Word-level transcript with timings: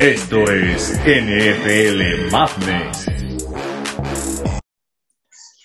Esto 0.00 0.50
es 0.50 0.98
NFL 1.04 2.32
Madness. 2.32 3.04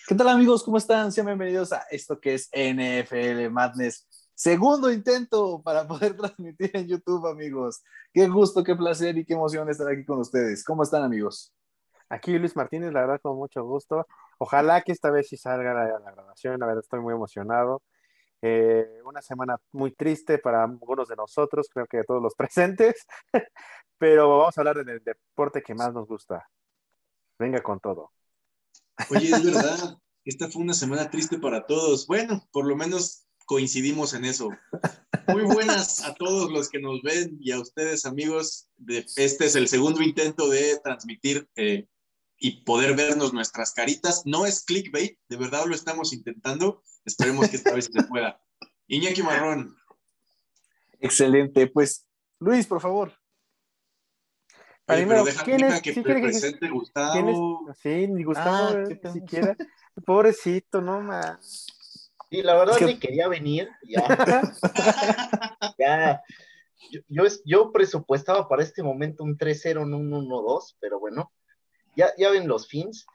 ¿Qué 0.05 0.13
tal 0.13 0.27
amigos? 0.27 0.61
¿Cómo 0.61 0.75
están? 0.75 1.13
Sean 1.13 1.27
bienvenidos 1.27 1.71
a 1.71 1.86
esto 1.89 2.19
que 2.19 2.33
es 2.33 2.50
NFL 2.54 3.50
Madness. 3.50 4.05
Segundo 4.33 4.91
intento 4.91 5.61
para 5.63 5.87
poder 5.87 6.18
transmitir 6.18 6.69
en 6.73 6.86
YouTube, 6.86 7.25
amigos. 7.27 7.82
Qué 8.11 8.27
gusto, 8.27 8.61
qué 8.61 8.75
placer 8.75 9.18
y 9.18 9.23
qué 9.23 9.36
emoción 9.36 9.69
estar 9.69 9.87
aquí 9.87 10.04
con 10.04 10.19
ustedes. 10.19 10.65
¿Cómo 10.65 10.83
están, 10.83 11.04
amigos? 11.04 11.54
Aquí 12.09 12.38
Luis 12.38 12.57
Martínez, 12.57 12.91
la 12.91 12.99
verdad, 12.99 13.21
con 13.21 13.38
mucho 13.38 13.63
gusto. 13.63 14.05
Ojalá 14.38 14.81
que 14.81 14.91
esta 14.91 15.11
vez 15.11 15.29
sí 15.29 15.38
salga 15.38 15.74
la, 15.74 15.97
la 15.97 16.11
grabación, 16.11 16.60
la 16.60 16.65
verdad 16.65 16.83
estoy 16.83 16.99
muy 16.99 17.13
emocionado. 17.13 17.83
Eh, 18.47 19.01
una 19.04 19.23
semana 19.23 19.57
muy 19.71 19.91
triste 19.93 20.37
para 20.37 20.63
algunos 20.63 21.07
de 21.07 21.15
nosotros, 21.15 21.67
creo 21.67 21.87
que 21.87 21.97
de 21.97 22.04
todos 22.04 22.21
los 22.21 22.35
presentes, 22.35 23.07
pero 23.97 24.37
vamos 24.37 24.55
a 24.55 24.61
hablar 24.61 24.85
del 24.85 25.04
deporte 25.04 25.63
que 25.63 25.73
más 25.73 25.91
nos 25.91 26.07
gusta. 26.07 26.47
Venga 27.39 27.63
con 27.63 27.79
todo. 27.79 28.11
Oye, 29.09 29.31
es 29.31 29.43
verdad, 29.43 29.97
esta 30.25 30.47
fue 30.47 30.61
una 30.61 30.75
semana 30.75 31.09
triste 31.09 31.39
para 31.39 31.65
todos. 31.65 32.05
Bueno, 32.05 32.47
por 32.52 32.67
lo 32.67 32.75
menos 32.75 33.25
coincidimos 33.47 34.13
en 34.13 34.25
eso. 34.25 34.52
Muy 35.27 35.41
buenas 35.41 36.03
a 36.03 36.13
todos 36.13 36.52
los 36.52 36.69
que 36.69 36.77
nos 36.77 37.02
ven 37.02 37.39
y 37.41 37.52
a 37.52 37.59
ustedes, 37.59 38.05
amigos. 38.05 38.69
Este 39.16 39.45
es 39.45 39.55
el 39.55 39.67
segundo 39.67 40.03
intento 40.03 40.49
de 40.49 40.80
transmitir 40.83 41.49
eh, 41.55 41.88
y 42.38 42.63
poder 42.63 42.95
vernos 42.95 43.33
nuestras 43.33 43.73
caritas. 43.73 44.21
No 44.25 44.45
es 44.45 44.63
clickbait, 44.66 45.17
de 45.30 45.38
verdad 45.38 45.66
lo 45.66 45.73
estamos 45.73 46.13
intentando. 46.13 46.83
Esperemos 47.05 47.50
que 47.50 47.55
esta 47.58 47.73
vez 47.73 47.89
se 47.91 48.03
pueda. 48.03 48.41
Iñaki 48.88 49.23
Marrón. 49.23 49.77
Excelente, 50.99 51.67
pues 51.67 52.05
Luis, 52.39 52.66
por 52.67 52.81
favor. 52.81 53.13
Primero, 54.85 55.23
¿quién 55.43 55.63
es? 55.63 55.81
Que 55.81 55.93
¿sí 55.93 56.02
presente 56.02 56.69
Gustavo. 56.69 57.13
¿quién 57.13 57.30
es? 57.30 57.77
Sí, 57.80 58.07
ni 58.07 58.23
Gustavo, 58.23 58.77
ah, 58.77 58.83
ni 59.03 59.11
siquiera. 59.11 59.55
Pobrecito, 60.05 60.81
no 60.81 61.02
más. 61.02 61.65
Sí, 62.30 62.41
la 62.43 62.55
verdad 62.55 62.75
es 62.75 62.80
que... 62.80 62.85
ni 62.85 62.99
quería 62.99 63.27
venir. 63.27 63.69
Ya. 63.83 64.53
ya. 65.80 66.23
Yo, 66.91 67.02
yo, 67.08 67.23
yo, 67.45 67.71
presupuestaba 67.71 68.47
para 68.47 68.61
este 68.61 68.83
momento 68.83 69.23
un 69.23 69.37
3-0, 69.37 69.87
no 69.87 69.97
un 69.97 70.11
1-2, 70.11 70.75
pero 70.80 70.99
bueno, 70.99 71.31
ya, 71.95 72.11
ya 72.17 72.30
ven 72.30 72.47
los 72.47 72.67
fins 72.67 73.08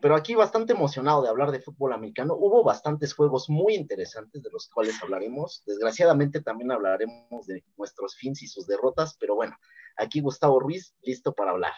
pero 0.00 0.14
aquí 0.14 0.34
bastante 0.34 0.72
emocionado 0.72 1.22
de 1.22 1.28
hablar 1.28 1.50
de 1.50 1.60
fútbol 1.60 1.92
americano. 1.92 2.34
Hubo 2.34 2.62
bastantes 2.62 3.14
juegos 3.14 3.48
muy 3.50 3.74
interesantes 3.74 4.42
de 4.42 4.50
los 4.50 4.68
cuales 4.68 5.02
hablaremos. 5.02 5.62
Desgraciadamente 5.66 6.40
también 6.40 6.70
hablaremos 6.72 7.46
de 7.46 7.64
nuestros 7.76 8.14
fins 8.16 8.42
y 8.42 8.46
sus 8.46 8.66
derrotas, 8.66 9.16
pero 9.18 9.34
bueno, 9.34 9.56
aquí 9.96 10.20
Gustavo 10.20 10.60
Ruiz, 10.60 10.94
listo 11.02 11.32
para 11.32 11.50
hablar. 11.50 11.72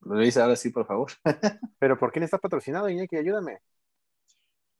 Luis, 0.00 0.36
ahora 0.36 0.56
sí, 0.56 0.70
por 0.70 0.86
favor. 0.86 1.12
pero 1.78 1.98
¿por 1.98 2.12
quién 2.12 2.22
está 2.22 2.38
patrocinado, 2.38 2.88
Iñaki? 2.88 3.16
Ayúdame. 3.16 3.58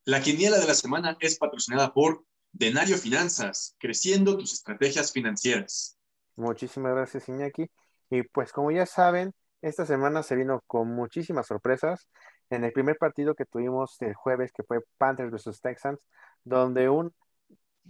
La 0.05 0.21
quiniela 0.21 0.59
de 0.59 0.67
la 0.67 0.75
semana 0.75 1.17
es 1.21 1.37
patrocinada 1.37 1.93
por 1.93 2.25
Denario 2.53 2.97
Finanzas, 2.97 3.75
creciendo 3.79 4.39
tus 4.39 4.53
estrategias 4.53 5.13
financieras. 5.13 5.99
Muchísimas 6.37 6.95
gracias, 6.95 7.29
Iñaki. 7.29 7.69
Y 8.11 8.23
pues 8.23 8.53
como 8.53 8.71
ya 8.71 8.87
saben, 8.87 9.33
esta 9.63 9.87
semana 9.87 10.23
se 10.23 10.37
vino 10.37 10.63
con 10.67 10.89
muchísimas 10.89 11.47
sorpresas. 11.47 12.09
En 12.51 12.65
el 12.65 12.73
primer 12.73 12.97
partido 12.99 13.35
que 13.35 13.45
tuvimos 13.45 14.01
el 14.01 14.15
jueves, 14.15 14.53
que 14.53 14.63
fue 14.63 14.81
Panthers 14.99 15.33
vs. 15.33 15.61
Texans, 15.61 16.01
donde 16.45 16.89
un 16.89 17.13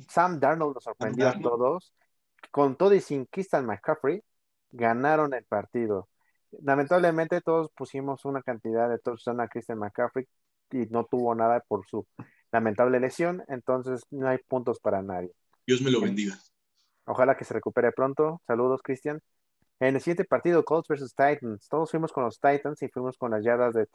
Sam 0.09 0.41
Darnold 0.41 0.75
nos 0.75 0.85
sorprendió 0.85 1.29
a 1.29 1.39
todos, 1.39 1.93
con 2.51 2.77
todo 2.77 2.95
y 2.95 3.01
sin 3.01 3.27
Christian 3.27 3.67
McCaffrey, 3.67 4.23
ganaron 4.71 5.35
el 5.35 5.45
partido. 5.45 6.09
Lamentablemente 6.63 7.41
todos 7.41 7.71
pusimos 7.77 8.25
una 8.25 8.43
cantidad 8.43 8.89
de 8.89 8.99
touchdown 8.99 9.41
a 9.41 9.49
Christian 9.49 9.79
McCaffrey 9.79 10.27
y 10.71 10.87
no 10.87 11.05
tuvo 11.05 11.35
nada 11.35 11.63
por 11.67 11.87
su 11.87 12.07
lamentable 12.53 13.01
lesión, 13.01 13.43
entonces 13.49 14.03
no 14.11 14.29
hay 14.29 14.39
puntos 14.49 14.81
para 14.81 15.03
nadie. 15.03 15.33
Dios 15.67 15.83
me 15.83 15.91
lo 15.91 16.01
bendiga. 16.01 16.39
Ojalá 17.05 17.37
que 17.37 17.45
se 17.45 17.55
recupere 17.55 17.93
pronto. 17.93 18.41
Saludos, 18.47 18.81
Cristian. 18.83 19.21
En 19.81 19.95
el 19.95 20.01
siguiente 20.01 20.25
partido, 20.25 20.65
Colts 20.65 20.89
versus 20.89 21.15
Titans, 21.15 21.69
todos 21.69 21.91
fuimos 21.91 22.13
con 22.13 22.25
los 22.25 22.41
Titans 22.41 22.83
y 22.83 22.89
fuimos 22.89 23.19
con 23.19 23.31
las 23.33 23.45
yardas 23.45 23.75
de, 23.75 23.89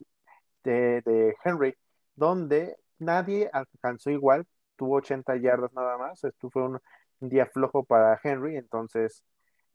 de, 0.63 1.35
Henry, 1.43 1.75
donde 2.15 2.77
nadie 2.99 3.49
alcanzó 3.51 4.11
igual, 4.11 4.45
tuvo 4.75 4.97
80 4.97 5.37
yardas 5.37 5.73
nada 5.73 5.97
más, 5.97 6.23
esto 6.23 6.49
fue 6.51 6.63
un, 6.63 6.79
día 7.19 7.45
flojo 7.45 7.83
para 7.83 8.19
Henry, 8.23 8.57
entonces 8.57 9.23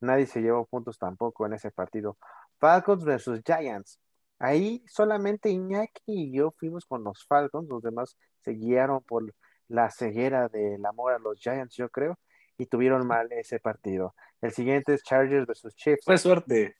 nadie 0.00 0.26
se 0.26 0.42
llevó 0.42 0.66
puntos 0.66 0.98
tampoco 0.98 1.46
en 1.46 1.54
ese 1.54 1.70
partido. 1.70 2.16
Falcons 2.58 3.04
versus 3.04 3.40
Giants, 3.44 4.00
ahí 4.38 4.84
solamente 4.88 5.50
Iñaki 5.50 6.02
y 6.06 6.32
yo 6.32 6.52
fuimos 6.58 6.84
con 6.86 7.04
los 7.04 7.24
Falcons, 7.26 7.68
los 7.68 7.82
demás 7.82 8.16
se 8.40 8.52
guiaron 8.52 9.02
por 9.02 9.32
la 9.68 9.90
ceguera 9.90 10.48
del 10.48 10.84
amor 10.86 11.12
a 11.12 11.18
los 11.18 11.38
Giants, 11.40 11.76
yo 11.76 11.88
creo, 11.88 12.18
y 12.58 12.66
tuvieron 12.66 13.06
mal 13.06 13.30
ese 13.32 13.58
partido. 13.60 14.14
El 14.40 14.52
siguiente 14.52 14.94
es 14.94 15.02
Chargers 15.02 15.46
versus 15.46 15.74
Chiefs. 15.74 16.04
Fue 16.04 16.18
suerte. 16.18 16.76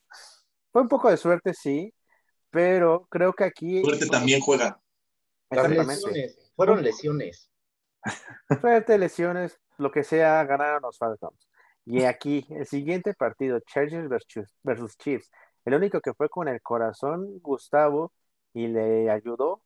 Fue 0.72 0.82
un 0.82 0.88
poco 0.88 1.10
de 1.10 1.16
suerte, 1.16 1.54
sí, 1.54 1.94
pero 2.50 3.06
creo 3.10 3.32
que 3.32 3.44
aquí. 3.44 3.82
Suerte 3.82 4.06
también 4.06 4.41
juega. 4.41 4.81
Exactamente. 5.50 6.34
Fueron 6.54 6.82
lesiones. 6.82 7.50
Suerte, 8.60 8.98
lesiones, 8.98 9.59
lo 9.78 9.91
que 9.91 10.04
sea, 10.04 10.44
ganaron 10.44 10.82
los 10.82 10.98
Falcons. 10.98 11.48
Y 11.84 12.04
aquí, 12.04 12.47
el 12.50 12.66
siguiente 12.66 13.14
partido, 13.14 13.60
Chargers 13.60 14.08
versus 14.62 14.97
Chiefs. 14.97 15.31
El 15.64 15.75
único 15.75 16.00
que 16.00 16.14
fue 16.14 16.28
con 16.28 16.48
el 16.48 16.60
corazón, 16.62 17.38
Gustavo, 17.41 18.12
y 18.53 18.69
le 18.69 19.10
ayudó 19.10 19.62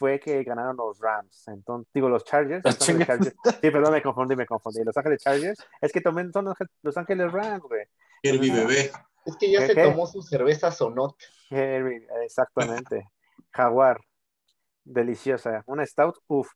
fue 0.00 0.18
que 0.18 0.42
ganaron 0.44 0.78
los 0.78 0.98
Rams. 0.98 1.46
Entonces, 1.48 1.92
digo, 1.92 2.08
los 2.08 2.24
Chargers. 2.24 2.64
Los 2.64 2.78
Chargers. 2.78 3.34
Sí, 3.60 3.70
perdón, 3.70 3.92
me 3.92 4.00
confundí, 4.00 4.34
me 4.34 4.46
confundí. 4.46 4.82
Los 4.82 4.96
Ángeles 4.96 5.22
Chargers. 5.22 5.62
Es 5.78 5.92
que 5.92 6.00
también 6.00 6.32
son 6.32 6.46
los, 6.80 6.96
Ángeles 6.96 7.30
Rams, 7.30 7.62
güey. 7.62 7.84
Bebé. 8.22 8.90
Es 9.26 9.36
que 9.36 9.52
ya 9.52 9.66
se 9.66 9.74
tomó 9.74 10.06
su 10.06 10.22
cerveza 10.22 10.72
Sonot. 10.72 11.16
Exactamente. 11.50 13.10
Jaguar. 13.50 14.00
Deliciosa. 14.84 15.62
Una 15.66 15.84
Stout, 15.84 16.16
uff, 16.28 16.50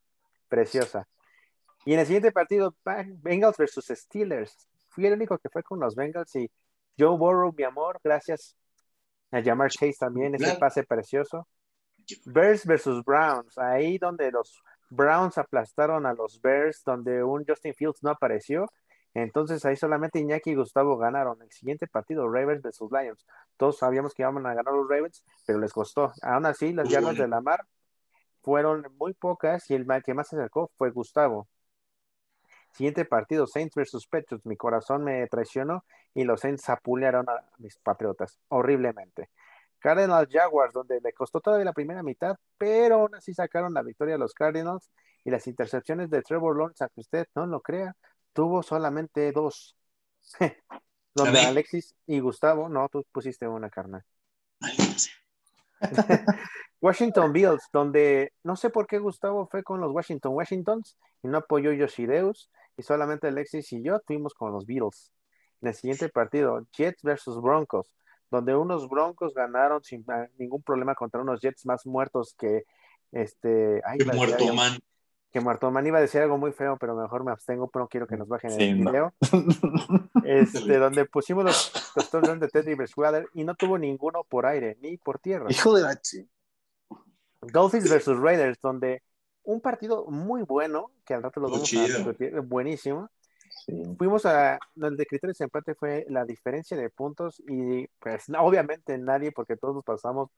preciosa. 0.49 1.07
Y 1.85 1.93
en 1.93 1.99
el 1.99 2.07
siguiente 2.07 2.31
partido, 2.31 2.75
Bengals 3.21 3.57
versus 3.57 3.85
Steelers. 3.85 4.67
Fui 4.89 5.05
el 5.05 5.13
único 5.13 5.37
que 5.37 5.49
fue 5.49 5.61
con 5.61 5.79
los 5.79 5.93
Bengals 5.93 6.35
y 6.35 6.49
Joe 6.97 7.15
Burrow, 7.15 7.53
mi 7.55 7.63
amor, 7.63 7.99
gracias 8.03 8.55
a 9.29 9.43
Jamar 9.43 9.69
Chase 9.69 9.97
también, 9.99 10.33
ese 10.33 10.55
pase 10.55 10.83
precioso. 10.83 11.47
Bears 12.25 12.65
versus 12.65 13.03
Browns, 13.03 13.57
ahí 13.57 13.97
donde 13.97 14.31
los 14.31 14.61
Browns 14.89 15.37
aplastaron 15.37 16.05
a 16.05 16.13
los 16.13 16.41
Bears, 16.41 16.83
donde 16.85 17.23
un 17.23 17.45
Justin 17.47 17.73
Fields 17.73 18.03
no 18.03 18.11
apareció. 18.11 18.67
Entonces 19.13 19.63
ahí 19.65 19.77
solamente 19.77 20.19
Iñaki 20.19 20.51
y 20.51 20.55
Gustavo 20.55 20.97
ganaron. 20.97 21.41
El 21.41 21.51
siguiente 21.51 21.87
partido, 21.87 22.29
Ravens 22.29 22.61
versus 22.61 22.91
Lions. 22.91 23.25
Todos 23.57 23.77
sabíamos 23.77 24.13
que 24.13 24.23
iban 24.23 24.45
a 24.45 24.53
ganar 24.53 24.73
los 24.73 24.89
Ravens, 24.89 25.23
pero 25.45 25.59
les 25.59 25.71
costó. 25.71 26.11
Aún 26.21 26.45
así, 26.45 26.73
las 26.73 26.89
yardas 26.89 27.17
de 27.17 27.27
la 27.27 27.39
mar 27.39 27.65
fueron 28.41 28.85
muy 28.97 29.13
pocas 29.13 29.69
y 29.71 29.73
el 29.73 29.87
que 30.03 30.13
más 30.13 30.27
se 30.27 30.35
acercó 30.35 30.69
fue 30.77 30.91
Gustavo. 30.91 31.47
Siguiente 32.73 33.05
partido, 33.05 33.47
Saints 33.47 33.73
versus 33.73 34.05
Patriots. 34.05 34.45
Mi 34.45 34.57
corazón 34.57 35.03
me 35.05 35.25
traicionó 35.27 35.85
y 36.13 36.25
los 36.25 36.41
Saints 36.41 36.69
apulearon 36.69 37.29
a 37.29 37.41
mis 37.57 37.77
Patriotas 37.77 38.37
horriblemente. 38.49 39.29
Cardinals 39.85 40.27
Jaguars, 40.31 40.73
donde 40.73 40.99
le 40.99 41.13
costó 41.13 41.39
todavía 41.39 41.65
la 41.65 41.71
primera 41.71 42.01
mitad, 42.01 42.35
pero 42.57 43.01
aún 43.01 43.13
así 43.13 43.35
sacaron 43.35 43.71
la 43.71 43.83
victoria 43.83 44.15
a 44.15 44.17
los 44.17 44.33
Cardinals 44.33 44.89
y 45.23 45.29
las 45.29 45.45
intercepciones 45.45 46.09
de 46.09 46.23
Trevor 46.23 46.57
Lawrence, 46.57 46.83
aunque 46.83 47.01
usted 47.01 47.27
no 47.35 47.45
lo 47.45 47.61
crea, 47.61 47.95
tuvo 48.33 48.63
solamente 48.63 49.31
dos. 49.31 49.77
donde 51.13 51.39
Alexis 51.39 51.93
y 52.07 52.19
Gustavo, 52.19 52.67
no, 52.67 52.89
tú 52.89 53.05
pusiste 53.11 53.47
una 53.47 53.69
carnal. 53.69 54.03
Washington 56.81 57.31
Bills, 57.31 57.69
donde 57.71 58.33
no 58.41 58.55
sé 58.55 58.71
por 58.71 58.87
qué 58.87 58.97
Gustavo 58.97 59.45
fue 59.45 59.61
con 59.63 59.81
los 59.81 59.91
Washington 59.91 60.33
Washingtons 60.33 60.97
y 61.21 61.27
no 61.27 61.37
apoyó 61.37 61.71
Yoshideus 61.73 62.49
y 62.75 62.81
solamente 62.81 63.27
Alexis 63.27 63.71
y 63.71 63.83
yo 63.83 63.99
fuimos 64.07 64.33
con 64.33 64.51
los 64.51 64.65
Bills. 64.65 65.11
En 65.61 65.67
el 65.67 65.75
siguiente 65.75 66.09
partido, 66.09 66.65
Jets 66.75 67.03
versus 67.03 67.39
Broncos 67.39 67.95
donde 68.31 68.55
unos 68.55 68.89
Broncos 68.89 69.33
ganaron 69.33 69.83
sin 69.83 70.05
ningún 70.37 70.63
problema 70.63 70.95
contra 70.95 71.21
unos 71.21 71.41
Jets 71.41 71.65
más 71.65 71.85
muertos 71.85 72.35
que 72.37 72.65
este. 73.11 73.81
que 73.97 74.05
muerto 74.05 74.53
man. 74.53 74.79
Que 75.31 75.41
muerto 75.41 75.69
man 75.69 75.85
iba 75.85 75.97
a 75.97 76.01
decir 76.01 76.21
algo 76.21 76.37
muy 76.37 76.53
feo, 76.53 76.77
pero 76.77 76.95
mejor 76.95 77.25
me 77.25 77.31
abstengo, 77.31 77.69
pero 77.69 77.83
no 77.83 77.89
quiero 77.89 78.07
que 78.07 78.15
nos 78.15 78.27
bajen 78.27 78.51
el 78.51 78.75
video. 78.75 79.13
Este, 80.23 80.79
donde 80.79 81.05
pusimos 81.05 81.43
los, 81.43 81.93
los 81.95 82.39
de 82.39 82.47
Teddy 82.47 82.73
Bridgewater 82.73 83.27
y 83.35 83.43
no 83.43 83.53
tuvo 83.53 83.77
ninguno 83.77 84.23
por 84.23 84.47
aire 84.47 84.75
ni 84.81 84.97
por 84.97 85.19
tierra. 85.19 85.45
Hijo 85.49 85.75
de 85.75 85.83
la 85.83 85.99
Dolphins 87.41 87.89
versus 87.89 88.17
Raiders, 88.19 88.59
donde 88.59 89.03
un 89.43 89.61
partido 89.61 90.05
muy 90.07 90.41
bueno, 90.41 90.91
que 91.05 91.13
al 91.13 91.23
rato 91.23 91.39
lo 91.39 91.49
vamos 91.49 91.71
a 91.73 92.41
buenísimo, 92.41 93.09
Sí. 93.65 93.81
fuimos 93.97 94.25
a 94.27 94.59
donde 94.75 95.07
criterio 95.07 95.33
de 95.37 95.43
empate 95.43 95.73
fue 95.73 96.05
la 96.09 96.23
diferencia 96.23 96.77
de 96.77 96.91
puntos 96.91 97.41
y 97.47 97.87
pues 97.99 98.25
obviamente 98.37 98.95
nadie 98.99 99.31
porque 99.31 99.57
todos 99.57 99.73
nos 99.73 99.83
pasamos 99.83 100.29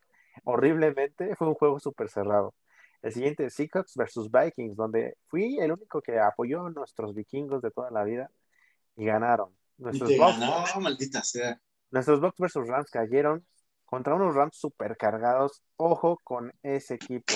horriblemente 0.46 1.36
fue 1.36 1.50
un 1.50 1.56
juego 1.56 1.78
súper 1.80 2.08
cerrado 2.10 2.54
el 3.02 3.12
siguiente 3.12 3.50
Seahawks 3.50 3.96
versus 3.96 4.32
Vikings 4.32 4.78
donde 4.78 5.18
fui 5.28 5.60
el 5.60 5.74
único 5.74 6.02
que 6.02 6.20
apoyó 6.20 6.66
a 6.66 6.70
nuestros 6.70 7.14
vikingos 7.14 7.62
de 7.62 7.72
toda 7.72 7.92
la 7.92 8.06
vida 8.06 8.32
y 8.96 9.04
ganaron 9.04 9.50
Y 9.78 9.84
nuestros 9.84 10.18
Bucks, 10.18 10.40
ganó, 10.40 10.82
maldita 10.82 11.22
sea. 11.22 11.60
nuestros 11.92 12.22
Bucks 12.22 12.40
versus 12.40 12.66
Rams 12.66 12.90
cayeron 12.90 13.46
contra 13.84 14.16
unos 14.16 14.36
Rams 14.36 14.56
super 14.56 14.96
cargados 14.96 15.64
ojo 15.76 16.18
con 16.24 16.54
ese 16.64 16.94
equipo 16.94 17.34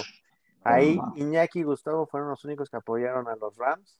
ahí. 0.64 0.98
Iñaki 1.16 1.60
y 1.60 1.64
Gustavo 1.64 2.08
fueron 2.08 2.30
los 2.30 2.46
únicos 2.46 2.70
que 2.70 2.78
apoyaron 2.78 3.28
a 3.28 3.36
los 3.36 3.58
Rams 3.58 4.00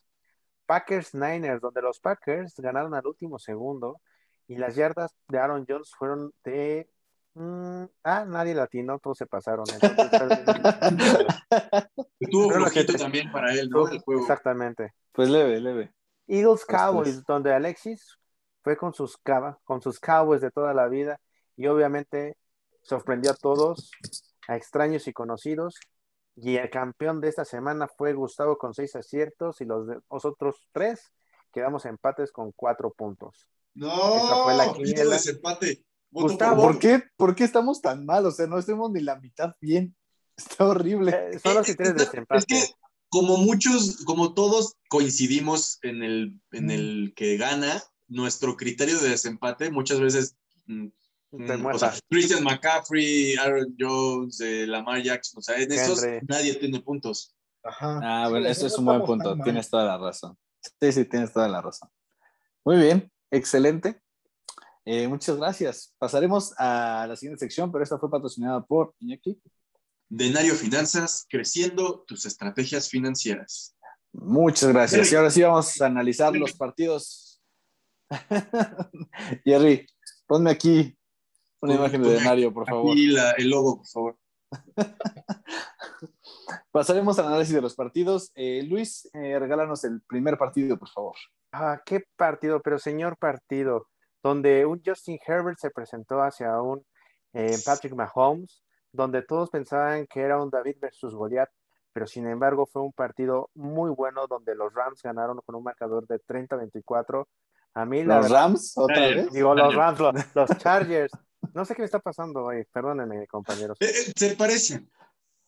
Packers 0.72 1.12
Niners, 1.14 1.60
donde 1.60 1.82
los 1.82 2.00
Packers 2.00 2.54
ganaron 2.56 2.94
al 2.94 3.06
último 3.06 3.38
segundo 3.38 4.00
y 4.48 4.56
las 4.56 4.74
yardas 4.74 5.14
de 5.28 5.38
Aaron 5.38 5.66
Jones 5.68 5.90
fueron 5.94 6.32
de. 6.44 6.88
mm, 7.34 7.84
ah, 8.04 8.24
nadie 8.26 8.54
latino, 8.54 8.98
todos 8.98 9.18
se 9.18 9.26
pasaron. 9.26 9.66
entonces, 9.70 11.26
Estuvo 12.18 12.50
flojito 12.54 12.94
también 12.94 13.30
para 13.30 13.52
él, 13.52 13.68
¿no? 13.68 13.86
El 13.86 13.98
juego. 14.00 14.22
Exactamente. 14.22 14.94
Pues 15.12 15.28
leve, 15.28 15.60
leve. 15.60 15.92
Eagles 16.26 16.64
Pues, 16.66 16.80
Cowboys, 16.80 17.14
pues. 17.16 17.24
donde 17.26 17.52
Alexis 17.52 18.16
fue 18.62 18.74
con 18.78 18.94
sus, 18.94 19.18
con 19.64 19.82
sus 19.82 20.00
Cowboys 20.00 20.40
de 20.40 20.50
toda 20.50 20.72
la 20.72 20.88
vida 20.88 21.20
y 21.54 21.66
obviamente 21.66 22.38
sorprendió 22.80 23.32
a 23.32 23.34
todos, 23.34 23.90
a 24.48 24.56
extraños 24.56 25.06
y 25.06 25.12
conocidos. 25.12 25.74
Y 26.36 26.56
el 26.56 26.70
campeón 26.70 27.20
de 27.20 27.28
esta 27.28 27.44
semana 27.44 27.88
fue 27.88 28.14
Gustavo 28.14 28.56
con 28.58 28.72
seis 28.74 28.96
aciertos 28.96 29.60
y 29.60 29.64
los, 29.64 29.86
de- 29.86 30.00
los 30.10 30.24
otros 30.24 30.56
tres 30.72 31.12
quedamos 31.52 31.84
empates 31.84 32.32
con 32.32 32.52
cuatro 32.52 32.92
puntos. 32.92 33.46
No, 33.74 33.88
Esa 34.16 34.42
fue 34.44 34.54
la 34.54 34.72
quiniela. 34.72 35.04
desempate. 35.14 35.84
Gustavo, 36.10 36.56
por 36.62 36.72
¿Por 36.72 36.78
qué, 36.80 37.02
¿Por 37.16 37.34
qué 37.34 37.44
estamos 37.44 37.80
tan 37.80 38.04
mal? 38.04 38.26
O 38.26 38.30
sea, 38.30 38.46
no 38.46 38.58
estemos 38.58 38.90
ni 38.90 39.00
la 39.00 39.18
mitad 39.20 39.54
bien. 39.60 39.94
Está 40.36 40.66
horrible. 40.68 41.12
Eh, 41.32 41.38
son 41.38 41.54
los 41.54 41.66
criterios 41.66 41.96
de 41.96 42.02
Es 42.04 42.10
desempate. 42.10 42.46
que 42.46 42.64
como 43.08 43.36
muchos, 43.36 44.02
como 44.06 44.32
todos 44.32 44.76
coincidimos 44.88 45.78
en 45.82 46.02
el, 46.02 46.40
en 46.52 46.70
el 46.70 47.12
que 47.14 47.36
gana, 47.36 47.82
nuestro 48.08 48.56
criterio 48.56 48.98
de 48.98 49.10
desempate 49.10 49.70
muchas 49.70 50.00
veces, 50.00 50.36
mm, 50.66 50.86
o 51.32 51.38
muerta. 51.58 51.92
sea, 51.92 52.00
Christian 52.08 52.44
McCaffrey, 52.44 53.34
Aaron 53.36 53.74
Jones, 53.78 54.40
eh, 54.40 54.66
Lamar 54.66 55.02
Jackson, 55.02 55.38
o 55.38 55.42
sea, 55.42 55.56
en 55.58 55.72
esos 55.72 56.02
Henry. 56.02 56.26
nadie 56.28 56.54
tiene 56.54 56.80
puntos. 56.80 57.34
Ajá. 57.64 58.00
Ah, 58.02 58.28
bueno, 58.28 58.46
Sí, 58.46 58.52
eso 58.52 58.66
es 58.66 58.78
un 58.78 58.84
buen 58.84 59.02
punto. 59.04 59.36
Tienes 59.42 59.70
toda 59.70 59.84
la 59.84 59.98
razón. 59.98 60.36
Sí, 60.80 60.92
sí, 60.92 61.04
tienes 61.04 61.32
toda 61.32 61.48
la 61.48 61.60
razón. 61.62 61.88
Muy 62.64 62.76
bien, 62.76 63.10
excelente. 63.30 64.00
Eh, 64.84 65.08
muchas 65.08 65.36
gracias. 65.36 65.94
Pasaremos 65.98 66.54
a 66.58 67.06
la 67.08 67.16
siguiente 67.16 67.40
sección, 67.40 67.70
pero 67.70 67.84
esta 67.84 67.98
fue 67.98 68.10
patrocinada 68.10 68.64
por 68.64 68.94
Iñaki. 68.98 69.40
Denario 70.08 70.54
Finanzas, 70.54 71.24
creciendo 71.30 72.04
tus 72.06 72.26
estrategias 72.26 72.88
financieras. 72.88 73.74
Muchas 74.12 74.68
gracias. 74.70 75.10
Y 75.10 75.16
ahora 75.16 75.30
sí 75.30 75.42
vamos 75.42 75.80
a 75.80 75.86
analizar 75.86 76.36
los 76.36 76.52
partidos. 76.52 77.40
Jerry, 79.44 79.86
ponme 80.26 80.50
aquí 80.50 80.96
una 81.62 81.74
imagen 81.74 82.02
de 82.02 82.10
Denario, 82.10 82.52
por 82.52 82.66
favor. 82.66 82.94
La- 82.96 83.30
el 83.32 83.48
logo, 83.48 83.76
por 83.78 83.86
favor. 83.86 84.16
Pasaremos 86.70 87.18
al 87.18 87.26
análisis 87.28 87.54
de 87.54 87.60
los 87.62 87.74
partidos. 87.74 88.32
Eh, 88.34 88.62
Luis, 88.68 89.08
eh, 89.14 89.38
regálanos 89.38 89.84
el 89.84 90.00
primer 90.02 90.36
partido, 90.36 90.76
por 90.78 90.88
favor. 90.88 91.14
Ah, 91.52 91.80
qué 91.84 92.04
partido, 92.16 92.60
pero 92.62 92.78
señor 92.78 93.16
partido, 93.18 93.88
donde 94.22 94.66
un 94.66 94.82
Justin 94.84 95.18
Herbert 95.26 95.58
se 95.58 95.70
presentó 95.70 96.22
hacia 96.22 96.60
un 96.60 96.84
eh, 97.34 97.56
Patrick 97.64 97.94
Mahomes, 97.94 98.62
donde 98.92 99.22
todos 99.22 99.50
pensaban 99.50 100.06
que 100.06 100.20
era 100.20 100.42
un 100.42 100.50
David 100.50 100.76
versus 100.80 101.14
Goliath, 101.14 101.50
pero 101.92 102.06
sin 102.06 102.26
embargo 102.26 102.66
fue 102.66 102.82
un 102.82 102.92
partido 102.92 103.50
muy 103.54 103.90
bueno 103.90 104.26
donde 104.26 104.54
los 104.54 104.72
Rams 104.74 105.00
ganaron 105.02 105.40
con 105.44 105.54
un 105.54 105.62
marcador 105.62 106.06
de 106.06 106.18
30-24. 106.20 107.26
A 107.74 107.84
mí 107.84 108.02
la 108.04 108.16
Los 108.16 108.24
verdad- 108.24 108.42
Rams, 108.42 108.72
otra 108.76 109.00
vez. 109.00 109.32
digo 109.32 109.54
los 109.54 109.74
Rams, 109.74 109.98
los, 110.00 110.14
los 110.34 110.50
Chargers. 110.58 111.12
No 111.54 111.64
sé 111.64 111.74
qué 111.74 111.82
me 111.82 111.86
está 111.86 111.98
pasando 111.98 112.44
hoy, 112.44 112.64
perdónenme, 112.72 113.26
compañeros. 113.26 113.76
Eh, 113.80 113.86
eh, 113.86 114.12
se 114.16 114.36
parecen. 114.36 114.90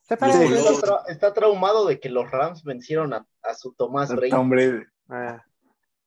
¿Se 0.01 0.15
Sí. 0.15 0.19
parece? 0.19 0.45
Está, 0.45 0.71
tra- 0.87 1.03
está 1.07 1.33
traumado 1.33 1.87
de 1.87 1.99
que 1.99 2.09
los 2.09 2.29
Rams 2.29 2.63
vencieron 2.63 3.13
a, 3.13 3.25
a 3.41 3.53
su 3.55 3.73
Tomás 3.73 4.13
Brady. 4.15 4.31
Hombre, 4.33 4.85
Ah, 5.09 5.43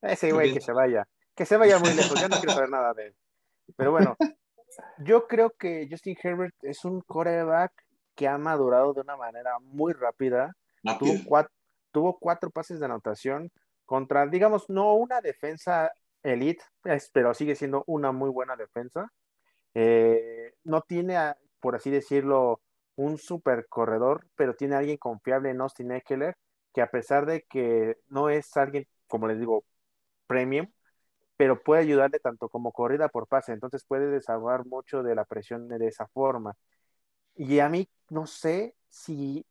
ese 0.03 0.33
güey 0.33 0.53
que 0.53 0.61
se 0.61 0.73
vaya, 0.73 1.07
que 1.35 1.45
se 1.47 1.57
vaya 1.57 1.79
muy 1.79 1.93
lejos, 1.95 2.21
ya 2.21 2.29
no 2.29 2.37
quiero 2.39 2.53
saber 2.55 2.71
nada 2.71 2.95
de 2.95 3.07
él. 3.09 3.17
Pero 3.77 3.91
bueno, 3.93 4.17
yo 4.99 5.27
creo 5.27 5.51
que 5.51 5.89
Justin 5.91 6.17
Herbert 6.23 6.55
es 6.63 6.85
un 6.85 7.01
coreback 7.03 7.73
que 8.15 8.27
ha 8.29 8.39
madurado 8.39 8.93
de 8.95 9.01
una 9.01 9.17
manera 9.17 9.59
muy 9.61 9.93
rápida. 9.93 10.55
Tuvo 10.99 11.15
cuatro, 11.27 11.53
tuvo 11.93 12.19
cuatro 12.19 12.51
pases 12.51 12.79
de 12.81 12.87
anotación 12.87 13.51
contra, 13.85 14.27
digamos, 14.27 14.69
no 14.71 14.95
una 14.95 15.21
defensa 15.21 15.93
elite, 16.23 16.65
es- 16.85 17.11
pero 17.13 17.35
sigue 17.35 17.55
siendo 17.57 17.83
una 17.87 18.13
muy 18.13 18.31
buena 18.31 18.55
defensa. 18.57 19.13
Eh, 19.81 20.55
no 20.65 20.81
tiene, 20.83 21.17
a- 21.17 21.37
por 21.61 21.77
así 21.77 21.91
decirlo, 21.91 22.61
un 22.97 23.17
super 23.19 23.67
corredor, 23.69 24.27
pero 24.37 24.55
tiene 24.57 24.75
a 24.75 24.79
alguien 24.79 24.97
confiable 24.99 25.51
en 25.51 25.61
Austin 25.61 25.93
Eckler, 25.93 26.37
que 26.75 26.83
a 26.83 26.91
pesar 26.91 27.27
de 27.27 27.43
que 27.45 27.97
no 28.09 28.29
es 28.31 28.57
alguien, 28.57 28.87
como 29.07 29.29
les 29.29 29.39
digo, 29.39 29.65
premium, 30.27 30.69
pero 31.37 31.63
puede 31.63 31.83
ayudarle 31.83 32.21
tanto 32.21 32.49
como 32.51 32.73
corrida 32.73 33.09
por 33.09 33.29
pase, 33.29 33.53
entonces 33.53 33.85
puede 33.87 34.09
desahogar 34.11 34.67
mucho 34.67 35.03
de 35.05 35.15
la 35.17 35.25
presión 35.27 35.69
de 35.69 35.87
esa 35.89 36.07
forma. 36.09 36.57
Y 37.37 37.61
a 37.61 37.69
mí 37.69 37.89
no 38.11 38.27
sé 38.27 38.75
si 38.89 39.47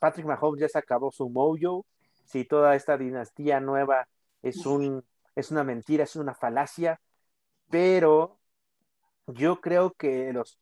Patrick 0.00 0.26
Mahomes 0.26 0.60
ya 0.62 0.68
se 0.70 0.78
acabó 0.78 1.12
su 1.12 1.28
mojo, 1.30 1.86
si 2.26 2.44
toda 2.46 2.76
esta 2.76 2.98
dinastía 2.98 3.60
nueva 3.60 4.08
es, 4.42 4.66
un, 4.66 5.04
es 5.36 5.50
una 5.52 5.64
mentira, 5.64 6.04
es 6.04 6.16
una 6.16 6.34
falacia, 6.34 7.00
pero 7.70 8.39
yo 9.34 9.60
creo 9.60 9.92
que 9.92 10.32
los, 10.32 10.58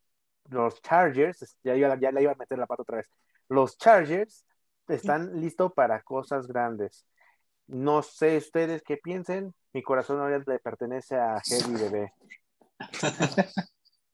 los 0.50 0.80
Chargers, 0.82 1.56
ya, 1.62 1.74
iba- 1.76 1.98
ya 2.00 2.12
le 2.12 2.22
iba 2.22 2.32
a 2.32 2.36
meter 2.36 2.58
la 2.58 2.66
pata 2.66 2.82
otra 2.82 2.98
vez, 2.98 3.10
los 3.48 3.76
Chargers 3.78 4.44
están 4.88 5.40
listos 5.40 5.72
para 5.74 6.02
cosas 6.02 6.46
grandes. 6.46 7.06
No 7.66 8.02
sé 8.02 8.38
ustedes 8.38 8.82
qué 8.82 8.96
piensen, 8.96 9.54
mi 9.72 9.82
corazón 9.82 10.20
ahora 10.20 10.42
le 10.46 10.58
pertenece 10.58 11.16
a 11.16 11.40
Heavy 11.44 11.74
Bebé. 11.74 12.12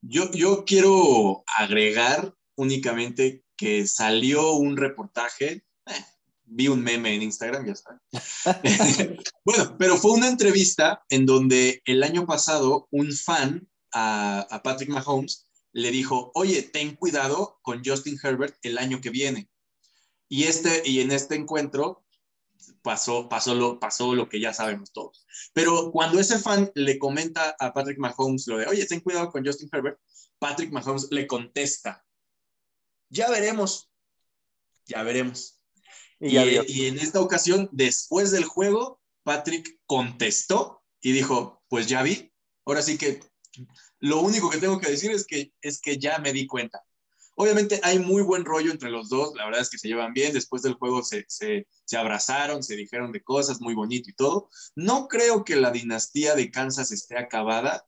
Yo, 0.07 0.29
yo 0.33 0.65
quiero 0.65 1.43
agregar 1.57 2.31
únicamente 2.55 3.43
que 3.57 3.87
salió 3.87 4.51
un 4.53 4.77
reportaje, 4.77 5.65
eh, 5.87 6.05
vi 6.43 6.67
un 6.67 6.83
meme 6.83 7.15
en 7.15 7.23
Instagram, 7.23 7.65
ya 7.65 7.71
está. 7.73 7.99
bueno, 9.45 9.75
pero 9.79 9.97
fue 9.97 10.11
una 10.11 10.27
entrevista 10.27 11.03
en 11.09 11.25
donde 11.25 11.81
el 11.85 12.03
año 12.03 12.27
pasado 12.27 12.87
un 12.91 13.11
fan 13.13 13.67
a, 13.95 14.41
a 14.41 14.61
Patrick 14.61 14.89
Mahomes 14.89 15.47
le 15.71 15.89
dijo, 15.89 16.31
oye, 16.35 16.61
ten 16.61 16.95
cuidado 16.95 17.59
con 17.61 17.83
Justin 17.83 18.19
Herbert 18.21 18.55
el 18.61 18.77
año 18.77 19.01
que 19.01 19.09
viene. 19.09 19.49
Y, 20.29 20.43
este, 20.43 20.81
y 20.85 20.99
en 21.01 21.11
este 21.11 21.35
encuentro 21.35 22.05
pasó, 22.81 23.29
pasó, 23.29 23.55
lo, 23.55 23.79
pasó 23.79 24.15
lo 24.15 24.29
que 24.29 24.39
ya 24.39 24.53
sabemos 24.53 24.91
todos. 24.91 25.25
Pero 25.53 25.91
cuando 25.91 26.19
ese 26.19 26.39
fan 26.39 26.71
le 26.75 26.99
comenta 26.99 27.55
a 27.59 27.73
Patrick 27.73 27.97
Mahomes 27.97 28.47
lo 28.47 28.57
de, 28.57 28.67
oye, 28.67 28.85
ten 28.85 28.99
cuidado 28.99 29.29
con 29.31 29.45
Justin 29.45 29.69
Herbert, 29.71 29.99
Patrick 30.39 30.71
Mahomes 30.71 31.07
le 31.11 31.25
contesta, 31.25 32.05
ya 33.09 33.29
veremos, 33.29 33.89
ya 34.85 35.03
veremos. 35.03 35.59
Ya 36.19 36.45
y 36.45 36.85
en 36.85 36.97
esta 36.99 37.19
ocasión, 37.19 37.69
después 37.71 38.31
del 38.31 38.45
juego, 38.45 39.01
Patrick 39.23 39.79
contestó 39.85 40.83
y 41.01 41.11
dijo, 41.11 41.63
pues 41.67 41.87
ya 41.87 42.01
vi, 42.03 42.31
ahora 42.65 42.81
sí 42.81 42.97
que 42.97 43.19
lo 43.99 44.21
único 44.21 44.49
que 44.49 44.57
tengo 44.57 44.79
que 44.79 44.91
decir 44.91 45.11
es 45.11 45.25
que, 45.25 45.53
es 45.61 45.79
que 45.81 45.97
ya 45.97 46.19
me 46.19 46.33
di 46.33 46.47
cuenta. 46.47 46.83
Obviamente 47.37 47.81
hay 47.83 47.99
muy 47.99 48.23
buen 48.23 48.45
rollo 48.45 48.71
entre 48.71 48.89
los 48.89 49.09
dos, 49.09 49.35
la 49.35 49.45
verdad 49.45 49.61
es 49.61 49.69
que 49.69 49.77
se 49.77 49.89
llevan 49.89 50.13
bien, 50.13 50.31
después 50.31 50.61
del 50.61 50.75
juego 50.75 51.03
se, 51.03 51.25
se, 51.27 51.67
se 51.83 51.97
abrazaron, 51.97 52.63
se 52.63 52.75
dijeron 52.75 53.11
de 53.11 53.23
cosas, 53.23 53.59
muy 53.59 53.73
bonito 53.73 54.09
y 54.09 54.13
todo. 54.13 54.49
No 54.75 55.07
creo 55.09 55.43
que 55.43 55.57
la 55.57 55.71
dinastía 55.71 56.33
de 56.35 56.49
Kansas 56.49 56.91
esté 56.91 57.17
acabada, 57.17 57.85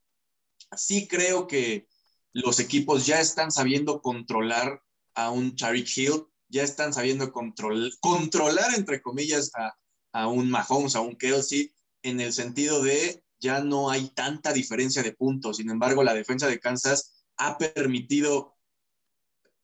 sí 0.75 1.07
creo 1.07 1.47
que 1.47 1.87
los 2.33 2.59
equipos 2.59 3.05
ya 3.05 3.21
están 3.21 3.51
sabiendo 3.51 4.01
controlar 4.01 4.83
a 5.15 5.31
un 5.31 5.55
Tariq 5.55 5.97
Hill, 5.97 6.25
ya 6.49 6.63
están 6.63 6.93
sabiendo 6.93 7.31
control, 7.31 7.93
controlar, 8.01 8.73
entre 8.75 9.01
comillas, 9.01 9.51
a, 9.55 9.73
a 10.11 10.27
un 10.27 10.49
Mahomes, 10.49 10.95
a 10.95 11.01
un 11.01 11.15
Kelsey, 11.15 11.73
en 12.03 12.19
el 12.19 12.33
sentido 12.33 12.83
de 12.83 13.23
ya 13.39 13.61
no 13.61 13.89
hay 13.89 14.09
tanta 14.09 14.53
diferencia 14.53 15.03
de 15.03 15.13
puntos. 15.13 15.57
Sin 15.57 15.69
embargo, 15.69 16.03
la 16.03 16.13
defensa 16.13 16.47
de 16.47 16.59
Kansas 16.59 17.25
ha 17.37 17.57
permitido 17.57 18.57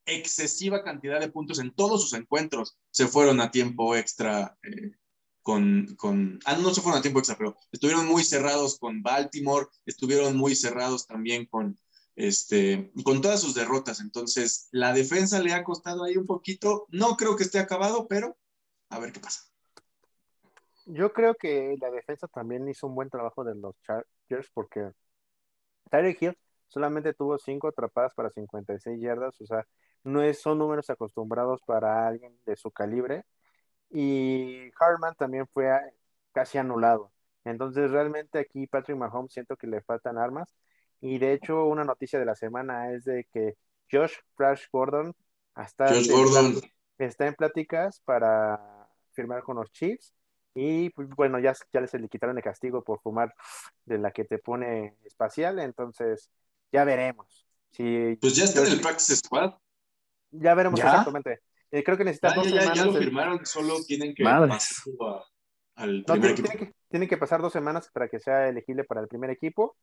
excesiva 0.06 0.84
cantidad 0.84 1.20
de 1.20 1.30
puntos 1.30 1.60
en 1.60 1.74
todos 1.74 2.01
sus 2.01 2.13
encuentros. 2.13 2.77
Se 2.92 3.08
fueron 3.08 3.42
a 3.42 3.51
tiempo 3.51 3.96
extra 3.96 4.58
eh, 4.63 4.92
con, 5.42 5.96
con, 5.98 6.39
ah, 6.46 6.56
no 6.58 6.74
se 6.74 6.82
fueron 6.82 7.00
a 7.00 7.01
tiempo 7.01 7.20
extra, 7.20 7.38
pero 7.38 7.56
estuvieron 7.72 8.06
muy 8.08 8.24
cerrados 8.24 8.80
con 8.80 9.01
Baltimore, 9.03 9.68
estuvieron 9.86 10.38
muy 10.38 10.56
cerrados 10.56 11.06
también 11.06 11.46
con, 11.46 11.77
este, 12.15 12.92
con 13.03 13.22
todas 13.22 13.42
sus 13.42 13.53
derrotas. 13.53 14.00
Entonces, 14.00 14.68
la 14.72 14.94
defensa 14.94 15.42
le 15.42 15.53
ha 15.53 15.63
costado 15.63 16.03
ahí 16.03 16.18
un 16.18 16.25
poquito. 16.25 16.86
No 16.89 17.18
creo 17.18 17.36
que 17.36 17.44
esté 17.44 17.60
acabado, 17.60 18.08
pero 18.08 18.38
a 18.89 19.00
ver 19.00 19.12
qué 19.12 19.20
pasa. 19.20 19.52
Yo 20.85 21.13
creo 21.13 21.35
que 21.35 21.75
la 21.79 21.91
defensa 21.91 22.27
también 22.27 22.67
hizo 22.67 22.87
un 22.87 22.95
buen 22.95 23.09
trabajo 23.09 23.43
de 23.43 23.55
los 23.55 23.75
Chargers 23.81 24.49
porque 24.53 24.91
Tyreek 25.89 26.21
Hill 26.21 26.37
solamente 26.67 27.13
tuvo 27.13 27.37
cinco 27.37 27.67
atrapadas 27.67 28.13
para 28.13 28.31
56 28.31 28.99
yardas, 28.99 29.39
o 29.39 29.45
sea, 29.45 29.65
no 30.03 30.21
es, 30.21 30.41
son 30.41 30.57
números 30.57 30.89
acostumbrados 30.89 31.61
para 31.65 32.07
alguien 32.07 32.37
de 32.45 32.55
su 32.55 32.71
calibre. 32.71 33.23
Y 33.89 34.71
Harman 34.79 35.15
también 35.15 35.47
fue 35.47 35.69
casi 36.31 36.57
anulado. 36.57 37.11
Entonces, 37.45 37.91
realmente 37.91 38.39
aquí 38.39 38.67
Patrick 38.67 38.97
Mahomes 38.97 39.33
siento 39.33 39.55
que 39.55 39.67
le 39.67 39.81
faltan 39.81 40.17
armas. 40.17 40.53
Y 40.99 41.19
de 41.19 41.33
hecho, 41.33 41.65
una 41.65 41.83
noticia 41.83 42.19
de 42.19 42.25
la 42.25 42.35
semana 42.35 42.91
es 42.91 43.03
de 43.05 43.25
que 43.31 43.55
Josh 43.91 44.13
Flash 44.35 44.65
Gordon 44.71 45.13
hasta 45.53 45.93
Gordon. 46.09 46.59
está 46.97 47.27
en 47.27 47.35
pláticas 47.35 48.01
para 48.05 48.89
firmar 49.11 49.43
con 49.43 49.57
los 49.57 49.71
Chiefs. 49.71 50.13
Y 50.55 50.89
pues, 50.91 51.10
bueno, 51.10 51.39
ya, 51.39 51.53
ya 51.72 51.81
les 51.81 51.93
le 51.93 52.07
quitaron 52.10 52.38
el 52.38 52.43
castigo 52.43 52.83
por 52.83 53.01
fumar 53.01 53.33
de 53.86 53.98
la 53.98 54.12
que 54.12 54.25
te 54.25 54.38
pone 54.38 54.95
espacial. 55.03 55.60
Entonces, 55.60 56.29
ya 56.72 56.83
veremos. 56.83 57.48
Si 57.72 58.17
pues 58.22 58.36
ya 58.36 58.45
está 58.45 58.65
en 58.65 58.74
el 58.74 58.81
Practice 58.81 59.15
Squad. 59.15 59.53
Ya 60.31 60.53
veremos 60.53 60.79
exactamente. 60.79 61.41
Eh, 61.72 61.83
creo 61.83 61.98
que 61.98 62.03
necesitan 62.03 62.36
dos 62.36 62.48
semanas. 62.48 62.77
Ya 62.77 62.86
lo 62.86 62.93
firmaron, 62.93 63.45
solo 63.45 63.83
tienen 63.83 64.13
que 64.13 64.24
pasar 64.24 64.51
al 65.75 66.03
primer 66.03 66.31
equipo. 66.31 66.50
que, 66.50 66.74
tienen 66.88 67.10
que 67.10 67.17
pasar 67.17 67.41
dos 67.41 67.51
semanas 67.51 67.89
para 67.91 68.07
que 68.07 68.19
sea 68.19 68.48
elegible 68.48 68.83
para 68.83 69.01
el 69.01 69.07
primer 69.07 69.31
equipo 69.31 69.75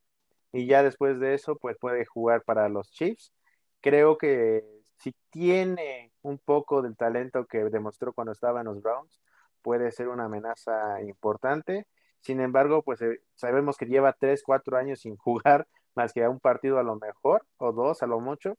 y 0.53 0.67
ya 0.67 0.83
después 0.85 1.19
de 1.19 1.35
eso 1.35 1.57
pues 1.57 1.77
puede 1.79 2.05
jugar 2.05 2.43
para 2.45 2.69
los 2.69 2.91
Chiefs. 2.93 3.33
Creo 3.81 4.19
que 4.19 4.63
si 4.99 5.15
tiene 5.31 6.13
un 6.23 6.39
poco 6.39 6.83
del 6.83 6.97
talento 6.97 7.47
que 7.47 7.59
demostró 7.65 8.13
cuando 8.13 8.33
estaba 8.33 8.61
en 8.61 8.67
los 8.67 8.81
Browns, 8.83 9.21
puede 9.63 9.91
ser 9.93 10.09
una 10.09 10.25
amenaza 10.27 11.03
importante. 11.03 11.87
Sin 12.21 12.41
embargo, 12.41 12.83
pues 12.83 13.03
eh, 13.03 13.21
sabemos 13.35 13.77
que 13.77 13.87
lleva 13.87 14.13
tres, 14.13 14.43
cuatro 14.45 14.77
años 14.77 15.01
sin 15.01 15.17
jugar 15.19 15.67
más 15.95 16.13
que 16.13 16.25
a 16.25 16.31
un 16.31 16.41
partido 16.41 16.79
a 16.79 16.83
lo 16.83 16.97
mejor, 16.97 17.47
o 17.59 17.73
dos 17.73 18.03
a 18.03 18.07
lo 18.07 18.21
mucho, 18.21 18.57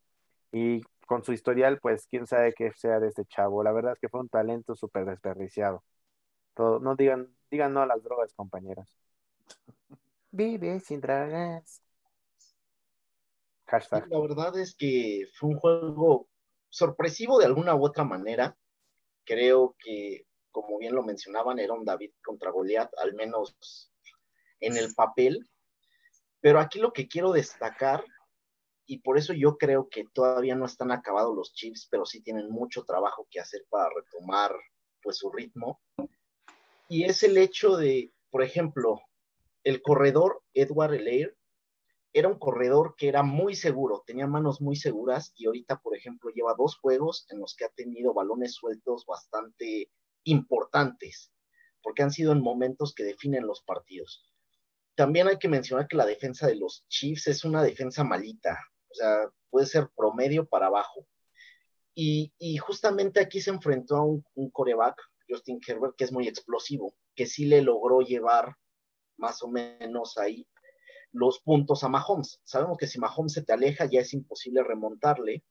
y 0.52 0.82
con 1.08 1.24
su 1.24 1.34
historial, 1.34 1.80
pues 1.80 2.08
quién 2.08 2.28
sabe 2.28 2.54
qué 2.54 2.72
sea 2.74 3.00
de 3.00 3.08
este 3.10 3.26
chavo. 3.26 3.64
La 3.64 3.72
verdad 3.72 3.94
es 3.94 4.00
que 4.00 4.10
fue 4.10 4.20
un 4.22 4.30
talento 4.30 4.76
súper 4.76 5.06
desperdiciado. 5.06 5.84
Todo, 6.54 6.80
no 6.80 6.96
digan, 6.96 7.34
digan 7.50 7.74
no 7.74 7.82
a 7.82 7.86
las 7.86 8.04
drogas, 8.04 8.34
compañeras. 8.34 8.88
Vive 10.32 10.80
sin 10.80 11.02
drogas. 11.02 11.82
La 14.10 14.20
verdad 14.20 14.58
es 14.58 14.76
que 14.76 15.26
fue 15.34 15.50
un 15.50 15.58
juego 15.58 16.28
sorpresivo 16.70 17.40
de 17.40 17.46
alguna 17.46 17.76
u 17.76 17.86
otra 17.86 18.04
manera. 18.04 18.58
Creo 19.24 19.76
que, 19.80 20.26
como 20.52 20.78
bien 20.78 20.96
lo 20.96 21.04
mencionaban, 21.04 21.60
era 21.60 21.74
un 21.74 21.86
David 21.86 22.12
contra 22.24 22.52
Goliat, 22.52 22.92
al 22.98 23.14
menos 23.14 23.56
en 24.60 24.78
el 24.78 24.94
papel. 24.94 25.50
Pero 26.40 26.60
aquí 26.60 26.80
lo 26.80 26.94
que 26.94 27.08
quiero 27.08 27.32
destacar, 27.32 28.04
y 28.86 29.00
por 29.00 29.18
eso 29.18 29.34
yo 29.34 29.58
creo 29.58 29.90
que 29.90 30.06
todavía 30.14 30.56
no 30.56 30.66
están 30.66 30.92
acabados 30.92 31.36
los 31.36 31.54
chips, 31.54 31.88
pero 31.90 32.06
sí 32.06 32.22
tienen 32.22 32.50
mucho 32.50 32.84
trabajo 32.84 33.28
que 33.30 33.40
hacer 33.40 33.66
para 33.70 33.90
retomar 33.96 34.54
pues 35.02 35.18
su 35.18 35.32
ritmo, 35.32 35.82
y 36.88 37.06
es 37.06 37.24
el 37.24 37.38
hecho 37.38 37.78
de, 37.78 38.12
por 38.30 38.44
ejemplo, 38.44 39.02
el 39.64 39.82
corredor 39.82 40.44
Edward 40.54 40.96
Elair 40.96 41.38
era 42.12 42.28
un 42.28 42.38
corredor 42.38 42.96
que 42.98 43.08
era 43.08 43.24
muy 43.24 43.56
seguro, 43.56 44.04
tenía 44.06 44.28
manos 44.28 44.60
muy 44.60 44.76
seguras 44.76 45.34
y 45.38 45.46
ahorita, 45.46 45.80
por 45.80 45.96
ejemplo, 45.96 46.30
lleva 46.32 46.54
dos 46.58 46.78
juegos 46.78 47.26
en 47.30 47.40
los 47.40 47.56
que 47.56 47.64
ha 47.64 47.70
tenido 47.70 48.14
balones 48.14 48.56
sueltos 48.56 49.06
bastante 49.06 49.90
importantes, 50.24 51.32
porque 51.82 52.04
han 52.04 52.12
sido 52.12 52.32
en 52.32 52.42
momentos 52.42 52.94
que 52.94 53.04
definen 53.04 53.46
los 53.46 53.62
partidos. 53.62 54.32
También 54.96 55.28
hay 55.28 55.38
que 55.38 55.48
mencionar 55.48 55.88
que 55.88 55.98
la 55.98 56.06
defensa 56.06 56.48
de 56.48 56.56
los 56.56 56.86
Chiefs 56.88 57.28
es 57.28 57.46
una 57.46 57.64
defensa 57.64 58.04
malita, 58.04 58.60
o 58.90 58.94
sea, 58.94 59.32
puede 59.50 59.66
ser 59.66 59.90
promedio 59.96 60.46
para 60.46 60.68
abajo. 60.68 61.08
Y, 61.94 62.32
justamente 62.58 63.20
aquí 63.20 63.42
se 63.42 63.50
enfrentó 63.50 63.98
a 63.98 64.06
un, 64.06 64.24
un 64.36 64.50
coreback, 64.50 64.96
Justin 65.28 65.60
Herbert, 65.66 65.96
que 65.96 66.06
es 66.06 66.12
muy 66.12 66.28
explosivo, 66.28 66.96
que 67.16 67.26
sí 67.26 67.46
le 67.46 67.62
logró 67.62 68.02
llevar 68.02 68.56
más 69.18 69.44
o 69.44 69.48
menos 69.48 70.18
ahí 70.18 70.48
los 71.12 71.40
puntos 71.42 71.84
a 71.84 71.90
Mahomes. 71.90 72.40
Sabemos 72.44 72.78
que 72.78 72.88
si 72.88 73.00
Mahomes 73.00 73.34
se 73.34 73.44
te 73.44 73.54
aleja 73.54 73.86
ya 73.86 74.02
es 74.02 74.14
imposible 74.14 74.64
remontarle, 74.64 75.44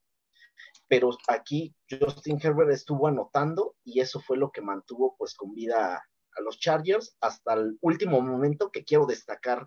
pero 0.91 1.11
aquí 1.29 1.73
Justin 1.89 2.41
Herbert 2.43 2.73
estuvo 2.73 3.07
anotando 3.07 3.77
y 3.85 4.01
eso 4.01 4.19
fue 4.19 4.37
lo 4.37 4.51
que 4.51 4.61
mantuvo 4.61 5.15
pues 5.17 5.35
con 5.37 5.55
vida 5.55 5.95
a, 5.97 6.05
los 6.43 6.59
Chargers 6.59 7.17
hasta 7.21 7.55
el 7.55 7.79
último 7.81 8.21
momento 8.21 8.71
que 8.71 8.83
quiero 8.83 9.07
destacar, 9.07 9.67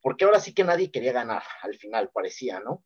porque 0.00 0.24
ahora 0.24 0.40
sí 0.40 0.54
que 0.54 0.64
nadie 0.64 0.90
quería 0.90 1.12
ganar 1.12 1.42
al 1.62 1.74
final, 1.76 2.10
parecía, 2.10 2.60
¿no? 2.60 2.84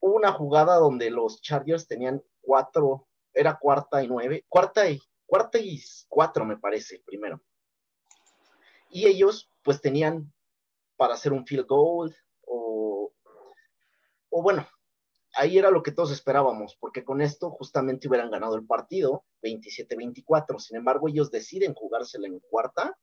Hubo 0.00 0.14
una 0.14 0.32
jugada 0.32 0.76
donde 0.76 1.10
los 1.10 1.40
Chargers 1.40 1.88
tenían 1.88 2.22
cuatro, 2.40 3.08
era 3.32 3.58
cuarta 3.58 4.02
y 4.02 4.06
nueve, 4.06 4.44
cuarta 4.48 4.88
y, 4.88 5.00
cuarta 5.26 5.58
y 5.58 5.82
cuatro 6.08 6.44
me 6.44 6.58
parece, 6.58 7.02
primero. 7.04 7.42
Y 8.90 9.06
ellos 9.06 9.50
pues 9.62 9.80
tenían 9.80 10.32
para 10.96 11.14
hacer 11.14 11.32
un 11.32 11.46
field 11.46 11.66
goal 11.66 12.14
o, 12.46 13.12
o 14.30 14.42
bueno, 14.42 14.68
ahí 15.34 15.58
era 15.58 15.70
lo 15.70 15.82
que 15.82 15.92
todos 15.92 16.10
esperábamos, 16.10 16.76
porque 16.80 17.04
con 17.04 17.20
esto 17.20 17.50
justamente 17.50 18.08
hubieran 18.08 18.30
ganado 18.30 18.56
el 18.56 18.66
partido 18.66 19.24
27-24. 19.42 20.58
Sin 20.58 20.76
embargo, 20.76 21.08
ellos 21.08 21.30
deciden 21.30 21.74
jugársela 21.74 22.26
en 22.26 22.40
cuarta, 22.40 22.96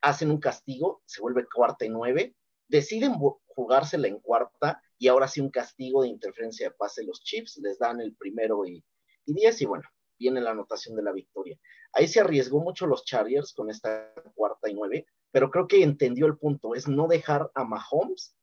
hacen 0.00 0.30
un 0.30 0.38
castigo, 0.38 1.02
se 1.06 1.20
vuelve 1.20 1.46
cuarta 1.46 1.84
y 1.84 1.88
nueve, 1.88 2.34
deciden 2.68 3.14
jugársela 3.46 4.08
en 4.08 4.20
cuarta 4.20 4.82
y 4.98 5.08
ahora 5.08 5.28
sí 5.28 5.40
un 5.40 5.50
castigo 5.50 6.02
de 6.02 6.08
interferencia 6.08 6.68
de 6.68 6.74
pase 6.74 7.04
los 7.04 7.22
Chiefs, 7.22 7.58
les 7.62 7.78
dan 7.78 8.00
el 8.00 8.14
primero 8.16 8.64
y, 8.64 8.84
y 9.26 9.34
diez 9.34 9.60
y 9.60 9.66
bueno, 9.66 9.84
viene 10.18 10.40
la 10.40 10.52
anotación 10.52 10.96
de 10.96 11.02
la 11.02 11.12
victoria. 11.12 11.58
Ahí 11.92 12.08
se 12.08 12.20
arriesgó 12.20 12.60
mucho 12.60 12.86
los 12.86 13.04
Chargers 13.04 13.52
con 13.52 13.70
esta 13.70 14.12
cuarta 14.34 14.70
y 14.70 14.74
nueve, 14.74 15.06
pero 15.30 15.50
creo 15.50 15.66
que 15.66 15.82
entendió 15.82 16.26
el 16.26 16.38
punto, 16.38 16.74
es 16.74 16.88
no 16.88 17.08
dejar 17.08 17.50
a 17.54 17.64
Mahomes 17.64 18.36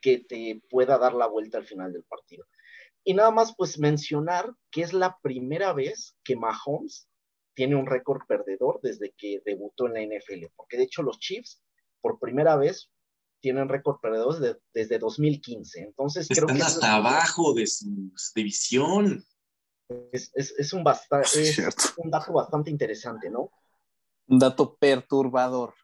que 0.00 0.18
te 0.18 0.62
pueda 0.70 0.98
dar 0.98 1.14
la 1.14 1.26
vuelta 1.26 1.58
al 1.58 1.66
final 1.66 1.92
del 1.92 2.04
partido. 2.04 2.46
Y 3.04 3.14
nada 3.14 3.30
más, 3.30 3.54
pues 3.56 3.78
mencionar 3.78 4.52
que 4.70 4.82
es 4.82 4.92
la 4.92 5.18
primera 5.22 5.72
vez 5.72 6.16
que 6.24 6.36
Mahomes 6.36 7.08
tiene 7.54 7.74
un 7.74 7.86
récord 7.86 8.20
perdedor 8.28 8.80
desde 8.82 9.12
que 9.16 9.40
debutó 9.44 9.86
en 9.86 9.94
la 9.94 10.02
NFL, 10.02 10.46
porque 10.54 10.76
de 10.76 10.84
hecho 10.84 11.02
los 11.02 11.18
Chiefs 11.18 11.62
por 12.00 12.20
primera 12.20 12.56
vez 12.56 12.90
tienen 13.40 13.68
récord 13.68 13.98
perdedor 14.00 14.38
desde, 14.72 14.98
2015. 14.98 15.80
Entonces 15.80 16.30
Están 16.30 16.46
creo 16.46 16.56
que 16.56 16.62
hasta 16.62 16.94
abajo 16.94 17.54
de 17.54 17.66
su 17.66 18.10
división. 18.34 19.24
Es, 20.12 20.30
es, 20.34 20.72
un, 20.72 20.84
es 20.86 21.94
un 21.96 22.10
dato 22.10 22.32
bastante 22.32 22.70
interesante, 22.70 23.30
¿no? 23.30 23.50
Un 24.26 24.38
dato 24.38 24.76
perturbador. 24.76 25.74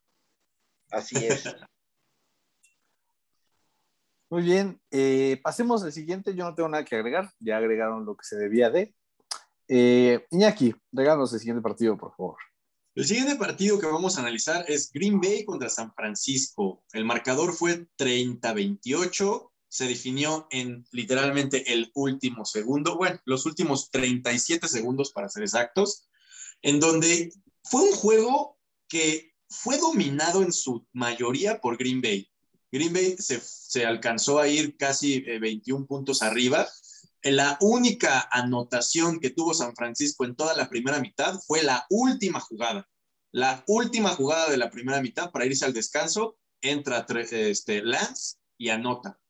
Así 0.90 1.16
es. 1.16 1.44
Muy 4.34 4.42
bien, 4.42 4.80
eh, 4.90 5.38
pasemos 5.44 5.84
al 5.84 5.92
siguiente. 5.92 6.34
Yo 6.34 6.42
no 6.42 6.56
tengo 6.56 6.68
nada 6.68 6.84
que 6.84 6.96
agregar, 6.96 7.30
ya 7.38 7.56
agregaron 7.56 8.04
lo 8.04 8.16
que 8.16 8.24
se 8.24 8.34
debía 8.34 8.68
de. 8.68 8.92
Eh, 9.68 10.26
Iñaki, 10.32 10.74
regálanos 10.90 11.32
el 11.32 11.38
siguiente 11.38 11.62
partido, 11.62 11.96
por 11.96 12.16
favor. 12.16 12.36
El 12.96 13.04
siguiente 13.04 13.36
partido 13.36 13.78
que 13.78 13.86
vamos 13.86 14.16
a 14.16 14.22
analizar 14.22 14.64
es 14.66 14.90
Green 14.92 15.20
Bay 15.20 15.44
contra 15.44 15.68
San 15.68 15.94
Francisco. 15.94 16.82
El 16.92 17.04
marcador 17.04 17.52
fue 17.52 17.86
30-28. 17.96 19.52
Se 19.68 19.86
definió 19.86 20.48
en 20.50 20.84
literalmente 20.90 21.72
el 21.72 21.92
último 21.94 22.44
segundo, 22.44 22.96
bueno, 22.96 23.20
los 23.26 23.46
últimos 23.46 23.88
37 23.92 24.66
segundos 24.66 25.12
para 25.12 25.28
ser 25.28 25.44
exactos, 25.44 26.08
en 26.60 26.80
donde 26.80 27.32
fue 27.62 27.82
un 27.82 27.92
juego 27.92 28.58
que 28.88 29.32
fue 29.48 29.78
dominado 29.78 30.42
en 30.42 30.52
su 30.52 30.84
mayoría 30.92 31.60
por 31.60 31.76
Green 31.76 32.02
Bay. 32.02 32.28
Green 32.74 32.92
Bay 32.92 33.14
se, 33.16 33.86
alcanzó 33.86 34.40
a 34.40 34.48
ir 34.48 34.76
casi 34.76 35.20
21 35.20 35.84
eh, 35.84 35.86
puntos 35.86 36.22
arriba. 36.22 36.68
La 37.22 37.56
única 37.60 38.28
anotación 38.32 39.20
que 39.20 39.30
tuvo 39.30 39.54
San 39.54 39.76
Francisco 39.76 40.24
en 40.24 40.34
toda 40.34 40.56
la 40.56 40.68
primera 40.68 40.98
mitad 40.98 41.38
fue 41.46 41.62
la 41.62 41.86
última 41.88 42.40
jugada. 42.40 42.88
La 43.30 43.62
última 43.68 44.10
jugada 44.10 44.50
de 44.50 44.56
la 44.56 44.72
primera 44.72 45.00
mitad 45.00 45.30
para 45.30 45.46
irse 45.46 45.64
al 45.64 45.72
descanso, 45.72 46.36
entra 46.60 47.06
este, 47.30 47.80
Lance 47.80 48.38
y 48.58 48.70
anota. 48.70 49.20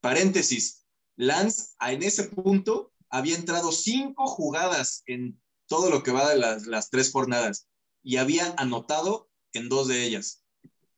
Paréntesis, 0.00 0.84
Lance 1.14 1.74
en 1.80 2.02
ese 2.02 2.24
punto 2.24 2.92
había 3.08 3.36
entrado 3.36 3.70
cinco 3.70 4.26
jugadas 4.26 5.04
en 5.06 5.40
todo 5.68 5.90
lo 5.90 6.02
que 6.02 6.10
va 6.10 6.28
de 6.28 6.38
las, 6.38 6.66
las 6.66 6.90
tres 6.90 7.12
jornadas 7.12 7.68
y 8.02 8.16
había 8.16 8.52
anotado 8.56 9.30
en 9.52 9.68
dos 9.68 9.86
de 9.86 10.02
ellas. 10.02 10.42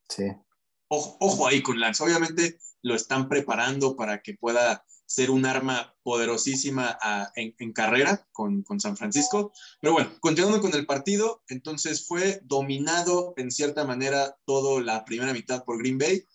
Sí. 0.08 0.24
Ojo, 0.94 1.46
ahí 1.46 1.62
con 1.62 1.80
Lance. 1.80 2.04
Obviamente 2.04 2.58
lo 2.82 2.94
están 2.94 3.26
preparando 3.26 3.96
para 3.96 4.20
que 4.20 4.34
pueda 4.34 4.84
ser 5.06 5.30
un 5.30 5.46
arma 5.46 5.94
poderosísima 6.02 6.98
ah, 7.00 7.32
en, 7.34 7.72
carrera 7.72 8.28
con, 8.30 8.62
con, 8.62 8.78
San 8.78 8.98
Francisco. 8.98 9.52
Pero 9.80 9.94
bueno, 9.94 10.12
continuando 10.20 10.60
con 10.60 10.74
el 10.74 10.84
partido, 10.84 11.42
entonces 11.48 12.06
fue 12.06 12.40
dominado 12.44 13.32
en 13.38 13.50
cierta 13.50 13.86
manera 13.86 14.36
toda 14.44 14.82
la 14.82 15.06
primera 15.06 15.32
mitad 15.32 15.64
por 15.64 15.78
Green 15.78 15.96
Bay. 15.96 16.26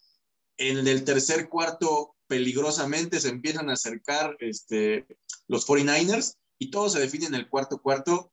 En 0.57 0.87
el 0.87 1.03
tercer 1.03 1.49
cuarto, 1.49 2.15
peligrosamente 2.25 3.19
se 3.19 3.29
empiezan 3.29 3.69
a 3.69 3.73
acercar 3.73 4.37
este, 4.39 5.05
los 5.47 5.67
49ers 5.67 6.35
y 6.57 6.71
todo 6.71 6.89
se 6.89 6.99
define 6.99 7.27
en 7.27 7.35
el 7.35 7.47
cuarto 7.47 7.79
cuarto. 7.79 8.31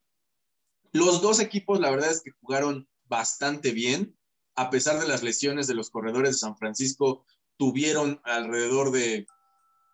Los 0.91 1.21
dos 1.21 1.39
equipos, 1.39 1.81
la 1.81 1.91
verdad 1.91 2.13
es 2.13 2.23
que 2.23 2.31
jugaron 2.41 2.89
bastante 3.05 3.73
bien, 3.73 4.17
a 4.57 4.71
pesar 4.71 5.01
de 5.01 5.09
las 5.09 5.23
lesiones 5.23 5.67
de 5.67 5.75
los 5.75 5.91
corredores 5.91 6.31
de 6.31 6.39
San 6.39 6.57
Francisco, 6.57 7.25
tuvieron 7.57 8.21
alrededor 8.25 8.91
de 8.91 9.27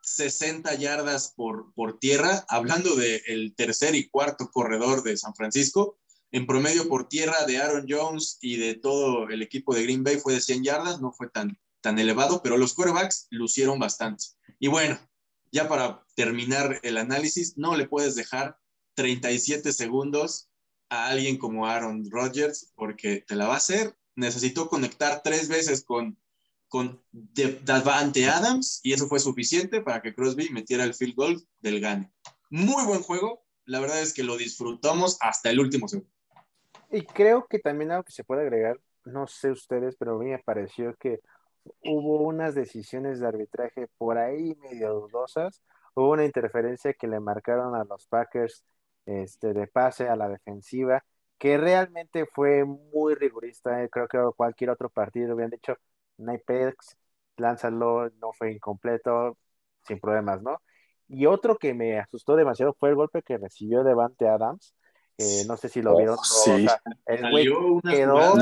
60 0.03 0.75
yardas 0.75 1.33
por, 1.37 1.73
por 1.75 1.99
tierra, 1.99 2.45
hablando 2.49 2.97
del 2.97 3.23
el 3.27 3.55
tercer 3.55 3.95
y 3.95 4.09
cuarto 4.09 4.51
corredor 4.51 5.03
de 5.03 5.17
San 5.17 5.35
Francisco, 5.35 5.99
en 6.33 6.47
promedio 6.47 6.89
por 6.89 7.09
tierra 7.09 7.45
de 7.47 7.59
Aaron 7.59 7.87
Jones 7.89 8.39
y 8.41 8.57
de 8.57 8.75
todo 8.75 9.29
el 9.29 9.43
equipo 9.43 9.75
de 9.75 9.83
Green 9.83 10.05
Bay 10.05 10.19
fue 10.19 10.35
de 10.35 10.41
100 10.41 10.65
yardas, 10.65 11.01
no 11.01 11.13
fue 11.13 11.29
tan, 11.29 11.59
tan 11.81 11.99
elevado, 11.99 12.41
pero 12.43 12.57
los 12.57 12.75
quarterbacks 12.75 13.27
lucieron 13.31 13.79
bastante. 13.79 14.25
Y 14.59 14.69
bueno, 14.69 14.99
ya 15.53 15.69
para 15.69 16.05
terminar 16.15 16.79
el 16.83 16.99
análisis, 16.99 17.57
no 17.57 17.77
le 17.77 17.89
puedes 17.89 18.15
dejar 18.15 18.57
37 18.95 19.73
segundos 19.73 20.49
a 20.89 21.09
alguien 21.09 21.37
como 21.39 21.67
Aaron 21.67 22.09
Rodgers 22.11 22.73
porque 22.75 23.25
te 23.27 23.35
la 23.35 23.49
va 23.49 23.55
a 23.55 23.59
hacer. 23.59 23.97
Necesitó 24.17 24.69
conectar 24.69 25.23
tres 25.23 25.49
veces 25.49 25.85
con 25.85 26.19
con 26.71 27.03
Davante 27.65 28.29
Adams 28.29 28.81
y 28.85 28.93
eso 28.93 29.09
fue 29.09 29.19
suficiente 29.19 29.83
para 29.83 30.01
que 30.01 30.15
Crosby 30.15 30.51
metiera 30.51 30.85
el 30.85 30.95
field 30.95 31.17
goal 31.17 31.43
del 31.59 31.81
gane. 31.81 32.13
Muy 32.49 32.87
buen 32.87 33.03
juego, 33.03 33.43
la 33.65 33.81
verdad 33.81 34.01
es 34.01 34.15
que 34.15 34.23
lo 34.23 34.37
disfrutamos 34.37 35.19
hasta 35.21 35.51
el 35.51 35.59
último 35.59 35.89
segundo. 35.89 36.09
Y 36.93 37.03
creo 37.03 37.47
que 37.49 37.59
también 37.59 37.91
algo 37.91 38.05
que 38.05 38.13
se 38.13 38.23
puede 38.23 38.43
agregar, 38.43 38.81
no 39.05 39.27
sé 39.27 39.51
ustedes, 39.51 39.97
pero 39.97 40.15
a 40.15 40.19
mí 40.21 40.31
me 40.31 40.39
pareció 40.39 40.95
que 40.97 41.21
hubo 41.83 42.23
unas 42.23 42.55
decisiones 42.55 43.19
de 43.19 43.27
arbitraje 43.27 43.89
por 43.99 44.17
ahí 44.17 44.55
medio 44.63 44.95
dudosas, 44.95 45.63
hubo 45.95 46.11
una 46.13 46.25
interferencia 46.25 46.95
que 46.95 47.09
le 47.09 47.19
marcaron 47.19 47.75
a 47.75 47.83
los 47.83 48.07
Packers 48.07 48.65
este, 49.07 49.55
de 49.55 49.67
pase 49.67 50.09
a 50.09 50.15
la 50.15 50.29
defensiva, 50.29 51.05
que 51.41 51.57
realmente 51.57 52.27
fue 52.27 52.67
muy 52.67 53.15
rigurista, 53.15 53.89
creo 53.89 54.07
que 54.07 54.19
cualquier 54.37 54.69
otro 54.69 54.91
partido 54.91 55.33
habían 55.33 55.49
dicho, 55.49 55.75
Nipex, 56.19 56.99
lánzalo, 57.39 58.11
no 58.21 58.33
fue 58.35 58.53
incompleto, 58.53 59.39
sin 59.83 59.99
problemas, 59.99 60.43
¿no? 60.43 60.61
Y 61.09 61.25
otro 61.25 61.57
que 61.57 61.73
me 61.73 61.99
asustó 61.99 62.37
demasiado 62.37 62.77
fue 62.79 62.91
el 62.91 62.95
golpe 62.95 63.23
que 63.23 63.39
recibió 63.39 63.83
Devante 63.83 64.29
Adams. 64.29 64.75
no 65.49 65.57
sé 65.57 65.71
si 65.71 65.81
lo 65.81 65.97
vieron. 65.97 66.17
Oh, 66.17 66.23
sí. 66.23 66.67
el 67.07 67.31
güey 67.31 67.47
quedó, 67.91 68.37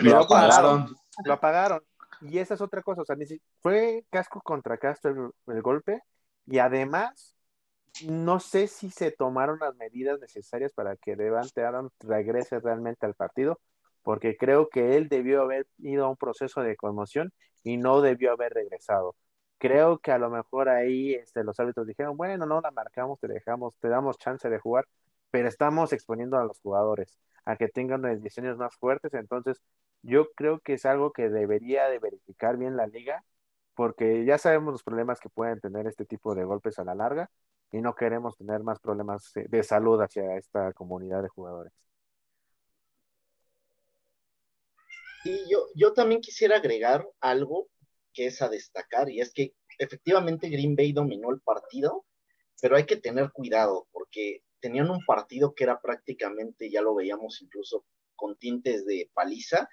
lo 0.00 0.18
apagaron. 0.20 0.94
Lo 1.24 1.32
apagaron. 1.32 1.82
Y 2.22 2.38
esa 2.38 2.54
es 2.54 2.60
otra 2.60 2.82
cosa. 2.82 3.02
O 3.02 3.04
sea, 3.04 3.16
fue 3.62 4.04
casco 4.10 4.40
contra 4.40 4.78
casco 4.78 5.08
el, 5.08 5.30
el 5.48 5.60
golpe. 5.60 6.02
Y 6.46 6.58
además, 6.58 7.33
no 8.06 8.40
sé 8.40 8.66
si 8.66 8.90
se 8.90 9.10
tomaron 9.12 9.58
las 9.60 9.76
medidas 9.76 10.20
necesarias 10.20 10.72
para 10.72 10.96
que 10.96 11.16
Devante 11.16 11.64
Adams 11.64 11.92
regrese 12.00 12.58
realmente 12.60 13.06
al 13.06 13.14
partido 13.14 13.60
porque 14.04 14.36
creo 14.36 14.68
que 14.68 14.96
él 14.96 15.08
debió 15.08 15.42
haber 15.42 15.66
ido 15.78 16.06
a 16.06 16.10
un 16.10 16.16
proceso 16.16 16.62
de 16.62 16.76
conmoción 16.76 17.32
y 17.64 17.78
no 17.78 18.02
debió 18.02 18.32
haber 18.32 18.52
regresado. 18.54 19.16
Creo 19.58 19.98
que 19.98 20.12
a 20.12 20.18
lo 20.18 20.30
mejor 20.30 20.68
ahí 20.68 21.14
este, 21.14 21.42
los 21.42 21.58
árbitros 21.58 21.86
dijeron, 21.86 22.16
bueno, 22.16 22.46
no 22.46 22.60
la 22.60 22.70
marcamos, 22.70 23.18
te 23.20 23.28
dejamos, 23.28 23.74
te 23.80 23.88
damos 23.88 24.18
chance 24.18 24.48
de 24.48 24.58
jugar, 24.58 24.86
pero 25.30 25.48
estamos 25.48 25.92
exponiendo 25.92 26.38
a 26.38 26.44
los 26.44 26.60
jugadores 26.60 27.18
a 27.46 27.56
que 27.56 27.68
tengan 27.68 28.02
decisiones 28.02 28.56
más 28.56 28.76
fuertes, 28.76 29.14
entonces 29.14 29.62
yo 30.02 30.30
creo 30.34 30.60
que 30.60 30.74
es 30.74 30.86
algo 30.86 31.12
que 31.12 31.30
debería 31.30 31.88
de 31.88 31.98
verificar 31.98 32.56
bien 32.58 32.76
la 32.76 32.86
liga, 32.86 33.24
porque 33.74 34.24
ya 34.24 34.38
sabemos 34.38 34.72
los 34.72 34.82
problemas 34.82 35.20
que 35.20 35.30
pueden 35.30 35.60
tener 35.60 35.86
este 35.86 36.04
tipo 36.04 36.34
de 36.34 36.44
golpes 36.44 36.78
a 36.78 36.84
la 36.84 36.94
larga 36.94 37.30
y 37.72 37.80
no 37.80 37.94
queremos 37.94 38.36
tener 38.36 38.62
más 38.62 38.78
problemas 38.78 39.32
de 39.34 39.62
salud 39.62 40.00
hacia 40.00 40.36
esta 40.36 40.72
comunidad 40.72 41.22
de 41.22 41.28
jugadores. 41.28 41.72
Y 45.24 45.50
yo, 45.50 45.66
yo 45.74 45.92
también 45.94 46.20
quisiera 46.20 46.56
agregar 46.56 47.08
algo 47.20 47.68
que 48.12 48.26
es 48.26 48.40
a 48.42 48.48
destacar, 48.48 49.10
y 49.10 49.20
es 49.20 49.32
que 49.32 49.54
efectivamente 49.78 50.48
Green 50.48 50.76
Bay 50.76 50.92
dominó 50.92 51.30
el 51.30 51.40
partido, 51.40 52.06
pero 52.60 52.76
hay 52.76 52.86
que 52.86 52.96
tener 52.96 53.32
cuidado 53.32 53.88
porque 53.90 54.42
tenían 54.60 54.90
un 54.90 55.04
partido 55.04 55.54
que 55.54 55.64
era 55.64 55.80
prácticamente, 55.80 56.70
ya 56.70 56.80
lo 56.80 56.94
veíamos 56.94 57.42
incluso 57.42 57.84
con 58.14 58.38
tintes 58.38 58.86
de 58.86 59.10
paliza, 59.12 59.68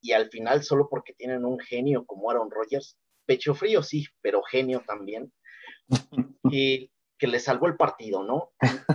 y 0.00 0.12
al 0.12 0.28
final 0.28 0.62
solo 0.62 0.88
porque 0.88 1.14
tienen 1.14 1.44
un 1.44 1.58
genio 1.58 2.04
como 2.04 2.30
Aaron 2.30 2.50
Rodgers, 2.50 2.98
pecho 3.24 3.54
frío 3.54 3.82
sí, 3.82 4.04
pero 4.20 4.42
genio 4.42 4.82
también, 4.86 5.32
y 6.52 6.91
que 7.22 7.28
le 7.28 7.38
salvó 7.38 7.68
el 7.68 7.76
partido, 7.76 8.24
¿no? 8.24 8.50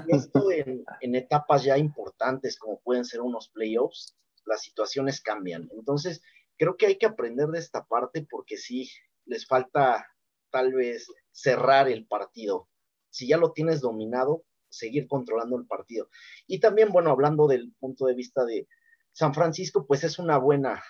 Y 0.05 0.13
esto 0.13 0.51
en, 0.51 0.83
en 0.99 1.15
etapas 1.15 1.63
ya 1.63 1.77
importantes 1.77 2.59
como 2.59 2.81
pueden 2.81 3.05
ser 3.05 3.21
unos 3.21 3.47
playoffs, 3.47 4.17
las 4.45 4.63
situaciones 4.63 5.21
cambian. 5.21 5.69
Entonces, 5.71 6.21
creo 6.57 6.75
que 6.75 6.87
hay 6.87 6.97
que 6.97 7.05
aprender 7.05 7.47
de 7.47 7.59
esta 7.59 7.85
parte 7.85 8.27
porque 8.29 8.57
sí, 8.57 8.89
les 9.23 9.47
falta 9.47 10.05
tal 10.49 10.73
vez 10.73 11.07
cerrar 11.31 11.87
el 11.87 12.05
partido. 12.05 12.67
Si 13.09 13.29
ya 13.29 13.37
lo 13.37 13.53
tienes 13.53 13.79
dominado, 13.79 14.43
seguir 14.67 15.07
controlando 15.07 15.57
el 15.57 15.65
partido. 15.65 16.09
Y 16.47 16.59
también, 16.59 16.89
bueno, 16.89 17.11
hablando 17.11 17.47
del 17.47 17.73
punto 17.79 18.07
de 18.07 18.13
vista 18.13 18.43
de 18.43 18.67
San 19.13 19.33
Francisco, 19.33 19.87
pues 19.87 20.03
es 20.03 20.19
una 20.19 20.37
buena, 20.37 20.83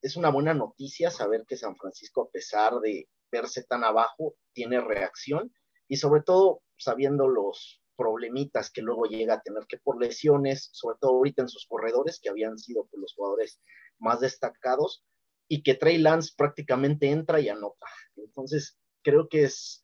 es 0.00 0.14
una 0.14 0.30
buena 0.30 0.54
noticia 0.54 1.10
saber 1.10 1.44
que 1.44 1.56
San 1.56 1.74
Francisco, 1.74 2.22
a 2.22 2.30
pesar 2.30 2.78
de 2.78 3.08
verse 3.32 3.64
tan 3.64 3.82
abajo, 3.82 4.36
tiene 4.52 4.80
reacción 4.80 5.52
y 5.88 5.96
sobre 5.96 6.22
todo 6.22 6.62
sabiendo 6.78 7.28
los 7.28 7.82
problemitas 7.96 8.70
que 8.70 8.80
luego 8.80 9.06
llega 9.06 9.34
a 9.34 9.42
tener 9.42 9.66
que 9.66 9.78
por 9.78 10.00
lesiones, 10.00 10.70
sobre 10.72 10.96
todo 11.00 11.12
ahorita 11.12 11.42
en 11.42 11.48
sus 11.48 11.66
corredores, 11.66 12.20
que 12.22 12.28
habían 12.28 12.58
sido 12.58 12.86
pues, 12.86 13.00
los 13.00 13.14
jugadores 13.14 13.60
más 13.98 14.20
destacados, 14.20 15.04
y 15.48 15.62
que 15.62 15.74
Trey 15.74 15.98
Lance 15.98 16.32
prácticamente 16.36 17.10
entra 17.10 17.40
y 17.40 17.48
anota. 17.48 17.86
Entonces, 18.16 18.78
creo 19.02 19.28
que 19.28 19.44
es 19.44 19.82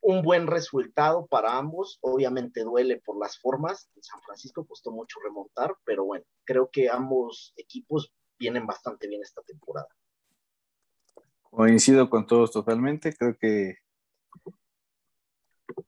un 0.00 0.22
buen 0.22 0.46
resultado 0.46 1.26
para 1.26 1.56
ambos. 1.56 1.98
Obviamente 2.02 2.62
duele 2.62 3.00
por 3.00 3.18
las 3.18 3.38
formas. 3.38 3.90
En 3.96 4.02
San 4.02 4.20
Francisco 4.20 4.66
costó 4.66 4.92
mucho 4.92 5.18
remontar, 5.24 5.74
pero 5.84 6.04
bueno, 6.04 6.24
creo 6.44 6.68
que 6.70 6.90
ambos 6.90 7.54
equipos 7.56 8.12
vienen 8.38 8.66
bastante 8.66 9.08
bien 9.08 9.22
esta 9.22 9.42
temporada. 9.42 9.88
Coincido 11.50 12.10
con 12.10 12.26
todos 12.26 12.52
totalmente. 12.52 13.14
Creo 13.14 13.38
que 13.38 13.78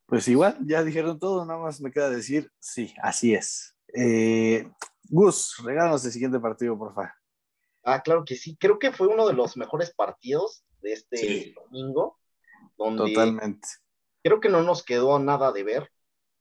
pues 0.06 0.28
igual, 0.28 0.56
ya 0.64 0.82
dijeron 0.84 1.18
todo, 1.18 1.44
nada 1.44 1.58
más 1.60 1.80
me 1.80 1.90
queda 1.90 2.08
decir, 2.08 2.50
sí, 2.58 2.94
así 3.02 3.34
es. 3.34 3.76
Eh, 3.94 4.70
Gus, 5.08 5.56
regálanos 5.64 6.04
el 6.04 6.12
siguiente 6.12 6.38
partido, 6.38 6.78
por 6.78 6.94
favor. 6.94 7.10
Ah, 7.82 8.02
claro 8.02 8.24
que 8.24 8.36
sí. 8.36 8.56
Creo 8.56 8.78
que 8.78 8.92
fue 8.92 9.06
uno 9.06 9.26
de 9.26 9.34
los 9.34 9.56
mejores 9.56 9.94
partidos 9.94 10.64
de 10.80 10.92
este 10.92 11.54
domingo. 11.54 12.18
Totalmente. 12.76 13.68
Creo 14.22 14.40
que 14.40 14.48
no 14.48 14.62
nos 14.62 14.82
quedó 14.82 15.18
nada 15.18 15.52
de 15.52 15.62
ver. 15.62 15.90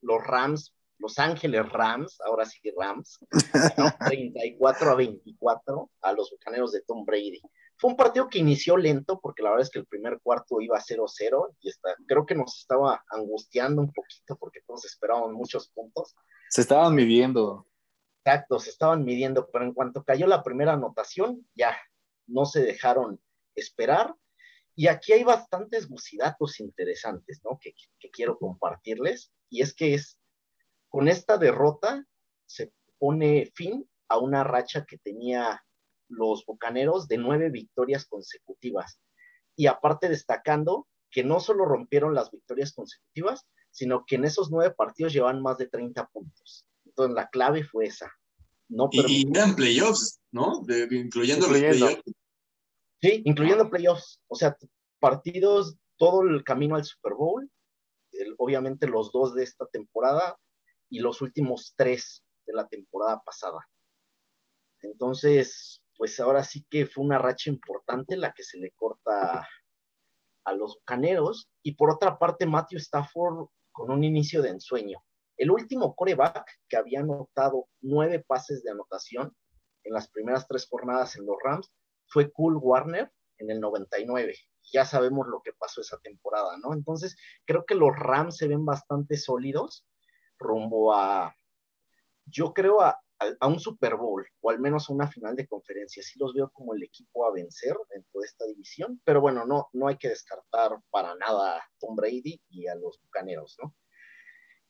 Los 0.02 0.24
Rams, 0.26 0.76
Los 0.98 1.20
Ángeles 1.20 1.72
Rams, 1.72 2.20
ahora 2.22 2.46
sí 2.46 2.60
Rams, 2.78 3.20
34 4.08 4.90
a 4.90 4.96
24 4.96 5.92
a 6.02 6.14
los 6.14 6.32
bucaneros 6.32 6.72
de 6.72 6.82
Tom 6.82 7.06
Brady. 7.06 7.42
Fue 7.78 7.90
un 7.90 7.98
partido 7.98 8.30
que 8.30 8.40
inició 8.40 8.78
lento 8.78 9.20
porque 9.20 9.44
la 9.44 9.50
verdad 9.50 9.64
es 9.64 9.70
que 9.70 9.80
el 9.80 9.86
primer 9.86 10.20
cuarto 10.22 10.62
iba 10.62 10.80
0-0 10.80 11.56
y 11.60 11.70
está, 11.70 11.96
creo 12.08 12.26
que 12.26 12.36
nos 12.36 12.58
estaba 12.60 13.04
angustiando 13.10 13.82
un 13.82 13.92
poquito 13.92 14.38
porque 14.38 14.62
todos 14.66 14.86
esperaban 14.86 15.34
muchos 15.34 15.70
puntos. 15.70 16.16
Se 16.50 16.62
estaban 16.62 16.96
midiendo. 16.96 17.68
Exacto, 18.24 18.60
se 18.60 18.70
estaban 18.70 19.04
midiendo, 19.04 19.50
pero 19.52 19.66
en 19.66 19.74
cuanto 19.74 20.04
cayó 20.04 20.26
la 20.26 20.42
primera 20.42 20.74
anotación, 20.74 21.48
ya 21.54 21.78
no 22.28 22.46
se 22.46 22.62
dejaron 22.62 23.22
esperar. 23.56 24.16
Y 24.74 24.88
aquí 24.88 25.14
hay 25.14 25.24
bastantes 25.24 25.88
gusidatos 25.88 26.60
interesantes, 26.60 27.42
¿no? 27.44 27.58
Que, 27.62 27.74
que 28.00 28.10
quiero 28.10 28.38
compartirles. 28.38 29.32
Y 29.50 29.62
es 29.62 29.74
que 29.74 29.94
es, 29.94 30.18
con 30.90 31.08
esta 31.08 31.38
derrota 31.38 32.06
se 32.46 32.74
pone 32.98 33.52
fin 33.54 33.88
a 34.08 34.18
una 34.18 34.44
racha 34.44 34.86
que 34.86 34.98
tenía 34.98 35.64
los 36.16 36.46
Bucaneros 36.46 37.08
de 37.08 37.18
nueve 37.18 37.50
victorias 37.50 38.06
consecutivas. 38.06 39.00
Y 39.56 39.68
aparte 39.68 40.10
destacando 40.10 40.88
que 41.12 41.24
no 41.24 41.40
solo 41.40 41.66
rompieron 41.66 42.14
las 42.14 42.32
victorias 42.32 42.74
consecutivas, 42.74 43.46
sino 43.72 44.06
que 44.06 44.16
en 44.16 44.26
esos 44.26 44.52
nueve 44.52 44.74
partidos 44.76 45.14
llevan 45.14 45.42
más 45.42 45.58
de 45.58 45.68
30 45.68 46.08
puntos. 46.08 46.66
Entonces 46.86 47.16
la 47.16 47.30
clave 47.30 47.64
fue 47.64 47.86
esa. 47.86 48.12
no 48.70 48.90
Y, 48.92 49.24
y 49.24 49.32
eran 49.34 49.56
playoffs, 49.56 50.20
¿no? 50.32 50.62
De- 50.66 50.84
incluyendo, 50.92 51.46
Incluyendo. 51.48 51.86
los 51.86 51.96
playoffs. 51.96 52.04
Sí, 53.02 53.22
incluyendo 53.26 53.70
playoffs. 53.70 54.20
O 54.28 54.36
sea, 54.36 54.58
partidos, 55.00 55.78
todo 55.98 56.22
el 56.24 56.44
camino 56.44 56.76
al 56.76 56.84
Super 56.86 57.14
Bowl, 57.14 57.50
el- 58.14 58.36
obviamente 58.38 58.88
los 58.88 59.12
dos 59.12 59.36
de 59.36 59.44
esta 59.44 59.66
temporada 59.68 60.38
y 60.90 61.00
los 61.00 61.22
últimos 61.22 61.74
tres 61.78 62.24
de 62.46 62.54
la 62.54 62.68
temporada 62.68 63.22
pasada. 63.26 63.60
Entonces, 64.82 65.82
pues 65.98 66.20
ahora 66.20 66.44
sí 66.44 66.66
que 66.70 66.86
fue 66.86 67.04
una 67.04 67.18
racha 67.18 67.50
importante 67.50 68.18
la 68.18 68.34
que 68.34 68.44
se 68.44 68.58
le 68.58 68.72
corta 68.72 69.48
a 70.44 70.54
los 70.54 70.80
caneros. 70.86 71.50
Y 71.64 71.76
por 71.76 71.92
otra 71.92 72.18
parte, 72.18 72.46
Matthew 72.46 72.80
Stafford 72.80 73.48
con 73.72 73.92
un 73.92 74.04
inicio 74.04 74.42
de 74.42 74.50
ensueño. 74.50 75.04
El 75.38 75.52
último 75.52 75.96
coreback 75.96 76.46
que 76.70 76.78
había 76.78 77.02
anotado 77.02 77.68
nueve 77.82 78.24
pases 78.26 78.64
de 78.64 78.72
anotación 78.72 79.36
en 79.84 79.94
las 79.94 80.10
primeras 80.10 80.48
tres 80.48 80.68
jornadas 80.68 81.18
en 81.18 81.26
los 81.26 81.36
Rams 81.44 81.72
fue 82.08 82.32
Cool 82.32 82.58
Warner 82.58 83.12
en 83.38 83.52
el 83.52 83.60
99. 83.60 84.36
Ya 84.72 84.86
sabemos 84.86 85.28
lo 85.28 85.42
que 85.42 85.54
pasó 85.54 85.82
esa 85.82 86.00
temporada, 86.00 86.58
¿no? 86.58 86.74
Entonces, 86.74 87.18
creo 87.46 87.66
que 87.66 87.76
los 87.76 87.94
Rams 87.96 88.38
se 88.38 88.48
ven 88.48 88.66
bastante 88.66 89.18
sólidos 89.18 89.86
rumbo 90.40 90.94
a, 90.94 91.36
yo 92.26 92.54
creo, 92.54 92.82
a, 92.82 93.00
a- 93.20 93.48
un 93.48 93.60
Super 93.60 93.96
Bowl 93.96 94.26
o 94.42 94.50
al 94.50 94.60
menos 94.60 94.90
a 94.90 94.94
una 94.94 95.08
final 95.08 95.36
de 95.36 95.48
conferencia. 95.48 96.04
Sí 96.04 96.20
los 96.20 96.34
veo 96.34 96.50
como 96.52 96.74
el 96.76 96.84
equipo 96.84 97.26
a 97.26 97.32
vencer 97.32 97.76
dentro 97.90 98.22
de 98.22 98.26
esta 98.28 98.46
división, 98.46 99.02
pero 99.04 99.22
bueno, 99.22 99.46
no, 99.46 99.70
no 99.74 99.88
hay 99.88 99.98
que 99.98 100.10
descartar 100.10 100.80
para 100.90 101.16
nada 101.16 101.58
a 101.58 101.64
Tom 101.80 101.96
Brady 101.96 102.42
y 102.50 102.68
a 102.68 102.76
los 102.76 103.00
Bucaneros, 103.02 103.58
¿no? 103.62 103.74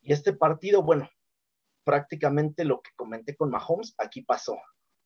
Y 0.01 0.13
este 0.13 0.33
partido, 0.33 0.83
bueno, 0.83 1.09
prácticamente 1.83 2.65
lo 2.65 2.81
que 2.81 2.91
comenté 2.95 3.35
con 3.35 3.49
Mahomes, 3.49 3.95
aquí 3.97 4.21
pasó. 4.21 4.55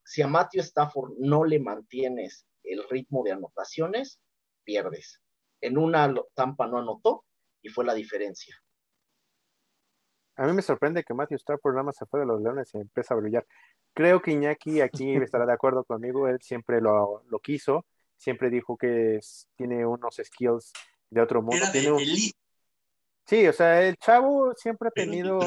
Si 0.04 0.22
a 0.22 0.26
Matthew 0.26 0.60
Stafford 0.62 1.12
no 1.18 1.44
le 1.44 1.58
mantienes 1.60 2.46
el 2.64 2.86
ritmo 2.88 3.22
de 3.24 3.32
anotaciones, 3.32 4.20
pierdes. 4.64 5.20
En 5.60 5.78
una 5.78 6.12
Tampa 6.34 6.66
no 6.66 6.78
anotó 6.78 7.24
y 7.62 7.68
fue 7.68 7.84
la 7.84 7.94
diferencia. 7.94 8.56
A 10.40 10.46
mí 10.46 10.54
me 10.54 10.62
sorprende 10.62 11.04
que 11.04 11.12
Matthew 11.12 11.36
Stafford 11.36 11.74
nada 11.74 11.82
más 11.84 11.96
se 11.96 12.06
fue 12.06 12.20
de 12.20 12.24
los 12.26 12.40
Leones 12.40 12.70
y 12.74 12.78
empieza 12.78 13.12
a 13.12 13.18
brillar. 13.18 13.46
Creo 13.92 14.22
que 14.22 14.30
Iñaki 14.30 14.80
aquí 14.80 15.12
estará 15.30 15.44
de 15.44 15.52
acuerdo 15.52 15.84
conmigo, 15.84 16.28
él 16.28 16.40
siempre 16.40 16.80
lo, 16.80 17.22
lo 17.28 17.38
quiso, 17.40 17.84
siempre 18.16 18.48
dijo 18.48 18.78
que 18.78 19.16
es- 19.16 19.46
tiene 19.54 19.84
unos 19.84 20.18
skills 20.24 20.72
de 21.10 21.20
otro 21.20 21.42
mundo. 21.42 21.56
Era 21.62 21.70
Tiene 21.72 21.92
un- 21.92 22.00
Sí, 23.26 23.46
o 23.46 23.52
sea, 23.52 23.82
el 23.82 23.98
chavo 23.98 24.54
siempre 24.54 24.88
ha 24.88 24.92
pero 24.92 25.10
tenido, 25.10 25.40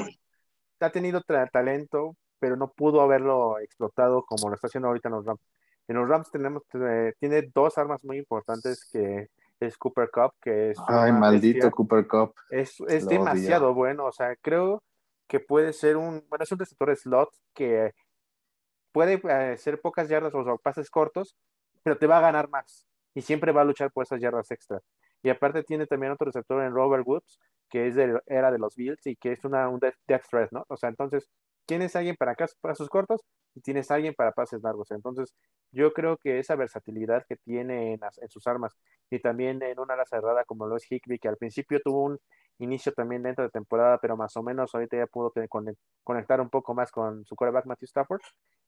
ha 0.79 0.89
tenido 0.91 1.21
talento, 1.51 2.15
pero 2.37 2.55
no 2.55 2.71
pudo 2.71 3.01
haberlo 3.01 3.57
explotado 3.59 4.23
como 4.23 4.47
lo 4.49 4.53
está 4.55 4.67
haciendo 4.67 4.89
ahorita 4.89 5.09
en 5.09 5.15
los 5.15 5.25
Rams. 5.25 5.41
En 5.87 5.95
los 5.95 6.07
Rams 6.07 6.29
tenemos, 6.29 6.61
eh, 6.75 7.13
tiene 7.19 7.49
dos 7.51 7.79
armas 7.79 8.03
muy 8.03 8.19
importantes 8.19 8.87
que 8.91 9.27
es 9.67 9.77
Cooper 9.77 10.09
Cup, 10.09 10.33
que 10.41 10.71
es 10.71 10.79
Ay, 10.87 11.11
maldito 11.11 11.55
bestia. 11.55 11.71
Cooper 11.71 12.07
Cup. 12.07 12.33
Es, 12.49 12.79
es 12.87 13.07
demasiado 13.07 13.73
bueno, 13.73 14.05
o 14.05 14.11
sea, 14.11 14.35
creo 14.35 14.83
que 15.27 15.39
puede 15.39 15.73
ser 15.73 15.97
un, 15.97 16.25
bueno, 16.29 16.43
es 16.43 16.51
un 16.51 16.59
receptor 16.59 16.95
slot 16.95 17.29
que 17.53 17.93
puede 18.91 19.21
eh, 19.23 19.57
ser 19.57 19.81
pocas 19.81 20.07
yardas 20.07 20.33
o 20.33 20.57
pases 20.57 20.89
cortos, 20.89 21.35
pero 21.81 21.97
te 21.97 22.07
va 22.07 22.17
a 22.17 22.21
ganar 22.21 22.49
más 22.49 22.87
y 23.13 23.21
siempre 23.21 23.51
va 23.51 23.61
a 23.61 23.65
luchar 23.65 23.91
por 23.91 24.03
esas 24.03 24.21
yardas 24.21 24.49
extra. 24.51 24.79
Y 25.23 25.29
aparte 25.29 25.63
tiene 25.63 25.87
también 25.87 26.11
otro 26.11 26.25
receptor 26.25 26.63
en 26.63 26.73
Robert 26.73 27.07
Woods, 27.07 27.39
que 27.69 27.87
es 27.87 27.95
de, 27.95 28.21
era 28.27 28.51
de 28.51 28.59
los 28.59 28.75
Bills 28.75 29.07
y 29.07 29.15
que 29.15 29.31
es 29.31 29.43
una, 29.45 29.69
un 29.69 29.79
death, 29.79 30.23
threat, 30.29 30.51
¿no? 30.51 30.65
O 30.67 30.77
sea, 30.77 30.89
entonces 30.89 31.29
tienes 31.65 31.95
alguien 31.95 32.15
para 32.17 32.35
pasos 32.61 32.89
cortos 32.89 33.21
y 33.55 33.61
tienes 33.61 33.89
alguien 33.89 34.13
para 34.13 34.31
pases 34.31 34.61
largos. 34.61 34.91
Entonces, 34.91 35.33
yo 35.71 35.93
creo 35.93 36.17
que 36.17 36.39
esa 36.39 36.55
versatilidad 36.55 37.25
que 37.27 37.37
tiene 37.37 37.93
en, 37.93 38.29
sus 38.29 38.45
armas 38.47 38.75
y 39.09 39.19
también 39.19 39.61
en 39.63 39.79
una 39.79 39.93
ala 39.95 40.05
cerrada 40.05 40.43
como 40.45 40.67
lo 40.67 40.77
es 40.77 40.85
Higby, 40.91 41.19
que 41.19 41.29
al 41.29 41.37
principio 41.37 41.79
tuvo 41.83 42.03
un 42.03 42.19
inicio 42.59 42.91
también 42.93 43.23
dentro 43.23 43.43
de 43.43 43.49
temporada, 43.49 43.97
pero 43.99 44.17
más 44.17 44.35
o 44.37 44.43
menos 44.43 44.73
ahorita 44.73 44.97
ya 44.97 45.07
pudo 45.07 45.33
conectar 46.03 46.41
un 46.41 46.49
poco 46.49 46.73
más 46.73 46.91
con 46.91 47.25
su 47.25 47.35
quarterback 47.35 47.65
Matthew 47.65 47.87
Stafford. 47.87 48.21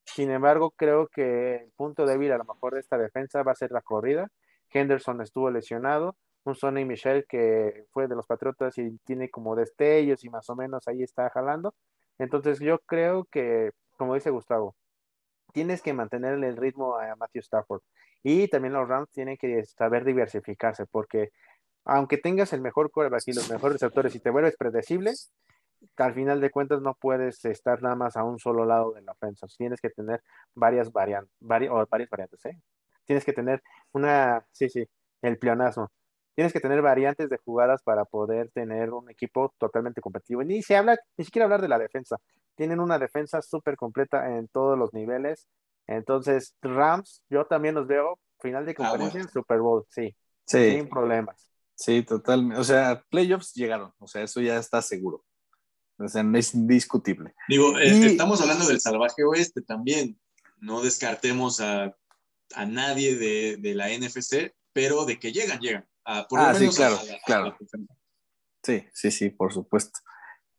Sin 0.06 0.32
embargo, 0.32 0.72
creo 0.76 1.08
que 1.08 1.56
el 1.56 1.72
punto 1.76 2.06
débil 2.06 2.32
a 2.32 2.38
lo 2.38 2.46
mejor 2.46 2.74
de 2.74 2.80
esta 2.80 2.98
defensa 2.98 3.44
va 3.44 3.52
a 3.52 3.56
ser 3.56 3.72
la 3.72 3.82
corrida. 3.82 4.30
Henderson 4.72 5.22
estuvo 5.22 5.50
lesionado, 5.52 6.16
un 6.46 6.56
Sonny 6.56 6.86
Michel 6.86 7.26
que 7.28 7.86
fue 7.92 8.08
de 8.08 8.16
los 8.16 8.26
Patriotas 8.26 8.78
y 8.78 8.98
tiene 9.00 9.30
como 9.30 9.56
destellos 9.56 10.24
y 10.24 10.30
más 10.30 10.50
o 10.50 10.56
menos 10.56 10.88
ahí 10.88 11.04
está 11.04 11.30
jalando. 11.30 11.74
Entonces 12.18 12.60
yo 12.60 12.80
creo 12.86 13.26
que, 13.26 13.72
como 13.98 14.16
dice 14.16 14.30
Gustavo, 14.30 14.76
tienes 15.54 15.82
que 15.82 15.94
mantenerle 15.94 16.48
el 16.48 16.58
ritmo 16.58 16.98
a 16.98 17.16
Matthew 17.16 17.42
Stafford. 17.42 17.82
Y 18.24 18.48
también 18.48 18.74
los 18.74 18.88
Rams 18.88 19.10
tienen 19.12 19.38
que 19.38 19.66
saber 19.66 20.04
diversificarse, 20.04 20.86
porque 20.86 21.32
aunque 21.86 22.18
tengas 22.18 22.54
el 22.54 22.62
mejor 22.62 22.92
quarterback 22.92 23.24
y 23.28 23.34
los 23.34 23.50
mejores 23.50 23.74
receptores 23.74 24.16
y 24.16 24.20
te 24.20 24.32
vuelves 24.32 24.56
predecible, 24.58 25.14
al 25.98 26.14
final 26.14 26.42
de 26.42 26.50
cuentas 26.50 26.82
no 26.82 26.96
puedes 26.96 27.44
estar 27.46 27.82
nada 27.82 27.96
más 27.96 28.18
a 28.18 28.24
un 28.24 28.40
solo 28.40 28.66
lado 28.66 28.94
de 28.94 29.02
la 29.02 29.12
ofensa. 29.12 29.48
Tienes 29.58 29.82
que 29.82 29.90
tener 29.90 30.22
varias 30.56 30.92
variantes, 30.92 31.32
o 31.70 31.86
varias 31.88 32.10
variantes, 32.10 32.46
¿eh? 32.46 32.60
Tienes 33.06 33.24
que 33.24 33.34
tener 33.34 33.62
una, 33.92 34.46
sí, 34.52 34.70
sí, 34.70 34.88
el 35.22 35.38
pleonasmo. 35.38 35.92
Tienes 36.36 36.52
que 36.54 36.60
tener 36.60 36.82
variantes 36.82 37.30
de 37.30 37.38
jugadas 37.38 37.82
para 37.84 38.04
poder 38.06 38.52
tener 38.52 38.92
un 38.92 39.10
equipo 39.10 39.54
totalmente 39.58 40.02
competitivo. 40.02 40.42
Y 40.42 40.46
ni 40.46 40.62
se 40.62 40.76
habla, 40.76 40.98
ni 41.18 41.26
siquiera 41.26 41.46
hablar 41.46 41.62
de 41.62 41.70
la 41.70 41.80
defensa. 41.80 42.18
Tienen 42.56 42.80
una 42.80 43.00
defensa 43.00 43.42
súper 43.42 43.76
completa 43.78 44.38
en 44.38 44.48
todos 44.50 44.78
los 44.78 44.94
niveles. 44.94 45.48
Entonces, 45.88 46.56
Rams, 46.62 47.22
yo 47.30 47.46
también 47.46 47.76
los 47.76 47.88
veo 47.88 48.20
final 48.42 48.66
de 48.66 48.76
conferencia 48.76 49.22
en 49.22 49.30
Super 49.30 49.60
Bowl, 49.60 49.86
sí, 49.90 50.16
Sí, 50.46 50.72
sin 50.72 50.90
problemas. 50.90 51.48
sí, 51.74 52.04
totalmente. 52.04 52.60
O 52.60 52.64
sea, 52.64 53.02
playoffs 53.10 53.54
llegaron. 53.54 53.94
O 54.00 54.08
sea, 54.08 54.22
eso 54.24 54.42
ya 54.42 54.58
está 54.58 54.82
seguro. 54.82 55.24
O 55.98 56.08
sea, 56.10 56.22
no 56.24 56.38
es 56.38 56.54
indiscutible. 56.54 57.34
Digo, 57.48 57.78
eh, 57.80 57.88
Y- 57.88 58.06
estamos 58.08 58.42
hablando 58.42 58.66
del 58.68 58.82
salvaje 58.82 59.24
oeste 59.24 59.62
también. 59.62 60.20
No 60.60 60.82
descartemos 60.82 61.62
a, 61.62 61.96
a 62.56 62.66
nadie 62.66 63.16
de, 63.16 63.58
de 63.58 63.74
la 63.76 63.90
NFC, 63.90 64.54
pero 64.74 65.06
de 65.06 65.18
que 65.20 65.32
llegan, 65.32 65.60
llegan. 65.60 65.88
A, 66.06 66.28
por 66.28 66.40
lo 66.40 66.46
Ah, 66.46 66.54
sí, 66.56 66.66
a- 66.68 66.70
claro, 66.70 66.98
a 67.00 67.04
la- 67.04 67.14
a 67.14 67.20
claro. 67.26 67.46
la 67.46 67.58
conferencia. 67.58 67.96
Sí, 68.64 68.86
sí, 68.94 69.12
sí, 69.12 69.30
por 69.30 69.54
supuesto. 69.54 70.00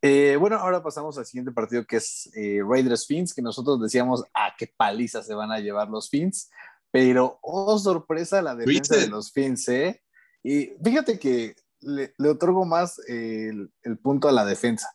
Eh, 0.03 0.37
bueno, 0.39 0.57
ahora 0.57 0.83
pasamos 0.83 1.17
al 1.19 1.27
siguiente 1.27 1.51
partido 1.53 1.85
que 1.87 1.97
es 1.97 2.31
eh, 2.37 2.61
Raiders 2.65 3.07
Fins, 3.07 3.35
que 3.35 3.43
nosotros 3.43 3.81
decíamos, 3.81 4.23
ah, 4.35 4.55
qué 4.57 4.73
paliza 4.77 5.23
se 5.23 5.35
van 5.35 5.51
a 5.51 5.59
llevar 5.59 5.89
los 5.89 6.09
Fins, 6.11 6.51
pero 6.91 7.39
oh 7.43 7.79
sorpresa 7.79 8.43
la 8.43 8.55
defensa 8.55 8.95
¿Viste? 8.95 8.97
de 9.01 9.09
los 9.09 9.33
Fins, 9.33 9.69
¿eh? 9.69 10.03
Y 10.43 10.73
fíjate 10.85 11.19
que 11.19 11.57
le, 11.81 12.15
le 12.19 12.29
otorgo 12.29 12.65
más 12.65 12.99
eh, 13.09 13.49
el, 13.51 13.73
el 13.83 13.99
punto 13.99 14.29
a 14.29 14.33
la 14.33 14.45
defensa. 14.45 14.89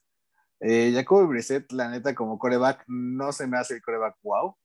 Eh, 0.61 0.91
Jacoby 0.93 1.27
Brissett, 1.27 1.71
la 1.71 1.89
neta, 1.89 2.13
como 2.15 2.37
coreback, 2.39 2.83
no 2.87 3.33
se 3.33 3.47
me 3.47 3.57
hace 3.57 3.73
el 3.75 3.81
coreback 3.81 4.15
wow, 4.21 4.55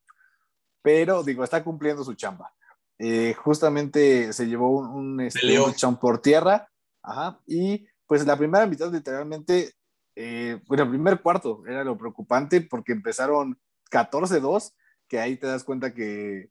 pero 0.82 1.22
digo, 1.24 1.42
está 1.42 1.64
cumpliendo 1.64 2.04
su 2.04 2.14
chamba. 2.14 2.52
Eh, 2.98 3.34
justamente 3.34 4.32
se 4.32 4.46
llevó 4.46 4.70
un, 4.78 4.86
un, 4.86 5.20
este, 5.20 5.58
un 5.60 5.96
por 5.96 6.22
tierra, 6.22 6.68
ajá, 7.02 7.40
y 7.46 7.86
pues 8.06 8.26
la 8.26 8.36
primera 8.36 8.66
mitad 8.66 8.90
literalmente, 8.90 9.74
eh, 10.14 10.60
bueno, 10.66 10.84
el 10.84 10.90
primer 10.90 11.20
cuarto 11.20 11.62
era 11.66 11.84
lo 11.84 11.98
preocupante 11.98 12.62
porque 12.62 12.92
empezaron 12.92 13.58
14-2, 13.90 14.72
que 15.08 15.20
ahí 15.20 15.36
te 15.36 15.46
das 15.46 15.62
cuenta 15.62 15.92
que 15.92 16.50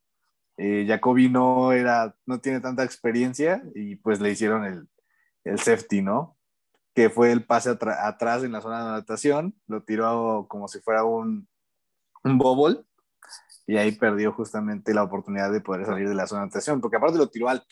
eh, 0.58 0.86
Jacoby 0.88 1.29
no 1.29 1.71
era, 1.71 2.15
no 2.25 2.39
tiene 2.39 2.60
tanta 2.60 2.84
experiencia 2.84 3.63
y 3.73 3.95
pues 3.95 4.21
le 4.21 4.31
hicieron 4.31 4.65
el, 4.65 4.88
el 5.43 5.60
safety, 5.60 6.01
¿no? 6.01 6.38
Que 6.93 7.10
fue 7.10 7.31
el 7.31 7.43
pase 7.43 7.71
atrás 7.71 8.43
en 8.43 8.51
la 8.51 8.62
zona 8.62 8.84
de 8.84 8.89
anotación, 8.89 9.55
lo 9.67 9.84
tiró 9.84 10.45
como 10.47 10.67
si 10.67 10.79
fuera 10.79 11.03
un, 11.03 11.47
un 12.23 12.38
bobble 12.38 12.86
y 13.67 13.78
ahí 13.78 13.91
perdió 13.93 14.32
justamente 14.32 14.93
la 14.93 15.04
oportunidad 15.04 15.51
de 15.51 15.62
poder 15.62 15.86
salir 15.86 16.08
de 16.08 16.15
la 16.15 16.28
zona 16.28 16.41
de 16.41 16.43
anotación, 16.45 16.82
porque 16.82 16.97
aparte 16.97 17.17
lo 17.17 17.30
tiró 17.30 17.49
alto. 17.49 17.65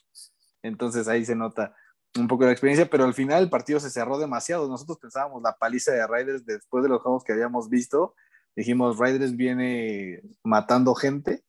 Entonces 0.64 1.08
ahí 1.08 1.24
se 1.26 1.36
nota 1.36 1.76
un 2.18 2.28
poco 2.28 2.46
la 2.46 2.52
experiencia, 2.52 2.90
pero 2.90 3.04
al 3.04 3.14
final 3.14 3.44
el 3.44 3.50
partido 3.50 3.80
se 3.80 3.90
cerró 3.90 4.18
demasiado. 4.18 4.68
Nosotros 4.68 4.98
pensábamos 5.00 5.42
la 5.44 5.56
paliza 5.56 5.92
de 5.92 6.06
Raiders 6.06 6.46
después 6.46 6.84
de 6.84 6.90
los 6.90 7.02
juegos 7.02 7.24
que 7.24 7.34
habíamos 7.34 7.70
visto. 7.70 8.16
Dijimos, 8.56 8.98
Raiders 8.98 9.36
viene 9.36 10.22
matando 10.44 10.96
gente, 10.96 11.44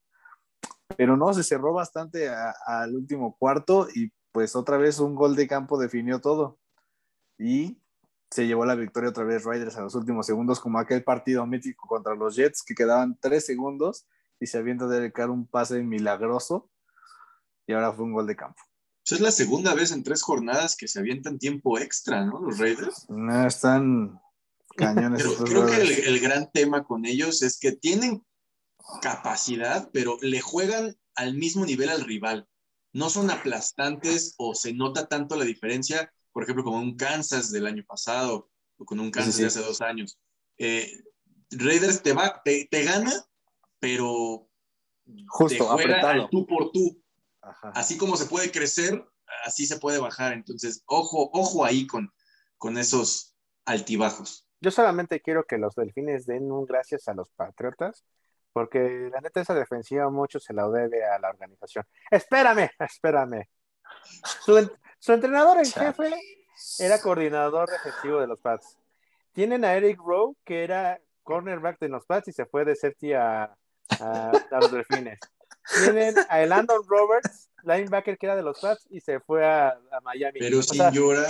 pero 0.96 1.16
no, 1.16 1.32
se 1.32 1.42
cerró 1.42 1.72
bastante 1.72 2.28
al 2.66 2.94
último 2.94 3.36
cuarto 3.38 3.88
y 3.94 4.12
pues 4.32 4.56
otra 4.56 4.78
vez 4.78 4.98
un 4.98 5.14
gol 5.14 5.36
de 5.36 5.46
campo 5.46 5.78
definió 5.78 6.20
todo. 6.20 6.58
Y 7.38 7.78
se 8.30 8.46
llevó 8.46 8.64
la 8.66 8.74
victoria 8.74 9.10
otra 9.10 9.24
vez 9.24 9.44
Raiders 9.44 9.76
a 9.76 9.82
los 9.82 9.94
últimos 9.94 10.26
segundos, 10.26 10.60
como 10.60 10.78
aquel 10.78 11.04
partido 11.04 11.46
mítico 11.46 11.86
contra 11.86 12.14
los 12.14 12.36
Jets, 12.36 12.62
que 12.62 12.74
quedaban 12.74 13.16
tres 13.20 13.46
segundos 13.46 14.06
y 14.40 14.46
se 14.46 14.58
avienta 14.58 14.86
de 14.86 15.12
Carr 15.12 15.30
un 15.30 15.46
pase 15.46 15.82
milagroso 15.82 16.70
y 17.66 17.72
ahora 17.72 17.92
fue 17.92 18.04
un 18.04 18.12
gol 18.12 18.26
de 18.26 18.36
campo. 18.36 18.62
Pues 19.04 19.12
es 19.12 19.20
la 19.20 19.32
segunda 19.32 19.74
vez 19.74 19.92
en 19.92 20.02
tres 20.02 20.22
jornadas 20.22 20.76
que 20.76 20.88
se 20.88 20.98
avientan 20.98 21.38
tiempo 21.38 21.78
extra, 21.78 22.24
¿no? 22.24 22.40
Los 22.40 22.58
Raiders. 22.58 23.06
No, 23.10 23.46
están 23.46 24.18
cañones 24.76 25.22
Pero 25.22 25.44
creo 25.44 25.66
que 25.66 26.08
el, 26.08 26.20
gran 26.20 26.50
tema 26.52 26.84
con 26.84 27.04
ellos 27.04 27.42
es 27.42 27.58
que 27.58 27.72
tienen 27.72 28.24
capacidad, 29.02 29.90
pero 29.92 30.16
le 30.22 30.40
juegan 30.40 30.96
al 31.16 31.34
mismo 31.34 31.66
nivel 31.66 31.90
al 31.90 32.04
rival. 32.04 32.48
No 32.92 33.10
son 33.10 33.30
aplastantes 33.30 34.34
o 34.38 34.54
se 34.54 34.72
nota 34.72 35.06
tanto 35.06 35.36
la 35.36 35.44
diferencia, 35.44 36.10
por 36.32 36.44
ejemplo, 36.44 36.64
como 36.64 36.78
un 36.78 36.96
Kansas 36.96 37.50
del 37.50 37.66
año 37.66 37.84
pasado 37.86 38.50
o 38.78 38.84
con 38.86 39.00
un 39.00 39.10
Kansas 39.10 39.34
Sí, 39.34 39.38
sí. 39.38 39.42
de 39.42 39.48
hace 39.48 39.60
dos 39.60 39.80
años. 39.82 40.18
Eh, 40.56 40.90
Raiders 41.50 42.02
te, 42.02 42.14
va, 42.14 42.40
te, 42.42 42.68
te 42.70 42.84
gana, 42.84 43.12
pero 43.84 44.48
Justo, 45.28 45.58
te 45.58 45.64
juega 45.64 45.74
apretado. 45.74 46.22
al 46.22 46.30
tú 46.30 46.46
por 46.46 46.70
tú. 46.72 47.02
Ajá. 47.42 47.70
Así 47.74 47.98
como 47.98 48.16
se 48.16 48.24
puede 48.24 48.50
crecer, 48.50 49.04
así 49.44 49.66
se 49.66 49.78
puede 49.78 49.98
bajar. 49.98 50.32
Entonces, 50.32 50.82
ojo, 50.86 51.28
ojo 51.34 51.64
ahí 51.66 51.86
con, 51.86 52.10
con 52.56 52.78
esos 52.78 53.34
altibajos. 53.66 54.48
Yo 54.60 54.70
solamente 54.70 55.20
quiero 55.20 55.44
que 55.44 55.58
los 55.58 55.74
delfines 55.74 56.24
den 56.24 56.50
un 56.50 56.64
gracias 56.64 57.06
a 57.08 57.12
los 57.14 57.28
patriotas, 57.32 58.02
porque 58.54 59.10
la 59.12 59.20
neta 59.20 59.42
esa 59.42 59.52
defensiva 59.54 60.08
mucho 60.08 60.40
se 60.40 60.54
la 60.54 60.66
debe 60.68 61.04
a 61.04 61.18
la 61.18 61.28
organización. 61.28 61.84
Espérame, 62.10 62.70
espérame. 62.78 63.46
Su, 64.44 64.56
en- 64.56 64.72
su 64.98 65.12
entrenador 65.12 65.58
en 65.58 65.70
jefe 65.70 66.14
era 66.78 66.98
coordinador 67.02 67.68
defensivo 67.68 68.20
de 68.20 68.26
los 68.28 68.40
Pats. 68.40 68.78
Tienen 69.34 69.66
a 69.66 69.74
Eric 69.74 69.98
Rowe, 69.98 70.34
que 70.44 70.64
era 70.64 70.98
cornerback 71.24 71.78
de 71.80 71.90
los 71.90 72.06
Pats 72.06 72.28
y 72.28 72.32
se 72.32 72.46
fue 72.46 72.64
de 72.64 72.74
safety 72.76 73.12
a, 73.12 73.54
a- 74.00 74.32
los 74.60 74.72
delfines. 74.72 75.18
Tienen 75.82 76.14
a 76.28 76.38
Landon 76.44 76.82
Roberts, 76.86 77.50
linebacker 77.62 78.18
que 78.18 78.26
era 78.26 78.36
de 78.36 78.42
los 78.42 78.60
Pats 78.60 78.86
y 78.90 79.00
se 79.00 79.20
fue 79.20 79.46
a, 79.46 79.68
a 79.68 80.00
Miami. 80.02 80.38
Pero 80.38 80.58
O 80.58 80.62
sin 80.62 80.76
sea, 80.78 80.90
llorar. 80.90 81.26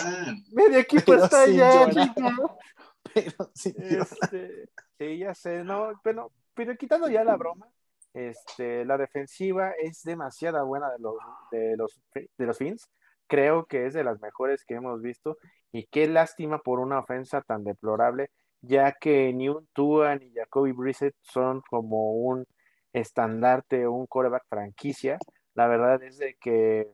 medio 0.52 0.78
equipo 0.78 1.04
Pero 1.06 1.24
está 1.24 1.44
sin 1.44 1.60
allá. 1.60 2.14
Pero 3.14 3.50
sí, 3.54 3.72
Este, 3.78 4.68
sí, 4.98 5.18
ya 5.18 5.34
sé, 5.34 5.62
no, 5.62 5.92
pero, 6.02 6.32
pero 6.54 6.74
quitando 6.76 7.06
ya 7.08 7.22
la 7.22 7.36
broma, 7.36 7.68
este, 8.12 8.84
la 8.84 8.96
defensiva 8.96 9.72
es 9.80 10.02
demasiado 10.02 10.64
buena 10.66 10.90
de 10.90 10.98
los, 10.98 11.14
de 11.52 11.76
los, 11.76 12.00
de 12.14 12.46
los 12.46 12.58
Fins. 12.58 12.88
Creo 13.28 13.66
que 13.66 13.86
es 13.86 13.94
de 13.94 14.04
las 14.04 14.20
mejores 14.20 14.64
que 14.64 14.74
hemos 14.74 15.00
visto. 15.02 15.36
Y 15.70 15.86
qué 15.86 16.08
lástima 16.08 16.58
por 16.58 16.80
una 16.80 16.98
ofensa 16.98 17.40
tan 17.42 17.62
deplorable, 17.62 18.30
ya 18.66 18.92
que 18.92 19.32
ni 19.32 19.48
un 19.48 19.66
Tua 19.72 20.16
ni 20.16 20.32
Jacoby 20.32 20.72
Brissett 20.72 21.14
son 21.22 21.62
como 21.70 22.12
un 22.14 22.46
estandarte 22.92 23.86
o 23.86 23.92
un 23.92 24.06
coreback 24.06 24.44
franquicia. 24.48 25.18
La 25.54 25.66
verdad 25.68 26.02
es 26.02 26.18
de 26.18 26.36
que 26.40 26.88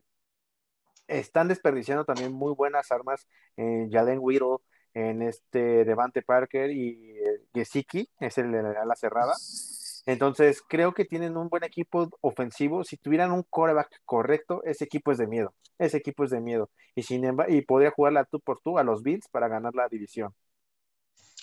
están 1.09 1.49
desperdiciando 1.49 2.05
también 2.05 2.33
muy 2.33 2.55
buenas 2.55 2.91
armas 2.93 3.27
en 3.57 3.91
Jalen 3.91 4.19
Whittle, 4.21 4.59
en 4.95 5.23
este 5.23 5.85
Devante 5.85 6.23
Parker 6.23 6.71
y 6.71 7.19
eh, 7.19 7.43
Gesicki, 7.55 8.09
es 8.21 8.39
el 8.39 8.53
de 8.53 8.63
la 8.63 8.97
cerrada. 8.97 9.35
Entonces, 10.07 10.63
creo 10.67 10.93
que 10.93 11.05
tienen 11.05 11.37
un 11.37 11.49
buen 11.49 11.63
equipo 11.65 12.11
ofensivo. 12.21 12.85
Si 12.85 12.97
tuvieran 12.97 13.33
un 13.33 13.45
coreback 13.49 14.01
correcto, 14.05 14.63
ese 14.65 14.85
equipo 14.85 15.13
es 15.13 15.19
de 15.19 15.27
miedo. 15.27 15.55
Ese 15.79 15.99
equipo 15.99 16.25
es 16.25 16.31
de 16.31 16.41
miedo. 16.41 16.71
Y 16.95 17.03
sin 17.03 17.25
embargo, 17.25 17.53
y 17.53 17.63
podría 17.63 17.91
jugarla 17.91 18.25
tú 18.25 18.41
por 18.41 18.61
tú 18.61 18.79
a 18.79 18.85
los 18.85 19.03
Bills 19.03 19.29
para 19.29 19.49
ganar 19.49 19.75
la 19.75 19.89
división. 19.89 20.35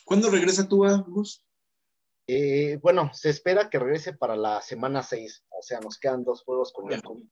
¿Cuándo 0.08 0.30
regresa 0.30 0.66
tú, 0.66 0.86
a 0.86 0.96
Gus? 1.00 1.46
Eh, 2.28 2.80
bueno, 2.82 3.12
se 3.14 3.30
espera 3.30 3.70
que 3.70 3.78
regrese 3.78 4.14
para 4.14 4.38
la 4.38 4.62
semana 4.62 5.04
6, 5.04 5.46
o 5.50 5.62
sea, 5.62 5.82
nos 5.82 6.00
quedan 6.00 6.24
dos 6.24 6.44
juegos 6.44 6.72
con 6.72 6.90
el 6.94 7.04
COVID 7.04 7.28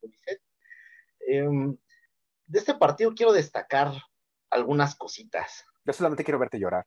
Em, 1.26 1.74
de 2.46 2.58
este 2.58 2.74
partido 2.74 3.14
quiero 3.14 3.32
destacar 3.32 3.94
algunas 4.50 4.94
cositas. 4.94 5.64
Yo 5.86 5.94
solamente 5.94 6.22
quiero 6.22 6.38
verte 6.38 6.58
llorar. 6.58 6.86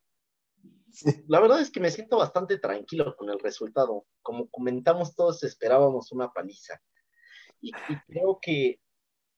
La 1.28 1.39
verdad 1.39 1.60
es 1.60 1.71
que 1.71 1.80
me 1.80 1.89
siento 1.89 2.17
bastante 2.19 2.60
tranquilo 2.60 3.15
con 3.15 3.32
el 3.32 3.39
resultado. 3.39 4.06
Como 4.21 4.47
comentamos 4.52 5.15
todos, 5.15 5.43
esperábamos 5.43 6.12
una 6.12 6.32
paliza. 6.32 6.80
Y, 7.62 7.71
y 7.89 7.95
creo 8.08 8.38
que, 8.39 8.80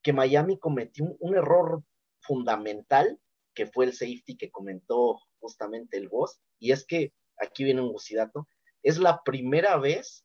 que 0.02 0.12
Miami 0.12 0.58
cometió 0.58 1.06
un, 1.06 1.16
un 1.18 1.34
error 1.34 1.82
fundamental, 2.20 3.18
que 3.54 3.66
fue 3.66 3.86
el 3.86 3.94
safety 3.94 4.36
que 4.36 4.50
comentó 4.50 5.18
justamente 5.42 5.98
el 5.98 6.08
boss, 6.08 6.40
y 6.58 6.72
es 6.72 6.86
que, 6.86 7.12
aquí 7.38 7.64
viene 7.64 7.82
un 7.82 7.92
gusidato, 7.92 8.48
es 8.82 8.98
la 8.98 9.22
primera 9.24 9.76
vez 9.76 10.24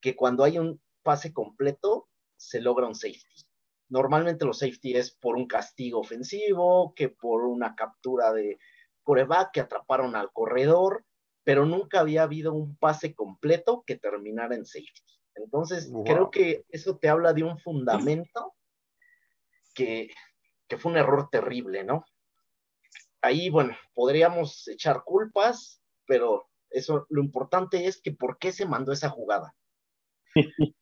que 0.00 0.14
cuando 0.14 0.44
hay 0.44 0.58
un 0.58 0.80
pase 1.02 1.32
completo 1.32 2.08
se 2.36 2.60
logra 2.60 2.86
un 2.86 2.94
safety. 2.94 3.46
Normalmente 3.88 4.44
los 4.44 4.58
safety 4.58 4.96
es 4.96 5.12
por 5.12 5.36
un 5.36 5.46
castigo 5.46 6.00
ofensivo, 6.00 6.94
que 6.94 7.08
por 7.08 7.44
una 7.44 7.74
captura 7.74 8.32
de 8.32 8.58
coreback, 9.02 9.52
que 9.52 9.60
atraparon 9.60 10.16
al 10.16 10.32
corredor, 10.32 11.04
pero 11.44 11.66
nunca 11.66 12.00
había 12.00 12.22
habido 12.22 12.52
un 12.52 12.76
pase 12.76 13.14
completo 13.14 13.82
que 13.86 13.96
terminara 13.96 14.54
en 14.54 14.64
safety. 14.64 15.02
Entonces, 15.34 15.90
Wow. 15.90 16.04
creo 16.04 16.30
que 16.30 16.64
eso 16.68 16.96
te 16.96 17.08
habla 17.08 17.32
de 17.32 17.42
un 17.42 17.58
fundamento 17.58 18.54
que, 19.74 20.10
que 20.68 20.78
fue 20.78 20.92
un 20.92 20.98
error 20.98 21.28
terrible, 21.30 21.84
¿no? 21.84 22.04
Ahí, 23.24 23.48
bueno, 23.48 23.74
podríamos 23.94 24.68
echar 24.68 25.02
culpas, 25.02 25.80
pero 26.04 26.46
eso, 26.68 27.06
lo 27.08 27.22
importante 27.22 27.86
es 27.86 28.02
que 28.02 28.12
por 28.12 28.36
qué 28.36 28.52
se 28.52 28.66
mandó 28.66 28.92
esa 28.92 29.08
jugada. 29.08 29.54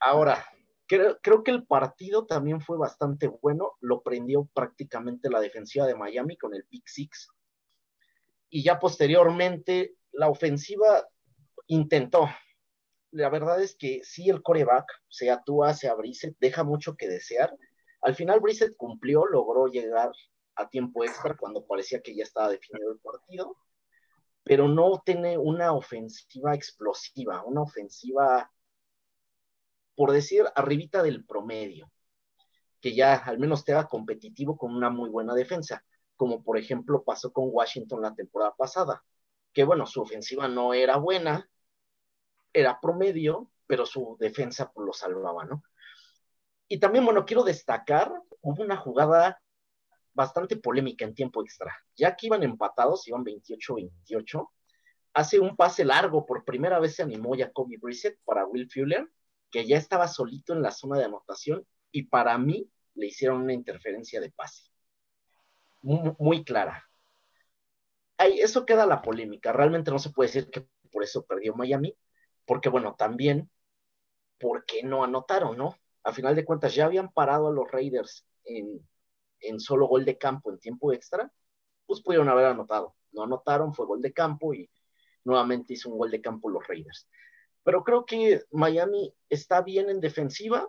Ahora, 0.00 0.44
creo, 0.88 1.20
creo 1.22 1.44
que 1.44 1.52
el 1.52 1.64
partido 1.64 2.26
también 2.26 2.60
fue 2.60 2.78
bastante 2.78 3.28
bueno, 3.28 3.74
lo 3.80 4.02
prendió 4.02 4.50
prácticamente 4.52 5.30
la 5.30 5.38
defensiva 5.38 5.86
de 5.86 5.94
Miami 5.94 6.36
con 6.36 6.52
el 6.56 6.64
pick 6.64 6.84
six. 6.88 7.28
Y 8.48 8.64
ya 8.64 8.80
posteriormente 8.80 9.94
la 10.10 10.28
ofensiva 10.28 11.06
intentó. 11.68 12.28
La 13.12 13.28
verdad 13.28 13.62
es 13.62 13.76
que 13.76 14.00
sí, 14.02 14.28
el 14.28 14.42
coreback, 14.42 14.86
sea 15.08 15.44
Tua, 15.44 15.74
sea 15.74 15.94
Brissett, 15.94 16.36
deja 16.40 16.64
mucho 16.64 16.96
que 16.96 17.06
desear. 17.06 17.56
Al 18.00 18.16
final 18.16 18.40
Brissett 18.40 18.76
cumplió, 18.76 19.26
logró 19.26 19.68
llegar 19.68 20.10
a 20.56 20.68
tiempo 20.68 21.04
extra 21.04 21.36
cuando 21.36 21.66
parecía 21.66 22.00
que 22.00 22.14
ya 22.14 22.24
estaba 22.24 22.48
definido 22.48 22.92
el 22.92 22.98
partido, 22.98 23.56
pero 24.42 24.68
no 24.68 25.02
tiene 25.04 25.38
una 25.38 25.72
ofensiva 25.72 26.54
explosiva, 26.54 27.42
una 27.44 27.62
ofensiva, 27.62 28.50
por 29.94 30.12
decir, 30.12 30.44
arribita 30.54 31.02
del 31.02 31.24
promedio, 31.24 31.90
que 32.80 32.94
ya 32.94 33.14
al 33.14 33.38
menos 33.38 33.64
te 33.64 33.72
haga 33.72 33.88
competitivo 33.88 34.56
con 34.56 34.74
una 34.74 34.90
muy 34.90 35.10
buena 35.10 35.34
defensa, 35.34 35.84
como 36.16 36.42
por 36.42 36.58
ejemplo 36.58 37.02
pasó 37.04 37.32
con 37.32 37.48
Washington 37.50 38.02
la 38.02 38.14
temporada 38.14 38.54
pasada, 38.54 39.02
que 39.52 39.64
bueno, 39.64 39.86
su 39.86 40.02
ofensiva 40.02 40.48
no 40.48 40.74
era 40.74 40.96
buena, 40.96 41.48
era 42.52 42.80
promedio, 42.80 43.50
pero 43.66 43.86
su 43.86 44.16
defensa 44.20 44.70
pues, 44.72 44.86
lo 44.86 44.92
salvaba, 44.92 45.44
¿no? 45.44 45.62
Y 46.68 46.78
también, 46.78 47.04
bueno, 47.04 47.24
quiero 47.24 47.42
destacar, 47.44 48.12
hubo 48.40 48.62
una 48.62 48.76
jugada 48.76 49.40
bastante 50.14 50.56
polémica 50.56 51.04
en 51.04 51.14
tiempo 51.14 51.42
extra. 51.42 51.76
Ya 51.96 52.16
que 52.16 52.28
iban 52.28 52.42
empatados, 52.42 53.06
iban 53.08 53.24
28-28, 53.24 54.48
hace 55.12 55.40
un 55.40 55.56
pase 55.56 55.84
largo, 55.84 56.24
por 56.24 56.44
primera 56.44 56.78
vez 56.78 56.96
se 56.96 57.02
animó 57.02 57.36
Jacoby 57.36 57.76
Brissett 57.76 58.18
para 58.24 58.46
Will 58.46 58.70
Fuller, 58.70 59.10
que 59.50 59.66
ya 59.66 59.76
estaba 59.76 60.08
solito 60.08 60.52
en 60.52 60.62
la 60.62 60.70
zona 60.70 60.98
de 60.98 61.04
anotación, 61.04 61.66
y 61.90 62.04
para 62.04 62.36
mí 62.38 62.68
le 62.94 63.06
hicieron 63.06 63.42
una 63.42 63.52
interferencia 63.52 64.20
de 64.20 64.30
pase. 64.30 64.70
Muy, 65.82 66.44
clara. 66.44 66.88
Ahí, 68.16 68.40
eso 68.40 68.64
queda 68.64 68.86
la 68.86 69.02
polémica. 69.02 69.52
Realmente 69.52 69.90
no 69.90 69.98
se 69.98 70.10
puede 70.10 70.28
decir 70.28 70.50
que 70.50 70.66
por 70.90 71.02
eso 71.02 71.26
perdió 71.26 71.54
Miami, 71.54 71.94
porque 72.46 72.68
bueno, 72.68 72.94
también, 72.96 73.50
¿por 74.38 74.64
qué 74.64 74.82
no 74.82 75.04
anotaron, 75.04 75.58
no? 75.58 75.76
A 76.04 76.12
final 76.12 76.34
de 76.34 76.44
cuentas, 76.44 76.74
ya 76.74 76.86
habían 76.86 77.12
parado 77.12 77.48
a 77.48 77.52
los 77.52 77.70
Raiders 77.70 78.26
en, 78.44 78.80
en 79.40 79.60
solo 79.60 79.86
gol 79.86 80.04
de 80.04 80.18
campo 80.18 80.50
en 80.50 80.58
tiempo 80.58 80.92
extra, 80.92 81.32
pues 81.86 82.00
pudieron 82.02 82.28
haber 82.28 82.46
anotado. 82.46 82.94
No 83.12 83.22
anotaron, 83.24 83.74
fue 83.74 83.86
gol 83.86 84.02
de 84.02 84.12
campo 84.12 84.54
y 84.54 84.70
nuevamente 85.24 85.74
hizo 85.74 85.90
un 85.90 85.98
gol 85.98 86.10
de 86.10 86.20
campo 86.20 86.48
los 86.48 86.66
Raiders. 86.66 87.08
Pero 87.62 87.82
creo 87.82 88.04
que 88.04 88.42
Miami 88.50 89.14
está 89.28 89.62
bien 89.62 89.88
en 89.88 90.00
defensiva, 90.00 90.68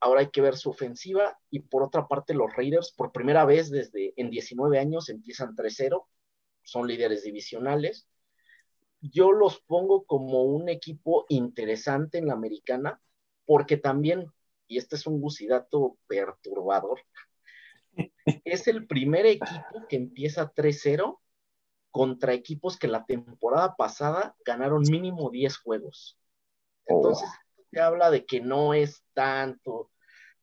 ahora 0.00 0.20
hay 0.20 0.30
que 0.30 0.40
ver 0.40 0.56
su 0.56 0.70
ofensiva 0.70 1.38
y 1.50 1.60
por 1.60 1.82
otra 1.82 2.06
parte 2.06 2.34
los 2.34 2.54
Raiders 2.54 2.92
por 2.92 3.12
primera 3.12 3.44
vez 3.44 3.70
desde 3.70 4.14
en 4.16 4.30
19 4.30 4.78
años 4.78 5.08
empiezan 5.08 5.56
3-0, 5.56 6.06
son 6.62 6.86
líderes 6.86 7.24
divisionales. 7.24 8.06
Yo 9.00 9.32
los 9.32 9.60
pongo 9.60 10.04
como 10.04 10.42
un 10.42 10.68
equipo 10.68 11.24
interesante 11.28 12.18
en 12.18 12.26
la 12.26 12.34
americana 12.34 13.00
porque 13.46 13.76
también, 13.76 14.26
y 14.66 14.78
este 14.78 14.96
es 14.96 15.06
un 15.06 15.20
gusidato 15.20 15.96
perturbador, 16.06 17.00
es 18.44 18.68
el 18.68 18.86
primer 18.86 19.26
equipo 19.26 19.86
que 19.88 19.96
empieza 19.96 20.52
3-0 20.52 21.18
contra 21.90 22.34
equipos 22.34 22.76
que 22.76 22.88
la 22.88 23.04
temporada 23.04 23.74
pasada 23.76 24.36
ganaron 24.44 24.82
mínimo 24.82 25.30
10 25.30 25.56
juegos. 25.58 26.18
Entonces, 26.86 27.28
oh. 27.28 27.62
te 27.70 27.80
habla 27.80 28.10
de 28.10 28.24
que 28.24 28.40
no 28.40 28.74
es 28.74 29.02
tanto 29.14 29.90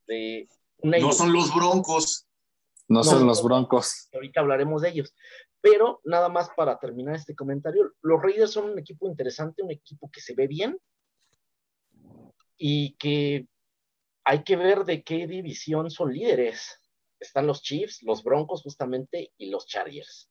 de 0.07 0.47
una 0.77 0.99
No 0.99 1.11
son 1.11 1.33
los 1.33 1.53
broncos. 1.53 2.27
No, 2.87 2.99
no 2.99 3.03
son 3.03 3.25
los 3.25 3.43
broncos. 3.43 4.09
Ahorita 4.13 4.41
hablaremos 4.41 4.81
de 4.81 4.89
ellos. 4.89 5.13
Pero 5.61 6.01
nada 6.03 6.29
más 6.29 6.49
para 6.55 6.77
terminar 6.77 7.15
este 7.15 7.35
comentario, 7.35 7.93
los 8.01 8.21
Raiders 8.21 8.51
son 8.51 8.69
un 8.69 8.77
equipo 8.77 9.07
interesante, 9.07 9.63
un 9.63 9.71
equipo 9.71 10.11
que 10.11 10.21
se 10.21 10.35
ve 10.35 10.45
bien, 10.45 10.77
y 12.57 12.95
que 12.97 13.47
hay 14.23 14.43
que 14.43 14.55
ver 14.55 14.85
de 14.85 15.03
qué 15.03 15.27
división 15.27 15.89
son 15.89 16.13
líderes. 16.13 16.79
Están 17.27 17.47
los 17.47 17.61
Chiefs, 17.61 18.03
los 18.03 18.23
Broncos 18.23 18.61
justamente 18.63 19.31
y 19.37 19.49
los 19.49 19.67
Chargers. 19.67 20.29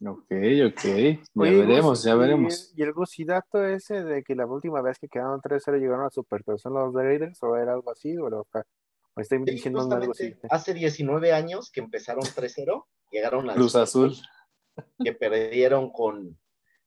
Ok, 0.00 0.30
ok. 0.66 0.84
Ya 0.84 1.22
veremos, 1.34 2.04
ya 2.04 2.14
veremos. 2.14 2.72
¿Y 2.76 2.82
el 2.82 2.92
gocidato 2.92 3.64
ese 3.64 4.04
de 4.04 4.22
que 4.22 4.36
la 4.36 4.46
última 4.46 4.80
vez 4.80 4.98
que 4.98 5.08
quedaron 5.08 5.40
3-0 5.40 5.80
llegaron 5.80 6.06
a 6.06 6.10
Super 6.10 6.44
son 6.56 6.74
los 6.74 6.94
Raiders 6.94 7.42
o 7.42 7.56
era 7.56 7.72
algo 7.72 7.90
así? 7.90 8.16
¿O, 8.16 8.30
lo, 8.30 8.40
o 8.40 9.20
estoy 9.20 9.44
diciendo 9.44 9.80
algo 9.80 10.12
así? 10.12 10.36
Hace 10.50 10.72
19 10.72 11.32
años 11.32 11.72
que 11.72 11.80
empezaron 11.80 12.22
3-0, 12.22 12.84
llegaron 13.10 13.50
a 13.50 13.54
Cruz 13.54 13.74
Azul. 13.74 14.14
Que 15.02 15.12
perdieron 15.12 15.90
con 15.90 16.38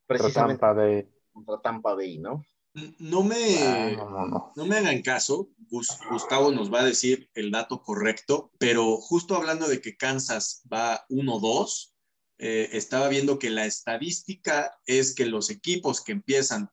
precisamente 0.08 0.62
Tampa 0.62 0.74
Bay. 0.74 1.10
contra 1.34 1.62
Tampa 1.62 1.94
Bay, 1.96 2.18
¿no? 2.18 2.46
No 2.74 3.24
me, 3.24 3.58
ah, 3.68 3.92
no, 3.98 4.10
no, 4.10 4.54
no. 4.56 4.66
me 4.66 4.78
hagan 4.78 5.02
caso, 5.02 5.50
Gustavo 5.70 6.52
nos 6.52 6.74
va 6.74 6.82
a 6.82 6.86
decir 6.86 7.30
el 7.34 7.52
dato 7.52 7.82
correcto, 7.82 8.52
pero 8.58 8.96
justo 8.96 9.36
hablando 9.36 9.68
de 9.68 9.82
que 9.82 9.98
Kansas 9.98 10.62
va 10.72 11.06
1-2, 11.10 11.92
eh, 12.38 12.70
estaba 12.72 13.10
viendo 13.10 13.40
que 13.40 13.50
la 13.50 13.66
estadística 13.66 14.80
es 14.86 15.14
que 15.14 15.26
los 15.26 15.50
equipos 15.50 16.02
que 16.02 16.14
empiezan 16.14 16.70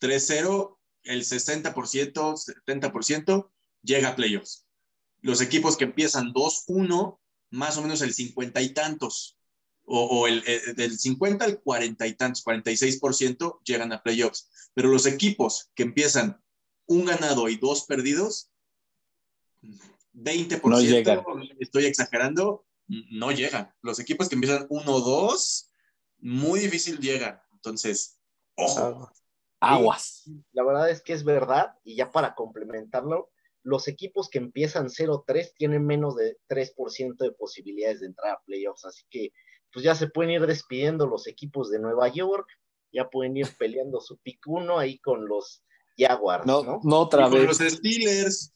3-0, 0.00 0.78
el 1.04 1.22
60%, 1.22 1.72
70% 1.72 3.50
llega 3.82 4.08
a 4.08 4.16
playoffs. 4.16 4.66
Los 5.20 5.42
equipos 5.42 5.76
que 5.76 5.84
empiezan 5.84 6.32
2-1, 6.32 7.20
más 7.50 7.76
o 7.76 7.82
menos 7.82 8.00
el 8.00 8.14
50 8.14 8.62
y 8.62 8.70
tantos, 8.70 9.38
o, 9.94 10.26
el, 10.26 10.42
eh, 10.46 10.72
del 10.74 10.98
50 10.98 11.44
al 11.44 11.60
40 11.60 12.06
y 12.06 12.14
tantos, 12.14 12.42
46% 12.44 13.60
llegan 13.62 13.92
a 13.92 14.02
playoffs. 14.02 14.48
Pero 14.72 14.88
los 14.88 15.04
equipos 15.04 15.70
que 15.74 15.82
empiezan 15.82 16.42
un 16.86 17.04
ganado 17.04 17.48
y 17.50 17.56
dos 17.56 17.84
perdidos, 17.84 18.50
20%, 20.14 21.56
estoy 21.60 21.84
exagerando, 21.84 22.64
no 22.86 23.32
llegan. 23.32 23.70
Los 23.82 23.98
equipos 23.98 24.30
que 24.30 24.34
empiezan 24.34 24.66
1-2, 24.68 25.68
muy 26.20 26.60
difícil 26.60 26.98
llegan. 26.98 27.40
Entonces, 27.52 28.18
ojo. 28.54 29.10
Aguas. 29.60 30.24
La 30.52 30.64
verdad 30.64 30.90
es 30.90 31.02
que 31.02 31.12
es 31.12 31.22
verdad, 31.22 31.74
y 31.84 31.96
ya 31.96 32.10
para 32.10 32.34
complementarlo, 32.34 33.30
los 33.62 33.88
equipos 33.88 34.30
que 34.30 34.38
empiezan 34.38 34.88
0-3 34.88 35.52
tienen 35.54 35.86
menos 35.86 36.16
de 36.16 36.38
3% 36.48 37.16
de 37.18 37.32
posibilidades 37.32 38.00
de 38.00 38.06
entrar 38.06 38.32
a 38.32 38.42
playoffs, 38.44 38.86
así 38.86 39.04
que 39.10 39.32
pues 39.72 39.84
ya 39.84 39.94
se 39.94 40.08
pueden 40.08 40.32
ir 40.32 40.46
despidiendo 40.46 41.06
los 41.06 41.26
equipos 41.26 41.70
de 41.70 41.78
Nueva 41.78 42.08
York, 42.08 42.48
ya 42.92 43.08
pueden 43.08 43.36
ir 43.36 43.48
peleando 43.58 44.00
su 44.00 44.18
pick 44.18 44.46
1 44.46 44.78
ahí 44.78 44.98
con 44.98 45.26
los 45.26 45.64
Jaguars, 45.96 46.46
¿no? 46.46 46.80
No, 46.82 46.98
otra 46.98 47.28
vez. 47.28 47.38
Con 47.38 47.46
los 47.46 47.74
Steelers. 47.74 48.54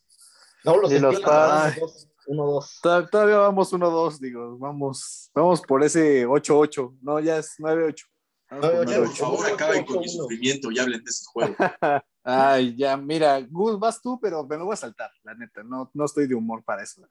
No, 0.64 0.76
los 0.76 0.90
Steelers. 0.90 2.08
1-2. 2.26 3.08
Todavía 3.10 3.38
vamos 3.38 3.72
1-2, 3.72 4.18
digo, 4.18 4.58
vamos, 4.58 5.30
vamos 5.32 5.60
por 5.62 5.84
ese 5.84 6.26
8-8. 6.26 6.98
No, 7.00 7.20
ya 7.20 7.38
es 7.38 7.54
9-8. 7.58 8.04
Por 8.48 9.16
favor, 9.16 9.46
acaben 9.46 9.84
con 9.84 10.00
mi 10.00 10.08
sufrimiento 10.08 10.70
y 10.70 10.78
hablen 10.78 11.02
de 11.02 11.10
ese 11.10 11.24
juego. 11.26 11.54
Ay, 12.24 12.76
ya, 12.76 12.96
mira, 12.96 13.40
Gus, 13.40 13.78
vas 13.78 14.02
tú, 14.02 14.18
pero 14.20 14.44
me 14.44 14.56
lo 14.56 14.64
voy 14.64 14.74
a 14.74 14.76
saltar, 14.76 15.10
la 15.22 15.34
neta. 15.34 15.62
No, 15.62 15.90
no 15.94 16.04
estoy 16.04 16.26
de 16.26 16.34
humor 16.34 16.64
para 16.64 16.82
eso. 16.82 17.02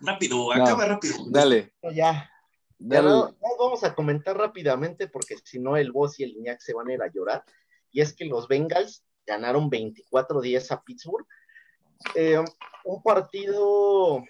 Rápido, 0.00 0.52
acaba 0.52 0.86
rápido. 0.86 1.16
Dale. 1.26 1.74
Ya. 1.92 2.30
Ya 2.78 3.02
vamos 3.02 3.84
a 3.84 3.94
comentar 3.94 4.36
rápidamente 4.36 5.08
porque 5.08 5.36
si 5.42 5.58
no 5.58 5.76
el 5.76 5.92
boss 5.92 6.20
y 6.20 6.24
el 6.24 6.36
Iñak 6.36 6.60
se 6.60 6.74
van 6.74 6.88
a 6.88 6.94
ir 6.94 7.02
a 7.02 7.10
llorar. 7.10 7.44
Y 7.90 8.00
es 8.00 8.12
que 8.12 8.24
los 8.24 8.48
Bengals 8.48 9.04
ganaron 9.26 9.70
24-10 9.70 10.70
a 10.72 10.82
Pittsburgh. 10.82 11.26
Eh, 12.14 12.38
un 12.84 13.02
partido 13.02 14.24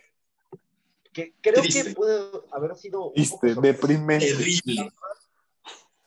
que 1.12 1.34
creo 1.40 1.62
que 1.62 1.94
puede 1.94 2.30
haber 2.52 2.76
sido 2.76 3.10
un 3.10 3.62
deprimente. 3.62 4.26
Terrible. 4.26 4.90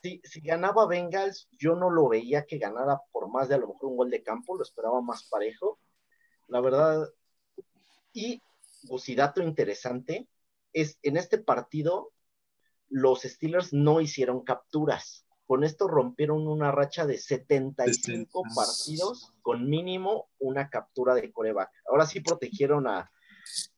Si, 0.00 0.20
si, 0.22 0.40
ganaba 0.40 0.86
Bengals, 0.86 1.48
yo 1.58 1.74
no 1.74 1.90
lo 1.90 2.08
veía 2.08 2.46
que 2.46 2.58
ganara 2.58 3.00
por 3.10 3.28
más 3.28 3.48
de 3.48 3.56
a 3.56 3.58
lo 3.58 3.66
mejor 3.66 3.90
un 3.90 3.96
gol 3.96 4.10
de 4.10 4.22
campo, 4.22 4.56
lo 4.56 4.62
esperaba 4.62 5.00
más 5.00 5.24
parejo. 5.24 5.80
La 6.46 6.60
verdad, 6.60 7.08
y 8.12 8.40
Gusidato 8.84 9.42
interesante, 9.42 10.28
es 10.72 10.98
en 11.02 11.16
este 11.16 11.38
partido 11.38 12.12
los 12.88 13.22
Steelers 13.22 13.72
no 13.72 14.00
hicieron 14.00 14.42
capturas. 14.42 15.26
Con 15.46 15.64
esto 15.64 15.88
rompieron 15.88 16.46
una 16.46 16.70
racha 16.70 17.06
de 17.06 17.16
75 17.16 18.42
partidos 18.54 19.32
con 19.40 19.68
mínimo 19.68 20.28
una 20.38 20.68
captura 20.68 21.14
de 21.14 21.32
coreback. 21.32 21.70
Ahora 21.88 22.04
sí 22.04 22.20
protegieron 22.20 22.86
a, 22.86 23.10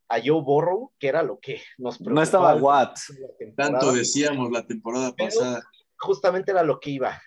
a 0.08 0.18
Joe 0.18 0.42
Burrow, 0.42 0.92
que 0.98 1.08
era 1.08 1.22
lo 1.22 1.38
que 1.38 1.62
nos 1.78 1.98
preocupaba. 1.98 2.14
No 2.14 2.22
estaba 2.22 2.54
Watt. 2.56 2.98
Tanto 3.56 3.92
decíamos 3.92 4.50
la 4.50 4.66
temporada 4.66 5.14
pasada. 5.14 5.62
Justamente 5.96 6.50
era 6.50 6.64
lo 6.64 6.80
que 6.80 6.90
iba. 6.90 7.22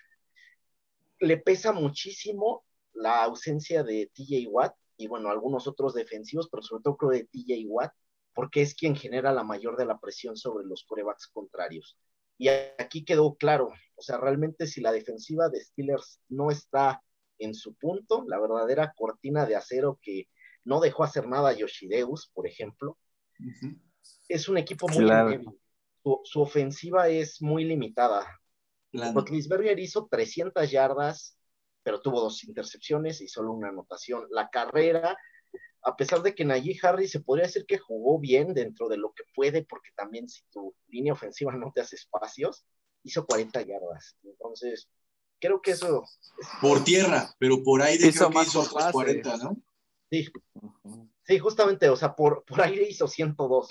Le 1.20 1.38
pesa 1.38 1.72
muchísimo 1.72 2.64
la 2.92 3.24
ausencia 3.24 3.82
de 3.82 4.10
TJ 4.14 4.46
Watt 4.48 4.74
y 4.96 5.06
bueno, 5.06 5.30
algunos 5.30 5.66
otros 5.66 5.94
defensivos, 5.94 6.48
pero 6.50 6.62
sobre 6.62 6.82
todo 6.82 6.96
creo 6.96 7.10
de 7.10 7.24
TJ 7.24 7.64
Watt, 7.66 7.92
porque 8.34 8.62
es 8.62 8.74
quien 8.74 8.96
genera 8.96 9.32
la 9.32 9.44
mayor 9.44 9.76
de 9.76 9.86
la 9.86 9.98
presión 9.98 10.36
sobre 10.36 10.66
los 10.66 10.84
corebacks 10.84 11.28
contrarios. 11.28 11.96
Y 12.36 12.48
aquí 12.48 13.04
quedó 13.04 13.36
claro, 13.36 13.72
o 13.94 14.02
sea, 14.02 14.18
realmente 14.18 14.66
si 14.66 14.80
la 14.80 14.92
defensiva 14.92 15.48
de 15.48 15.60
Steelers 15.60 16.20
no 16.28 16.50
está 16.50 17.02
en 17.38 17.54
su 17.54 17.74
punto, 17.74 18.24
la 18.26 18.40
verdadera 18.40 18.92
cortina 18.96 19.46
de 19.46 19.56
acero 19.56 19.98
que 20.02 20.28
no 20.64 20.80
dejó 20.80 21.04
hacer 21.04 21.28
nada 21.28 21.50
a 21.50 21.52
Yoshideus, 21.52 22.30
por 22.34 22.46
ejemplo, 22.46 22.98
es 24.28 24.48
un 24.48 24.58
equipo 24.58 24.88
muy 24.88 25.06
su, 26.24 26.40
ofensiva 26.40 27.08
es 27.08 27.40
muy 27.40 27.64
limitada. 27.64 28.26
Rotlisberger 28.92 29.78
hizo 29.78 30.06
300 30.10 30.70
yardas, 30.70 31.38
pero 31.82 32.00
tuvo 32.00 32.20
dos 32.20 32.44
intercepciones 32.44 33.20
y 33.20 33.28
solo 33.28 33.52
una 33.52 33.68
anotación. 33.68 34.26
La 34.30 34.48
carrera 34.50 35.16
a 35.84 35.96
pesar 35.96 36.22
de 36.22 36.34
que 36.34 36.44
Najee 36.44 36.78
Harris 36.82 37.10
se 37.10 37.20
podría 37.20 37.46
decir 37.46 37.66
que 37.66 37.78
jugó 37.78 38.18
bien 38.18 38.54
dentro 38.54 38.88
de 38.88 38.96
lo 38.96 39.12
que 39.12 39.24
puede, 39.34 39.64
porque 39.64 39.90
también 39.94 40.28
si 40.28 40.42
tu 40.50 40.74
línea 40.88 41.12
ofensiva 41.12 41.52
no 41.52 41.72
te 41.74 41.82
hace 41.82 41.96
espacios, 41.96 42.64
hizo 43.02 43.26
40 43.26 43.60
yardas. 43.62 44.16
Entonces, 44.22 44.88
creo 45.38 45.60
que 45.60 45.72
eso... 45.72 46.04
Por 46.62 46.82
tierra, 46.84 47.34
pero 47.38 47.62
por 47.62 47.82
aire 47.82 48.08
hizo 48.08 48.30
más 48.30 48.48
hizo 48.48 48.66
40, 48.92 49.36
¿no? 49.36 49.56
Sí. 50.10 50.26
Sí, 51.26 51.38
justamente, 51.38 51.90
o 51.90 51.96
sea, 51.96 52.14
por, 52.14 52.44
por 52.44 52.62
aire 52.62 52.88
hizo 52.88 53.06
102. 53.06 53.68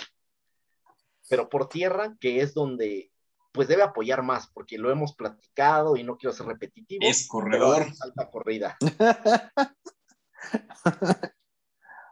Pero 1.29 1.49
por 1.49 1.67
tierra, 1.67 2.15
que 2.19 2.41
es 2.41 2.53
donde 2.53 3.09
pues 3.51 3.67
debe 3.67 3.81
apoyar 3.83 4.23
más, 4.23 4.49
porque 4.51 4.79
lo 4.79 4.91
hemos 4.91 5.15
platicado 5.15 5.95
y 5.95 6.03
no 6.03 6.17
quiero 6.17 6.33
ser 6.33 6.47
repetitivo. 6.47 7.05
Es 7.05 7.27
corredor. 7.27 7.85
Alta 8.01 8.31
corrida. 8.31 8.77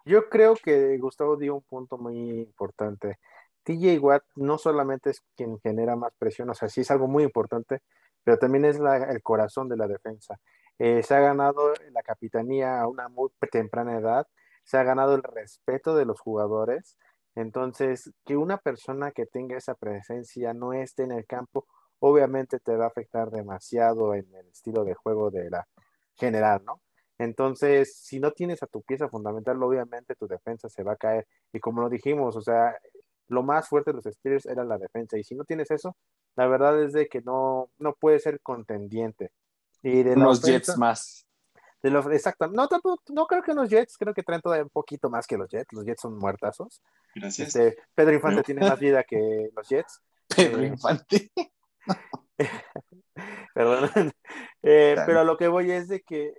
Yo 0.05 0.29
creo 0.29 0.55
que 0.55 0.97
Gustavo 0.97 1.37
dio 1.37 1.55
un 1.55 1.61
punto 1.61 1.97
muy 1.97 2.41
importante. 2.41 3.19
TJ 3.63 3.99
Watt 3.99 4.23
no 4.35 4.57
solamente 4.57 5.11
es 5.11 5.21
quien 5.35 5.59
genera 5.59 5.95
más 5.95 6.13
presión, 6.17 6.49
o 6.49 6.53
sea, 6.53 6.69
sí 6.69 6.81
es 6.81 6.91
algo 6.91 7.07
muy 7.07 7.23
importante, 7.23 7.81
pero 8.23 8.37
también 8.37 8.65
es 8.65 8.77
el 8.79 9.21
corazón 9.21 9.69
de 9.69 9.77
la 9.77 9.87
defensa. 9.87 10.39
Eh, 10.79 11.03
se 11.03 11.13
ha 11.15 11.19
ganado 11.19 11.73
la 11.91 12.01
capitanía 12.01 12.81
a 12.81 12.87
una 12.87 13.07
muy 13.07 13.29
temprana 13.51 13.97
edad, 13.97 14.27
se 14.63 14.77
ha 14.77 14.83
ganado 14.83 15.15
el 15.15 15.23
respeto 15.23 15.95
de 15.95 16.05
los 16.05 16.19
jugadores. 16.19 16.97
Entonces, 17.35 18.11
que 18.25 18.35
una 18.35 18.57
persona 18.57 19.11
que 19.11 19.25
tenga 19.25 19.57
esa 19.57 19.75
presencia 19.75 20.53
no 20.53 20.73
esté 20.73 21.03
en 21.03 21.11
el 21.11 21.25
campo, 21.25 21.67
obviamente 21.99 22.59
te 22.59 22.75
va 22.75 22.85
a 22.85 22.87
afectar 22.87 23.31
demasiado 23.31 24.15
en 24.15 24.33
el 24.35 24.47
estilo 24.47 24.83
de 24.83 24.95
juego 24.95 25.29
de 25.31 25.49
la 25.49 25.67
general, 26.15 26.63
¿no? 26.65 26.81
Entonces, 27.21 27.95
si 27.97 28.19
no 28.19 28.31
tienes 28.31 28.63
a 28.63 28.67
tu 28.67 28.81
pieza 28.81 29.07
fundamental, 29.07 29.61
obviamente 29.61 30.15
tu 30.15 30.27
defensa 30.27 30.69
se 30.69 30.81
va 30.81 30.93
a 30.93 30.95
caer. 30.95 31.27
Y 31.53 31.59
como 31.59 31.79
lo 31.81 31.87
dijimos, 31.87 32.35
o 32.35 32.41
sea, 32.41 32.75
lo 33.27 33.43
más 33.43 33.69
fuerte 33.69 33.91
de 33.91 33.97
los 33.97 34.05
Steelers 34.05 34.47
era 34.47 34.63
la 34.63 34.79
defensa. 34.79 35.19
Y 35.19 35.23
si 35.23 35.35
no 35.35 35.43
tienes 35.43 35.69
eso, 35.69 35.95
la 36.35 36.47
verdad 36.47 36.81
es 36.81 36.93
de 36.93 37.07
que 37.07 37.21
no, 37.21 37.69
no 37.77 37.93
puede 37.93 38.17
ser 38.17 38.41
contendiente. 38.41 39.31
Y 39.83 40.01
de 40.01 40.15
los 40.15 40.41
Jets 40.41 40.75
más. 40.79 41.27
De 41.83 41.91
los, 41.91 42.07
exacto. 42.07 42.47
No, 42.47 42.67
no 43.09 43.27
creo 43.27 43.43
que 43.43 43.53
los 43.53 43.69
Jets, 43.69 43.97
creo 43.97 44.15
que 44.15 44.23
traen 44.23 44.41
todavía 44.41 44.63
un 44.63 44.69
poquito 44.69 45.11
más 45.11 45.27
que 45.27 45.37
los 45.37 45.47
Jets. 45.47 45.71
Los 45.73 45.85
Jets 45.85 46.01
son 46.01 46.17
muertazos. 46.17 46.81
Gracias. 47.13 47.55
Este, 47.55 47.77
Pedro 47.93 48.15
Infante 48.15 48.41
tiene 48.41 48.67
más 48.67 48.79
vida 48.79 49.03
que 49.03 49.51
los 49.55 49.69
Jets. 49.69 50.01
Pedro 50.35 50.63
eh, 50.63 50.67
Infante. 50.67 51.31
Perdón. 53.53 53.89
Eh, 54.63 54.95
pero 55.07 55.23
lo 55.23 55.37
que 55.37 55.47
voy 55.47 55.71
es 55.71 55.87
de 55.87 56.01
que 56.01 56.35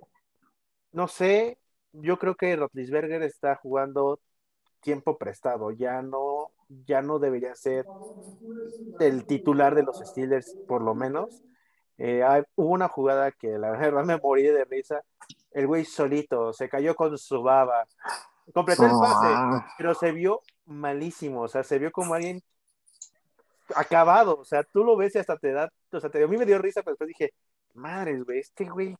no 0.93 1.07
sé, 1.09 1.59
yo 1.93 2.19
creo 2.19 2.35
que 2.35 2.55
Rotlisberger 2.57 3.23
está 3.23 3.55
jugando 3.57 4.21
tiempo 4.81 5.17
prestado, 5.17 5.71
ya 5.71 6.01
no, 6.03 6.51
ya 6.69 7.01
no 7.03 7.19
debería 7.19 7.55
ser 7.55 7.87
el 8.99 9.25
titular 9.25 9.75
de 9.75 9.83
los 9.83 9.97
Steelers, 9.99 10.57
por 10.65 10.81
lo 10.81 10.95
menos. 10.95 11.43
Eh, 11.97 12.23
hubo 12.55 12.69
una 12.71 12.87
jugada 12.89 13.31
que 13.31 13.49
la 13.59 13.71
verdad 13.77 14.05
me 14.05 14.17
morí 14.17 14.43
de 14.43 14.65
risa, 14.65 15.03
el 15.51 15.67
güey 15.67 15.85
solito, 15.85 16.53
se 16.53 16.69
cayó 16.69 16.95
con 16.95 17.17
su 17.17 17.41
baba. 17.43 17.87
Completó 18.53 18.85
el 18.87 18.97
pase, 18.97 19.43
pero 19.77 19.95
se 19.95 20.11
vio 20.11 20.41
malísimo, 20.65 21.41
o 21.43 21.47
sea, 21.47 21.63
se 21.63 21.79
vio 21.79 21.91
como 21.91 22.13
alguien 22.15 22.41
acabado, 23.75 24.37
o 24.39 24.45
sea, 24.45 24.63
tú 24.63 24.83
lo 24.83 24.95
ves 24.97 25.15
y 25.15 25.19
hasta 25.19 25.37
te 25.37 25.51
da, 25.51 25.71
o 25.91 25.99
sea, 25.99 26.09
te, 26.09 26.23
a 26.23 26.27
mí 26.27 26.37
me 26.37 26.45
dio 26.45 26.57
risa, 26.59 26.81
pero 26.83 26.93
después 26.93 27.07
dije, 27.09 27.33
madres, 27.73 28.23
güey, 28.23 28.39
este 28.39 28.65
güey 28.69 28.95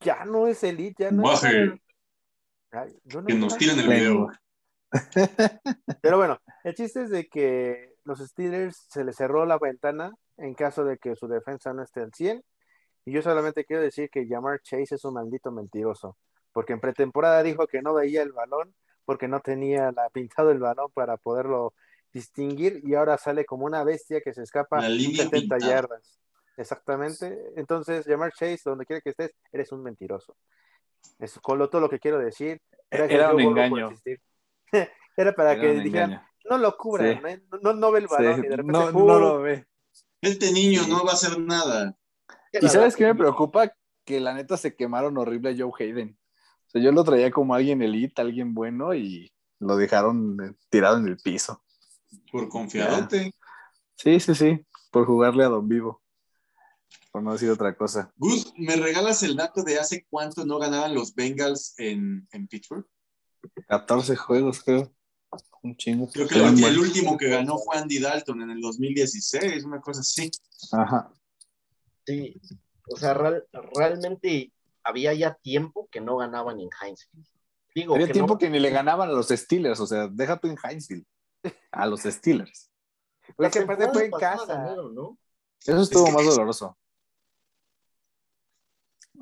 ya 0.00 0.24
no 0.24 0.46
es 0.46 0.62
elite, 0.62 1.04
ya 1.04 1.10
no 1.10 1.32
es... 1.32 1.44
Ay, 1.44 2.98
no 3.04 3.24
que 3.24 3.34
nos 3.34 3.56
tiren 3.56 3.78
el 3.78 3.88
video. 3.88 4.28
Pero 6.02 6.16
bueno, 6.16 6.40
el 6.64 6.74
chiste 6.74 7.02
es 7.02 7.10
de 7.10 7.28
que 7.28 7.94
los 8.04 8.18
Steelers 8.18 8.86
se 8.88 9.04
les 9.04 9.16
cerró 9.16 9.46
la 9.46 9.58
ventana 9.58 10.12
en 10.36 10.54
caso 10.54 10.84
de 10.84 10.98
que 10.98 11.14
su 11.14 11.28
defensa 11.28 11.72
no 11.72 11.82
esté 11.82 12.00
al 12.00 12.12
100. 12.12 12.42
Y 13.06 13.12
yo 13.12 13.22
solamente 13.22 13.64
quiero 13.64 13.82
decir 13.82 14.10
que 14.10 14.26
Jamar 14.26 14.60
Chase 14.60 14.96
es 14.96 15.04
un 15.04 15.14
maldito 15.14 15.52
mentiroso, 15.52 16.16
porque 16.52 16.72
en 16.72 16.80
pretemporada 16.80 17.42
dijo 17.42 17.66
que 17.66 17.82
no 17.82 17.94
veía 17.94 18.22
el 18.22 18.32
balón 18.32 18.74
porque 19.04 19.28
no 19.28 19.40
tenía 19.40 19.92
la, 19.92 20.08
pintado 20.10 20.50
el 20.50 20.58
balón 20.58 20.90
para 20.92 21.16
poderlo 21.16 21.74
distinguir 22.12 22.80
y 22.84 22.94
ahora 22.94 23.18
sale 23.18 23.44
como 23.44 23.66
una 23.66 23.84
bestia 23.84 24.20
que 24.20 24.32
se 24.32 24.42
escapa 24.42 24.80
la 24.80 24.88
70 24.88 25.58
yardas. 25.58 26.18
Exactamente. 26.56 27.52
Entonces, 27.56 28.06
Jamar 28.06 28.32
Chase, 28.32 28.60
donde 28.64 28.86
quiera 28.86 29.00
que 29.00 29.10
estés, 29.10 29.32
eres 29.52 29.72
un 29.72 29.82
mentiroso. 29.82 30.36
Es 31.18 31.38
con 31.40 31.58
lo, 31.58 31.68
todo 31.68 31.80
lo 31.80 31.88
que 31.88 31.98
quiero 31.98 32.18
decir. 32.18 32.60
Era, 32.90 33.34
un 33.34 33.40
engaño. 33.40 33.90
Era 35.16 35.32
para 35.32 35.58
que 35.58 35.74
dijeran, 35.74 36.22
no 36.48 36.58
lo 36.58 36.76
cubran, 36.76 37.24
¿eh? 37.26 37.42
no, 37.62 37.72
no, 37.72 37.92
ve 37.92 38.00
el 38.00 38.08
balón. 38.08 38.44
y 38.44 38.48
de 38.48 38.56
repente, 38.56 38.72
no, 38.72 38.92
no 38.92 39.18
lo 39.18 39.40
ve. 39.40 39.66
Este 40.20 40.52
niño 40.52 40.82
no 40.88 41.04
va 41.04 41.10
a 41.10 41.14
hacer 41.14 41.38
nada. 41.38 41.96
¿Y 42.52 42.68
sabes 42.68 42.96
qué 42.96 43.04
me 43.04 43.14
preocupa? 43.14 43.72
Que 44.04 44.20
la 44.20 44.34
neta 44.34 44.56
se 44.56 44.74
quemaron 44.74 45.16
horrible 45.18 45.50
a 45.50 45.54
Joe 45.56 45.72
Hayden. 45.78 46.18
O 46.66 46.70
sea, 46.70 46.82
yo 46.82 46.92
lo 46.92 47.04
traía 47.04 47.30
como 47.30 47.54
alguien 47.54 47.82
elite, 47.82 48.20
alguien 48.20 48.54
bueno, 48.54 48.94
y 48.94 49.32
lo 49.60 49.76
dejaron 49.76 50.38
eh, 50.42 50.52
tirado 50.68 50.98
en 50.98 51.08
el 51.08 51.16
piso. 51.18 51.62
Por 52.30 52.48
confiadote. 52.48 53.32
Sí, 53.96 54.20
sí, 54.20 54.34
sí. 54.34 54.66
Por 54.90 55.06
jugarle 55.06 55.44
a 55.44 55.48
Don 55.48 55.68
Vivo. 55.68 56.03
Por 57.10 57.22
no 57.22 57.32
decir 57.32 57.50
otra 57.50 57.76
cosa. 57.76 58.12
Gus, 58.16 58.52
¿me 58.56 58.76
regalas 58.76 59.22
el 59.22 59.36
dato 59.36 59.62
de 59.62 59.78
hace 59.78 60.06
cuánto 60.10 60.44
no 60.44 60.58
ganaban 60.58 60.94
los 60.94 61.14
Bengals 61.14 61.74
en, 61.78 62.26
en 62.32 62.48
Pittsburgh? 62.48 62.86
14 63.68 64.16
juegos, 64.16 64.62
creo. 64.62 64.92
Un 65.62 65.76
chingo. 65.76 66.08
Creo 66.08 66.28
que 66.28 66.36
el, 66.36 66.78
último 66.78 67.16
que 67.16 67.28
ganó 67.28 67.58
fue 67.58 67.76
Andy 67.76 67.98
Dalton 67.98 68.42
en 68.42 68.50
el 68.50 68.60
2016, 68.60 69.64
una 69.64 69.80
cosa 69.80 70.00
así. 70.00 70.30
Ajá. 70.72 71.12
Sí, 72.06 72.40
o 72.88 72.96
sea, 72.96 73.14
realmente 73.74 74.52
había 74.82 75.14
ya 75.14 75.34
tiempo 75.34 75.88
que 75.90 76.00
no 76.00 76.16
ganaban 76.16 76.60
en 76.60 76.68
Hinesfield. 76.68 77.26
Digo, 77.74 77.94
había 77.94 78.12
tiempo 78.12 78.38
que 78.38 78.50
ni 78.50 78.60
le 78.60 78.70
ganaban 78.70 79.08
a 79.08 79.12
los 79.12 79.28
Steelers, 79.28 79.80
o 79.80 79.86
sea, 79.86 80.08
deja 80.08 80.38
tú 80.38 80.48
en 80.48 80.56
Hinesfield, 80.62 81.04
a 81.72 81.86
los 81.86 82.02
Steelers. 82.02 82.70
Porque 83.36 83.60
aparte 83.60 83.88
fue 83.90 84.04
en 84.04 84.10
casa. 84.12 84.76
Eso 85.66 85.80
estuvo 85.80 86.10
más 86.10 86.24
doloroso. 86.24 86.76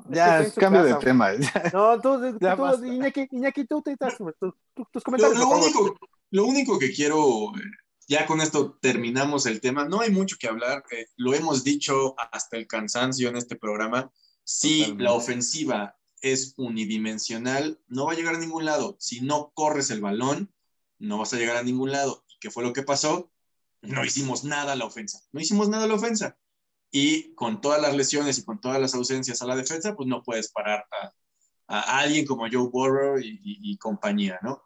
Ya, 0.09 0.51
cambio 0.53 0.83
de 0.83 0.95
tema. 0.95 1.31
No, 1.73 1.99
tú, 2.01 2.37
tú 2.37 2.85
Iñaki, 2.85 3.27
Iñaki, 3.31 3.65
tú, 3.65 3.81
te 3.81 3.95
tus 3.95 5.03
comentarios. 5.03 5.39
Lo, 5.39 5.49
único, 5.49 5.97
lo, 6.31 6.45
único, 6.45 6.77
que 6.77 6.91
quiero, 6.91 7.51
ya 8.07 8.25
con 8.25 8.41
esto 8.41 8.77
terminamos 8.81 9.45
el 9.45 9.61
tema, 9.61 9.85
no 9.85 10.01
hay 10.01 10.11
mucho 10.11 10.35
que 10.39 10.47
hablar, 10.47 10.83
eh, 10.91 11.05
lo 11.15 11.33
hemos 11.33 11.63
dicho 11.63 12.15
hasta 12.31 12.57
el 12.57 12.67
cansancio 12.67 13.29
en 13.29 13.37
este 13.37 13.55
programa, 13.55 14.11
si 14.43 14.93
la 14.97 15.13
ofensiva 15.13 15.95
es 16.21 16.53
unidimensional, 16.57 17.79
no 17.87 18.05
va 18.05 18.13
a 18.13 18.15
llegar 18.15 18.35
a 18.35 18.39
ningún 18.39 18.65
lado. 18.65 18.97
Si 18.99 19.21
no 19.21 19.51
corres 19.53 19.89
el 19.89 20.01
balón, 20.01 20.53
no 20.99 21.17
vas 21.17 21.33
a 21.33 21.37
llegar 21.37 21.57
a 21.57 21.63
ningún 21.63 21.91
lado. 21.91 22.25
¿Y 22.29 22.39
qué 22.39 22.49
fue 22.49 22.63
lo 22.63 22.73
que 22.73 22.83
pasó? 22.83 23.32
No 23.83 24.03
hicimos 24.03 24.43
nada 24.43 24.73
a 24.73 24.75
la 24.75 24.85
ofensa. 24.85 25.19
No 25.31 25.39
hicimos 25.39 25.69
nada 25.69 25.83
a 25.83 25.87
la 25.87 25.95
ofensa 25.95 26.37
y 26.95 27.33
con 27.33 27.59
todas 27.59 27.81
las 27.81 27.95
lesiones 27.95 28.37
y 28.37 28.43
con 28.45 28.61
todas 28.61 28.79
las 28.79 28.93
ausencias 28.93 29.41
a 29.41 29.47
la 29.47 29.55
defensa, 29.55 29.95
pues 29.95 30.07
no 30.07 30.21
puedes 30.21 30.51
parar 30.51 30.85
a, 31.67 31.99
alguien 31.99 32.23
como 32.23 32.47
Joe 32.49 32.69
Burrow 32.69 33.17
y, 33.19 33.75
compañía, 33.77 34.37
¿no? 34.43 34.61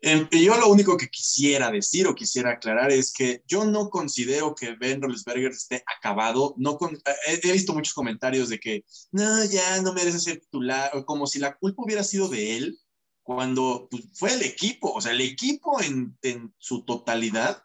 Em, 0.00 0.26
yo 0.30 0.56
lo 0.56 0.68
único 0.68 0.96
que 0.96 1.08
quisiera 1.08 1.70
decir 1.70 2.06
o 2.06 2.14
quisiera 2.14 2.52
aclarar 2.52 2.90
es 2.90 3.12
que 3.12 3.42
yo 3.46 3.66
no 3.66 3.90
considero 3.90 4.54
que 4.54 4.74
Ben 4.76 5.02
Roethlisberger 5.02 5.50
esté 5.50 5.84
acabado. 5.86 6.54
No 6.56 6.78
he, 7.26 7.52
visto 7.52 7.74
muchos 7.74 7.92
comentarios 7.92 8.48
de 8.48 8.58
que 8.58 8.84
no, 9.10 9.44
ya 9.44 9.82
no 9.82 9.92
merece 9.92 10.20
ser 10.20 10.40
titular, 10.40 11.04
como 11.04 11.26
si 11.26 11.38
la 11.38 11.54
culpa 11.54 11.82
hubiera 11.84 12.02
sido 12.02 12.28
de 12.28 12.56
él, 12.56 12.78
cuando 13.22 13.88
pues, 13.90 14.04
fue 14.14 14.32
el 14.32 14.42
equipo, 14.42 14.90
o 14.90 15.00
sea, 15.02 15.12
el 15.12 15.20
equipo 15.20 15.82
en, 15.82 16.16
en 16.22 16.54
su 16.56 16.84
totalidad 16.84 17.62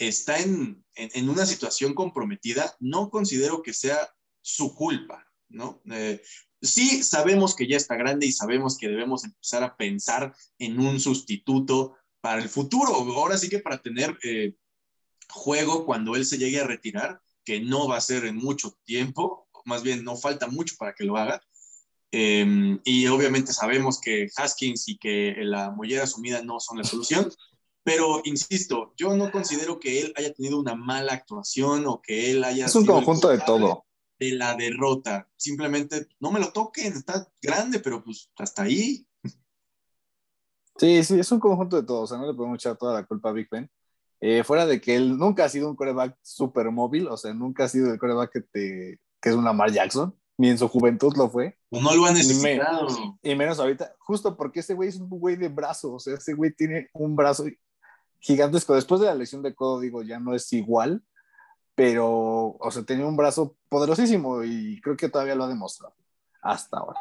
está 0.00 0.38
en, 0.38 0.84
una 1.28 1.46
situación 1.46 1.94
comprometida, 1.94 2.74
no 2.80 3.10
considero 3.10 3.62
que 3.62 3.74
sea 3.74 4.08
su 4.40 4.74
culpa, 4.74 5.26
¿no? 5.48 5.82
Eh, 5.92 6.22
sí 6.62 7.02
sabemos 7.02 7.54
que 7.54 7.66
ya 7.66 7.76
está 7.76 7.96
grande 7.96 8.26
y 8.26 8.32
sabemos 8.32 8.78
que 8.78 8.88
debemos 8.88 9.24
empezar 9.24 9.62
a 9.62 9.76
pensar 9.76 10.34
en 10.58 10.80
un 10.80 10.98
sustituto 11.00 11.96
para 12.20 12.42
el 12.42 12.48
futuro, 12.48 12.94
ahora 12.94 13.38
sí 13.38 13.48
que 13.48 13.60
para 13.60 13.80
tener 13.80 14.18
eh, 14.22 14.54
juego 15.28 15.84
cuando 15.84 16.16
él 16.16 16.24
se 16.24 16.38
llegue 16.38 16.60
a 16.60 16.66
retirar, 16.66 17.20
que 17.44 17.60
no 17.60 17.88
va 17.88 17.98
a 17.98 18.02
ser 18.02 18.24
en 18.24 18.36
mucho 18.36 18.78
tiempo, 18.84 19.48
más 19.64 19.82
bien 19.82 20.02
no 20.02 20.16
falta 20.16 20.48
mucho 20.48 20.76
para 20.78 20.94
que 20.94 21.04
lo 21.04 21.16
haga. 21.16 21.42
Em, 22.12 22.80
y 22.84 23.06
obviamente 23.06 23.52
sabemos 23.52 24.00
que 24.00 24.28
Haskins 24.34 24.88
y 24.88 24.98
que 24.98 25.36
la 25.38 25.70
mollera 25.70 26.06
sumida 26.06 26.42
no 26.42 26.58
son 26.58 26.78
la 26.78 26.84
solución, 26.84 27.30
pero, 27.82 28.20
insisto, 28.24 28.92
yo 28.96 29.16
no 29.16 29.30
considero 29.30 29.78
que 29.78 30.00
él 30.00 30.12
haya 30.16 30.32
tenido 30.32 30.60
una 30.60 30.74
mala 30.74 31.12
actuación 31.12 31.86
o 31.86 32.00
que 32.02 32.30
él 32.30 32.44
haya... 32.44 32.66
Es 32.66 32.74
un 32.74 32.86
conjunto 32.86 33.28
de 33.28 33.38
todo. 33.38 33.84
De 34.18 34.32
la 34.32 34.54
derrota. 34.54 35.28
Simplemente 35.36 36.08
no 36.20 36.30
me 36.30 36.40
lo 36.40 36.52
toquen, 36.52 36.92
está 36.92 37.26
grande, 37.40 37.80
pero 37.80 38.04
pues 38.04 38.30
hasta 38.36 38.64
ahí. 38.64 39.06
Sí, 40.76 41.04
sí, 41.04 41.18
es 41.18 41.32
un 41.32 41.40
conjunto 41.40 41.76
de 41.76 41.86
todo. 41.86 42.02
O 42.02 42.06
sea, 42.06 42.18
no 42.18 42.26
le 42.26 42.34
podemos 42.34 42.56
echar 42.56 42.76
toda 42.76 42.94
la 42.94 43.06
culpa 43.06 43.30
a 43.30 43.32
Big 43.32 43.48
Ben. 43.50 43.70
Eh, 44.20 44.44
fuera 44.44 44.66
de 44.66 44.80
que 44.80 44.96
él 44.96 45.16
nunca 45.16 45.44
ha 45.44 45.48
sido 45.48 45.68
un 45.68 45.76
coreback 45.76 46.18
super 46.22 46.70
móvil, 46.70 47.08
o 47.08 47.16
sea, 47.16 47.32
nunca 47.32 47.64
ha 47.64 47.68
sido 47.68 47.90
el 47.90 47.98
coreback 47.98 48.30
que, 48.30 48.40
te, 48.42 49.00
que 49.20 49.28
es 49.30 49.34
un 49.34 49.44
Lamar 49.44 49.72
Jackson, 49.72 50.14
ni 50.36 50.50
en 50.50 50.58
su 50.58 50.68
juventud 50.68 51.16
lo 51.16 51.30
fue. 51.30 51.58
O 51.70 51.80
no 51.80 51.94
lo 51.94 52.04
ha 52.04 52.12
necesitado. 52.12 52.86
Y 53.22 53.34
menos 53.34 53.58
ahorita, 53.58 53.94
justo 53.98 54.36
porque 54.36 54.60
ese 54.60 54.74
güey 54.74 54.90
es 54.90 54.96
un 54.96 55.08
güey 55.08 55.36
de 55.36 55.48
brazo, 55.48 55.94
o 55.94 55.98
sea, 55.98 56.14
ese 56.14 56.34
güey 56.34 56.52
tiene 56.52 56.90
un 56.92 57.16
brazo 57.16 57.44
gigantesco. 58.20 58.74
Después 58.74 59.00
de 59.00 59.08
la 59.08 59.14
lesión 59.14 59.42
de 59.42 59.54
codo, 59.54 59.80
digo, 59.80 60.02
ya 60.02 60.20
no 60.20 60.34
es 60.34 60.52
igual, 60.52 61.02
pero, 61.74 62.56
o 62.58 62.70
sea, 62.70 62.82
tenía 62.82 63.06
un 63.06 63.16
brazo 63.16 63.56
poderosísimo 63.68 64.44
y 64.44 64.80
creo 64.80 64.96
que 64.96 65.08
todavía 65.08 65.34
lo 65.34 65.44
ha 65.44 65.48
demostrado 65.48 65.94
hasta 66.42 66.78
ahora. 66.78 67.00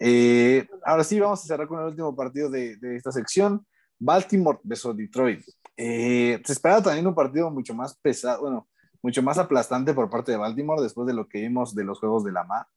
Eh, 0.00 0.66
ahora 0.84 1.04
sí, 1.04 1.20
vamos 1.20 1.42
a 1.42 1.46
cerrar 1.46 1.68
con 1.68 1.80
el 1.80 1.86
último 1.86 2.14
partido 2.16 2.50
de, 2.50 2.78
esta 2.96 3.12
sección. 3.12 3.66
Baltimore 3.98 4.58
versus 4.62 4.96
Detroit. 4.96 5.44
Eh, 5.76 6.42
se 6.44 6.52
esperaba 6.52 6.82
también 6.82 7.06
un 7.06 7.14
partido 7.14 7.50
mucho 7.50 7.74
más 7.74 7.94
pesado, 7.98 8.42
bueno, 8.42 8.68
mucho 9.02 9.22
más 9.22 9.38
aplastante 9.38 9.94
por 9.94 10.10
parte 10.10 10.32
de 10.32 10.38
Baltimore 10.38 10.82
después 10.82 11.06
de 11.06 11.14
lo 11.14 11.28
que 11.28 11.40
vimos 11.40 11.74
de 11.74 11.84
los 11.84 11.98
juegos 11.98 12.24
de 12.24 12.32
la 12.32 12.44
MA. 12.44 12.68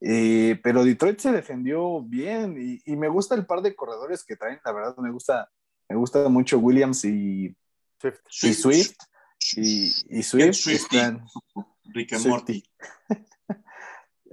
Eh, 0.00 0.60
pero 0.62 0.84
Detroit 0.84 1.18
se 1.18 1.32
defendió 1.32 2.02
bien 2.02 2.56
y, 2.58 2.80
y, 2.84 2.96
me 2.96 3.08
gusta 3.08 3.34
el 3.34 3.46
par 3.46 3.62
de 3.62 3.74
corredores 3.74 4.24
que 4.24 4.36
traen, 4.36 4.60
la 4.64 4.72
verdad 4.72 4.96
me 4.98 5.10
gusta 5.10 5.50
me 5.88 5.96
gusta 5.96 6.28
mucho 6.28 6.58
Williams 6.58 7.04
y 7.04 7.56
Swift. 7.98 8.20
Y 8.42 8.54
Swift. 8.54 8.96
Y, 9.56 10.22
Swift. 10.22 10.66
Están, 10.68 11.24
Rick 11.84 12.12
and 12.14 12.26
Morty. 12.26 12.62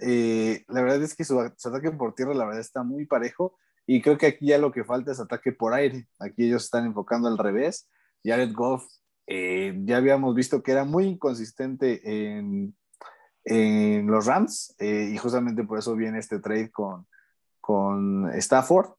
Eh, 0.02 0.66
la 0.68 0.82
verdad 0.82 1.02
es 1.04 1.16
que 1.16 1.24
su, 1.24 1.40
ataque 1.40 1.90
por 1.92 2.14
tierra, 2.16 2.34
la 2.34 2.44
verdad, 2.44 2.60
está 2.60 2.84
muy 2.84 3.06
parejo. 3.06 3.58
Y 3.88 4.02
creo 4.02 4.18
que 4.18 4.26
aquí 4.26 4.48
ya 4.48 4.58
lo 4.58 4.74
que 4.74 4.84
falta 4.84 5.14
es 5.14 5.22
ataque 5.22 5.54
por 5.54 5.74
aire. 5.74 6.06
Aquí 6.20 6.46
ellos 6.46 6.66
están 6.66 6.86
enfocando 6.86 7.30
al 7.30 7.38
revés. 7.38 7.88
Jared 8.22 8.52
Goff, 8.52 8.86
eh, 9.26 9.74
ya 9.86 9.96
habíamos 9.96 10.36
visto 10.36 10.62
que 10.62 10.74
era 10.74 10.84
muy 10.84 11.06
inconsistente 11.06 12.02
en, 12.04 12.76
en 13.46 14.08
los 14.08 14.26
Rams. 14.26 14.76
Eh, 14.80 15.12
y 15.14 15.18
justamente 15.18 15.64
por 15.64 15.80
eso 15.80 15.96
viene 15.96 16.20
este 16.20 16.40
trade 16.40 16.72
con, 16.72 17.08
con 17.62 18.30
Stafford. 18.34 18.90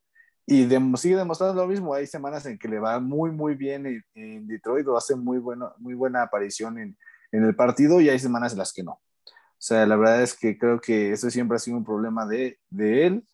Y 0.47 0.69
sigue 0.97 1.17
demostrando 1.17 1.55
lo 1.55 1.67
mismo. 1.67 1.93
Hay 1.93 2.07
semanas 2.07 2.47
en 2.47 2.57
que 2.57 2.69
le 2.69 2.79
va 2.79 3.01
muy, 3.01 3.33
muy 3.33 3.57
bien 3.57 4.05
en, 4.15 4.47
Detroit 4.47 4.87
o 4.87 4.97
hace 4.97 5.17
muy, 5.17 5.39
bueno, 5.39 5.75
muy 5.79 5.95
buena 5.95 6.23
aparición 6.23 6.79
en, 6.79 6.97
en, 7.33 7.45
el 7.45 7.57
partido 7.57 8.01
y 8.01 8.09
hay 8.09 8.19
semanas 8.19 8.53
en 8.53 8.59
las 8.59 8.73
que 8.73 8.85
no. 8.85 8.93
O 8.93 9.59
sea, 9.59 9.85
la 9.87 9.97
verdad 9.97 10.23
es 10.23 10.35
que 10.35 10.57
creo 10.57 10.81
que 10.81 11.11
eso 11.13 11.29
siempre 11.31 11.57
ha 11.57 11.59
sido 11.59 11.77
un 11.77 11.85
problema 11.85 12.27
de, 12.27 12.61
de 12.71 13.07
él 13.07 13.27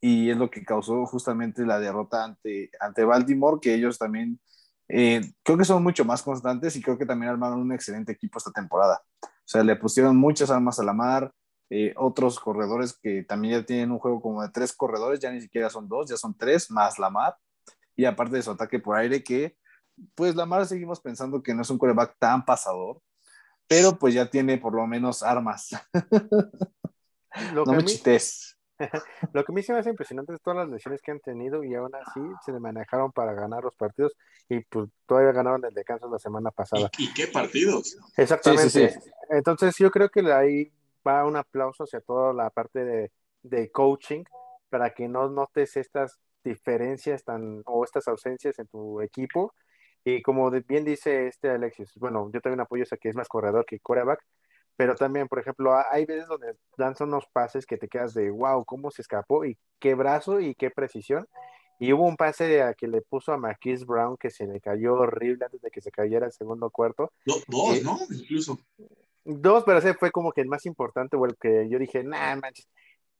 y 0.00 0.30
es 0.30 0.36
lo 0.36 0.50
que 0.50 0.64
causó 0.64 1.06
justamente 1.06 1.64
la 1.66 1.80
derrota 1.80 2.24
ante, 2.24 2.70
ante 2.80 3.04
Baltimore, 3.04 3.58
que 3.60 3.74
ellos 3.74 3.98
también 3.98 4.38
eh, 4.88 5.20
creo 5.42 5.56
que 5.56 5.64
son 5.64 5.82
mucho 5.82 6.04
más 6.04 6.22
constantes 6.22 6.76
y 6.76 6.82
creo 6.82 6.98
que 6.98 7.06
también 7.06 7.30
armaron 7.30 7.60
un 7.60 7.72
excelente 7.72 8.12
equipo 8.12 8.38
esta 8.38 8.50
temporada. 8.50 9.00
O 9.22 9.28
sea, 9.46 9.62
le 9.64 9.76
pusieron 9.76 10.16
muchas 10.16 10.50
armas 10.50 10.78
a 10.78 10.84
la 10.84 10.92
mar, 10.92 11.32
eh, 11.74 11.94
otros 11.96 12.38
corredores 12.38 12.92
que 12.92 13.22
también 13.22 13.54
ya 13.60 13.64
tienen 13.64 13.92
un 13.92 13.98
juego 13.98 14.20
como 14.20 14.42
de 14.42 14.50
tres 14.50 14.74
corredores, 14.74 15.20
ya 15.20 15.30
ni 15.30 15.40
siquiera 15.40 15.70
son 15.70 15.88
dos, 15.88 16.06
ya 16.06 16.18
son 16.18 16.36
tres, 16.36 16.70
más 16.70 16.98
Lamar. 16.98 17.34
Y 17.96 18.04
aparte 18.04 18.36
de 18.36 18.42
su 18.42 18.50
ataque 18.50 18.78
por 18.78 18.94
aire, 18.94 19.24
que 19.24 19.56
pues 20.14 20.34
Lamar 20.34 20.66
seguimos 20.66 21.00
pensando 21.00 21.42
que 21.42 21.54
no 21.54 21.62
es 21.62 21.70
un 21.70 21.78
coreback 21.78 22.16
tan 22.18 22.44
pasador, 22.44 23.00
pero 23.66 23.98
pues 23.98 24.12
ya 24.12 24.28
tiene 24.28 24.58
por 24.58 24.74
lo 24.74 24.86
menos 24.86 25.22
armas. 25.22 25.70
Lo, 27.54 27.64
no 27.64 27.72
me 27.72 27.78
a 27.78 27.80
mí, 27.80 27.86
chites. 27.86 28.58
lo 29.32 29.42
que 29.42 29.52
a 29.52 29.54
mí 29.54 29.62
se 29.62 29.72
me 29.72 29.78
hace 29.78 29.88
impresionante 29.88 30.34
es 30.34 30.42
todas 30.42 30.58
las 30.58 30.68
lesiones 30.68 31.00
que 31.00 31.12
han 31.12 31.20
tenido 31.20 31.64
y 31.64 31.74
aún 31.74 31.94
así 31.94 32.20
se 32.44 32.52
manejaron 32.52 33.10
para 33.12 33.32
ganar 33.32 33.64
los 33.64 33.74
partidos 33.74 34.12
y 34.46 34.60
pues 34.60 34.90
todavía 35.06 35.32
ganaron 35.32 35.64
el 35.64 35.72
descanso 35.72 36.10
la 36.10 36.18
semana 36.18 36.50
pasada. 36.50 36.90
¿Y, 36.98 37.04
y 37.04 37.14
qué 37.14 37.28
partidos? 37.28 37.96
Exactamente. 38.18 38.68
Sí, 38.68 38.88
sí, 38.90 39.00
sí. 39.00 39.10
Entonces 39.30 39.74
yo 39.78 39.90
creo 39.90 40.10
que 40.10 40.30
ahí 40.30 40.70
va 41.06 41.24
un 41.24 41.36
aplauso 41.36 41.84
hacia 41.84 42.00
toda 42.00 42.32
la 42.32 42.50
parte 42.50 42.84
de, 42.84 43.12
de 43.42 43.70
coaching 43.70 44.24
para 44.68 44.90
que 44.94 45.08
no 45.08 45.28
notes 45.28 45.76
estas 45.76 46.18
diferencias 46.44 47.24
tan 47.24 47.62
o 47.66 47.84
estas 47.84 48.08
ausencias 48.08 48.58
en 48.58 48.66
tu 48.68 49.00
equipo. 49.00 49.54
Y 50.04 50.22
como 50.22 50.50
bien 50.50 50.84
dice 50.84 51.26
este 51.28 51.50
Alexis, 51.50 51.92
bueno, 51.96 52.30
yo 52.32 52.40
también 52.40 52.60
apoyo 52.60 52.84
a 52.90 52.96
que 52.96 53.08
es 53.08 53.14
más 53.16 53.28
corredor 53.28 53.64
que 53.64 53.78
quarterback, 53.78 54.20
pero 54.76 54.94
también, 54.96 55.28
por 55.28 55.38
ejemplo, 55.38 55.74
ha- 55.74 55.86
hay 55.90 56.06
veces 56.06 56.26
donde 56.26 56.56
dan 56.76 56.94
unos 57.00 57.26
pases 57.32 57.66
que 57.66 57.76
te 57.76 57.88
quedas 57.88 58.14
de 58.14 58.30
wow, 58.30 58.64
cómo 58.64 58.90
se 58.90 59.02
escapó 59.02 59.44
y 59.44 59.56
qué 59.78 59.94
brazo 59.94 60.40
y 60.40 60.54
qué 60.54 60.70
precisión. 60.70 61.28
Y 61.78 61.92
hubo 61.92 62.04
un 62.06 62.16
pase 62.16 62.62
a 62.62 62.74
que 62.74 62.86
le 62.88 63.02
puso 63.02 63.32
a 63.32 63.36
Marquise 63.36 63.84
Brown 63.84 64.16
que 64.16 64.30
se 64.30 64.46
le 64.46 64.60
cayó 64.60 64.94
horrible 64.94 65.44
antes 65.44 65.60
de 65.60 65.70
que 65.70 65.80
se 65.80 65.90
cayera 65.90 66.26
el 66.26 66.32
segundo 66.32 66.70
cuarto. 66.70 67.12
Do- 67.26 67.34
dos, 67.48 67.76
Sí. 67.78 67.84
¿no? 67.84 67.98
Incluso. 68.10 68.58
Dos, 69.24 69.62
pero 69.64 69.78
ese 69.78 69.94
fue 69.94 70.10
como 70.10 70.32
que 70.32 70.40
el 70.40 70.48
más 70.48 70.66
importante, 70.66 71.16
o 71.16 71.24
el 71.26 71.36
que 71.36 71.68
yo 71.68 71.78
dije, 71.78 72.02
nah, 72.02 72.36
manches. 72.36 72.68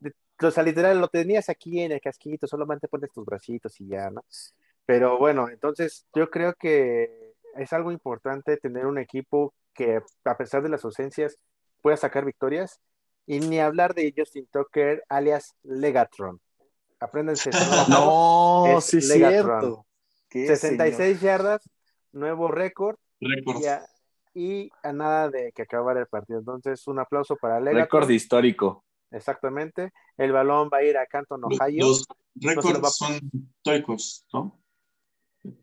De- 0.00 0.12
O 0.42 0.50
sea, 0.50 0.62
literal, 0.62 1.00
lo 1.00 1.08
tenías 1.08 1.48
aquí 1.48 1.80
en 1.80 1.92
el 1.92 2.00
casquito, 2.00 2.46
solamente 2.46 2.88
pones 2.88 3.12
tus 3.12 3.24
bracitos 3.24 3.80
y 3.80 3.86
ya, 3.88 4.10
¿no? 4.10 4.24
Pero 4.84 5.18
bueno, 5.18 5.48
entonces 5.48 6.04
yo 6.14 6.28
creo 6.30 6.54
que 6.54 7.34
es 7.56 7.72
algo 7.72 7.92
importante 7.92 8.56
tener 8.56 8.86
un 8.86 8.98
equipo 8.98 9.54
que, 9.74 10.00
a 10.24 10.36
pesar 10.36 10.62
de 10.62 10.68
las 10.70 10.84
ausencias, 10.84 11.38
pueda 11.80 11.96
sacar 11.96 12.24
victorias. 12.24 12.80
Y 13.24 13.38
ni 13.38 13.60
hablar 13.60 13.94
de 13.94 14.12
Justin 14.16 14.48
Tucker, 14.50 15.04
alias 15.08 15.54
Legatron. 15.62 16.40
Nombre. 17.00 17.34
No, 17.88 18.64
Es 18.78 18.84
sí 18.86 19.00
Legatron. 19.00 19.60
cierto. 19.60 19.86
Qué 20.28 20.46
66 20.48 21.20
yardas, 21.20 21.62
nuevo 22.12 22.48
récord. 22.48 22.96
Récord. 23.20 23.60
Y 23.60 23.66
a, 23.66 23.84
y 24.34 24.70
a 24.82 24.92
nada 24.92 25.28
de 25.28 25.52
que 25.52 25.62
acabar 25.62 25.96
el 25.96 26.06
partido. 26.06 26.38
Entonces, 26.40 26.86
un 26.86 26.98
aplauso 26.98 27.36
para. 27.36 27.60
Legatron. 27.60 27.82
Récord 27.82 28.10
histórico. 28.10 28.84
Exactamente. 29.10 29.92
El 30.16 30.32
balón 30.32 30.70
va 30.72 30.78
a 30.78 30.84
ir 30.84 30.96
a 30.96 31.04
Canton, 31.06 31.44
Ohio. 31.44 31.86
los 31.86 32.04
récords 32.36 32.82
va- 32.82 32.88
son 32.88 33.20
históricos, 33.32 34.24
¿no? 34.32 34.58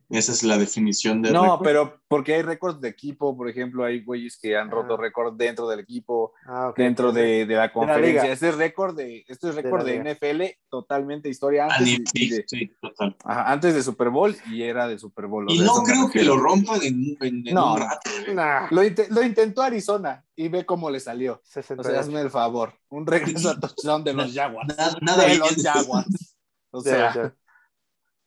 Esa 0.10 0.32
es 0.34 0.44
la 0.44 0.58
definición 0.58 1.22
de 1.22 1.32
No, 1.32 1.60
pero 1.64 2.02
porque 2.08 2.34
hay 2.34 2.42
récords 2.42 2.82
de 2.82 2.90
equipo, 2.90 3.38
por 3.38 3.48
ejemplo, 3.48 3.86
hay 3.86 4.04
güeyes 4.04 4.38
que 4.42 4.58
han 4.58 4.70
roto 4.72 4.96
Ah. 4.96 4.98
récord 5.00 5.36
dentro 5.38 5.70
del 5.70 5.80
equipo, 5.80 6.34
Ah, 6.48 6.74
dentro 6.76 7.12
de, 7.14 7.46
de 7.46 7.56
la 7.56 7.72
conferencia. 7.72 8.30
este 8.32 8.50
es 8.50 8.58
récord 8.58 8.98
de, 8.98 9.24
este 9.28 9.50
es 9.50 9.56
récord 9.56 9.86
de. 9.86 9.96
NFL, 10.00 10.58
totalmente 10.68 11.30
historia 11.30 11.66
antes, 11.68 11.82
ni- 11.82 11.92
y- 11.94 11.96
y 12.02 12.06
sí, 12.08 12.30
de, 12.30 12.44
sí, 12.48 12.72
total. 12.82 13.16
ajá, 13.24 13.52
antes 13.52 13.74
de 13.76 13.84
Super 13.84 14.10
Bowl 14.10 14.36
y 14.52 14.64
era 14.64 14.88
de 14.88 14.98
Super 15.00 15.28
Bowl. 15.28 15.46
Y 15.50 15.60
no 15.60 15.76
creo 15.84 16.10
que 16.10 16.24
lo 16.24 16.36
rompan 16.38 16.82
en, 16.84 17.16
en- 17.22 17.48
en 17.48 17.54
No, 17.54 17.76
un 17.76 17.80
no. 17.80 17.86
rato. 17.86 18.10
¿eh? 18.28 18.34
Nah, 18.34 18.68
Lo, 18.72 18.82
lo 19.12 19.24
intentó 19.24 19.62
Arizona 19.62 20.26
y 20.36 20.50
ve 20.50 20.66
cómo 20.66 20.90
le 20.90 21.00
salió. 21.00 21.36
O 21.36 21.42
68. 21.44 21.90
sea, 21.92 22.00
hazme 22.02 22.20
el 22.22 22.32
favor. 22.32 22.74
Un 22.90 23.06
regreso 23.06 23.52
a 23.52 23.60
touchdown 23.60 24.04
de 24.04 24.14
los 24.14 24.34
Jaguars. 24.34 24.76
Nada, 24.76 24.98
nada 25.02 25.22
de 25.24 25.28
bien. 25.30 25.40
los 25.40 25.56
Jaguars. 25.64 26.36
O 26.72 26.82
sea. 26.82 27.34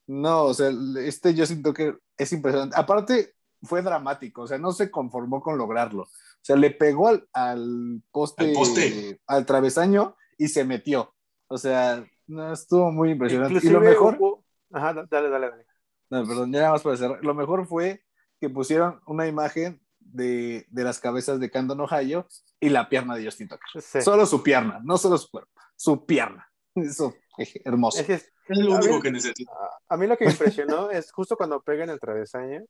No, 0.07 0.45
o 0.45 0.55
sea, 0.55 0.71
este 0.99 1.35
yo 1.35 1.47
siento 1.47 1.73
que 1.73 1.97
es 2.17 2.33
impresionante. 2.33 2.77
Aparte, 2.79 3.35
fue 3.63 3.83
dramático, 3.83 4.43
o 4.43 4.47
sea, 4.47 4.59
no 4.59 4.73
se 4.73 4.91
conformó 4.91 5.41
con 5.41 5.57
lograrlo. 5.57 6.03
O 6.03 6.45
sea, 6.45 6.57
le 6.57 6.71
pegó 6.73 7.09
al, 7.09 7.29
al 7.33 8.03
poste, 8.11 8.49
Al 8.49 8.53
poste. 8.53 9.21
al 9.27 9.47
travesaño 9.47 10.17
y 10.37 10.49
se 10.49 10.65
metió. 10.65 11.15
O 11.47 11.57
sea, 11.59 12.05
no, 12.27 12.53
estuvo 12.53 12.91
muy 12.91 13.11
impresionante. 13.13 13.55
Inclusive 13.55 13.71
y 13.71 13.75
lo 13.75 13.81
mejor, 13.81 14.17
hubo- 14.19 14.45
Ajá, 14.73 14.93
dale, 15.09 15.29
dale, 15.29 15.51
dale. 15.51 15.67
no, 16.11 16.27
perdón, 16.27 16.53
ya 16.53 16.61
nada 16.61 16.73
más 16.73 16.83
para 16.83 16.97
cerrar. 16.97 17.25
Lo 17.25 17.35
mejor 17.35 17.67
fue 17.67 18.03
que 18.41 18.51
pusieron 18.51 19.01
una 19.07 19.27
imagen 19.29 19.81
de, 20.01 20.67
de 20.71 20.83
las 20.85 20.99
cabezas 20.99 21.39
de 21.39 21.51
Canton, 21.51 21.81
Ohio, 21.81 22.27
y 22.59 22.71
la 22.71 22.89
pierna 22.89 23.15
de 23.15 23.25
Justin 23.25 23.49
Tucker. 23.49 23.83
Sí. 23.83 24.03
Solo 24.03 24.27
su 24.27 24.43
pierna, 24.43 24.81
no 24.83 24.99
solo 24.99 25.17
su 25.19 25.31
cuerpo, 25.31 25.51
su 25.77 26.05
pierna. 26.05 26.51
Eso, 26.75 27.15
hermoso. 27.65 28.01
Es 28.01 28.07
que 28.07 28.15
es- 28.15 28.33
Es 28.49 28.59
lo 28.59 28.75
A 28.75 28.79
único 28.79 29.01
que 29.01 29.11
necesito. 29.13 29.53
a 29.89 29.97
mí 29.97 30.07
lo 30.07 30.17
que 30.17 30.25
me 30.27 30.33
impresionó 30.33 30.91
es 30.91 31.13
justo 31.13 31.37
cuando 31.37 31.61
pegan 31.63 31.91
el 31.91 32.01
travesaño, 32.01 32.65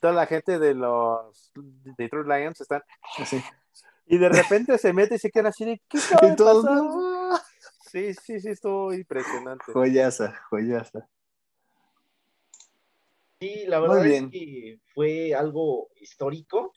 toda 0.00 0.12
la 0.12 0.26
gente 0.26 0.58
de 0.58 0.74
los 0.74 1.52
Detroit 1.54 2.26
Lions 2.26 2.60
están 2.60 2.82
Así. 3.18 3.40
y 4.06 4.18
de 4.18 4.28
repente 4.28 4.76
se 4.78 4.92
mete 4.92 5.14
y 5.14 5.18
se 5.18 5.30
queda 5.30 5.50
así 5.50 5.64
de 5.64 5.80
¿qué 5.88 5.98
acaba 5.98 6.20
Y 6.26 6.30
de 6.30 6.36
todos, 6.36 6.64
pasar?". 6.64 6.82
"No". 6.82 7.38
Sí, 7.88 8.12
sí, 8.14 8.40
sí, 8.40 8.48
estuvo 8.48 8.92
impresionante. 8.92 9.64
Joyaza, 9.72 10.34
joyaza. 10.50 11.08
Sí, 13.40 13.64
la 13.66 13.80
Muy 13.80 13.88
verdad 13.88 14.04
bien. 14.04 14.24
es 14.24 14.30
que 14.32 14.80
fue 14.94 15.34
algo 15.34 15.88
histórico, 16.00 16.72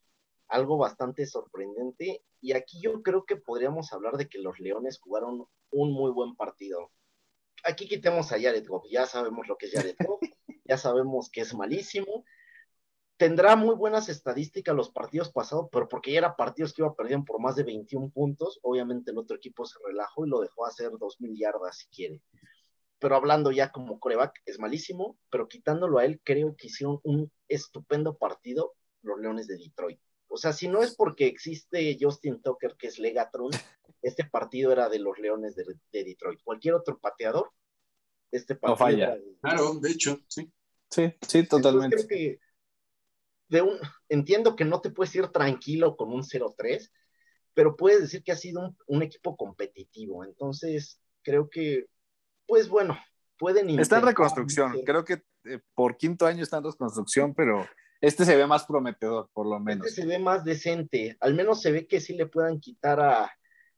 algo 0.50 0.78
bastante 0.78 1.26
sorprendente. 1.26 2.22
Y 2.42 2.54
aquí 2.54 2.80
yo 2.82 3.02
creo 3.02 3.26
que 3.26 3.38
podríamos 3.38 3.92
hablar 3.94 4.18
de 4.18 4.28
que 4.30 4.40
los 4.40 4.60
Leones 4.60 5.00
jugaron 5.00 5.46
un 5.72 5.94
muy 5.94 6.12
buen 6.12 6.36
partido. 6.36 6.92
Aquí 7.64 7.88
quitemos 7.88 8.32
a 8.32 8.40
Jared 8.40 8.66
Goff, 8.68 8.86
ya 8.90 9.06
sabemos 9.06 9.48
lo 9.48 9.58
que 9.58 9.68
es 9.68 9.74
Jared 9.74 9.96
Goff, 10.00 10.22
ya 10.66 10.78
sabemos 10.78 11.30
que 11.30 11.42
es 11.42 11.54
malísimo. 11.54 12.26
Tendrá 13.18 13.56
muy 13.56 13.76
buenas 13.76 14.08
estadísticas 14.08 14.76
los 14.76 14.92
partidos 14.92 15.32
pasados, 15.32 15.68
pero 15.72 15.90
porque 15.90 16.14
ya 16.14 16.20
era 16.20 16.36
partidos 16.38 16.74
que 16.74 16.82
iba 16.82 16.96
perdiendo 16.96 17.26
por 17.26 17.42
más 17.42 17.56
de 17.58 17.64
21 17.64 18.12
puntos, 18.12 18.60
obviamente 18.62 19.12
el 19.12 19.18
otro 19.18 19.36
equipo 19.36 19.66
se 19.66 19.78
relajó 19.86 20.26
y 20.26 20.30
lo 20.30 20.40
dejó 20.40 20.66
hacer 20.66 20.92
2.000 20.92 21.38
yardas 21.38 21.78
si 21.80 21.88
quiere 21.88 22.22
pero 23.00 23.16
hablando 23.16 23.52
ya 23.52 23.72
como 23.72 24.00
coreback, 24.00 24.42
es 24.46 24.60
malísimo, 24.60 25.18
pero 25.32 25.48
quitándolo 25.48 25.98
a 25.98 26.06
él, 26.06 26.22
creo 26.24 26.56
que 26.56 26.68
hicieron 26.68 27.00
un 27.04 27.32
estupendo 27.48 28.18
partido 28.18 28.76
los 29.02 29.20
Leones 29.20 29.48
de 29.48 29.58
Detroit. 29.58 30.00
O 30.30 30.38
sea, 30.38 30.54
si 30.54 30.68
no 30.68 30.82
es 30.82 30.96
porque 30.96 31.26
existe 31.28 31.98
Justin 32.00 32.42
Tucker, 32.42 32.76
que 32.78 32.88
es 32.88 33.00
Legatron, 33.00 33.50
este 34.02 34.24
partido 34.26 34.72
era 34.72 34.88
de 34.90 35.00
los 35.00 35.18
Leones 35.20 35.56
de, 35.56 35.66
de 35.92 36.04
Detroit. 36.04 36.40
Cualquier 36.44 36.76
otro 36.76 36.98
pateador, 37.00 37.52
este 38.32 38.56
partido 38.56 38.78
falla. 38.78 39.06
era 39.06 39.16
de- 39.18 39.38
Claro, 39.42 39.74
de 39.76 39.92
hecho, 39.92 40.20
sí. 40.28 40.52
Sí, 40.92 41.14
sí, 41.28 41.48
totalmente. 41.48 41.96
creo 41.98 42.08
que 42.08 42.40
de 43.50 43.62
un, 43.64 43.78
entiendo 44.10 44.56
que 44.56 44.66
no 44.66 44.80
te 44.82 44.92
puedes 44.92 45.14
ir 45.16 45.28
tranquilo 45.30 45.96
con 45.98 46.12
un 46.14 46.24
0-3, 46.24 46.92
pero 47.54 47.76
puedes 47.76 48.02
decir 48.02 48.24
que 48.24 48.32
ha 48.32 48.36
sido 48.36 48.62
un, 48.62 48.78
un 48.88 49.04
equipo 49.04 49.36
competitivo. 49.36 50.24
Entonces, 50.24 51.02
creo 51.24 51.50
que, 51.50 51.88
pues 52.48 52.70
bueno, 52.70 52.98
pueden 53.38 53.70
Está 53.80 53.98
en 53.98 54.06
reconstrucción. 54.06 54.82
Creo 54.86 55.04
que 55.04 55.24
eh, 55.46 55.60
por 55.74 55.98
quinto 55.98 56.26
año 56.28 56.44
está 56.44 56.58
en 56.58 56.66
reconstrucción, 56.66 57.34
pero 57.34 57.68
este 58.02 58.26
se 58.26 58.36
ve 58.36 58.48
más 58.48 58.66
prometedor, 58.66 59.30
por 59.34 59.46
lo 59.48 59.60
menos. 59.60 59.88
Este 59.88 60.02
se 60.04 60.08
ve 60.08 60.20
más 60.20 60.44
decente. 60.44 61.18
Al 61.20 61.34
menos 61.34 61.62
se 61.62 61.72
ve 61.72 61.88
que 61.88 62.00
sí 62.02 62.14
le 62.16 62.26
puedan 62.28 62.60
quitar 62.60 63.00
a, 63.00 63.32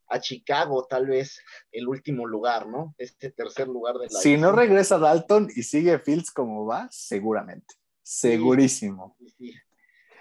a 0.08 0.20
Chicago, 0.20 0.86
tal 0.90 1.08
vez, 1.08 1.40
el 1.72 1.88
último 1.88 2.28
lugar, 2.28 2.68
¿no? 2.68 2.94
Este 2.98 3.32
tercer 3.32 3.68
lugar 3.68 3.96
de 3.98 4.08
la 4.12 4.20
Si 4.20 4.38
no 4.38 4.52
regresa 4.52 4.98
Dalton 5.00 5.50
y 5.56 5.64
sigue 5.64 5.98
Fields 6.00 6.32
como 6.32 6.66
va, 6.66 6.88
seguramente. 6.92 7.76
Segurísimo. 8.04 9.16
Sí, 9.20 9.30
sí. 9.38 9.54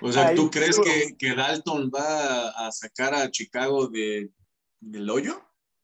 O 0.02 0.10
sea, 0.10 0.28
Ay, 0.28 0.36
¿tú 0.36 0.50
crees 0.50 0.78
que, 0.80 1.14
que 1.18 1.34
Dalton 1.34 1.90
va 1.94 2.48
a 2.50 2.72
sacar 2.72 3.14
a 3.14 3.30
Chicago 3.30 3.86
de, 3.88 4.30
del 4.80 5.10
hoyo? 5.10 5.42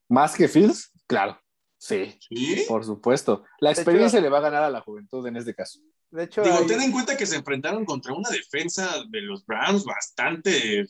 ¿Más 0.08 0.34
que 0.34 0.48
Fields? 0.48 0.92
Claro. 1.06 1.38
Sí, 1.78 2.18
Sí. 2.30 2.64
por 2.66 2.84
supuesto. 2.84 3.44
La 3.60 3.72
hecho- 3.72 3.82
experiencia 3.82 4.20
le 4.20 4.30
va 4.30 4.38
a 4.38 4.42
ganar 4.42 4.62
a 4.62 4.70
la 4.70 4.80
juventud 4.80 5.26
en 5.26 5.36
este 5.36 5.54
caso. 5.54 5.80
De 6.10 6.24
hecho, 6.24 6.42
Digo, 6.42 6.58
hay- 6.58 6.66
ten 6.66 6.80
en 6.80 6.92
cuenta 6.92 7.16
que 7.16 7.26
se 7.26 7.36
enfrentaron 7.36 7.84
contra 7.84 8.12
una 8.14 8.30
defensa 8.30 9.02
de 9.10 9.20
los 9.22 9.44
Browns 9.44 9.84
bastante. 9.84 10.86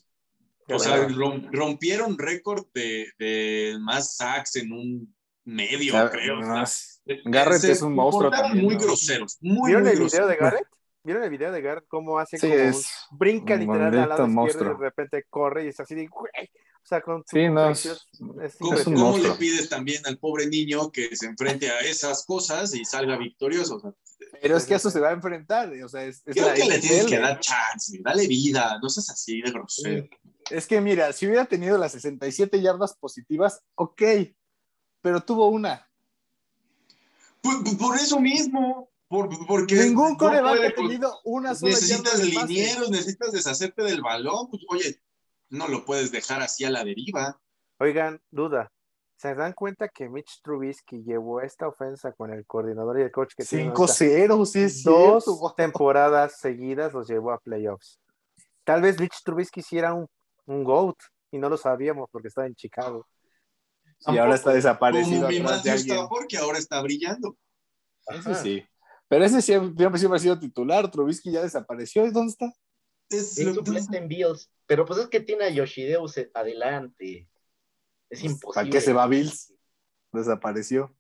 O 0.69 0.79
sea, 0.79 1.07
rompieron 1.53 2.19
récord 2.19 2.67
de, 2.75 3.07
de 3.19 3.77
más 3.81 4.17
sacks 4.17 4.57
en 4.57 4.73
un 4.73 5.17
medio, 5.45 5.93
Ya, 5.93 6.11
creo. 6.11 6.41
o 6.41 6.43
sea, 6.43 6.53
más- 6.53 7.03
Garrett 7.25 7.61
se 7.61 7.73
es 7.73 7.83
un 7.83 7.95
monstruo 7.95 8.31
también, 8.31 8.65
muy 8.65 8.75
¿no? 8.75 8.81
groseros, 8.81 9.39
muy, 9.41 9.69
¿Vieron 9.69 9.85
muy 9.85 9.93
el 9.93 9.99
video 10.01 10.27
de 10.27 10.37
Garrett? 10.37 10.67
¿Vieron 11.05 11.23
el 11.23 11.31
video 11.31 11.53
de 11.53 11.63
Garrett? 11.63 11.85
¿Cómo 11.87 12.19
hace 12.19 12.37
Sí, 12.37 12.49
como 12.49 12.61
un- 12.61 12.69
es 12.69 12.91
brinca 13.13 13.55
un 13.55 13.61
literal 13.61 13.95
al 13.97 14.09
lado 14.09 14.27
izquierdo 14.27 14.65
y 14.65 14.69
de 14.75 14.75
repente 14.81 15.25
corre 15.31 15.65
y 15.67 15.69
es 15.69 15.79
así 15.79 15.95
de 15.95 16.09
güey? 16.09 16.33
O 16.83 16.89
sea, 16.89 17.01
con 17.01 17.23
Sí, 17.27 17.49
no, 17.49 17.71
es- 17.71 17.87
es, 17.87 18.57
¿Cómo, 18.59 18.77
cómo 18.85 19.19
le 19.19 19.31
pides 19.35 19.69
también 19.69 20.05
al 20.05 20.19
pobre 20.19 20.49
niño 20.49 20.91
que 20.91 21.15
se 21.15 21.27
enfrente 21.27 21.71
a 21.71 21.79
esas 21.79 22.25
cosas 22.27 22.75
y 22.75 22.85
salga 22.85 23.17
victorioso? 23.17 23.77
O 23.77 23.81
sea, 23.81 23.93
Pero 24.41 24.57
es 24.57 24.65
que 24.65 24.75
a 24.75 24.77
eso 24.77 24.91
se 24.91 25.01
va 25.01 25.09
a 25.09 25.13
enfrentar. 25.13 25.73
O 25.85 25.89
sea, 25.89 26.05
es, 26.05 26.23
es 26.27 26.35
creo 26.35 26.49
la 26.49 26.55
que 26.55 26.65
le 26.65 26.79
tienes 26.79 27.07
que 27.07 27.19
dar 27.19 27.41
chance, 27.41 27.99
dale 28.01 28.27
vida, 28.27 28.79
no 28.83 28.89
seas 28.89 29.11
así 29.11 29.41
de 29.41 29.51
grosero. 29.51 30.09
Es 30.51 30.67
que 30.67 30.81
mira, 30.81 31.13
si 31.13 31.27
hubiera 31.27 31.45
tenido 31.45 31.77
las 31.79 31.93
67 31.93 32.61
yardas 32.61 32.97
positivas, 32.97 33.63
ok, 33.75 34.03
pero 35.01 35.23
tuvo 35.23 35.49
una. 35.49 35.89
Por, 37.41 37.77
por 37.79 37.97
eso 37.97 38.21
mismo, 38.21 38.91
por, 39.09 39.29
porque 39.47 39.77
Ningún 39.77 40.13
no 40.13 40.17
coreback 40.17 40.57
puede, 40.57 40.67
ha 40.69 40.75
tenido 40.75 41.21
una 41.25 41.55
sola 41.55 41.75
necesitas 41.75 42.23
linieros, 42.23 42.91
necesitas 42.91 43.33
deshacerte 43.33 43.83
del 43.83 44.03
balón. 44.03 44.49
Pues, 44.51 44.63
oye, 44.69 45.03
no 45.51 45.69
lo 45.69 45.85
puedes 45.85 46.11
dejar 46.11 46.43
así 46.43 46.65
a 46.65 46.71
la 46.71 46.85
deriva. 46.85 47.41
Oigan, 47.79 48.21
duda. 48.31 48.73
¿Se 49.17 49.35
dan 49.35 49.55
cuenta 49.55 49.89
que 49.89 50.09
Mitch 50.11 50.43
Trubisky 50.43 51.03
llevó 51.03 51.41
esta 51.41 51.67
ofensa 51.67 52.13
con 52.13 52.31
el 52.33 52.45
coordinador 52.47 52.99
y 52.99 53.03
el 53.03 53.11
coach 53.11 53.33
que 53.37 53.45
tiene 53.45 53.65
ahorita? 53.71 53.83
5-0, 53.83 54.47
sí 54.47 54.61
es 54.61 54.83
Dos 54.83 55.25
cierto. 55.25 55.55
temporadas 55.57 56.39
seguidas 56.39 56.93
los 56.93 57.09
llevó 57.09 57.33
a 57.33 57.39
playoffs. 57.39 57.99
Tal 58.65 58.83
vez 58.83 59.01
Mitch 59.01 59.23
Trubisky 59.25 59.61
hiciera 59.61 59.95
un, 59.95 60.07
un 60.45 60.65
GOAT 60.65 60.97
y 61.31 61.39
no 61.39 61.49
lo 61.49 61.57
sabíamos 61.57 62.09
porque 62.13 62.29
estaba 62.29 62.47
en 62.47 62.55
Chicago. 62.55 63.07
Y 64.07 64.19
ahora 64.19 64.35
está 64.35 64.53
desaparecido 64.53 65.23
Como 65.23 65.29
mi 65.29 65.39
de 65.41 65.49
alguien. 65.49 65.75
Stafford, 65.77 66.27
que 66.29 66.37
ahora 66.37 66.59
está 66.59 66.83
brillando. 66.83 67.37
Ajá. 68.07 68.35
sí. 68.35 68.63
Pero 69.09 69.25
ese 69.25 69.41
siempre, 69.41 69.89
siempre, 69.99 70.17
ha 70.17 70.21
sido 70.21 70.39
titular. 70.39 70.91
Trubisky 70.91 71.31
ya 71.33 71.41
desapareció. 71.43 72.05
¿Y 72.05 72.11
dónde 72.11 72.33
está? 72.33 72.53
Es 73.09 73.39
Es 73.39 73.47
lo- 73.47 73.55
suplente 73.55 73.97
en 73.97 74.09
Bills. 74.09 74.51
Pero 74.67 74.85
pues 74.85 74.99
es 74.99 75.07
que 75.07 75.21
tiene 75.21 75.45
a 75.45 75.49
Yoshideus 75.51 76.17
adelante. 76.35 77.29
Es 78.11 78.23
imposible. 78.25 78.55
¿Para 78.55 78.71
qué 78.71 78.81
se 78.81 78.93
va 78.93 79.07
Bills? 79.07 79.53
Desapareció. 80.13 80.95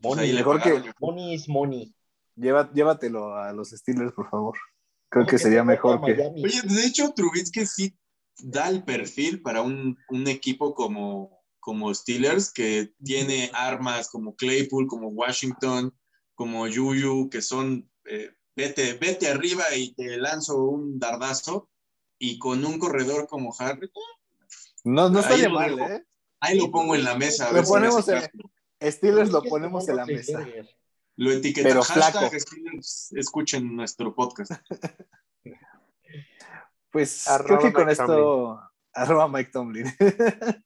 pues 0.00 0.20
le 0.20 0.32
mejor 0.32 0.62
que-. 0.62 0.92
Money 1.00 1.34
is 1.34 1.48
money. 1.48 1.94
Lleva- 2.36 2.70
llévatelo 2.72 3.36
a 3.36 3.52
los 3.52 3.70
Steelers, 3.70 4.12
por 4.12 4.28
favor. 4.30 4.56
Creo 5.08 5.26
que 5.26 5.38
sería 5.38 5.60
se 5.60 5.64
mejor 5.66 6.04
que. 6.04 6.12
Oye, 6.12 6.62
de 6.62 6.86
hecho, 6.86 7.12
Trubisky 7.14 7.66
sí 7.66 7.96
da 8.42 8.68
el 8.68 8.82
perfil 8.84 9.42
para 9.42 9.62
un, 9.62 9.96
un 10.08 10.26
equipo 10.28 10.74
como, 10.74 11.44
como 11.60 11.94
Steelers, 11.94 12.52
que 12.52 12.92
tiene 13.02 13.50
armas 13.54 14.08
como 14.10 14.34
Claypool, 14.34 14.88
como 14.88 15.08
Washington, 15.08 15.96
como 16.34 16.66
Yuyu, 16.66 17.30
que 17.30 17.40
son, 17.42 17.88
eh, 18.06 18.32
vete, 18.56 18.94
vete 18.94 19.28
arriba 19.28 19.62
y 19.76 19.94
te 19.94 20.16
lanzo 20.16 20.64
un 20.64 20.98
dardazo, 20.98 21.70
y 22.18 22.38
con 22.40 22.64
un 22.64 22.78
corredor 22.80 23.28
como 23.28 23.54
Harry, 23.60 23.88
No, 24.82 25.08
no 25.08 25.20
estaría 25.20 25.48
mal. 25.48 25.78
¿eh? 25.78 26.04
Ahí 26.44 26.58
lo 26.58 26.70
pongo 26.70 26.94
en 26.94 27.04
la 27.04 27.16
mesa. 27.16 27.46
A 27.46 27.48
Lo 27.48 27.54
ver 27.56 27.64
ponemos 27.64 28.08
en-. 28.08 28.22
Steelers 28.82 29.30
lo 29.30 29.42
ponemos 29.42 29.88
en 29.88 29.96
la 29.96 30.06
mesa. 30.06 30.46
Lo 31.16 31.30
etiqueta 31.30 31.68
Pero 31.68 31.82
hashtag 31.82 32.12
flaco. 32.12 32.38
Steelers, 32.38 33.12
escuchen 33.16 33.74
nuestro 33.76 34.14
podcast. 34.14 34.52
Pues 36.90 37.26
Arroba 37.26 37.58
creo 37.58 37.58
que 37.58 37.72
con 37.72 37.90
esto. 37.90 38.60
Arroba 38.92 39.26
Mike 39.28 39.50
Tomlin. 39.50 39.86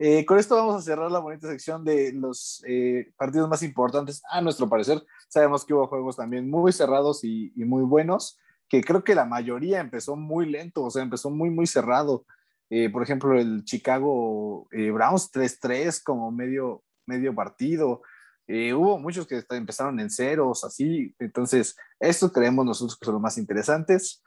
Eh, 0.00 0.24
con 0.26 0.40
esto 0.40 0.56
vamos 0.56 0.74
a 0.74 0.82
cerrar 0.82 1.08
la 1.12 1.20
bonita 1.20 1.46
sección 1.46 1.84
de 1.84 2.12
los 2.12 2.64
eh, 2.66 3.12
partidos 3.16 3.48
más 3.48 3.62
importantes, 3.62 4.20
a 4.28 4.40
nuestro 4.40 4.68
parecer. 4.68 5.00
Sabemos 5.28 5.64
que 5.64 5.72
hubo 5.72 5.86
juegos 5.86 6.16
también 6.16 6.50
muy 6.50 6.72
cerrados 6.72 7.22
y, 7.22 7.52
y 7.54 7.64
muy 7.64 7.84
buenos, 7.84 8.36
que 8.68 8.82
creo 8.82 9.04
que 9.04 9.14
la 9.14 9.24
mayoría 9.24 9.78
empezó 9.78 10.16
muy 10.16 10.50
lento, 10.50 10.82
o 10.82 10.90
sea, 10.90 11.02
empezó 11.04 11.30
muy, 11.30 11.48
muy 11.48 11.68
cerrado. 11.68 12.26
Eh, 12.70 12.90
por 12.90 13.02
ejemplo, 13.02 13.38
el 13.38 13.64
Chicago 13.64 14.66
eh, 14.72 14.90
Browns 14.90 15.30
3-3 15.32 16.02
como 16.02 16.30
medio, 16.30 16.82
medio 17.06 17.34
partido. 17.34 18.02
Eh, 18.46 18.74
hubo 18.74 18.98
muchos 18.98 19.26
que 19.26 19.42
empezaron 19.50 20.00
en 20.00 20.10
ceros, 20.10 20.64
así. 20.64 21.14
Entonces, 21.18 21.76
esto 21.98 22.32
creemos 22.32 22.64
nosotros 22.64 22.98
que 22.98 23.04
son 23.04 23.14
los 23.14 23.22
más 23.22 23.38
interesantes. 23.38 24.22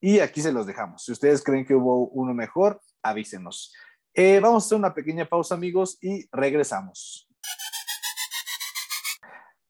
Y 0.00 0.20
aquí 0.20 0.42
se 0.42 0.52
los 0.52 0.66
dejamos. 0.66 1.04
Si 1.04 1.12
ustedes 1.12 1.42
creen 1.42 1.64
que 1.64 1.74
hubo 1.74 2.08
uno 2.08 2.34
mejor, 2.34 2.80
avísenos. 3.02 3.72
Eh, 4.12 4.38
vamos 4.40 4.64
a 4.64 4.66
hacer 4.66 4.78
una 4.78 4.94
pequeña 4.94 5.26
pausa, 5.26 5.54
amigos, 5.54 5.98
y 6.00 6.28
regresamos. 6.30 7.26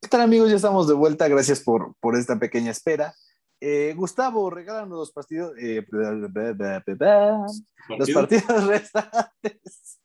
¿Qué 0.00 0.08
tal, 0.08 0.22
amigos? 0.22 0.50
Ya 0.50 0.56
estamos 0.56 0.88
de 0.88 0.94
vuelta. 0.94 1.28
Gracias 1.28 1.60
por, 1.60 1.94
por 2.00 2.16
esta 2.16 2.38
pequeña 2.38 2.72
espera. 2.72 3.14
Eh, 3.66 3.94
Gustavo, 3.94 4.50
regálanos 4.50 4.98
los 4.98 5.10
partidos, 5.10 5.54
eh, 5.58 5.82
los 5.90 6.30
Partido. 6.30 8.12
partidos 8.12 8.66
restantes 8.66 10.00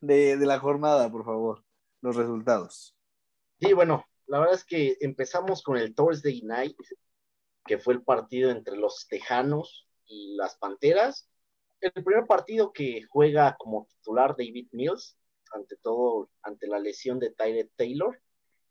de, 0.00 0.36
de 0.36 0.46
la 0.46 0.60
jornada, 0.60 1.10
por 1.10 1.24
favor. 1.24 1.64
Los 2.00 2.14
resultados. 2.14 2.96
Sí, 3.60 3.72
bueno, 3.72 4.04
la 4.28 4.38
verdad 4.38 4.54
es 4.54 4.64
que 4.64 4.96
empezamos 5.00 5.64
con 5.64 5.78
el 5.78 5.96
Thursday 5.96 6.42
Night, 6.42 6.76
que 7.66 7.78
fue 7.78 7.94
el 7.94 8.04
partido 8.04 8.52
entre 8.52 8.76
los 8.76 9.08
Tejanos 9.08 9.88
y 10.06 10.36
las 10.36 10.56
Panteras. 10.56 11.28
El 11.80 12.04
primer 12.04 12.26
partido 12.28 12.72
que 12.72 13.02
juega 13.08 13.56
como 13.58 13.86
titular 13.86 14.36
David 14.38 14.68
Mills, 14.70 15.16
ante 15.52 15.76
todo 15.76 16.30
ante 16.42 16.68
la 16.68 16.78
lesión 16.78 17.18
de 17.18 17.30
Tyree 17.32 17.68
Taylor. 17.74 18.20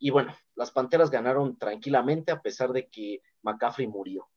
Y 0.02 0.10
bueno, 0.10 0.36
las 0.56 0.72
Panteras 0.72 1.12
ganaron 1.12 1.58
tranquilamente 1.60 2.32
a 2.32 2.42
pesar 2.42 2.74
de 2.74 2.90
que 2.90 3.22
McCaffrey 3.44 3.88
murió. 3.88 4.28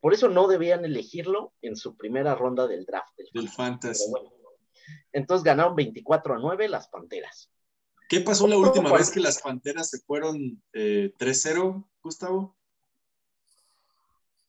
Por 0.00 0.12
eso 0.12 0.28
no 0.28 0.46
debían 0.46 0.84
elegirlo 0.84 1.54
en 1.62 1.74
su 1.74 1.96
primera 1.96 2.34
ronda 2.34 2.66
del 2.66 2.84
draft. 2.84 3.16
del 3.16 3.28
Del 3.32 3.48
fantasy, 3.48 4.10
bueno. 4.10 4.30
Entonces 5.10 5.42
ganaron 5.42 5.74
24 5.74 6.34
a 6.34 6.38
9 6.38 6.68
las 6.68 6.88
Panteras. 6.88 7.50
¿Qué 8.10 8.20
pasó 8.20 8.46
la 8.46 8.58
última 8.58 8.92
vez 8.92 9.10
que 9.10 9.20
las 9.20 9.40
Panteras 9.40 9.88
se 9.88 10.00
fueron 10.00 10.62
eh, 10.74 11.12
3-0, 11.18 11.88
Gustavo? 12.02 12.56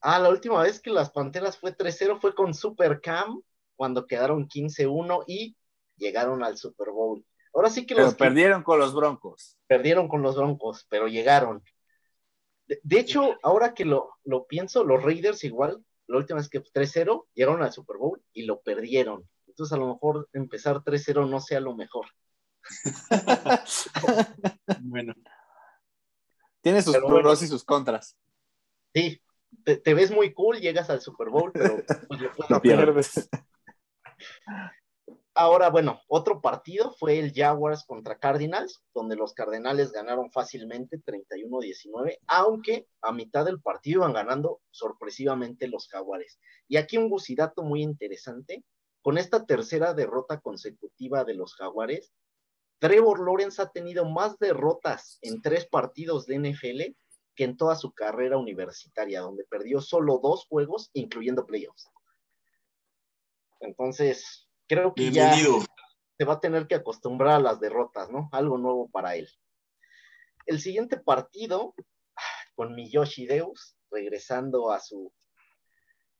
Ah, 0.02 0.18
la 0.18 0.28
última 0.28 0.62
vez 0.62 0.80
que 0.80 0.90
las 0.90 1.10
Panteras 1.10 1.56
fue 1.56 1.74
3-0 1.74 2.20
fue 2.20 2.34
con 2.34 2.52
Supercam, 2.52 3.42
cuando 3.74 4.06
quedaron 4.06 4.46
15-1 4.46 5.24
y 5.26 5.56
llegaron 5.96 6.44
al 6.44 6.58
Super 6.58 6.90
Bowl. 6.90 7.24
Ahora 7.52 7.70
sí 7.70 7.86
que 7.86 7.94
Pero 7.94 8.06
los 8.06 8.14
que 8.14 8.24
perdieron 8.24 8.62
con 8.62 8.78
los 8.78 8.94
Broncos. 8.94 9.58
perdieron 9.66 10.08
con 10.08 10.22
los 10.22 10.36
Broncos, 10.36 10.86
pero 10.88 11.08
llegaron. 11.08 11.62
De, 12.66 12.80
de 12.82 13.00
hecho, 13.00 13.36
ahora 13.42 13.74
que 13.74 13.84
lo, 13.84 14.10
lo 14.24 14.46
pienso, 14.46 14.84
los 14.84 15.02
Raiders 15.02 15.42
igual, 15.44 15.84
la 16.06 16.18
última 16.18 16.38
vez 16.38 16.48
que 16.48 16.62
3-0, 16.62 17.26
llegaron 17.34 17.62
al 17.62 17.72
Super 17.72 17.96
Bowl 17.96 18.22
y 18.32 18.44
lo 18.44 18.60
perdieron. 18.60 19.28
Entonces, 19.46 19.72
a 19.72 19.78
lo 19.78 19.88
mejor 19.92 20.28
empezar 20.32 20.82
3-0 20.84 21.28
no 21.28 21.40
sea 21.40 21.60
lo 21.60 21.74
mejor. 21.74 22.06
Bueno, 24.82 25.14
Tiene 26.62 26.82
sus 26.82 26.94
Pero 26.94 27.06
pros 27.06 27.22
bueno. 27.22 27.32
y 27.32 27.46
sus 27.46 27.64
contras. 27.64 28.16
Sí, 28.94 29.22
te, 29.64 29.76
te 29.76 29.94
ves 29.94 30.10
muy 30.10 30.32
cool, 30.34 30.60
llegas 30.60 30.90
al 30.90 31.00
Super 31.00 31.28
Bowl, 31.30 31.50
pero 31.52 31.82
pues, 32.08 32.20
lo 32.20 32.30
Lo 32.48 32.60
pierdes. 32.62 33.28
Ahora, 35.42 35.70
bueno, 35.70 36.02
otro 36.06 36.42
partido 36.42 36.92
fue 36.92 37.18
el 37.18 37.32
Jaguars 37.32 37.86
contra 37.86 38.18
Cardinals, 38.18 38.82
donde 38.92 39.16
los 39.16 39.32
Cardenales 39.32 39.90
ganaron 39.90 40.30
fácilmente 40.30 40.98
31-19, 40.98 42.18
aunque 42.26 42.86
a 43.00 43.10
mitad 43.10 43.46
del 43.46 43.58
partido 43.58 44.00
iban 44.00 44.12
ganando 44.12 44.60
sorpresivamente 44.70 45.66
los 45.66 45.88
Jaguares. 45.88 46.38
Y 46.68 46.76
aquí 46.76 46.98
un 46.98 47.08
gusidato 47.08 47.62
muy 47.62 47.80
interesante, 47.80 48.66
con 49.00 49.16
esta 49.16 49.46
tercera 49.46 49.94
derrota 49.94 50.40
consecutiva 50.42 51.24
de 51.24 51.32
los 51.32 51.54
Jaguares, 51.54 52.12
Trevor 52.78 53.24
Lawrence 53.24 53.62
ha 53.62 53.70
tenido 53.70 54.04
más 54.04 54.38
derrotas 54.38 55.16
en 55.22 55.40
tres 55.40 55.64
partidos 55.64 56.26
de 56.26 56.38
NFL 56.38 56.94
que 57.34 57.44
en 57.44 57.56
toda 57.56 57.76
su 57.76 57.94
carrera 57.94 58.36
universitaria, 58.36 59.22
donde 59.22 59.44
perdió 59.44 59.80
solo 59.80 60.20
dos 60.22 60.44
juegos, 60.44 60.90
incluyendo 60.92 61.46
playoffs. 61.46 61.88
Entonces, 63.60 64.49
creo 64.70 64.94
que 64.94 65.10
ya 65.10 65.34
se 65.34 66.24
va 66.24 66.34
a 66.34 66.40
tener 66.40 66.68
que 66.68 66.76
acostumbrar 66.76 67.34
a 67.34 67.40
las 67.40 67.58
derrotas, 67.58 68.08
¿no? 68.08 68.28
Algo 68.30 68.56
nuevo 68.56 68.88
para 68.88 69.16
él. 69.16 69.28
El 70.46 70.60
siguiente 70.60 70.96
partido, 70.96 71.74
con 72.54 72.76
mi 72.76 72.88
Yoshi 72.88 73.26
Deus, 73.26 73.76
regresando 73.90 74.70
a, 74.70 74.78
su, 74.78 75.12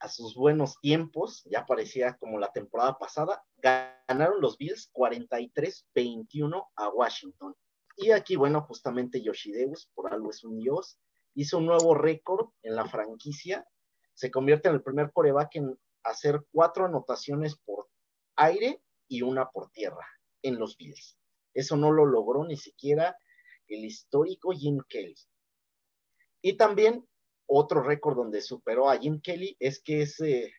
a 0.00 0.08
sus 0.08 0.34
buenos 0.34 0.80
tiempos, 0.80 1.44
ya 1.44 1.64
parecía 1.64 2.16
como 2.16 2.40
la 2.40 2.50
temporada 2.50 2.98
pasada, 2.98 3.44
ganaron 3.58 4.40
los 4.40 4.58
Bills 4.58 4.90
43-21 4.94 6.70
a 6.74 6.88
Washington. 6.88 7.54
Y 7.96 8.10
aquí, 8.10 8.34
bueno, 8.34 8.62
justamente 8.62 9.22
Yoshideus, 9.22 9.90
por 9.94 10.12
algo 10.12 10.30
es 10.30 10.42
un 10.42 10.58
dios, 10.58 10.98
hizo 11.34 11.58
un 11.58 11.66
nuevo 11.66 11.94
récord 11.94 12.48
en 12.62 12.74
la 12.74 12.88
franquicia, 12.88 13.64
se 14.14 14.30
convierte 14.32 14.68
en 14.68 14.74
el 14.74 14.82
primer 14.82 15.12
coreback 15.12 15.54
en 15.56 15.78
hacer 16.02 16.44
cuatro 16.50 16.86
anotaciones 16.86 17.56
por 17.56 17.79
aire 18.40 18.82
y 19.08 19.22
una 19.22 19.50
por 19.50 19.70
tierra 19.70 20.06
en 20.42 20.58
los 20.58 20.76
Bills. 20.76 21.18
Eso 21.54 21.76
no 21.76 21.90
lo 21.90 22.06
logró 22.06 22.44
ni 22.44 22.56
siquiera 22.56 23.16
el 23.68 23.84
histórico 23.84 24.52
Jim 24.52 24.80
Kelly. 24.88 25.16
Y 26.42 26.56
también 26.56 27.06
otro 27.46 27.82
récord 27.82 28.16
donde 28.16 28.40
superó 28.40 28.88
a 28.88 28.98
Jim 28.98 29.20
Kelly 29.20 29.56
es 29.58 29.82
que 29.82 30.02
es, 30.02 30.20
eh, 30.20 30.52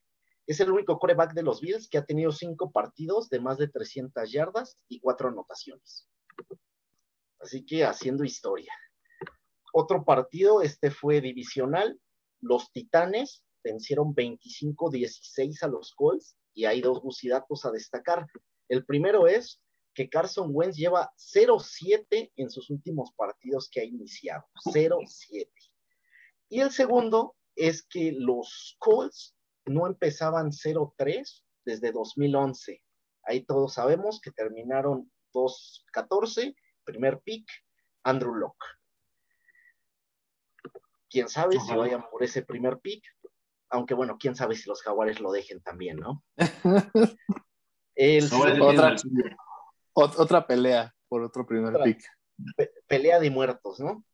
es 0.46 0.60
el 0.60 0.72
único 0.72 1.00
coreback 1.00 1.34
de 1.34 1.44
los 1.44 1.62
Bills 1.62 1.88
que 1.90 1.98
ha 1.98 2.06
tenido 2.06 2.32
cinco 2.32 2.72
partidos 2.72 3.30
de 3.30 3.40
más 3.40 3.58
de 3.58 3.68
300 3.68 4.32
yardas 4.32 4.78
y 4.88 5.00
cuatro 5.00 5.30
anotaciones. 5.30 6.08
Así 7.40 7.66
que 7.66 7.84
haciendo 7.84 8.24
historia. 8.24 8.74
Otro 9.74 10.04
partido, 10.04 10.62
este 10.62 10.92
fue 10.92 11.22
divisional. 11.22 12.00
Los 12.42 12.72
Titanes 12.72 13.44
vencieron 13.64 14.14
25-16 14.14 15.64
a 15.64 15.68
los 15.68 15.94
Colts 15.96 16.36
y 16.54 16.66
hay 16.66 16.82
dos 16.82 17.02
bucidatos 17.02 17.66
a 17.66 17.72
destacar. 17.72 18.28
El 18.70 18.86
primero 18.86 19.28
es 19.28 19.62
que 19.94 20.10
Carson 20.10 20.50
Wentz 20.52 20.78
lleva 20.78 21.12
0-7 21.18 22.32
en 22.36 22.50
sus 22.50 22.70
últimos 22.70 23.12
partidos 23.16 23.70
que 23.70 23.82
ha 23.82 23.84
iniciado. 23.84 24.44
0-7. 24.66 25.48
Y 26.50 26.62
el 26.62 26.72
segundo 26.72 27.36
es 27.56 27.84
que 27.84 28.14
los 28.14 28.76
Colts 28.80 29.36
no 29.66 29.88
empezaban 29.88 30.52
0-3 30.52 31.44
desde 31.66 31.92
2011. 31.92 32.82
Ahí 33.24 33.46
todos 33.46 33.76
sabemos 33.76 34.20
que 34.22 34.32
terminaron 34.32 35.12
2-14, 35.34 36.56
primer 36.84 37.20
pick, 37.22 37.48
Andrew 38.04 38.34
Locke. 38.34 38.66
Quién 41.10 41.28
sabe 41.28 41.60
si 41.60 41.76
vayan 41.76 42.10
por 42.10 42.24
ese 42.24 42.42
primer 42.42 42.80
pick, 42.80 43.04
aunque 43.72 43.94
bueno, 43.94 44.18
quién 44.20 44.36
sabe 44.36 44.56
si 44.56 44.70
los 44.70 44.82
jaguares 44.82 45.20
lo 45.20 45.32
dejen 45.32 45.62
también, 45.62 45.98
¿no? 45.98 46.24
otra, 48.62 48.96
otra, 49.94 50.48
pelea 50.48 50.94
por 51.08 51.24
otro 51.24 51.46
primer 51.46 51.82
pick. 51.84 52.04
pelea 52.88 53.20
de 53.20 53.30
muertos, 53.30 53.80
¿no? 53.80 54.06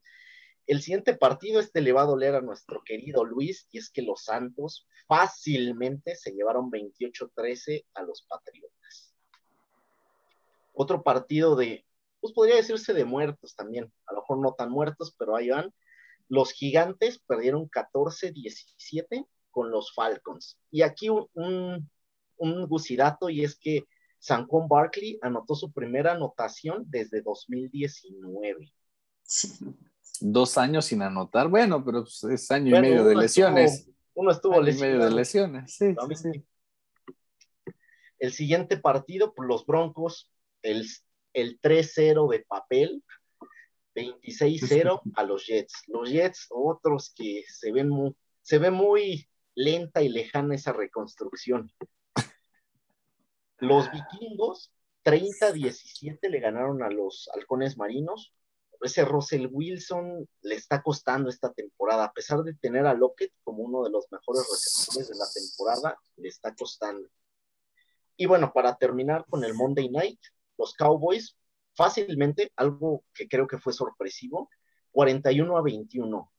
El 0.68 0.82
siguiente 0.82 1.16
partido, 1.16 1.60
este 1.60 1.82
le 1.82 1.94
va 1.94 2.02
a 2.02 2.08
doler 2.08 2.36
a 2.36 2.42
nuestro 2.42 2.84
querido 2.84 3.24
Luis, 3.24 3.68
y 3.72 3.80
es 3.80 3.90
que 3.90 4.02
los 4.02 4.26
Santos 4.26 4.88
fácilmente 5.08 6.16
se 6.16 6.32
llevaron 6.32 6.70
28-13 6.70 7.86
a 7.94 8.04
los 8.04 8.24
Patriotas. 8.24 9.16
Otro 10.74 11.04
partido 11.04 11.56
de, 11.56 11.86
pues 12.20 12.34
podría 12.34 12.58
decirse 12.58 12.94
de 12.94 13.06
muertos 13.06 13.56
también, 13.56 13.92
a 14.06 14.14
lo 14.14 14.20
mejor 14.20 14.40
no 14.40 14.54
tan 14.54 14.70
muertos, 14.70 15.16
pero 15.18 15.36
ahí 15.36 15.50
van. 15.50 15.74
Los 16.28 16.52
gigantes 16.52 17.20
perdieron 17.20 17.70
14-17 17.70 19.26
con 19.58 19.72
los 19.72 19.92
Falcons. 19.92 20.60
Y 20.70 20.84
aquí 20.84 21.10
un, 21.10 21.28
un, 21.34 21.90
un 22.38 22.68
gucidato, 22.68 23.28
y 23.28 23.44
es 23.44 23.58
que 23.58 23.86
Sancon 24.20 24.68
Barkley 24.68 25.18
anotó 25.24 25.56
su 25.56 25.72
primera 25.72 26.12
anotación 26.12 26.84
desde 26.88 27.24
2019 27.24 28.72
dos 30.20 30.60
años 30.60 30.86
sin 30.86 31.02
anotar. 31.02 31.48
Bueno, 31.48 31.84
pero 31.84 32.04
pues, 32.04 32.24
es 32.26 32.52
año 32.52 32.78
y 32.78 32.82
medio 32.82 33.04
de 33.04 33.16
lesiones. 33.16 33.90
uno 34.14 34.30
estuvo 34.30 34.62
lesionado. 34.62 34.94
medio 34.94 35.10
de 35.10 35.16
lesiones, 35.16 35.74
sí, 35.74 35.96
El 38.20 38.32
siguiente 38.32 38.78
partido, 38.78 39.34
pues, 39.34 39.48
los 39.48 39.66
Broncos, 39.66 40.32
el, 40.62 40.86
el 41.34 41.60
3-0 41.60 42.30
de 42.30 42.46
papel, 42.48 43.04
26-0 43.96 45.02
a 45.16 45.24
los 45.24 45.48
Jets. 45.48 45.82
Los 45.88 46.12
Jets, 46.12 46.46
otros 46.52 47.12
que 47.16 47.44
se 47.48 47.72
ven 47.72 47.90
muy, 47.90 48.16
se 48.44 48.60
ve 48.60 48.70
muy 48.70 49.28
lenta 49.58 50.02
y 50.02 50.10
lejana 50.10 50.56
esa 50.56 50.72
reconstrucción. 50.72 51.72
Los 53.58 53.90
vikingos, 53.92 54.72
30-17 55.04 56.30
le 56.30 56.40
ganaron 56.40 56.84
a 56.84 56.90
los 56.90 57.30
halcones 57.34 57.78
marinos 57.78 58.34
ese 58.82 59.06
Russell 59.06 59.48
Wilson 59.52 60.28
le 60.42 60.56
está 60.56 60.82
costando 60.82 61.30
esta 61.30 61.52
temporada, 61.54 62.06
a 62.06 62.14
pesar 62.14 62.44
de 62.44 62.54
tener 62.54 62.86
a 62.86 62.94
Lockett 62.94 63.34
como 63.44 63.64
uno 63.64 63.84
de 63.84 63.90
los 63.90 64.06
mejores 64.12 64.46
receptores 64.50 65.10
de 65.10 65.16
la 65.16 65.26
temporada, 65.34 66.00
le 66.18 66.28
está 66.28 66.54
costando. 66.56 67.08
Y 68.16 68.26
bueno, 68.26 68.52
para 68.54 68.76
terminar 68.78 69.26
con 69.30 69.44
el 69.44 69.54
Monday 69.54 69.90
Night, 69.90 70.20
los 70.58 70.74
Cowboys 70.74 71.38
fácilmente, 71.76 72.52
algo 72.56 73.04
que 73.14 73.28
creo 73.28 73.48
que 73.48 73.60
fue 73.60 73.74
sorpresivo, 73.74 74.50
41 74.92 75.58
a 75.58 75.62
21. 75.62 76.32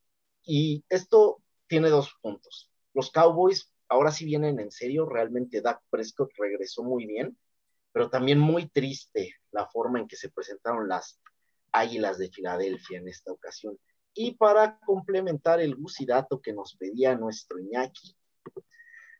Y 0.43 0.83
esto 0.89 1.41
tiene 1.67 1.89
dos 1.89 2.13
puntos. 2.21 2.69
Los 2.93 3.11
Cowboys 3.11 3.71
ahora 3.87 4.11
sí 4.11 4.25
vienen 4.25 4.59
en 4.59 4.71
serio, 4.71 5.05
realmente 5.05 5.61
Dak 5.61 5.81
Prescott 5.89 6.31
regresó 6.37 6.83
muy 6.83 7.05
bien, 7.05 7.37
pero 7.91 8.09
también 8.09 8.39
muy 8.39 8.69
triste 8.69 9.35
la 9.51 9.67
forma 9.67 9.99
en 9.99 10.07
que 10.07 10.15
se 10.15 10.29
presentaron 10.29 10.87
las 10.87 11.19
Águilas 11.71 12.17
de 12.17 12.29
Filadelfia 12.29 12.99
en 12.99 13.07
esta 13.07 13.31
ocasión. 13.31 13.77
Y 14.13 14.35
para 14.35 14.79
complementar 14.79 15.59
el 15.59 15.75
gusidato 15.75 16.41
que 16.41 16.53
nos 16.53 16.75
pedía 16.75 17.15
nuestro 17.15 17.59
Iñaki, 17.59 18.15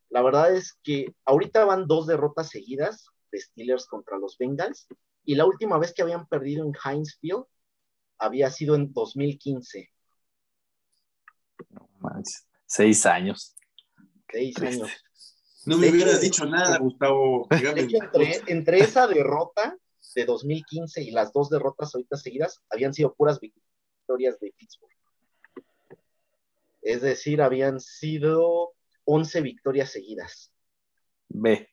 la 0.10 0.22
verdad 0.22 0.56
es 0.56 0.74
que 0.84 1.14
ahorita 1.26 1.66
van 1.66 1.88
dos 1.88 2.08
derrotas 2.08 2.50
seguidas 2.50 3.08
de 3.32 3.40
Steelers 3.40 3.86
contra 3.86 4.18
los 4.18 4.38
Bengals 4.38 4.88
y 5.24 5.36
la 5.36 5.46
última 5.46 5.78
vez 5.78 5.94
que 5.94 6.02
habían 6.02 6.28
perdido 6.28 6.66
en 6.66 6.74
Heinz 6.84 7.20
había 8.18 8.50
sido 8.50 8.76
en 8.76 8.92
2015. 8.92 9.92
No 11.70 11.88
seis 12.66 13.06
años. 13.06 13.56
Seis 14.32 14.62
años. 14.62 14.90
No 15.66 15.78
me 15.78 15.90
hubieras 15.90 16.22
dicho 16.22 16.46
nada, 16.46 16.78
Gustavo. 16.78 17.48
entre, 17.52 18.42
entre, 18.48 18.80
esa 18.80 19.08
derrota 19.08 19.78
de 20.16 20.26
2015 20.26 21.02
y 21.04 21.12
las 21.12 21.32
dos 21.34 21.50
derrotas 21.50 21.94
ahorita 21.94 22.18
seguidas 22.18 22.64
habían 22.70 22.94
sido 22.94 23.14
puras 23.14 23.40
victorias 23.40 24.40
de 24.40 24.54
Pittsburgh. 24.58 24.94
Es 26.82 27.02
decir, 27.02 27.42
habían 27.42 27.80
sido 27.80 28.74
11 29.06 29.42
victorias 29.42 29.92
seguidas. 29.92 30.54
Ve, 31.28 31.70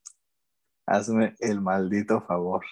hazme 0.87 1.35
el 1.39 1.61
maldito 1.61 2.21
favor. 2.23 2.65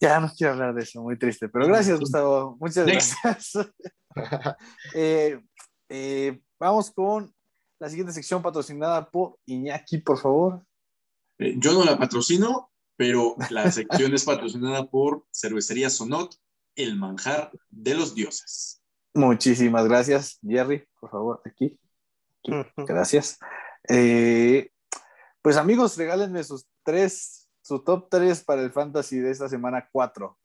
Ya 0.00 0.18
no 0.20 0.30
quiero 0.36 0.54
hablar 0.54 0.74
de 0.74 0.82
eso, 0.82 1.00
muy 1.00 1.16
triste, 1.16 1.48
pero 1.48 1.66
gracias, 1.66 2.00
Gustavo. 2.00 2.56
Muchas 2.60 2.86
gracias. 2.86 3.52
Eh, 4.94 5.40
eh, 5.88 6.42
vamos 6.58 6.90
con 6.90 7.34
la 7.82 7.88
siguiente 7.88 8.12
sección 8.12 8.42
patrocinada 8.42 9.10
por 9.10 9.40
Iñaki, 9.44 9.98
por 9.98 10.16
favor. 10.16 10.64
Eh, 11.38 11.56
yo 11.58 11.72
no 11.72 11.84
la 11.84 11.98
patrocino, 11.98 12.70
pero 12.96 13.34
la 13.50 13.72
sección 13.72 14.14
es 14.14 14.24
patrocinada 14.24 14.88
por 14.88 15.26
Cervecería 15.32 15.90
Sonot, 15.90 16.32
el 16.76 16.94
manjar 16.96 17.50
de 17.70 17.96
los 17.96 18.14
dioses. 18.14 18.80
Muchísimas 19.14 19.88
gracias, 19.88 20.38
Jerry, 20.46 20.86
por 21.00 21.10
favor, 21.10 21.42
aquí. 21.44 21.76
Gracias. 22.76 23.40
Eh, 23.88 24.70
pues 25.42 25.56
amigos, 25.56 25.96
regálenme 25.96 26.44
sus 26.44 26.64
tres, 26.84 27.48
su 27.62 27.80
top 27.80 28.06
tres 28.08 28.44
para 28.44 28.62
el 28.62 28.70
fantasy 28.70 29.18
de 29.18 29.32
esta 29.32 29.48
semana 29.48 29.88
cuatro. 29.90 30.38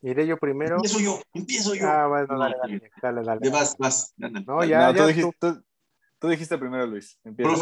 Iré 0.00 0.26
yo 0.26 0.38
primero. 0.38 0.76
Empiezo 0.76 1.00
yo, 1.00 1.20
empiezo 1.34 1.74
yo. 1.74 1.86
Ah, 1.86 2.06
bueno, 2.08 2.38
dale, 2.38 2.56
dale, 3.02 3.22
dale, 3.22 3.50
Vas, 3.50 3.76
vas. 3.76 4.14
No, 4.16 4.64
ya, 4.64 4.90
ya. 4.90 4.96
Tú 4.96 5.06
dijiste, 5.06 5.36
Tú 5.38 5.62
dijiste 6.28 6.58
primero, 6.58 6.86
Luis. 6.86 7.18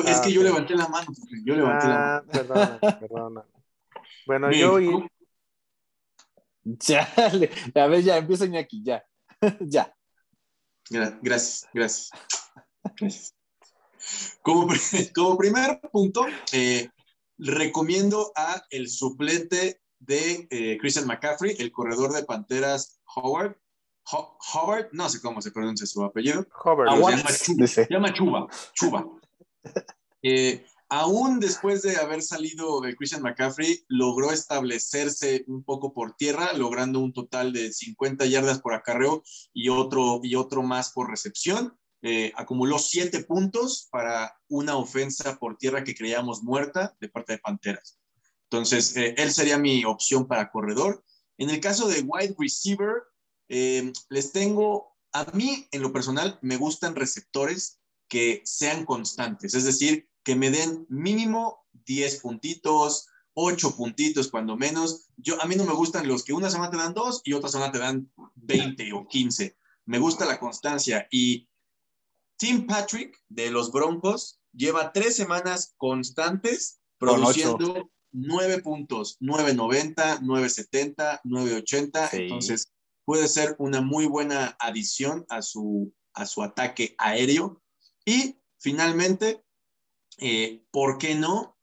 es 0.06 0.20
que 0.20 0.32
yo 0.32 0.42
levanté 0.42 0.74
la 0.74 0.88
mano. 0.88 1.06
Yo 1.44 1.54
levanté 1.54 1.86
la 1.88 1.94
mano. 1.94 2.10
Ah, 2.12 2.24
perdona, 2.30 2.80
perdona. 3.00 3.44
Bueno, 4.26 4.52
yo 4.52 4.80
y. 4.80 5.08
Ya, 6.62 7.08
a 7.74 7.86
ver, 7.86 8.02
ya, 8.02 8.18
empieza 8.18 8.44
aquí, 8.58 8.82
ya. 8.84 9.02
ya. 9.60 9.94
Gracias, 10.90 11.68
gracias. 11.72 12.10
Como, 14.42 14.68
como 15.14 15.38
primer 15.38 15.80
punto, 15.92 16.26
eh, 16.52 16.88
recomiendo 17.38 18.32
a 18.36 18.62
el 18.70 18.88
suplente 18.88 19.80
de 19.98 20.48
eh, 20.50 20.78
Christian 20.78 21.06
McCaffrey, 21.06 21.56
el 21.58 21.70
corredor 21.72 22.12
de 22.12 22.24
Panteras 22.24 23.00
Howard, 23.14 23.56
Howard, 24.54 24.88
no 24.92 25.08
sé 25.08 25.20
cómo 25.20 25.40
se 25.40 25.50
pronuncia 25.50 25.86
su 25.86 26.02
apellido. 26.04 26.46
Howard. 26.64 27.26
se 27.66 27.86
llama 27.88 28.12
Chuba. 28.12 28.46
Chuba. 28.74 29.06
Eh, 30.22 30.66
aún 30.90 31.40
después 31.40 31.80
de 31.80 31.96
haber 31.96 32.20
salido 32.20 32.82
de 32.82 32.94
Christian 32.94 33.22
McCaffrey, 33.22 33.86
logró 33.88 34.32
establecerse 34.32 35.44
un 35.46 35.64
poco 35.64 35.94
por 35.94 36.14
tierra, 36.14 36.52
logrando 36.52 37.00
un 37.00 37.14
total 37.14 37.54
de 37.54 37.72
50 37.72 38.26
yardas 38.26 38.60
por 38.60 38.74
acarreo 38.74 39.22
y 39.54 39.70
otro, 39.70 40.20
y 40.22 40.34
otro 40.34 40.62
más 40.62 40.92
por 40.92 41.08
recepción. 41.08 41.74
Eh, 42.02 42.32
acumuló 42.36 42.78
siete 42.78 43.24
puntos 43.24 43.88
para 43.90 44.34
una 44.48 44.76
ofensa 44.76 45.38
por 45.38 45.56
tierra 45.56 45.84
que 45.84 45.94
creíamos 45.94 46.42
muerta 46.42 46.94
de 47.00 47.08
parte 47.08 47.32
de 47.32 47.38
Panteras. 47.38 47.98
Entonces, 48.50 48.96
eh, 48.96 49.14
él 49.16 49.32
sería 49.32 49.58
mi 49.58 49.84
opción 49.84 50.26
para 50.26 50.50
corredor. 50.50 51.04
En 51.38 51.50
el 51.50 51.60
caso 51.60 51.88
de 51.88 52.00
wide 52.00 52.34
receiver, 52.38 53.02
eh, 53.50 53.92
les 54.08 54.30
tengo, 54.30 54.96
a 55.12 55.24
mí 55.32 55.66
en 55.72 55.82
lo 55.82 55.92
personal 55.92 56.38
me 56.40 56.56
gustan 56.56 56.94
receptores 56.94 57.80
que 58.08 58.42
sean 58.44 58.84
constantes, 58.84 59.54
es 59.54 59.64
decir, 59.64 60.08
que 60.22 60.36
me 60.36 60.50
den 60.50 60.86
mínimo 60.88 61.66
10 61.84 62.20
puntitos, 62.20 63.08
8 63.34 63.76
puntitos 63.76 64.28
cuando 64.28 64.56
menos. 64.56 65.08
Yo, 65.16 65.40
a 65.42 65.46
mí 65.46 65.56
no 65.56 65.64
me 65.64 65.74
gustan 65.74 66.06
los 66.06 66.22
que 66.22 66.32
una 66.32 66.48
semana 66.48 66.70
te 66.70 66.76
dan 66.76 66.94
2 66.94 67.22
y 67.24 67.32
otra 67.32 67.48
semana 67.48 67.72
te 67.72 67.78
dan 67.78 68.12
20 68.36 68.92
o 68.92 69.08
15. 69.08 69.56
Me 69.86 69.98
gusta 69.98 70.26
la 70.26 70.38
constancia 70.38 71.08
y 71.10 71.48
Tim 72.36 72.66
Patrick 72.66 73.20
de 73.28 73.50
los 73.50 73.72
Broncos 73.72 74.40
lleva 74.52 74.92
tres 74.92 75.16
semanas 75.16 75.74
constantes 75.76 76.80
produciendo 76.98 77.90
9 78.12 78.62
puntos, 78.62 79.18
9.90, 79.20 80.20
9.70, 80.20 81.20
9.80. 81.24 82.08
Entonces, 82.12 82.72
puede 83.10 83.26
ser 83.26 83.56
una 83.58 83.80
muy 83.80 84.06
buena 84.06 84.56
adición 84.60 85.26
a 85.30 85.42
su, 85.42 85.92
a 86.14 86.26
su 86.26 86.44
ataque 86.44 86.94
aéreo. 86.96 87.60
Y 88.04 88.38
finalmente, 88.56 89.44
eh, 90.18 90.64
¿por 90.70 90.96
qué 90.96 91.16
no? 91.16 91.58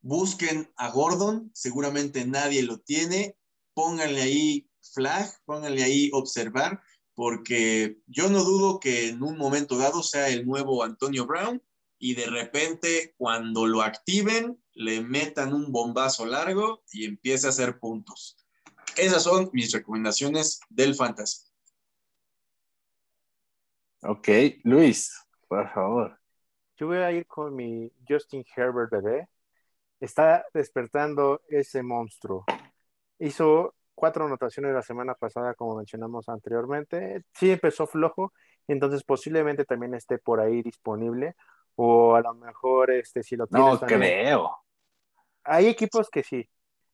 Busquen 0.00 0.68
a 0.74 0.90
Gordon, 0.90 1.52
seguramente 1.54 2.26
nadie 2.26 2.64
lo 2.64 2.80
tiene, 2.80 3.36
pónganle 3.74 4.22
ahí 4.22 4.68
flag, 4.92 5.30
pónganle 5.44 5.84
ahí 5.84 6.10
observar, 6.12 6.82
porque 7.14 8.00
yo 8.08 8.28
no 8.28 8.42
dudo 8.42 8.80
que 8.80 9.10
en 9.10 9.22
un 9.22 9.38
momento 9.38 9.78
dado 9.78 10.02
sea 10.02 10.30
el 10.30 10.44
nuevo 10.44 10.82
Antonio 10.82 11.26
Brown 11.26 11.62
y 11.96 12.14
de 12.14 12.26
repente 12.26 13.14
cuando 13.16 13.68
lo 13.68 13.82
activen 13.82 14.60
le 14.72 15.00
metan 15.00 15.54
un 15.54 15.70
bombazo 15.70 16.26
largo 16.26 16.82
y 16.90 17.04
empiece 17.04 17.46
a 17.46 17.50
hacer 17.50 17.78
puntos. 17.78 18.40
Esas 19.00 19.22
son 19.22 19.48
mis 19.54 19.72
recomendaciones 19.72 20.60
del 20.68 20.94
fantasy. 20.94 21.48
Ok, 24.02 24.28
Luis, 24.64 25.10
por 25.48 25.72
favor. 25.72 26.20
Yo 26.76 26.88
voy 26.88 26.98
a 26.98 27.10
ir 27.10 27.26
con 27.26 27.56
mi 27.56 27.90
Justin 28.06 28.44
Herbert 28.54 28.90
bebé. 28.90 29.28
Está 30.00 30.44
despertando 30.52 31.40
ese 31.48 31.82
monstruo. 31.82 32.44
Hizo 33.18 33.74
cuatro 33.94 34.26
anotaciones 34.26 34.74
la 34.74 34.82
semana 34.82 35.14
pasada, 35.14 35.54
como 35.54 35.76
mencionamos 35.76 36.28
anteriormente. 36.28 37.22
Sí 37.32 37.50
empezó 37.50 37.86
flojo, 37.86 38.34
entonces 38.68 39.02
posiblemente 39.02 39.64
también 39.64 39.94
esté 39.94 40.18
por 40.18 40.40
ahí 40.40 40.62
disponible. 40.62 41.36
O 41.74 42.16
a 42.16 42.20
lo 42.20 42.34
mejor, 42.34 42.90
este, 42.90 43.22
si 43.22 43.36
lo 43.36 43.46
tienes. 43.46 43.80
No 43.80 43.86
creo. 43.86 44.58
Hay 45.44 45.68
equipos 45.68 46.10
que 46.10 46.22
sí. 46.22 46.46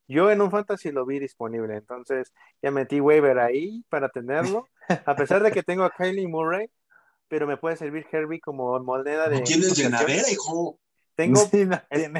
Yo 0.08 0.30
en 0.30 0.40
un 0.40 0.50
fantasy 0.50 0.92
lo 0.92 1.04
vi 1.04 1.18
disponible, 1.18 1.76
entonces 1.76 2.32
ya 2.62 2.70
metí 2.70 3.00
waiver 3.00 3.38
ahí 3.38 3.84
para 3.88 4.08
tenerlo. 4.08 4.68
A 5.04 5.16
pesar 5.16 5.42
de 5.42 5.50
que 5.50 5.62
tengo 5.62 5.84
a 5.84 5.90
Kylie 5.90 6.28
Murray, 6.28 6.70
pero 7.28 7.46
me 7.46 7.56
puede 7.56 7.76
servir 7.76 8.06
Herbie 8.10 8.40
como 8.40 8.78
moneda 8.80 9.28
de. 9.28 9.38
¿No 9.38 9.42
tienes 9.42 9.76
llenadera, 9.76 10.30
hijo? 10.30 10.78
Tengo. 11.14 11.40
Sí, 11.50 11.64
no 11.64 11.80
es, 11.90 12.10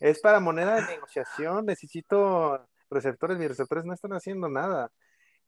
es 0.00 0.20
para 0.20 0.40
moneda 0.40 0.76
de 0.76 0.86
negociación. 0.86 1.66
Necesito 1.66 2.64
receptores. 2.90 3.38
Mis 3.38 3.48
receptores 3.48 3.84
no 3.84 3.94
están 3.94 4.12
haciendo 4.12 4.48
nada. 4.48 4.92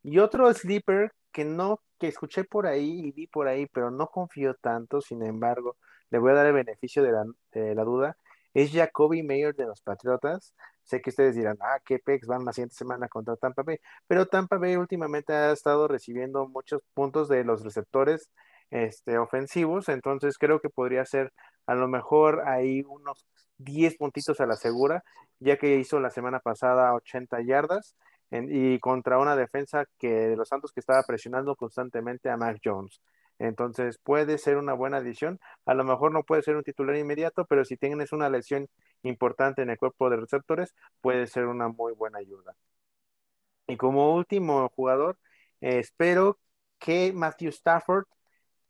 Y 0.02 0.18
otro 0.18 0.52
sleeper 0.52 1.12
que 1.32 1.44
no, 1.44 1.80
que 1.98 2.08
escuché 2.08 2.44
por 2.44 2.66
ahí 2.66 3.06
y 3.06 3.12
vi 3.12 3.26
por 3.26 3.48
ahí, 3.48 3.66
pero 3.66 3.90
no 3.90 4.08
confío 4.08 4.54
tanto. 4.54 5.00
Sin 5.00 5.22
embargo, 5.22 5.76
le 6.10 6.18
voy 6.18 6.32
a 6.32 6.34
dar 6.34 6.46
el 6.46 6.54
beneficio 6.54 7.02
de 7.02 7.12
la, 7.12 7.24
de 7.52 7.74
la 7.74 7.84
duda. 7.84 8.16
Es 8.54 8.72
Jacoby 8.72 9.22
Mayer 9.22 9.54
de 9.54 9.66
los 9.66 9.82
Patriotas. 9.82 10.54
Sé 10.86 11.00
que 11.02 11.10
ustedes 11.10 11.34
dirán, 11.34 11.58
ah, 11.60 11.78
qué 11.84 11.98
pex 11.98 12.26
van 12.26 12.44
la 12.44 12.52
siguiente 12.52 12.76
semana 12.76 13.08
contra 13.08 13.36
Tampa 13.36 13.62
Bay. 13.62 13.78
Pero 14.06 14.26
Tampa 14.26 14.56
Bay 14.56 14.76
últimamente 14.76 15.32
ha 15.32 15.52
estado 15.52 15.88
recibiendo 15.88 16.48
muchos 16.48 16.82
puntos 16.94 17.28
de 17.28 17.44
los 17.44 17.64
receptores 17.64 18.30
este, 18.70 19.18
ofensivos, 19.18 19.88
entonces 19.88 20.38
creo 20.38 20.60
que 20.60 20.70
podría 20.70 21.04
ser 21.04 21.32
a 21.66 21.74
lo 21.74 21.88
mejor 21.88 22.42
ahí 22.48 22.82
unos 22.86 23.26
10 23.58 23.96
puntitos 23.96 24.40
a 24.40 24.46
la 24.46 24.56
segura, 24.56 25.02
ya 25.40 25.56
que 25.56 25.76
hizo 25.76 26.00
la 26.00 26.10
semana 26.10 26.40
pasada 26.40 26.94
80 26.94 27.42
yardas 27.42 27.96
y 28.30 28.78
contra 28.80 29.18
una 29.18 29.36
defensa 29.36 29.84
que 29.98 30.08
de 30.10 30.36
los 30.36 30.48
Santos 30.48 30.72
que 30.72 30.80
estaba 30.80 31.02
presionando 31.04 31.54
constantemente 31.56 32.30
a 32.30 32.36
Mac 32.36 32.58
Jones. 32.64 33.00
Entonces 33.38 33.98
puede 33.98 34.38
ser 34.38 34.56
una 34.56 34.72
buena 34.72 34.98
adición. 34.98 35.40
A 35.66 35.74
lo 35.74 35.84
mejor 35.84 36.12
no 36.12 36.22
puede 36.24 36.42
ser 36.42 36.56
un 36.56 36.62
titular 36.62 36.96
inmediato, 36.96 37.44
pero 37.46 37.64
si 37.64 37.76
tienes 37.76 38.12
una 38.12 38.30
lesión 38.30 38.68
importante 39.02 39.62
en 39.62 39.70
el 39.70 39.78
cuerpo 39.78 40.08
de 40.10 40.16
receptores, 40.16 40.74
puede 41.00 41.26
ser 41.26 41.46
una 41.46 41.68
muy 41.68 41.92
buena 41.92 42.18
ayuda. 42.18 42.56
Y 43.66 43.76
como 43.76 44.14
último 44.14 44.68
jugador, 44.74 45.18
eh, 45.60 45.78
espero 45.78 46.38
que 46.78 47.12
Matthew 47.12 47.50
Stafford 47.50 48.06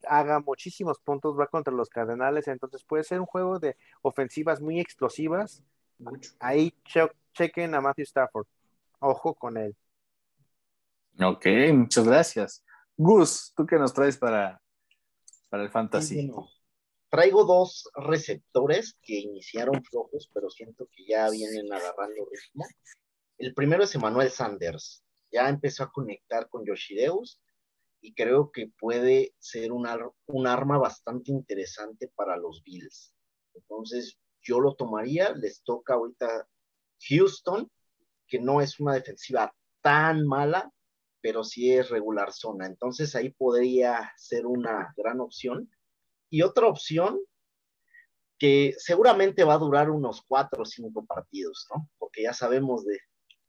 haga 0.07 0.41
muchísimos 0.41 0.99
puntos, 1.01 1.39
va 1.39 1.47
contra 1.47 1.73
los 1.73 1.89
Cardenales, 1.89 2.49
entonces 2.49 2.85
puede 2.85 3.05
ser 3.05 3.21
un 3.21 3.27
juego 3.27 3.59
de 3.59 3.77
ofensivas 4.03 4.61
muy 4.61 4.81
explosivas. 4.81 5.62
Mucho. 5.99 6.33
Ahí 6.41 6.73
che 6.85 7.09
chequen 7.33 7.75
a 7.75 7.81
Matthew 7.81 8.05
Stafford. 8.05 8.47
Ojo 9.01 9.35
con 9.35 9.57
él. 9.57 9.77
Ok, 11.21 11.47
muchas 11.73 12.07
gracias. 12.07 12.64
Gus, 12.97 13.53
¿tú 13.55 13.67
qué 13.67 13.77
nos 13.77 13.93
traes 13.93 14.17
para, 14.17 14.61
para 15.49 15.63
el 15.63 15.71
fantasy? 15.71 16.31
Traigo 17.11 17.45
dos 17.45 17.89
receptores 17.95 18.99
que 19.03 19.21
iniciaron 19.21 19.83
flojos, 19.85 20.31
pero 20.33 20.51
siento 20.51 20.89
que 20.91 21.07
ya 21.07 21.31
vienen 21.31 21.73
agarrando 21.73 22.27
ritmo. 22.31 22.67
El 23.39 23.55
primero 23.55 23.85
es 23.85 23.95
Emmanuel 23.95 24.31
Sanders. 24.31 25.05
Ya 25.31 25.49
empezó 25.49 25.85
a 25.85 25.93
conectar 25.93 26.49
con 26.49 26.65
Yoshideus 26.65 27.41
y 28.01 28.15
creo 28.15 28.51
que 28.51 28.73
puede 28.79 29.35
ser 29.39 29.73
un, 29.73 29.89
un 30.27 30.47
arma 30.47 30.79
bastante 30.79 31.33
interesante 31.33 32.11
para 32.15 32.37
los 32.37 32.63
Bills. 32.65 33.13
Entonces, 33.55 34.19
yo 34.43 34.61
lo 34.61 34.75
tomaría. 34.75 35.33
Les 35.35 35.63
toca 35.63 35.95
ahorita 35.95 36.49
Houston, 37.09 37.71
que 38.27 38.41
no 38.41 38.61
es 38.61 38.81
una 38.81 38.95
defensiva 38.95 39.55
tan 39.81 40.27
mala, 40.27 40.73
pero 41.21 41.45
sí 41.45 41.73
es 41.73 41.89
regular 41.91 42.33
zona. 42.33 42.67
Entonces 42.67 43.14
ahí 43.14 43.31
podría 43.31 44.12
ser 44.17 44.47
una 44.47 44.93
gran 44.97 45.21
opción. 45.21 45.71
Y 46.31 46.43
otra 46.43 46.67
opción 46.67 47.21
que 48.39 48.75
seguramente 48.79 49.45
va 49.45 49.55
a 49.55 49.59
durar 49.59 49.91
unos 49.91 50.23
cuatro 50.23 50.62
o 50.62 50.67
cinco 50.67 51.05
partidos, 51.07 51.67
¿no? 51.75 51.89
Porque 51.99 52.23
ya 52.23 52.33
sabemos 52.33 52.85
de, 52.85 52.99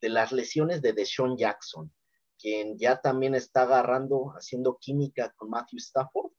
de 0.01 0.09
las 0.09 0.32
lesiones 0.32 0.82
de 0.82 0.93
Deshaun 0.93 1.38
Jackson, 1.38 1.93
quien 2.39 2.78
ya 2.78 3.01
también 3.01 3.36
está 3.36 3.63
agarrando, 3.63 4.34
haciendo 4.38 4.78
química 4.80 5.34
con 5.36 5.49
Matthew 5.49 5.78
Stafford. 5.78 6.32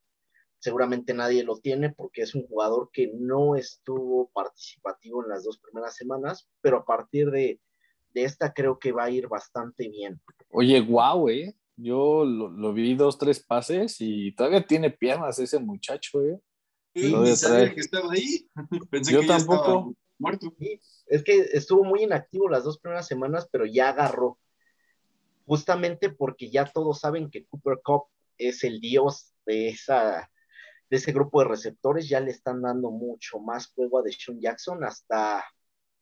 Seguramente 0.61 1.15
nadie 1.15 1.45
lo 1.45 1.59
tiene 1.59 1.91
porque 1.93 2.23
es 2.23 2.35
un 2.35 2.47
jugador 2.47 2.91
que 2.93 3.13
no 3.15 3.55
estuvo 3.55 4.29
participativo 4.31 5.23
en 5.23 5.31
las 5.31 5.45
dos 5.45 5.59
primeras 5.59 5.95
semanas, 5.95 6.49
pero 6.61 6.79
a 6.79 6.85
partir 6.85 7.31
de, 7.31 7.61
de 8.11 8.25
esta 8.25 8.53
creo 8.53 8.79
que 8.79 8.93
va 8.93 9.05
a 9.05 9.11
ir 9.11 9.29
bastante 9.29 9.89
bien. 9.89 10.21
Oye, 10.51 10.81
guau, 10.81 11.29
eh. 11.29 11.55
Yo 11.77 12.25
lo, 12.25 12.51
lo, 12.51 12.73
vi 12.73 12.95
dos, 12.95 13.19
tres 13.19 13.39
pases 13.39 13.97
y 14.01 14.33
todavía 14.33 14.67
tiene 14.67 14.91
piernas 14.91 15.39
ese 15.39 15.59
muchacho, 15.61 16.23
eh. 16.23 16.41
Sí, 16.95 17.15
ni 17.15 17.37
sabía 17.37 17.73
que 17.73 17.81
estaba 17.81 18.13
ahí. 18.13 18.49
Pensé 18.91 19.13
Yo 19.13 19.21
que 19.21 19.27
tampoco. 19.29 19.63
estaba 19.63 19.85
muerto. 20.19 20.53
Sí, 20.59 20.81
es 21.07 21.23
que 21.23 21.39
estuvo 21.53 21.85
muy 21.85 22.03
inactivo 22.03 22.49
las 22.49 22.65
dos 22.65 22.81
primeras 22.81 23.07
semanas, 23.07 23.49
pero 23.53 23.65
ya 23.67 23.91
agarró. 23.91 24.39
Justamente 25.47 26.11
porque 26.11 26.51
ya 26.51 26.65
todos 26.65 27.01
saben 27.01 27.31
que 27.31 27.47
Cooper 27.47 27.79
Cup 27.85 28.05
es 28.37 28.65
el 28.65 28.81
dios 28.81 29.33
de, 29.47 29.69
esa, 29.69 30.31
de 30.91 30.97
ese 30.97 31.13
grupo 31.13 31.41
de 31.41 31.49
receptores, 31.49 32.09
ya 32.09 32.21
le 32.21 32.31
están 32.31 32.63
dando 32.63 32.91
mucho 32.91 33.39
más 33.39 33.73
juego 33.73 33.99
a 33.99 34.03
Deshaun 34.03 34.41
Jackson, 34.41 34.85
hasta 34.85 35.45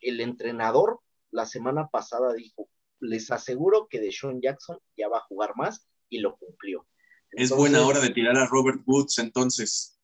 el 0.01 0.20
entrenador 0.20 1.01
la 1.30 1.47
semana 1.47 1.88
pasada 1.88 2.32
dijo, 2.32 2.68
les 3.01 3.30
aseguro 3.30 3.88
que 3.88 4.01
Deshaun 4.01 4.40
Jackson 4.40 4.78
ya 4.97 5.09
va 5.09 5.18
a 5.18 5.26
jugar 5.28 5.53
más 5.57 5.86
y 6.09 6.18
lo 6.18 6.36
cumplió. 6.36 6.86
Entonces, 7.30 7.51
es 7.51 7.57
buena 7.57 7.86
hora 7.86 8.01
de 8.01 8.11
tirar 8.11 8.36
a 8.36 8.47
Robert 8.47 8.82
Woods 8.86 9.18
entonces. 9.18 9.99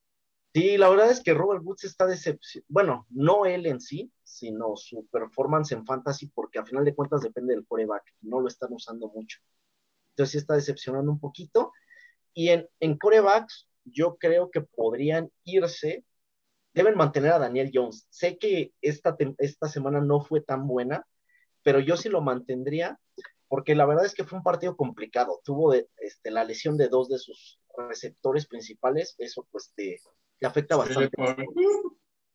Sí, 0.54 0.76
la 0.76 0.90
verdad 0.90 1.10
es 1.10 1.22
que 1.22 1.32
Robert 1.32 1.62
Woods 1.64 1.84
está 1.84 2.06
decepcionado, 2.06 2.66
bueno, 2.68 3.06
no 3.08 3.46
él 3.46 3.64
en 3.66 3.80
sí, 3.80 4.12
sino 4.22 4.76
su 4.76 5.06
performance 5.06 5.72
en 5.72 5.86
fantasy, 5.86 6.26
porque 6.26 6.58
a 6.58 6.64
final 6.64 6.84
de 6.84 6.94
cuentas 6.94 7.22
depende 7.22 7.54
del 7.54 7.66
coreback, 7.66 8.02
no 8.20 8.40
lo 8.40 8.48
están 8.48 8.70
usando 8.72 9.08
mucho. 9.08 9.38
Entonces 10.10 10.32
sí 10.32 10.38
está 10.38 10.54
decepcionando 10.54 11.10
un 11.10 11.20
poquito. 11.20 11.72
Y 12.34 12.48
en, 12.48 12.68
en 12.80 12.98
corebacks, 12.98 13.68
yo 13.84 14.16
creo 14.16 14.50
que 14.50 14.60
podrían 14.60 15.30
irse, 15.44 16.04
deben 16.74 16.96
mantener 16.96 17.32
a 17.32 17.38
Daniel 17.38 17.70
Jones. 17.72 18.06
Sé 18.10 18.36
que 18.36 18.72
esta, 18.82 19.16
esta 19.38 19.68
semana 19.68 20.00
no 20.00 20.20
fue 20.20 20.42
tan 20.42 20.66
buena, 20.66 21.06
pero 21.62 21.80
yo 21.80 21.96
sí 21.96 22.08
lo 22.08 22.20
mantendría, 22.20 22.98
porque 23.48 23.74
la 23.74 23.86
verdad 23.86 24.06
es 24.06 24.14
que 24.14 24.24
fue 24.24 24.38
un 24.38 24.44
partido 24.44 24.76
complicado. 24.76 25.40
Tuvo 25.44 25.72
de, 25.72 25.88
este, 25.98 26.30
la 26.30 26.44
lesión 26.44 26.76
de 26.76 26.88
dos 26.88 27.08
de 27.08 27.18
sus 27.18 27.60
receptores 27.76 28.46
principales, 28.46 29.14
eso 29.18 29.46
pues 29.50 29.72
te, 29.74 30.00
te 30.38 30.46
afecta 30.46 30.76
bastante. 30.76 31.10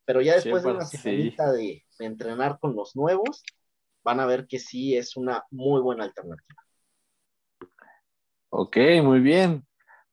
Pero 0.04 0.22
ya 0.22 0.34
después 0.34 0.62
de 0.62 0.70
una 0.70 0.86
semanita 0.86 1.52
sí. 1.52 1.56
de, 1.56 1.84
de, 1.98 2.06
entrenar 2.06 2.58
con 2.58 2.74
los 2.74 2.96
nuevos, 2.96 3.42
van 4.02 4.20
a 4.20 4.26
ver 4.26 4.46
que 4.46 4.58
sí 4.58 4.96
es 4.96 5.16
una 5.16 5.44
muy 5.50 5.82
buena 5.82 6.04
alternativa. 6.04 6.62
Ok, 8.50 8.76
muy 9.02 9.20
bien. 9.20 9.66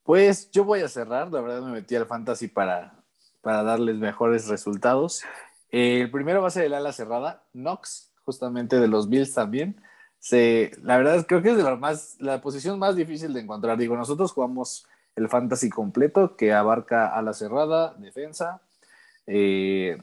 Pues 0.03 0.51
yo 0.51 0.66
voy 0.66 0.82
a 0.82 0.88
cerrar, 0.88 1.32
la 1.32 1.41
verdad 1.41 1.61
me 1.61 1.72
metí 1.72 1.95
al 1.95 2.05
fantasy 2.05 2.47
para, 2.47 3.03
para 3.41 3.63
darles 3.63 3.95
mejores 3.95 4.47
resultados. 4.47 5.24
El 5.70 6.11
primero 6.11 6.41
va 6.41 6.47
a 6.49 6.51
ser 6.51 6.66
el 6.66 6.74
ala 6.74 6.91
cerrada, 6.91 7.47
Knox, 7.53 8.13
justamente 8.26 8.80
de 8.80 8.88
los 8.88 9.09
Bills 9.09 9.34
también. 9.34 9.82
Se, 10.19 10.71
la 10.82 10.97
verdad 10.97 11.26
creo 11.28 11.41
que 11.41 11.51
es 11.51 11.57
de 11.57 11.63
la, 11.63 11.76
más, 11.76 12.17
la 12.19 12.41
posición 12.41 12.80
más 12.80 12.95
difícil 12.95 13.34
de 13.34 13.41
encontrar. 13.41 13.78
Digo, 13.78 13.95
nosotros 13.95 14.32
jugamos 14.32 14.88
el 15.15 15.30
fantasy 15.30 15.69
completo 15.69 16.36
que 16.36 16.51
abarca 16.51 17.07
ala 17.07 17.34
cerrada, 17.34 17.93
defensa, 17.93 18.61
eh, 19.28 19.97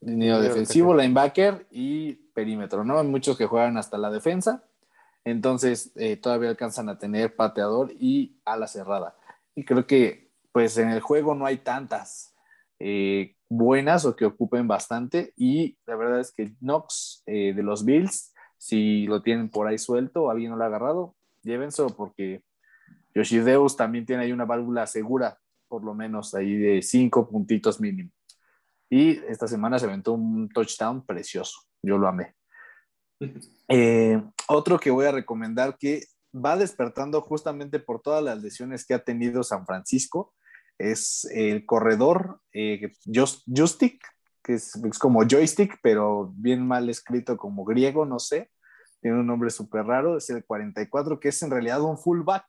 línea 0.00 0.38
defensivo, 0.38 0.94
linebacker 0.94 1.66
y 1.70 2.14
perímetro, 2.34 2.84
¿no? 2.84 2.98
Hay 2.98 3.06
muchos 3.06 3.36
que 3.36 3.46
juegan 3.46 3.76
hasta 3.76 3.98
la 3.98 4.10
defensa, 4.10 4.62
entonces 5.24 5.92
eh, 5.96 6.16
todavía 6.16 6.50
alcanzan 6.50 6.88
a 6.88 6.98
tener 6.98 7.34
pateador 7.34 7.92
y 7.98 8.36
ala 8.44 8.66
cerrada. 8.66 9.16
Y 9.54 9.64
creo 9.64 9.86
que 9.86 10.30
pues 10.52 10.76
en 10.76 10.90
el 10.90 11.00
juego 11.00 11.34
no 11.34 11.46
hay 11.46 11.58
tantas 11.58 12.34
eh, 12.78 13.36
buenas 13.52 14.04
o 14.04 14.16
que 14.16 14.24
ocupen 14.24 14.66
bastante. 14.66 15.32
Y 15.36 15.76
la 15.86 15.96
verdad 15.96 16.20
es 16.20 16.32
que 16.32 16.54
Knox 16.60 17.22
eh, 17.26 17.52
de 17.54 17.62
los 17.62 17.84
Bills, 17.84 18.32
si 18.56 19.06
lo 19.06 19.22
tienen 19.22 19.50
por 19.50 19.66
ahí 19.66 19.78
suelto, 19.78 20.30
alguien 20.30 20.50
no 20.50 20.56
lo 20.56 20.64
ha 20.64 20.68
agarrado, 20.68 21.14
llévense 21.42 21.84
porque 21.96 22.42
Yoshideus 23.14 23.76
también 23.76 24.06
tiene 24.06 24.22
ahí 24.22 24.32
una 24.32 24.46
válvula 24.46 24.86
segura, 24.86 25.38
por 25.68 25.84
lo 25.84 25.94
menos 25.94 26.34
ahí 26.34 26.54
de 26.54 26.82
cinco 26.82 27.28
puntitos 27.28 27.80
mínimo. 27.80 28.10
Y 28.88 29.18
esta 29.28 29.46
semana 29.46 29.78
se 29.78 29.86
aventó 29.86 30.12
un 30.12 30.48
touchdown 30.48 31.04
precioso. 31.04 31.60
Yo 31.82 31.98
lo 31.98 32.08
amé. 32.08 32.34
Eh, 33.68 34.20
otro 34.48 34.78
que 34.78 34.90
voy 34.90 35.06
a 35.06 35.12
recomendar 35.12 35.78
que 35.78 36.02
va 36.34 36.58
despertando 36.58 37.22
justamente 37.22 37.78
por 37.78 38.02
todas 38.02 38.22
las 38.22 38.42
lesiones 38.42 38.84
que 38.84 38.92
ha 38.92 39.02
tenido 39.02 39.42
San 39.42 39.64
Francisco 39.64 40.34
es 40.82 41.24
el 41.32 41.64
corredor 41.64 42.40
eh, 42.52 42.92
Justic, 43.06 44.02
que 44.42 44.54
es, 44.54 44.72
como 44.98 45.22
joystick, 45.22 45.78
pero 45.82 46.32
bien 46.36 46.66
mal 46.66 46.90
escrito 46.90 47.36
como 47.36 47.64
griego, 47.64 48.04
no 48.04 48.18
sé. 48.18 48.50
Tiene 49.00 49.20
un 49.20 49.26
nombre 49.26 49.50
súper 49.50 49.84
raro, 49.84 50.16
es 50.16 50.28
el 50.30 50.44
44, 50.44 51.20
que 51.20 51.28
es 51.28 51.42
en 51.42 51.50
realidad 51.50 51.80
un 51.82 51.98
fullback, 51.98 52.44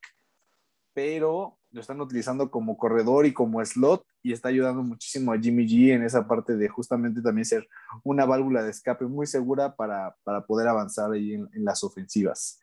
pero 0.94 1.60
lo 1.72 1.82
están 1.82 2.00
utilizando 2.02 2.52
como 2.52 2.78
corredor 2.78 3.26
y 3.26 3.34
como 3.34 3.64
slot 3.64 4.06
y 4.22 4.32
está 4.32 4.50
ayudando 4.50 4.84
muchísimo 4.84 5.34
a 5.34 5.40
Jimmy 5.40 5.68
G 5.68 5.94
en 5.94 6.04
esa 6.04 6.28
parte 6.28 6.56
de 6.56 6.70
justamente 6.70 7.22
también 7.22 7.46
ser 7.46 7.68
una 8.04 8.26
válvula 8.26 8.64
de 8.64 8.70
escape 8.72 9.06
muy 9.06 9.26
segura 9.26 9.76
para, 9.76 10.16
poder 10.48 10.68
avanzar 10.68 11.12
ahí 11.12 11.34
en, 11.34 11.50
las 11.64 11.84
ofensivas. 11.84 12.60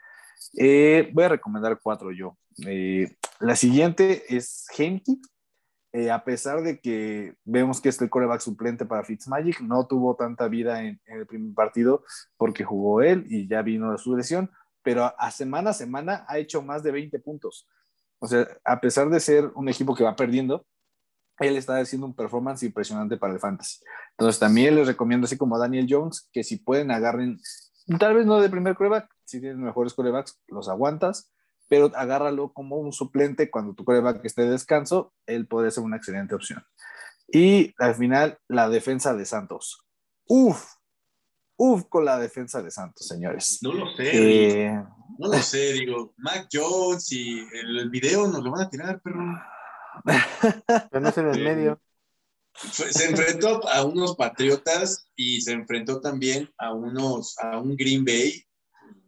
Eh, 0.56 1.10
voy 1.12 1.24
a 1.24 1.28
recomendar 1.30 1.78
cuatro 1.82 2.12
yo. 2.12 2.38
Eh, 2.66 3.16
la 3.40 3.56
siguiente 3.56 4.24
es 4.34 4.66
Henke. 4.76 5.16
Eh, 5.92 6.10
a 6.10 6.22
pesar 6.22 6.62
de 6.62 6.80
que 6.80 7.34
vemos 7.44 7.80
que 7.80 7.88
es 7.88 8.00
el 8.00 8.10
coreback 8.10 8.40
suplente 8.40 8.86
para 8.86 9.02
Fitzmagic, 9.02 9.60
no 9.60 9.86
tuvo 9.88 10.14
tanta 10.14 10.46
vida 10.46 10.84
en, 10.84 11.00
el 11.06 11.26
primer 11.26 11.52
partido 11.52 12.04
porque 12.36 12.62
jugó 12.62 13.02
él 13.02 13.26
y 13.28 13.48
ya 13.48 13.62
vino 13.62 13.98
su 13.98 14.16
lesión, 14.16 14.50
pero 14.82 15.12
a 15.18 15.30
semana 15.32 15.70
a 15.70 15.74
semana 15.74 16.24
ha 16.28 16.38
hecho 16.38 16.62
más 16.62 16.84
de 16.84 16.92
20 16.92 17.18
puntos. 17.18 17.68
O 18.20 18.28
sea, 18.28 18.46
a 18.64 18.80
pesar 18.80 19.10
de 19.10 19.18
ser 19.18 19.50
un 19.56 19.68
equipo 19.68 19.94
que 19.96 20.04
va 20.04 20.14
perdiendo, 20.14 20.64
él 21.40 21.56
está 21.56 21.78
haciendo 21.78 22.06
un 22.06 22.14
performance 22.14 22.62
impresionante 22.62 23.16
para 23.16 23.32
el 23.32 23.40
fantasy. 23.40 23.82
Entonces 24.12 24.38
también 24.38 24.76
les 24.76 24.86
recomiendo, 24.86 25.24
así 25.24 25.36
como 25.36 25.56
a 25.56 25.58
Daniel 25.58 25.86
Jones, 25.88 26.28
que 26.32 26.44
si 26.44 26.58
pueden 26.58 26.90
agarren, 26.90 27.40
tal 27.98 28.14
vez 28.14 28.26
no 28.26 28.40
de 28.40 28.48
primer 28.48 28.76
coreback, 28.76 29.08
si 29.24 29.40
tienes 29.40 29.58
mejores 29.58 29.94
corebacks, 29.94 30.40
los 30.48 30.68
aguantas, 30.68 31.32
pero 31.70 31.92
agárralo 31.94 32.52
como 32.52 32.78
un 32.78 32.92
suplente 32.92 33.48
cuando 33.48 33.74
tu 33.74 33.84
coreback 33.84 34.24
esté 34.24 34.42
de 34.42 34.50
descanso, 34.50 35.14
él 35.24 35.46
puede 35.46 35.70
ser 35.70 35.84
una 35.84 35.98
excelente 35.98 36.34
opción. 36.34 36.66
Y 37.28 37.72
al 37.78 37.94
final, 37.94 38.38
la 38.48 38.68
defensa 38.68 39.14
de 39.14 39.24
Santos. 39.24 39.86
Uf, 40.26 40.64
uf 41.56 41.84
con 41.88 42.04
la 42.04 42.18
defensa 42.18 42.60
de 42.60 42.72
Santos, 42.72 43.06
señores. 43.06 43.60
No 43.62 43.72
lo 43.72 43.86
sé. 43.94 44.64
Eh, 44.64 44.84
no 45.16 45.28
lo 45.28 45.38
sé, 45.38 45.74
digo, 45.74 46.12
Mac 46.16 46.48
Jones 46.52 47.12
y 47.12 47.38
el, 47.52 47.88
video 47.88 48.26
nos 48.26 48.42
lo 48.42 48.50
van 48.50 48.62
a 48.62 48.68
tirar, 48.68 49.00
pero. 49.04 49.20
Pero 50.90 51.00
no 51.00 51.12
se 51.12 51.20
en 51.20 51.28
el 51.28 51.44
medio. 51.44 51.80
Se 52.52 53.08
enfrentó 53.08 53.68
a 53.68 53.84
unos 53.84 54.16
Patriotas 54.16 55.08
y 55.14 55.40
se 55.40 55.52
enfrentó 55.52 56.00
también 56.00 56.50
a 56.58 56.74
unos, 56.74 57.38
a 57.38 57.58
un 57.58 57.76
Green 57.76 58.04
Bay 58.04 58.44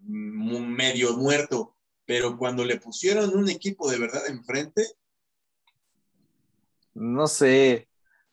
medio 0.06 1.16
muerto. 1.16 1.76
Pero 2.12 2.36
cuando 2.36 2.62
le 2.62 2.78
pusieron 2.78 3.34
un 3.34 3.48
equipo 3.48 3.90
de 3.90 3.98
verdad 3.98 4.26
enfrente. 4.28 4.86
No 6.92 7.26
sé, 7.26 7.88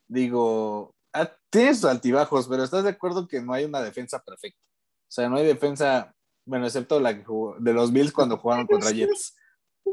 digo, 0.06 0.94
ah, 1.14 1.32
tienes 1.50 1.86
altibajos, 1.86 2.50
pero 2.50 2.66
¿estás 2.66 2.84
de 2.84 2.90
acuerdo 2.90 3.26
que 3.26 3.42
no 3.42 3.54
hay 3.54 3.64
una 3.64 3.82
defensa 3.82 4.22
perfecta? 4.22 4.60
O 5.08 5.12
sea, 5.12 5.30
no 5.30 5.38
hay 5.38 5.46
defensa 5.46 6.14
bueno, 6.44 6.66
excepto 6.66 7.00
la 7.00 7.16
que 7.16 7.24
jugó, 7.24 7.56
de 7.58 7.74
los 7.74 7.94
Bills 7.94 8.12
cuando 8.12 8.38
jugaron 8.38 8.68
contra 8.68 8.92
Jets. 8.92 9.38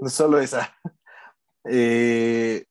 Solo 0.08 0.40
esa. 0.40 0.76
Eh, 1.68 2.64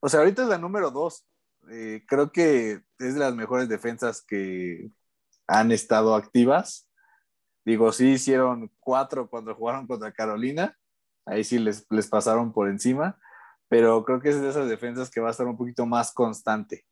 o 0.00 0.08
sea, 0.08 0.18
ahorita 0.18 0.42
es 0.42 0.48
la 0.48 0.58
número 0.58 0.90
dos. 0.90 1.24
Eh, 1.70 2.02
creo 2.08 2.32
que 2.32 2.82
es 2.98 3.14
de 3.14 3.20
las 3.20 3.32
mejores 3.36 3.68
defensas 3.68 4.20
que 4.20 4.90
han 5.46 5.70
estado 5.70 6.16
activas. 6.16 6.90
Digo, 7.64 7.92
sí 7.92 8.12
hicieron 8.12 8.70
cuatro 8.80 9.28
cuando 9.28 9.54
jugaron 9.54 9.86
contra 9.86 10.12
Carolina. 10.12 10.76
Ahí 11.24 11.44
sí 11.44 11.58
les, 11.58 11.86
les 11.90 12.08
pasaron 12.08 12.52
por 12.52 12.68
encima. 12.68 13.18
Pero 13.68 14.04
creo 14.04 14.20
que 14.20 14.30
es 14.30 14.40
de 14.40 14.50
esas 14.50 14.68
defensas 14.68 15.10
que 15.10 15.20
va 15.20 15.28
a 15.28 15.30
estar 15.30 15.46
un 15.46 15.56
poquito 15.56 15.86
más 15.86 16.12
constante. 16.12 16.84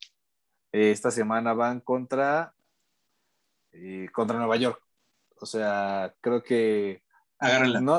Eh, 0.72 0.90
esta 0.92 1.10
semana 1.10 1.52
van 1.52 1.80
contra, 1.80 2.54
contra 4.12 4.38
Nueva 4.38 4.56
York. 4.56 4.80
O 5.40 5.46
sea, 5.46 6.14
creo 6.20 6.42
que. 6.42 7.02
Agárrenla. 7.38 7.80
No, 7.80 7.98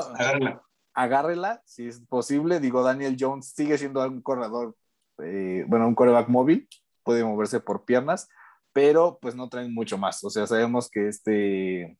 agárrenla. 0.94 1.62
si 1.64 1.88
es 1.88 2.00
posible. 2.00 2.60
Digo, 2.60 2.82
Daniel 2.82 3.16
Jones 3.18 3.52
sigue 3.54 3.76
siendo 3.78 4.06
un 4.06 4.22
corredor, 4.22 4.76
eh, 5.22 5.64
bueno, 5.68 5.88
un 5.88 5.94
coreback 5.94 6.28
móvil, 6.28 6.68
puede 7.02 7.24
moverse 7.24 7.60
por 7.60 7.84
piernas, 7.84 8.28
pero 8.72 9.18
pues 9.20 9.34
no 9.34 9.48
traen 9.48 9.74
mucho 9.74 9.98
más. 9.98 10.22
O 10.24 10.30
sea, 10.30 10.46
sabemos 10.46 10.90
que 10.90 11.08
este. 11.08 11.98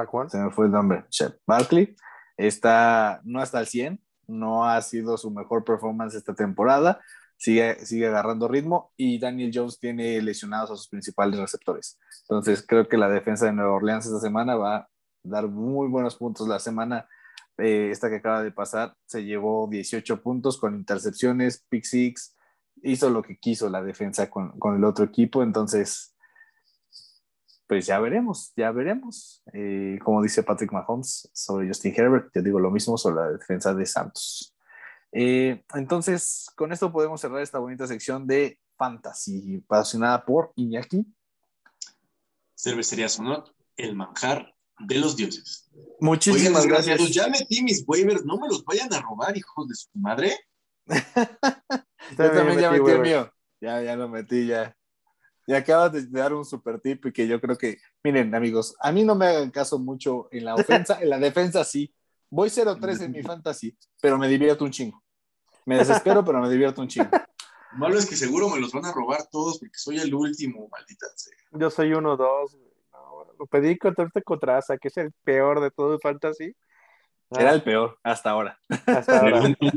Saquon. 0.00 0.30
Se 0.30 0.38
me 0.38 0.50
fue 0.50 0.66
el 0.66 0.72
nombre. 0.72 1.04
Shep 1.10 1.38
Barkley. 1.46 1.94
Está, 2.36 3.20
no 3.24 3.40
hasta 3.40 3.60
el 3.60 3.66
100, 3.66 4.00
no 4.26 4.64
ha 4.64 4.80
sido 4.80 5.18
su 5.18 5.30
mejor 5.30 5.62
performance 5.62 6.14
esta 6.14 6.34
temporada, 6.34 7.00
sigue, 7.36 7.84
sigue 7.84 8.06
agarrando 8.06 8.48
ritmo 8.48 8.92
y 8.96 9.18
Daniel 9.18 9.50
Jones 9.52 9.78
tiene 9.78 10.22
lesionados 10.22 10.70
a 10.70 10.76
sus 10.76 10.88
principales 10.88 11.38
receptores. 11.38 11.98
Entonces 12.22 12.64
creo 12.66 12.88
que 12.88 12.96
la 12.96 13.10
defensa 13.10 13.44
de 13.44 13.52
Nueva 13.52 13.72
Orleans 13.72 14.06
esta 14.06 14.20
semana 14.20 14.56
va 14.56 14.76
a 14.76 14.88
dar 15.22 15.48
muy 15.48 15.88
buenos 15.88 16.16
puntos. 16.16 16.48
La 16.48 16.60
semana 16.60 17.06
eh, 17.58 17.90
esta 17.90 18.08
que 18.08 18.16
acaba 18.16 18.42
de 18.42 18.52
pasar 18.52 18.94
se 19.04 19.24
llevó 19.24 19.68
18 19.70 20.22
puntos 20.22 20.58
con 20.58 20.74
intercepciones, 20.74 21.66
pick 21.68 21.84
six, 21.84 22.36
hizo 22.82 23.10
lo 23.10 23.22
que 23.22 23.38
quiso 23.38 23.68
la 23.68 23.82
defensa 23.82 24.30
con, 24.30 24.58
con 24.58 24.76
el 24.76 24.84
otro 24.84 25.04
equipo. 25.04 25.42
Entonces, 25.42 26.16
pues 27.70 27.86
ya 27.86 28.00
veremos, 28.00 28.52
ya 28.56 28.72
veremos. 28.72 29.44
Eh, 29.52 29.96
como 30.04 30.20
dice 30.20 30.42
Patrick 30.42 30.72
Mahomes 30.72 31.30
sobre 31.32 31.68
Justin 31.68 31.94
Herbert, 31.96 32.32
yo 32.34 32.42
digo 32.42 32.58
lo 32.58 32.68
mismo 32.68 32.98
sobre 32.98 33.14
la 33.14 33.30
defensa 33.30 33.72
de 33.72 33.86
Santos. 33.86 34.56
Eh, 35.12 35.62
entonces, 35.74 36.48
con 36.56 36.72
esto 36.72 36.90
podemos 36.90 37.20
cerrar 37.20 37.40
esta 37.40 37.60
bonita 37.60 37.86
sección 37.86 38.26
de 38.26 38.58
Fantasy, 38.76 39.62
patrocinada 39.68 40.24
por 40.24 40.52
Iñaki. 40.56 41.06
Cervecería 42.56 43.08
Sonot, 43.08 43.54
el 43.76 43.94
manjar 43.94 44.52
de 44.80 44.96
los 44.96 45.16
dioses. 45.16 45.70
Muchísimas 46.00 46.66
gracias. 46.66 46.98
Ya 47.12 47.28
metí 47.28 47.62
mis 47.62 47.84
waivers, 47.86 48.24
no 48.24 48.36
me 48.36 48.48
los 48.48 48.64
vayan 48.64 48.92
a 48.92 49.00
robar, 49.00 49.36
hijos 49.36 49.68
de 49.68 49.74
su 49.76 49.88
madre. 49.94 50.36
Yo 52.18 52.32
también 52.32 52.58
ya 52.58 52.72
metí 52.72 52.90
el 52.90 53.00
mío. 53.00 53.32
Ya, 53.60 53.80
ya 53.80 53.94
lo 53.94 54.08
metí, 54.08 54.48
ya. 54.48 54.76
Y 55.46 55.54
acabas 55.54 55.92
de 55.92 56.06
dar 56.06 56.32
un 56.32 56.44
super 56.44 56.80
tip 56.80 57.06
y 57.06 57.12
que 57.12 57.26
yo 57.26 57.40
creo 57.40 57.56
que, 57.56 57.78
miren, 58.04 58.34
amigos, 58.34 58.76
a 58.80 58.92
mí 58.92 59.04
no 59.04 59.14
me 59.14 59.26
hagan 59.26 59.50
caso 59.50 59.78
mucho 59.78 60.28
en 60.30 60.44
la 60.44 60.54
ofensa, 60.54 61.00
en 61.00 61.10
la 61.10 61.18
defensa 61.18 61.64
sí, 61.64 61.92
Voy 62.32 62.48
0-3 62.48 63.02
en 63.02 63.10
mi 63.10 63.22
fantasy, 63.24 63.76
pero 64.00 64.16
me 64.16 64.28
divierto 64.28 64.64
un 64.64 64.70
chingo. 64.70 65.02
Me 65.66 65.76
desespero, 65.76 66.24
pero 66.24 66.40
me 66.40 66.48
divierto 66.48 66.80
un 66.80 66.86
chingo. 66.86 67.10
Malo 67.72 67.98
es 67.98 68.08
que 68.08 68.14
seguro 68.14 68.48
me 68.48 68.60
los 68.60 68.72
van 68.72 68.84
a 68.84 68.92
robar 68.92 69.26
todos 69.30 69.58
porque 69.58 69.76
soy 69.76 69.98
el 69.98 70.14
último, 70.14 70.68
maldita 70.70 71.06
sea. 71.16 71.36
Yo 71.52 71.70
soy 71.70 71.90
1-2. 71.90 72.56
lo 73.36 73.46
pedí 73.46 73.76
contra 73.76 74.04
este 74.06 74.22
Contrasa, 74.22 74.78
que 74.78 74.88
es 74.88 74.96
el 74.96 75.12
peor 75.24 75.60
de 75.60 75.72
todo 75.72 75.94
el 75.94 76.00
fantasy. 76.00 76.54
Era 77.30 77.52
el 77.52 77.62
peor 77.62 77.98
hasta 78.02 78.30
ahora. 78.30 78.58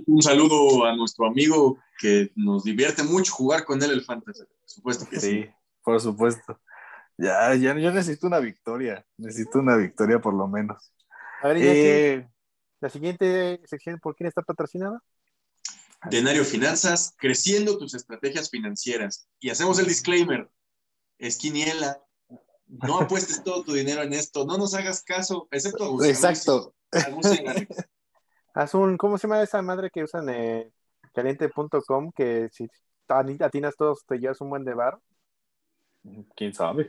Un, 0.07 0.21
saludo 0.23 0.85
a 0.85 0.95
nuestro 0.95 1.27
amigo 1.27 1.77
que 1.99 2.31
nos 2.35 2.63
divierte 2.63 3.03
mucho 3.03 3.31
jugar 3.33 3.63
con 3.63 3.81
él 3.83 3.91
el 3.91 4.03
fantasy. 4.03 4.43
Por 4.43 4.69
supuesto 4.69 5.05
que 5.07 5.19
sí. 5.19 5.43
Sí, 5.43 5.49
por 5.83 6.01
supuesto. 6.01 6.59
Ya, 7.17 7.53
ya, 7.53 7.77
yo 7.77 7.91
necesito 7.91 8.25
una 8.25 8.39
victoria. 8.39 9.05
Necesito 9.17 9.59
una 9.59 9.75
victoria 9.75 10.19
por 10.19 10.33
lo 10.33 10.47
menos. 10.47 10.91
A 11.43 11.49
ver, 11.49 11.57
eh, 11.59 12.27
la 12.79 12.89
siguiente 12.89 13.61
sección, 13.65 13.99
¿por 13.99 14.15
quién 14.15 14.27
está 14.27 14.41
patrocinada? 14.41 15.01
Denario 16.09 16.43
Finanzas, 16.43 17.13
creciendo 17.17 17.77
tus 17.77 17.93
estrategias 17.93 18.49
financieras. 18.49 19.27
Y 19.39 19.51
hacemos 19.51 19.77
el 19.79 19.85
disclaimer, 19.85 20.49
es 21.17 21.37
quiniela, 21.37 22.01
no 22.67 22.99
apuestes 22.99 23.43
todo 23.43 23.63
tu 23.63 23.73
dinero 23.73 24.01
en 24.01 24.13
esto, 24.13 24.45
no 24.45 24.57
nos 24.57 24.73
hagas 24.73 25.03
caso, 25.03 25.47
excepto 25.51 26.01
a 26.01 26.07
Exacto. 26.07 26.73
Haz 28.53 28.73
un, 28.73 28.97
¿cómo 28.97 29.17
se 29.17 29.27
llama 29.27 29.41
esa 29.41 29.61
madre 29.61 29.89
que 29.89 30.03
usan 30.03 30.29
eh, 30.29 30.71
caliente.com? 31.13 32.11
Que 32.11 32.49
si 32.51 32.67
atinas 33.07 33.75
todos 33.75 34.05
te 34.05 34.17
llevas 34.17 34.41
un 34.41 34.49
buen 34.49 34.63
de 34.63 34.73
bar. 34.73 34.99
¿Quién 36.35 36.53
sabe? 36.53 36.87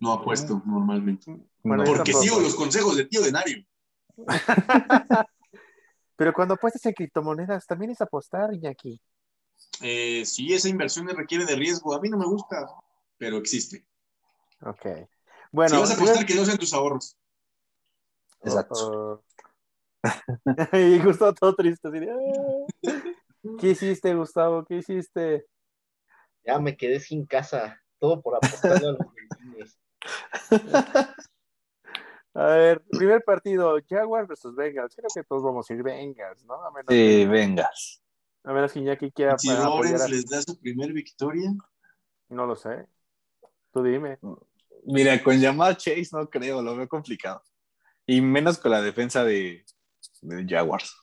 No, 0.00 0.12
apuesto 0.12 0.62
normalmente. 0.64 1.36
Porque 1.62 2.14
sigo 2.14 2.40
los 2.40 2.54
consejos 2.54 2.96
de 2.96 3.04
tío 3.04 3.22
Denario. 3.22 3.64
Pero 6.16 6.32
cuando 6.32 6.54
apuestas 6.54 6.84
en 6.86 6.94
criptomonedas, 6.94 7.64
también 7.66 7.92
es 7.92 8.00
apostar, 8.00 8.52
Iñaki. 8.52 9.00
Eh, 9.80 10.24
sí, 10.24 10.52
esa 10.52 10.68
inversión 10.68 11.06
requiere 11.08 11.44
de 11.44 11.54
riesgo. 11.54 11.94
A 11.94 12.00
mí 12.00 12.08
no 12.08 12.18
me 12.18 12.26
gusta, 12.26 12.66
pero 13.16 13.36
existe. 13.36 13.86
Ok. 14.62 14.86
Bueno, 15.52 15.76
si 15.76 15.80
vas 15.80 15.90
a 15.92 15.94
apostar, 15.94 16.26
que 16.26 16.34
no 16.34 16.44
sean 16.44 16.58
tus 16.58 16.74
ahorros. 16.74 17.16
Exacto. 18.42 19.14
Uh, 19.14 19.26
y 20.76 20.98
Gustavo 21.02 21.34
todo 21.34 21.54
triste. 21.54 21.88
Así 21.88 21.98
de, 22.00 22.10
"Ah". 22.10 22.66
¿Qué 23.58 23.70
hiciste, 23.70 24.14
Gustavo? 24.14 24.64
¿Qué 24.64 24.76
hiciste? 24.76 25.46
Ya 26.44 26.58
me 26.58 26.76
quedé 26.76 27.00
sin 27.00 27.26
casa. 27.26 27.80
Todo 27.98 28.22
por 28.22 28.36
apostar 28.36 28.72
a 28.76 28.92
los 28.92 28.98
delfines. 29.14 29.78
A 32.34 32.44
ver, 32.46 32.80
primer 32.82 33.24
partido, 33.24 33.76
Jaguars 33.88 34.28
versus 34.28 34.54
Bengals. 34.54 34.94
Creo 34.94 35.08
que 35.12 35.24
todos 35.24 35.42
vamos 35.42 35.68
a 35.68 35.74
ir 35.74 35.82
Bengals, 35.82 36.44
¿no? 36.44 36.54
A 36.54 36.70
menos, 36.70 36.86
Sí, 36.88 36.94
que, 36.96 37.26
vengas. 37.26 38.00
a 38.44 38.52
menos 38.52 38.72
que 38.72 38.78
Iñaki 38.78 39.10
quiera 39.10 39.36
Si 39.38 39.48
Lawrence 39.48 40.04
a- 40.04 40.08
les 40.08 40.24
da 40.28 40.40
su 40.42 40.56
primer 40.60 40.92
victoria, 40.92 41.50
No 42.28 42.46
lo 42.46 42.54
sé. 42.54 42.86
Tú 43.72 43.82
dime. 43.82 44.18
Mira, 44.84 45.20
con 45.22 45.40
llamar 45.40 45.76
Chase 45.78 46.10
no 46.12 46.28
creo, 46.30 46.62
lo 46.62 46.76
veo 46.76 46.86
complicado. 46.86 47.42
Y 48.10 48.22
menos 48.22 48.56
con 48.56 48.70
la 48.70 48.80
defensa 48.80 49.22
de, 49.22 49.66
de 50.22 50.46
Jaguars. 50.48 50.96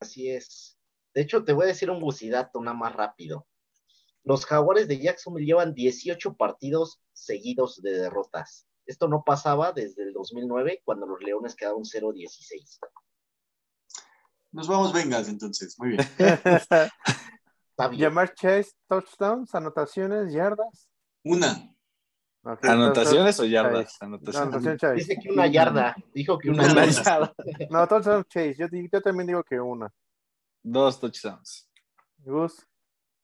Así 0.00 0.28
es. 0.28 0.76
De 1.14 1.22
hecho, 1.22 1.44
te 1.44 1.52
voy 1.52 1.64
a 1.64 1.68
decir 1.68 1.90
un 1.90 2.00
bucidato 2.00 2.60
nada 2.60 2.76
más 2.76 2.92
rápido. 2.92 3.46
Los 4.24 4.44
Jaguares 4.44 4.88
de 4.88 4.98
Jacksonville 4.98 5.46
llevan 5.46 5.74
18 5.74 6.36
partidos 6.36 7.00
seguidos 7.12 7.80
de 7.82 7.92
derrotas. 7.92 8.66
Esto 8.84 9.06
no 9.06 9.22
pasaba 9.24 9.70
desde 9.72 10.02
el 10.02 10.12
2009, 10.12 10.82
cuando 10.84 11.06
los 11.06 11.22
Leones 11.22 11.54
quedaron 11.54 11.84
0-16. 11.84 12.80
nos 14.50 14.66
vamos 14.66 14.92
Bengals 14.92 15.28
entonces. 15.28 15.78
Muy 15.78 15.90
bien. 15.90 16.00
Llamar 17.92 18.34
Chase, 18.34 18.72
touchdowns, 18.88 19.54
anotaciones, 19.54 20.32
yardas. 20.32 20.88
Una. 21.22 21.73
¿Anotaciones 22.44 23.40
o 23.40 23.44
yardas? 23.44 23.96
Anotaciones. 24.00 24.42
Anotación 24.42 24.76
Chase. 24.76 24.94
Dice 24.94 25.16
que 25.16 25.30
una 25.30 25.46
yarda. 25.46 25.96
Dijo 26.12 26.38
que 26.38 26.50
una 26.50 26.64
Una 26.70 26.86
yarda. 26.86 27.34
No, 27.70 27.88
touchdown 27.88 28.24
Chase. 28.24 28.56
Yo, 28.58 29.00
también 29.00 29.26
digo 29.26 29.42
que 29.42 29.58
una. 29.58 29.90
Dos 30.62 31.00
touchdowns. 31.00 31.70
Gus. 32.18 32.66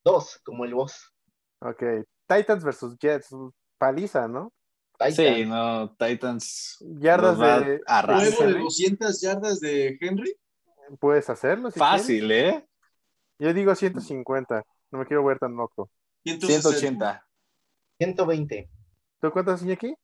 Dos, 0.03 0.41
como 0.43 0.65
el 0.65 0.75
boss. 0.75 1.13
Ok. 1.61 1.83
Titans 2.27 2.65
versus 2.65 2.97
Jets. 2.99 3.29
Paliza, 3.77 4.27
¿no? 4.27 4.53
Titans. 4.93 5.17
Sí, 5.17 5.45
no, 5.45 5.95
Titans. 5.97 6.79
Yardas 6.81 7.39
de. 7.39 7.81
Luego 8.07 8.45
de 8.45 8.51
¿eh? 8.51 8.63
200 8.63 9.21
yardas 9.21 9.61
de 9.61 9.99
Henry. 10.01 10.35
Puedes 10.99 11.29
hacerlo. 11.29 11.71
si 11.71 11.79
quieres. 11.79 12.01
Fácil, 12.01 12.31
¿eh? 12.33 12.67
Yo 13.39 13.53
digo 13.53 13.75
150. 13.75 14.65
No 14.91 14.99
me 14.99 15.07
quiero 15.07 15.25
ver 15.25 15.39
tan 15.39 15.55
loco. 15.55 15.91
160, 16.25 16.69
180. 16.71 17.27
120. 17.99 18.71
¿Tú 19.21 19.31
cuántas 19.31 19.63
aquí? 19.63 19.95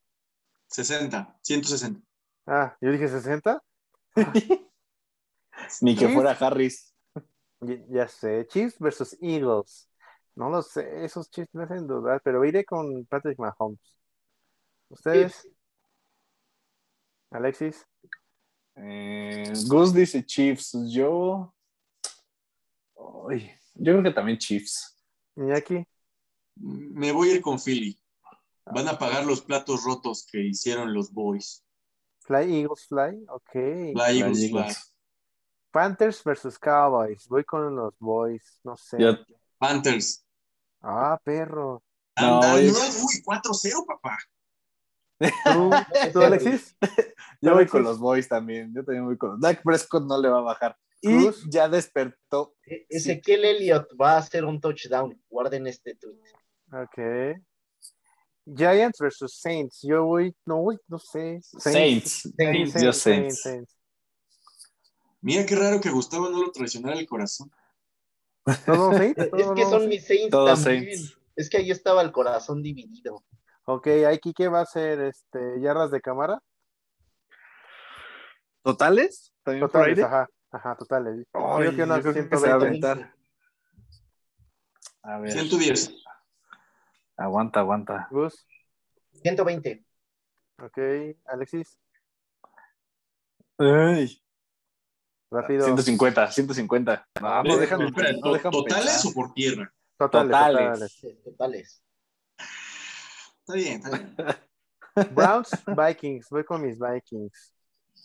60. 0.68 1.38
160. 1.42 2.00
Ah, 2.46 2.76
yo 2.80 2.92
dije 2.92 3.08
60. 3.08 3.62
Ni 5.80 5.96
que 5.96 6.08
fuera 6.08 6.32
Harris. 6.32 6.94
Ya, 7.60 7.76
ya 7.88 8.08
sé. 8.08 8.46
Chiefs 8.46 8.78
versus 8.78 9.16
Eagles. 9.20 9.88
No 10.34 10.50
lo 10.50 10.62
sé. 10.62 11.04
Esos 11.04 11.30
Chiefs 11.30 11.54
me 11.54 11.64
hacen 11.64 11.86
dudar, 11.86 12.20
pero 12.22 12.44
iré 12.44 12.64
con 12.64 13.06
Patrick 13.06 13.38
Mahomes. 13.38 13.80
¿Ustedes? 14.88 15.48
Alexis. 17.30 17.86
Eh, 18.76 19.52
Gus 19.66 19.94
dice 19.94 20.24
Chiefs. 20.24 20.76
Yo. 20.90 21.54
Ay, 23.30 23.50
yo 23.74 23.92
creo 23.92 24.02
que 24.02 24.10
también 24.10 24.38
Chiefs. 24.38 24.94
Iñaki. 25.36 25.86
Me 26.56 27.12
voy 27.12 27.30
a 27.30 27.34
ir 27.36 27.40
con 27.40 27.58
Philly. 27.58 27.98
Van 28.72 28.88
a 28.88 28.98
pagar 28.98 29.24
los 29.24 29.42
platos 29.42 29.84
rotos 29.84 30.26
que 30.30 30.40
hicieron 30.40 30.92
los 30.92 31.12
boys. 31.12 31.64
Fly 32.20 32.62
Eagles 32.62 32.86
Fly. 32.88 33.24
Ok. 33.28 33.54
La 33.94 34.10
Eagles, 34.10 34.42
Eagles. 34.42 34.50
fly. 34.50 34.92
Panthers 35.70 36.24
versus 36.24 36.58
Cowboys. 36.58 37.28
Voy 37.28 37.44
con 37.44 37.76
los 37.76 37.96
Boys. 37.98 38.60
No 38.64 38.76
sé. 38.76 38.96
Panthers. 39.58 40.24
Ah, 40.80 41.20
perro. 41.22 41.82
No, 42.18 42.36
Anda, 42.36 42.48
no, 42.48 42.56
uy, 42.56 43.22
4-0, 43.24 43.86
papá. 43.86 44.18
¿Tú, 45.18 45.70
tú, 46.12 46.22
Alexis? 46.22 46.76
Yo 47.40 47.54
voy 47.54 47.66
con 47.66 47.82
los 47.82 47.98
boys 47.98 48.28
también. 48.28 48.72
Yo 48.74 48.84
también 48.84 49.04
voy 49.04 49.16
con 49.18 49.32
los. 49.32 49.40
Dak 49.40 49.62
Prescott 49.62 50.04
no 50.04 50.20
le 50.20 50.28
va 50.28 50.38
a 50.38 50.42
bajar. 50.42 50.76
Y 51.00 51.08
Cruz. 51.08 51.46
ya 51.50 51.68
despertó. 51.68 52.54
E- 52.64 52.86
Ezequiel 52.88 53.44
Elliott 53.44 53.88
va 54.00 54.14
a 54.14 54.18
hacer 54.18 54.44
un 54.44 54.60
touchdown. 54.60 55.20
Guarden 55.28 55.66
este 55.66 55.94
tweet. 55.94 56.18
Ok. 56.72 57.38
Giants 58.46 58.98
versus 59.00 59.34
Saints. 59.34 59.80
Yo 59.82 60.04
voy, 60.04 60.34
no 60.46 60.58
voy, 60.62 60.78
no 60.88 60.98
sé. 60.98 61.40
Saints. 61.42 62.32
Saints. 62.36 62.80
Yo 62.82 62.92
Saints. 62.92 63.44
Mira 65.20 65.44
qué 65.44 65.56
raro 65.56 65.80
que 65.80 65.90
Gustavo 65.90 66.28
no 66.28 66.42
lo 66.42 66.52
traicionara 66.52 66.98
el 66.98 67.06
corazón. 67.06 67.50
¿Todos 68.64 68.78
vamos 68.78 68.96
Saints? 68.98 69.18
Es 69.22 69.30
¿Todos 69.30 69.54
que 69.56 69.62
son 69.62 69.70
Saints? 69.72 69.88
mis 69.88 70.06
Saints 70.06 70.30
Todos 70.30 70.64
también. 70.64 70.84
Saints. 70.96 71.18
Es 71.34 71.50
que 71.50 71.56
ahí 71.58 71.70
estaba 71.70 72.02
el 72.02 72.12
corazón 72.12 72.62
dividido. 72.62 73.24
Ok, 73.64 73.88
aquí 74.08 74.32
qué 74.32 74.46
va 74.48 74.60
a 74.60 74.66
ser 74.66 75.00
este 75.00 75.60
yardas 75.60 75.90
de 75.90 76.00
cámara. 76.00 76.40
¿Totales? 78.62 79.32
¿También 79.42 79.62
por 79.62 79.72
Totales, 79.72 79.98
ajá, 80.04 80.28
ajá, 80.50 80.76
totales. 80.76 81.26
Ay, 81.32 81.58
creo 81.58 81.76
que 81.76 81.82
unas 81.82 82.04
yo 82.04 82.12
creo 82.12 82.28
que 82.28 82.36
se 82.36 82.48
va 82.48 82.56
a 82.56 82.60
120. 82.60 82.86
aventar. 82.86 83.14
A 85.02 85.18
ver. 85.18 85.32
110. 85.32 85.94
Aguanta, 87.16 87.60
aguanta. 87.60 88.08
Gus, 88.10 88.46
120. 89.22 89.84
ok, 90.62 90.78
Alexis, 91.26 91.78
Ay, 93.58 94.22
rápido. 95.30 95.64
150, 95.64 96.30
150. 96.30 97.08
No, 97.22 97.42
no 97.42 97.54
Eh, 97.54 97.58
dejan, 97.60 97.80
espera, 97.82 98.12
no 98.12 98.20
¿to- 98.20 98.32
dejan 98.34 98.52
¿Totales 98.52 98.86
pensar. 98.86 99.10
o 99.10 99.14
por 99.14 99.32
tierra? 99.32 99.72
Totales, 99.98 100.30
totales. 100.30 101.00
totales. 101.00 101.22
Totales. 101.24 101.82
Está 103.40 103.54
bien, 103.54 103.80
está 103.82 103.90
bien. 103.96 104.16
Browns, 105.14 105.50
Vikings, 105.66 106.28
voy 106.30 106.44
con 106.44 106.62
mis 106.62 106.78
Vikings. 106.78 107.54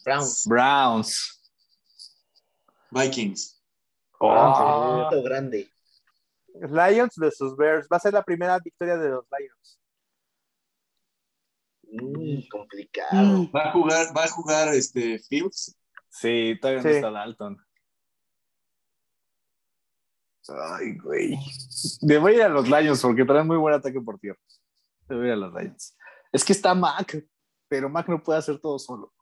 Browns. 0.06 0.46
Browns. 0.48 1.52
Vikings. 2.92 3.62
Oh, 4.20 5.08
Punto 5.10 5.24
grande. 5.24 5.71
Lions 6.70 7.16
versus 7.18 7.56
Bears, 7.56 7.88
va 7.92 7.98
a 7.98 8.00
ser 8.00 8.14
la 8.14 8.24
primera 8.24 8.60
victoria 8.60 8.98
de 8.98 9.10
los 9.10 9.26
Lions. 9.38 9.80
Mm, 11.84 12.48
complicado. 12.50 13.52
Va 13.52 13.70
a 13.70 13.72
jugar, 13.72 14.18
va 14.18 14.24
a 14.24 14.28
jugar 14.28 14.74
este 14.76 15.20
Fields. 15.20 15.76
sí, 16.10 16.58
todavía 16.62 16.84
no 16.84 16.90
está 16.90 17.12
Dalton. 17.12 17.58
Ay, 20.50 20.98
güey. 20.98 21.38
Me 22.02 22.18
voy 22.18 22.34
a 22.34 22.36
ir 22.36 22.42
a 22.44 22.50
los 22.50 22.70
Lions 22.70 23.02
porque 23.02 23.26
traen 23.26 23.48
muy 23.48 23.58
buen 23.58 23.74
ataque 23.74 24.02
por 24.02 24.20
tierra. 24.20 24.40
Me 25.08 25.18
voy 25.18 25.30
a 25.30 25.36
los 25.36 25.54
Lions. 25.54 25.98
Es 26.32 26.44
que 26.44 26.54
está 26.54 26.74
Mac, 26.74 27.26
pero 27.68 27.90
Mac 27.90 28.08
no 28.08 28.22
puede 28.22 28.40
hacer 28.40 28.60
todo 28.60 28.78
solo. 28.78 29.14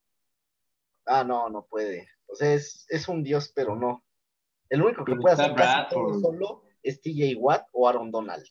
Ah, 1.05 1.23
no, 1.23 1.49
no 1.49 1.65
puede. 1.65 2.07
O 2.27 2.35
sea, 2.35 2.53
es, 2.53 2.85
es 2.89 3.07
un 3.07 3.23
dios, 3.23 3.51
pero 3.55 3.75
no. 3.75 4.03
El 4.69 4.83
único 4.83 5.03
que 5.03 5.11
Pero 5.13 5.21
puede 5.21 5.33
hacer 5.33 5.55
casi 5.55 5.89
todo 5.93 6.19
solo 6.19 6.68
es 6.83 7.01
TJ 7.01 7.35
Watt 7.37 7.67
o 7.71 7.87
Aaron 7.87 8.11
Donald. 8.11 8.45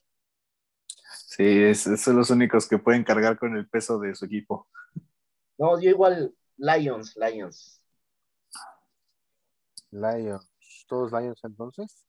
Sí, 1.27 1.43
es- 1.43 1.83
son 2.01 2.17
los 2.17 2.29
únicos 2.29 2.67
que 2.67 2.77
pueden 2.77 3.03
cargar 3.03 3.37
con 3.37 3.55
el 3.55 3.67
peso 3.67 3.99
de 3.99 4.13
su 4.15 4.25
equipo. 4.25 4.67
No, 5.57 5.79
yo 5.81 5.89
igual 5.89 6.33
Lions, 6.57 7.15
Lions. 7.15 7.81
Lions, 9.91 10.47
todos 10.87 11.11
Lions 11.11 11.39
entonces. 11.43 12.05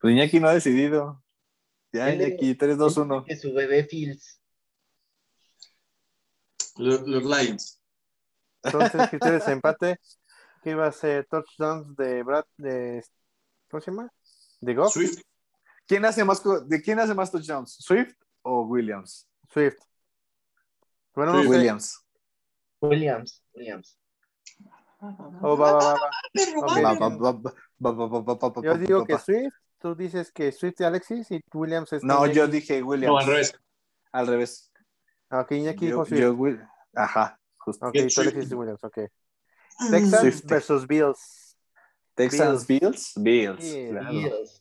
Pues 0.00 0.14
Iñaki 0.14 0.38
no 0.40 0.48
ha 0.48 0.54
decidido. 0.54 1.22
Ya, 1.92 2.08
Él 2.10 2.20
es- 2.20 2.28
Iñaki, 2.28 2.54
3-2-1. 2.54 3.24
Que 3.24 3.36
su 3.36 3.52
bebé 3.52 3.84
Fields. 3.84 4.40
Lo- 6.76 7.06
Los 7.06 7.24
Lions. 7.24 7.80
Entonces, 8.62 9.08
criterios 9.10 9.44
de 9.46 9.52
empate, 9.62 10.00
¿qué 10.62 10.74
va 10.74 10.86
a 10.86 10.92
ser? 10.92 11.26
Touchdowns 11.26 11.96
de 11.96 12.22
Brad, 12.22 12.44
de, 12.58 13.04
¿cómo 13.70 13.80
se 13.80 13.90
llama? 13.90 14.12
De 14.60 14.74
Goff, 14.74 14.92
Swift. 14.92 15.20
¿Quién 15.90 16.04
hace 16.04 16.24
más, 16.24 16.40
¿De 16.68 16.80
quién 16.80 17.00
hace 17.00 17.12
más 17.14 17.32
touchdowns? 17.32 17.72
¿Swift 17.80 18.14
o 18.42 18.62
Williams? 18.62 19.28
Swift. 19.52 19.74
Bueno, 21.16 21.32
Swift. 21.32 21.48
Williams. 21.48 22.06
Williams. 22.80 23.42
Williams. 23.52 23.98
Yo 28.62 28.78
digo 28.78 29.04
que 29.04 29.18
Swift, 29.18 29.52
tú 29.80 29.96
dices 29.96 30.30
que 30.30 30.52
Swift 30.52 30.76
y 30.78 30.84
Alexis 30.84 31.28
y 31.32 31.42
Williams 31.52 31.92
es. 31.92 32.04
No, 32.04 32.24
yo 32.24 32.46
dije 32.46 32.84
Williams. 32.84 33.24
Al 33.24 33.26
revés. 33.26 33.60
Al 34.12 34.26
revés. 34.28 34.70
Ah, 35.28 35.40
ok, 35.40 35.50
Iñaki 35.50 35.86
dijo 35.86 36.04
Ajá, 36.94 37.40
justo. 37.56 37.88
Ok, 37.88 37.94
tú 38.14 38.20
Alexis 38.20 38.48
y 38.48 38.54
Williams, 38.54 38.84
ok. 38.84 38.98
Texans 39.90 40.46
versus 40.46 40.86
Bills. 40.86 41.58
Texans, 42.14 42.64
Bills. 42.64 43.12
Bills. 43.16 43.64
Bills. 44.08 44.60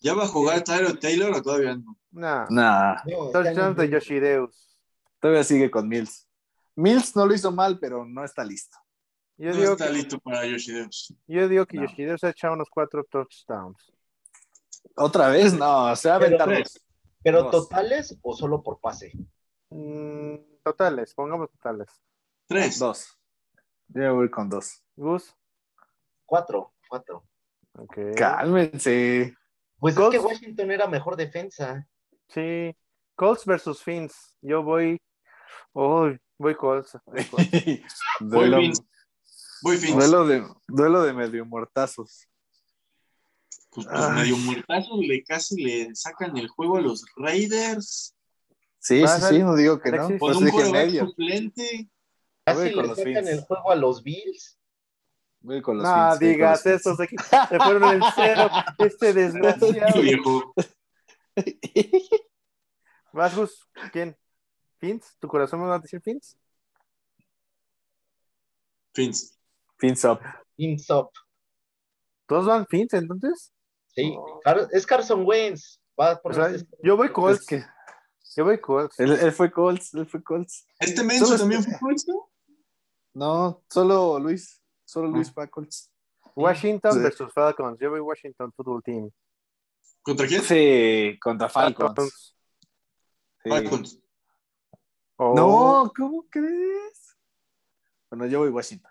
¿Ya 0.00 0.14
va 0.14 0.24
a 0.24 0.28
jugar 0.28 0.62
Tyler 0.64 0.98
Taylor 0.98 1.32
o 1.32 1.42
todavía 1.42 1.76
no? 1.76 1.96
No. 2.10 2.46
Nah, 2.50 2.96
No, 3.06 3.30
Touchdown 3.30 3.74
de 3.76 3.88
Yoshideus. 3.90 4.78
todavía 5.20 5.44
sigue 5.44 5.70
con 5.70 5.88
Mills. 5.88 6.26
Mills 6.74 7.14
no 7.14 7.26
lo 7.26 7.34
hizo 7.34 7.52
mal, 7.52 7.78
pero 7.78 8.04
no 8.06 8.24
está 8.24 8.42
listo. 8.44 8.76
Yo 9.36 9.50
No 9.50 9.56
digo, 9.56 9.72
está 9.72 9.86
que, 9.88 9.92
listo 9.92 10.18
para 10.18 10.46
Yoshideus. 10.46 11.14
yo 11.26 11.48
digo 11.48 11.66
que 11.66 11.76
No. 11.76 11.82
Yoshideus 11.84 12.24
ha 12.24 12.30
echado 12.30 12.54
unos 12.54 12.68
cuatro 12.70 13.04
touchdowns. 13.04 13.92
Otra 14.96 15.28
vez, 15.28 15.52
no, 15.54 15.94
se 15.96 16.08
va 16.08 16.16
a 16.16 16.18
Pero- 16.18 16.42
aventar. 16.42 16.64
¿Pero 17.22 17.50
totales 17.50 18.18
o 18.22 18.34
solo 18.34 18.62
por 18.62 18.80
pase? 18.80 19.12
Mm, 19.68 20.36
totales, 20.64 21.12
pongamos 21.14 21.50
totales. 21.50 21.88
Tres. 22.46 22.78
Dos. 22.78 23.18
Yo 23.88 24.14
voy 24.14 24.30
con 24.30 24.48
dos. 24.48 24.82
Gus. 24.96 25.34
Cuatro, 26.24 26.72
cuatro. 26.88 27.24
Cálmense. 28.16 29.36
Pues 29.80 29.94
Colts. 29.94 30.14
es 30.14 30.20
que 30.20 30.26
Washington 30.26 30.70
era 30.70 30.86
mejor 30.86 31.16
defensa. 31.16 31.86
Sí. 32.28 32.76
Colts 33.16 33.44
versus 33.46 33.82
Fins. 33.82 34.36
Yo 34.42 34.62
voy. 34.62 35.00
Uy, 35.72 36.18
voy 36.38 36.54
Colts. 36.54 36.98
Voy 37.06 37.24
Colts. 37.24 37.50
Voy 38.20 38.28
duelo, 38.28 38.58
Fins. 38.58 38.82
Voy 39.62 39.76
Fins. 39.78 39.96
duelo 39.96 40.26
de, 40.26 40.46
duelo 40.68 41.02
de 41.02 41.12
medio 41.14 41.46
muertazos. 41.46 42.26
Pues, 43.70 43.86
pues, 43.86 44.10
medio 44.10 44.36
muertazo, 44.36 45.00
le 45.00 45.22
casi 45.22 45.62
le 45.62 45.94
sacan 45.94 46.36
el 46.36 46.48
juego 46.48 46.76
a 46.76 46.80
los 46.80 47.04
Raiders. 47.16 48.14
Sí, 48.78 49.06
sí, 49.06 49.22
sí, 49.28 49.38
no 49.38 49.54
digo 49.54 49.80
que 49.80 49.92
no. 49.92 50.06
Alexis. 50.06 50.18
Por 50.18 50.30
eso 50.32 50.40
un 50.40 50.46
dije 50.46 50.72
medio. 50.72 51.06
suplente. 51.06 51.88
Casi 52.44 52.72
con 52.72 52.88
le 52.88 52.94
sacan 52.94 53.04
Fins. 53.04 53.28
el 53.28 53.40
juego 53.42 53.70
a 53.70 53.76
los 53.76 54.02
Bills. 54.02 54.59
Voy 55.42 55.62
con 55.62 55.78
los 55.78 55.84
No 55.84 55.90
Fins, 55.94 56.18
con 56.18 56.28
digas 56.28 56.64
los 56.66 56.74
eso, 56.80 56.96
se, 56.96 57.06
se 57.06 57.58
fueron 57.58 57.84
en 57.94 58.00
cero. 58.14 58.48
Este 58.78 59.12
desgraciado. 59.14 60.00
Viejo. 60.00 60.52
¿Vas, 63.12 63.34
Gus? 63.36 63.68
¿Quién? 63.92 64.16
¿Fins? 64.78 65.16
¿Tu 65.18 65.28
corazón 65.28 65.60
me 65.60 65.66
va 65.66 65.76
a 65.76 65.78
decir 65.78 66.00
Fins? 66.00 66.36
Fins. 68.94 69.38
Fins 69.78 70.04
up. 70.04 70.20
Fins 70.56 70.90
up. 70.90 71.10
¿Todos 72.26 72.46
van 72.46 72.66
Fins 72.66 72.92
entonces? 72.94 73.52
Sí, 73.88 74.14
Oh. 74.16 74.40
Es 74.72 74.86
Carson 74.86 75.24
Wentz. 75.26 75.80
Va 75.98 76.20
por 76.20 76.32
O 76.32 76.34
sea, 76.34 76.50
yo 76.82 76.96
voy 76.96 77.08
Es 77.08 77.12
Colts. 77.12 77.46
que 77.46 77.64
Yo 78.36 78.44
voy 78.44 78.60
Colts. 78.60 78.98
él, 79.00 79.12
él 79.12 79.32
fue 79.32 79.50
Colts, 79.50 79.92
él 79.94 80.06
fue 80.06 80.22
Colts. 80.22 80.66
¿Este 80.78 81.02
menso 81.02 81.36
también 81.36 81.62
fue 81.64 81.78
Colts, 81.78 82.06
no? 82.08 82.30
No, 83.12 83.62
solo 83.68 84.18
Luis, 84.20 84.59
solo 84.90 85.08
Ah. 85.08 85.12
Luis 85.12 85.32
fue 85.32 85.48
Colts. 85.48 85.90
Washington 86.34 86.92
Sí. 86.92 86.98
versus 87.00 87.32
Falcons. 87.32 87.78
Yo 87.80 87.90
voy 87.90 88.00
Washington 88.00 88.52
Football 88.52 88.82
Team. 88.82 89.10
¿Contra 90.02 90.26
quién? 90.26 90.42
Sí, 90.42 91.18
contra 91.20 91.48
Falcons. 91.48 92.36
Sí. 93.42 93.50
Falcons. 93.50 93.98
Oh, 95.16 95.34
No, 95.34 95.92
¿cómo 95.96 96.24
crees? 96.30 97.16
Bueno, 98.10 98.26
yo 98.26 98.40
voy 98.40 98.48
Washington. 98.48 98.90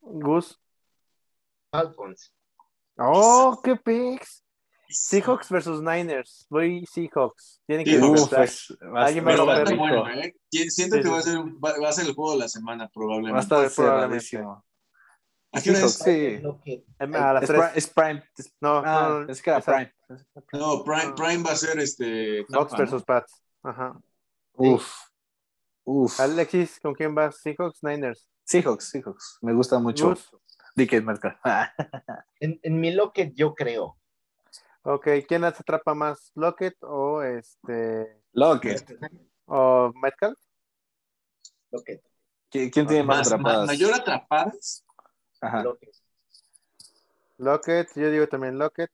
Gus. 0.00 0.58
Falcons. 1.70 2.32
Oh, 2.98 3.60
qué 3.62 3.76
picks. 3.76 4.42
Seahawks 4.88 5.50
versus 5.50 5.80
Niners. 5.82 6.46
Voy 6.48 6.86
Seahawks. 6.86 7.60
Tienen 7.66 7.84
que 7.84 7.92
Alguien 7.94 9.24
va 9.26 9.32
a 9.32 9.56
perdió. 9.64 9.76
bueno, 9.78 10.08
¿eh? 10.10 10.34
Siento 10.50 10.96
Sí, 10.96 11.02
que 11.02 11.08
sí, 11.08 11.08
va 11.12 11.18
a, 11.18 11.22
ser, 11.22 11.38
va, 11.38 11.78
va 11.82 11.88
a 11.88 11.92
ser 11.92 12.06
el 12.06 12.14
juego 12.14 12.32
de 12.32 12.38
la 12.38 12.48
semana, 12.48 12.84
va 12.84 12.88
a 12.88 12.90
probablemente. 12.92 13.40
estar 13.40 13.70
probablemente. 13.74 14.42
Cerradísimo. 15.60 15.60
¿A 15.60 15.62
qué 15.62 15.70
hora 15.70 15.80
es? 15.86 15.94
Sí. 15.98 16.42
Que- 16.64 16.84
A 17.18 17.32
las 17.34 17.42
Es, 17.42 17.48
tres. 17.48 17.60
pri- 17.60 17.78
es 17.78 17.86
Prime. 17.88 18.22
No, 18.60 18.78
ah, 18.84 19.08
no, 19.08 19.20
no, 19.24 19.32
es 19.32 19.42
que 19.42 19.50
era 19.50 19.60
Prime. 19.60 19.94
No, 20.52 20.84
Prime, 20.84 21.12
Prime 21.16 21.42
va 21.42 21.52
a 21.52 21.56
ser 21.56 21.78
este. 21.80 22.40
Bucks 22.48 22.52
Tampa, 22.70 22.76
versus 22.78 23.00
¿no? 23.02 23.04
Pats. 23.06 23.42
Ajá. 23.62 24.00
Uf. 24.54 24.92
Uf. 25.84 26.20
Alexis, 26.20 26.80
¿con 26.80 26.94
quién 26.94 27.14
vas? 27.14 27.38
Seahawks, 27.40 27.82
Niners. 27.82 28.28
Seahawks, 28.44 28.88
Seahawks. 28.90 29.38
Me 29.42 29.52
gusta 29.52 29.78
mucho. 29.78 30.14
Dickens 30.74 31.04
Metcalf. 31.04 31.36
En, 32.40 32.60
en 32.62 32.80
mi 32.80 32.92
Locket 32.92 33.32
yo 33.34 33.54
creo. 33.54 33.96
Ok, 34.82 35.08
¿quién 35.26 35.42
las 35.42 35.58
atrapa 35.58 35.94
más? 35.94 36.30
¿Lockett 36.34 36.76
o 36.82 37.22
este 37.22 38.20
Lockett. 38.32 38.98
o 39.46 39.90
Metcalf? 40.00 40.38
Locket. 41.70 42.02
¿Qui- 42.52 42.70
¿Quién 42.70 42.86
tiene 42.86 43.02
más 43.02 43.18
Más, 43.18 43.26
atrapadas? 43.32 43.60
ma- 43.60 43.66
mayor 43.66 43.94
atrapadas. 43.94 44.84
Ajá. 45.46 45.62
Lockett. 45.62 45.94
Lockett, 47.38 47.88
yo 47.94 48.10
digo 48.10 48.26
también 48.28 48.58
Lockett. 48.58 48.90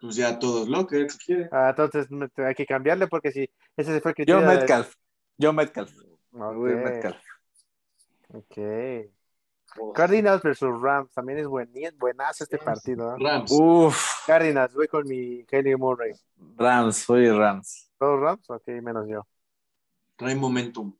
Pues 0.00 0.16
ya 0.16 0.38
todos 0.38 0.68
Lockett, 0.68 1.12
quiere. 1.24 1.48
Ah, 1.52 1.70
entonces 1.70 2.08
hay 2.36 2.54
que 2.54 2.66
cambiarle 2.66 3.06
porque 3.08 3.30
si 3.30 3.50
ese 3.76 4.00
fue 4.00 4.10
el 4.12 4.14
Yo 4.14 4.14
criterio. 4.14 4.40
de- 4.40 4.46
Metcalf. 4.56 4.94
Yo 5.38 5.52
Metcalf. 5.52 5.92
Ok, 6.32 6.54
Voy 6.54 6.74
Metcalf. 6.76 7.16
ok. 8.32 8.58
Cardinals 9.94 10.42
versus 10.42 10.70
Rams, 10.80 11.12
también 11.12 11.38
es 11.40 11.46
buen, 11.46 11.70
buenazo 11.98 12.44
este 12.44 12.56
partido. 12.56 13.14
¿eh? 13.14 13.18
Rams. 13.20 13.50
Uf. 13.52 14.26
Cardinals, 14.26 14.74
voy 14.74 14.88
con 14.88 15.06
mi 15.06 15.44
Kelly 15.44 15.76
Murray. 15.76 16.12
Rams, 16.56 16.96
soy 16.96 17.28
Rams. 17.30 17.90
¿Todos 17.98 18.20
Rams? 18.20 18.48
Ok, 18.48 18.66
menos 18.82 19.06
yo. 19.08 19.26
Trae 20.16 20.34
momentum. 20.34 20.94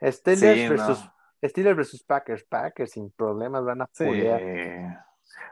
Steelers 0.00 0.40
Sí, 0.60 0.68
versus 0.68 1.00
no. 1.04 1.13
Steelers 1.48 1.76
versus 1.76 2.02
Packers. 2.02 2.44
Packers 2.44 2.92
sin 2.92 3.10
problemas 3.10 3.64
van 3.64 3.82
a 3.82 3.90
Sí. 3.92 4.04
pulear. 4.04 5.04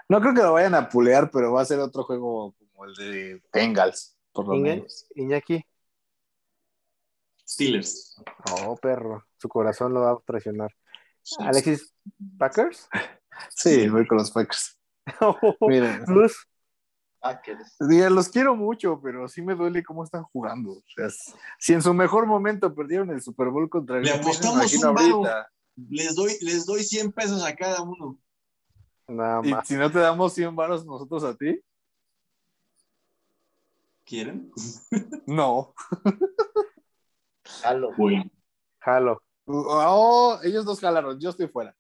No 0.09 0.21
creo 0.21 0.35
que 0.35 0.43
lo 0.43 0.53
vayan 0.55 0.75
a 0.75 0.89
pulear, 0.89 1.31
pero 1.31 1.53
va 1.53 1.63
a 1.63 1.65
ser 1.65 1.79
otro 1.81 2.05
juego 2.05 2.55
como 2.59 2.85
el 2.87 2.95
de 2.95 3.43
Bengals, 3.53 4.17
por 4.33 4.47
lo 4.49 4.55
Iña- 4.55 4.77
menos. 4.77 5.07
Iñaki. 5.15 5.65
Steelers. 7.47 8.23
Oh, 8.65 8.77
perro. 8.77 9.25
Su 9.39 9.49
corazón 9.49 9.93
lo 9.93 10.01
va 10.01 10.13
a 10.13 10.19
traicionar. 10.25 10.71
Alexis, 11.39 11.95
Packers. 12.39 12.89
Sí, 13.51 13.89
voy 13.89 14.07
con 14.07 14.19
los 14.19 14.31
Packers. 14.31 14.79
Miren, 15.61 16.05
Luz. 16.07 16.47
Packers. 17.21 17.77
los 17.79 18.29
quiero 18.29 18.57
mucho, 18.57 19.01
pero 19.01 19.29
sí 19.29 19.43
me 19.43 19.55
duele 19.55 19.85
cómo 19.85 20.03
están 20.03 20.25
jugando. 20.25 20.73
O 20.73 20.83
sea, 20.97 21.07
si 21.59 21.73
en 21.73 21.81
su 21.81 21.95
mejor 21.95 22.27
momento 22.27 22.75
perdieron 22.75 23.11
el 23.11 23.23
Super 23.23 23.49
Bowl 23.49 23.71
contra 23.71 23.99
el 23.99 24.03
Le 24.05 24.11
apostamos 24.13 24.57
imagino 24.75 24.91
un 24.91 24.99
ahorita. 25.25 25.53
Les 25.77 26.15
doy, 26.15 26.33
les 26.43 26.67
doy 26.67 26.83
100 26.85 27.13
pesos 27.13 27.45
a 27.45 27.55
cada 27.55 27.83
uno. 27.83 28.19
Nada 29.09 29.41
Y 29.45 29.51
más. 29.51 29.67
si 29.67 29.75
no 29.75 29.91
te 29.91 29.99
damos 29.99 30.33
100 30.35 30.55
varos 30.55 30.85
nosotros 30.87 31.25
a 31.25 31.35
ti, 31.35 31.61
¿Quieren? 34.05 34.51
no. 35.27 35.73
Jalo. 37.63 37.91
Bueno. 37.97 38.25
Jalo. 38.81 39.23
Oh, 39.47 40.39
ellos 40.43 40.65
dos 40.65 40.81
jalaron, 40.81 41.19
yo 41.21 41.31
estoy 41.31 41.49
fuera. 41.49 41.75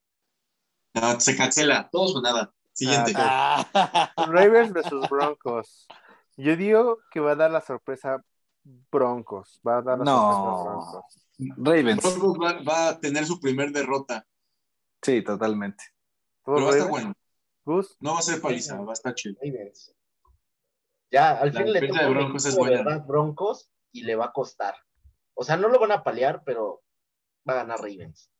No, 0.94 1.19
se 1.20 1.36
cancela. 1.36 1.89
Todos 1.90 2.16
o 2.16 2.23
nada. 2.23 2.52
Siguiente. 2.73 3.12
Ah. 3.16 4.12
Ravens 4.16 4.73
versus 4.73 5.09
Broncos. 5.09 5.86
Yo 6.36 6.56
digo 6.56 6.98
que 7.10 7.20
va 7.20 7.32
a 7.32 7.36
dar 7.36 7.51
la 7.51 7.60
sorpresa 7.60 8.24
Broncos. 8.90 9.60
Va 9.66 9.78
a 9.78 9.82
dar 9.82 9.98
la 9.98 10.05
sorpresa 10.05 10.39
No. 10.39 10.64
Broncos. 10.64 11.27
Ravens. 11.56 12.02
Broncos 12.02 12.39
va, 12.39 12.62
va 12.62 12.89
a 12.90 13.01
tener 13.01 13.24
su 13.27 13.40
primer 13.40 13.70
derrota. 13.73 14.27
Sí, 15.02 15.23
totalmente. 15.23 15.85
¿Todos 16.44 16.56
Pero 16.59 16.66
va 16.66 16.73
a 16.73 16.77
estar 16.77 16.86
Ravens? 16.89 16.90
bueno. 16.90 17.14
Gus. 17.64 17.97
No 18.01 18.14
va 18.14 18.19
a 18.19 18.23
ser 18.23 18.40
paliza, 18.40 18.81
va 18.81 18.90
a 18.90 18.93
estar 18.94 19.14
chido. 19.14 19.36
Ravens. 19.43 19.94
Ya, 21.10 21.39
al 21.40 21.52
La 21.52 21.60
fin 21.60 21.73
le 21.73 21.86
toca 21.89 22.09
Broncos 22.09 22.44
es 22.47 22.55
equipo 22.55 22.66
de 22.66 22.82
buena. 22.82 22.98
Broncos 22.98 23.70
y 23.93 24.02
le 24.02 24.16
va 24.16 24.27
a 24.27 24.32
costar. 24.32 24.74
O 25.35 25.44
sea, 25.44 25.56
no 25.56 25.69
lo 25.69 25.78
van 25.78 25.93
a 25.93 26.02
palear, 26.02 26.43
pero 26.44 26.82
va 27.48 27.55
a 27.55 27.56
ganar 27.56 27.78
Ravens. 27.78 28.31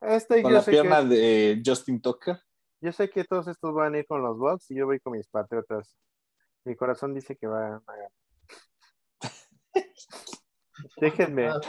Este 0.00 0.42
Con 0.42 0.52
yo 0.52 0.56
la 0.58 0.62
sé, 0.62 0.70
pierna 0.70 1.00
que, 1.00 1.06
de 1.08 1.62
Justin 1.64 2.00
Tucker. 2.00 2.40
yo 2.80 2.92
sé 2.92 3.10
que 3.10 3.24
todos 3.24 3.48
estos 3.48 3.74
van 3.74 3.94
a 3.94 3.98
ir 3.98 4.06
con 4.06 4.22
los 4.22 4.38
Bucks 4.38 4.70
y 4.70 4.76
yo 4.76 4.86
voy 4.86 5.00
con 5.00 5.14
mis 5.14 5.26
Patriotas. 5.28 5.96
Mi 6.64 6.76
corazón 6.76 7.14
dice 7.14 7.36
que 7.36 7.46
va 7.46 7.58
a 7.58 7.70
ganar. 7.70 8.10
Déjenme. 11.00 11.48
Ah, 11.48 11.60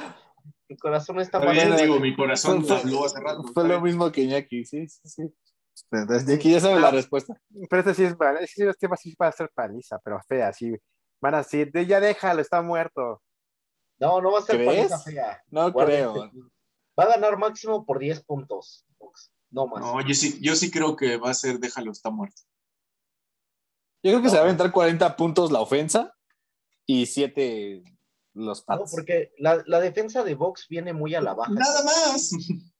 Mi 0.68 0.78
corazón 0.78 1.20
está 1.20 1.40
mal. 1.40 1.56
Bueno, 1.56 1.76
digo, 1.78 2.00
mi 2.00 2.16
corazón 2.16 2.64
fue- 2.66 2.78
habló 2.78 3.06
hace 3.06 3.20
rato. 3.20 3.44
Fue 3.54 3.68
lo 3.68 3.82
mismo 3.82 4.12
que 4.12 4.22
Iñaki, 4.22 4.66
sí, 4.66 4.88
sí, 4.88 5.02
sí. 5.04 5.24
Desde 5.92 6.36
aquí 6.36 6.52
ya 6.52 6.60
sabe 6.60 6.80
la 6.80 6.92
respuesta. 6.92 7.40
Pero 7.70 7.80
este 7.80 7.94
sí 7.94 8.04
es, 8.04 8.16
va- 8.16 8.34
este 8.40 8.72
sí 8.74 8.86
va- 8.88 8.98
sí 8.98 9.16
a 9.18 9.32
ser 9.32 9.50
paliza, 9.54 9.98
pero 10.04 10.20
fea, 10.28 10.52
sí. 10.54 10.76
Van 11.22 11.36
a 11.36 11.40
decir, 11.40 11.72
"De- 11.72 11.86
ya 11.86 12.00
déjalo, 12.00 12.42
está 12.42 12.62
muerto. 12.62 13.22
No, 14.00 14.22
no 14.22 14.32
va 14.32 14.40
a 14.40 14.42
ser 14.42 14.58
¿Crees? 14.58 14.90
paliza 14.90 15.00
fea. 15.00 15.42
No 15.50 15.72
Guárdense. 15.72 16.12
creo. 16.14 16.32
Va 17.00 17.04
a 17.06 17.08
ganar 17.08 17.38
máximo 17.38 17.86
por 17.86 17.98
10 18.00 18.24
puntos. 18.24 18.86
No 19.52 19.68
más. 19.68 19.82
No, 19.82 20.00
yo 20.06 20.14
sí, 20.14 20.38
yo 20.42 20.56
sí 20.56 20.70
creo 20.70 20.96
que 20.96 21.18
va 21.18 21.32
a 21.32 21.34
ser 21.34 21.60
déjalo, 21.60 21.92
está 21.92 22.10
muerto. 22.12 22.42
Yo 24.04 24.12
creo 24.12 24.22
que 24.22 24.30
se 24.30 24.36
va 24.36 24.42
a 24.42 24.46
aventar 24.46 24.72
40 24.72 25.16
puntos 25.16 25.52
la 25.52 25.60
ofensa 25.60 26.14
y 26.86 27.06
7 27.06 27.84
los 28.40 28.60
No, 28.68 28.78
Pats. 28.78 28.92
porque 28.92 29.34
la, 29.38 29.64
la 29.68 29.80
defensa 29.80 30.24
de 30.24 30.36
Box 30.36 30.68
viene 30.70 30.94
muy 30.94 31.14
a 31.16 31.22
la 31.22 31.34
baja. 31.34 31.52
Nada 31.52 31.84
más. 31.84 32.32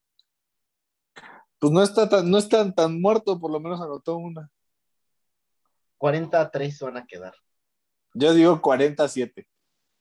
Pues 1.62 1.74
no 1.74 1.84
está 1.84 2.08
tan, 2.08 2.32
no 2.32 2.38
está 2.38 2.74
tan 2.74 3.02
muerto, 3.02 3.38
por 3.38 3.52
lo 3.52 3.60
menos 3.60 3.82
anotó 3.82 4.16
una. 4.16 4.50
40 5.98 6.40
a 6.40 6.50
3 6.52 6.80
van 6.80 6.96
a 6.96 7.06
quedar. 7.06 7.34
Yo 8.14 8.34
digo 8.34 8.62
47. 8.62 9.46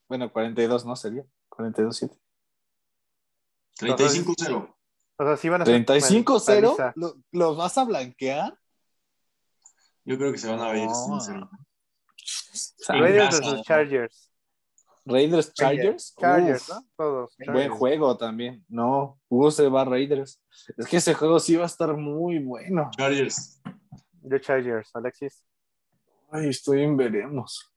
Bueno, 0.08 0.32
42 0.32 0.86
no 0.86 0.94
sería. 0.94 1.24
42-7. 1.50 2.16
35-0. 3.80 4.76
O 5.16 5.24
sea, 5.24 5.36
sí 5.36 5.48
van 5.48 5.62
a 5.62 5.66
ser 5.66 5.84
35-0. 5.84 6.44
paliza. 6.46 6.92
¿Lo- 6.94 7.16
¿Los 7.32 7.56
vas 7.56 7.76
a 7.76 7.84
blanquear? 7.84 8.56
Yo 10.04 10.16
creo 10.16 10.30
que 10.30 10.38
se 10.38 10.48
van 10.48 10.60
a 10.60 10.70
ver. 10.70 10.86
No. 10.86 10.92
5-0. 10.92 11.48
Ah, 12.88 12.92
Raiders 12.92 13.40
versus 13.40 13.62
Chargers. 13.62 14.27
Raiders 15.08 15.52
Chargers. 15.54 16.14
Chargers, 16.18 16.68
Uf, 16.68 16.74
¿no? 16.76 16.86
Todos. 16.96 17.36
Buen 17.46 17.70
juego 17.70 18.16
también. 18.16 18.64
No, 18.68 19.18
Hugo 19.28 19.50
se 19.50 19.68
va 19.68 19.82
a 19.82 19.84
Raiders. 19.84 20.40
Es 20.76 20.86
que 20.86 20.98
ese 20.98 21.14
juego 21.14 21.40
sí 21.40 21.56
va 21.56 21.64
a 21.64 21.66
estar 21.66 21.96
muy 21.96 22.38
bueno. 22.38 22.90
Chargers. 22.96 23.60
Yo 24.22 24.38
Chargers, 24.38 24.90
Alexis. 24.94 25.44
Ay, 26.30 26.48
estoy 26.50 26.82
en 26.82 26.96
veremos. 26.96 27.72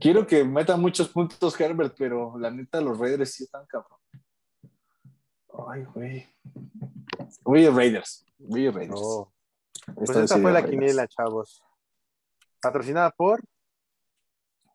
Quiero 0.00 0.26
que 0.26 0.44
meta 0.44 0.76
muchos 0.76 1.08
puntos 1.08 1.58
Herbert, 1.60 1.94
pero 1.98 2.38
la 2.38 2.50
neta 2.50 2.80
los 2.80 2.98
Raiders 2.98 3.32
sí 3.34 3.44
están 3.44 3.66
cabrón. 3.66 3.98
Ay, 5.68 5.84
güey. 5.94 6.26
Voy 7.44 7.66
a 7.66 7.70
Raiders. 7.70 8.24
Voy 8.38 8.66
a 8.66 8.70
Raiders. 8.70 9.00
Oh. 9.02 9.32
Esta 10.00 10.14
Pues 10.20 10.30
fue 10.32 10.40
la 10.40 10.60
Raiders. 10.60 10.70
quiniela, 10.70 11.08
chavos. 11.08 11.62
Patrocinada 12.60 13.10
por 13.10 13.42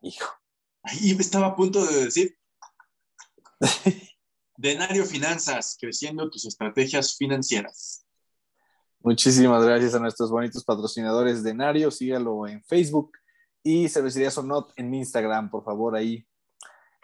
Hijo. 0.02 0.28
Ahí 0.88 1.10
estaba 1.18 1.48
a 1.48 1.56
punto 1.56 1.84
de 1.84 2.04
decir. 2.04 2.38
Denario 4.56 5.04
Finanzas, 5.04 5.76
creciendo 5.78 6.30
tus 6.30 6.46
estrategias 6.46 7.14
financieras. 7.16 8.06
Muchísimas 9.00 9.62
gracias 9.64 9.94
a 9.94 9.98
nuestros 9.98 10.30
bonitos 10.30 10.64
patrocinadores 10.64 11.42
de 11.42 11.52
Nario. 11.52 11.90
Sígalo 11.90 12.46
en 12.46 12.64
Facebook 12.64 13.12
y 13.62 13.88
Cervecería 13.88 14.30
Sonot 14.30 14.72
en 14.76 14.94
Instagram, 14.94 15.50
por 15.50 15.62
favor, 15.62 15.94
ahí. 15.94 16.26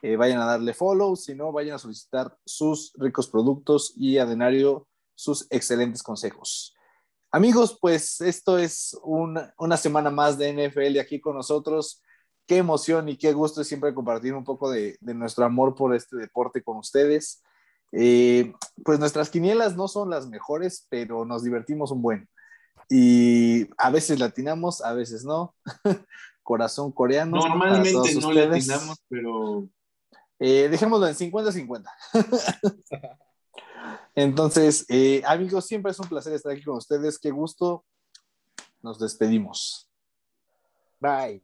eh, 0.02 0.16
vayan 0.16 0.40
a 0.40 0.46
darle 0.46 0.72
follow, 0.72 1.14
si 1.14 1.34
no, 1.34 1.52
vayan 1.52 1.76
a 1.76 1.78
solicitar 1.78 2.38
sus 2.44 2.92
ricos 2.96 3.28
productos 3.28 3.92
y 3.96 4.16
a 4.16 4.24
Denario 4.24 4.88
sus 5.14 5.46
excelentes 5.50 6.02
consejos. 6.02 6.74
Amigos, 7.30 7.78
pues 7.80 8.20
esto 8.22 8.56
es 8.56 8.96
una 9.02 9.76
semana 9.76 10.10
más 10.10 10.38
de 10.38 10.52
NFL 10.52 10.98
aquí 11.00 11.20
con 11.20 11.36
nosotros. 11.36 12.00
Qué 12.46 12.58
emoción 12.58 13.08
y 13.08 13.16
qué 13.16 13.32
gusto 13.32 13.62
es 13.62 13.68
siempre 13.68 13.94
compartir 13.94 14.34
un 14.34 14.44
poco 14.44 14.70
de, 14.70 14.96
de 15.00 15.14
nuestro 15.14 15.44
amor 15.44 15.74
por 15.74 15.94
este 15.94 16.16
deporte 16.16 16.62
con 16.62 16.76
ustedes. 16.76 17.42
Eh, 17.92 18.52
pues 18.84 18.98
nuestras 18.98 19.30
quinielas 19.30 19.76
no 19.76 19.88
son 19.88 20.10
las 20.10 20.26
mejores, 20.28 20.86
pero 20.90 21.24
nos 21.24 21.42
divertimos 21.44 21.90
un 21.90 22.02
buen. 22.02 22.28
Y 22.90 23.68
a 23.78 23.90
veces 23.90 24.18
latinamos, 24.18 24.82
a 24.82 24.92
veces 24.92 25.24
no. 25.24 25.54
Corazón 26.42 26.92
coreano. 26.92 27.38
Normalmente 27.38 27.92
no 27.92 28.28
ustedes. 28.28 28.68
atinamos, 28.68 28.98
pero 29.08 29.68
Eh, 30.38 30.68
dejémoslo 30.68 31.06
en 31.06 31.14
50-50. 31.14 31.84
Entonces, 34.14 34.84
eh, 34.88 35.22
amigos, 35.26 35.64
siempre 35.66 35.92
es 35.92 35.98
un 35.98 36.08
placer 36.08 36.32
estar 36.34 36.52
aquí 36.52 36.62
con 36.62 36.76
ustedes. 36.76 37.18
Qué 37.18 37.30
gusto. 37.30 37.84
Nos 38.82 38.98
despedimos. 38.98 39.88
Bye. 41.00 41.42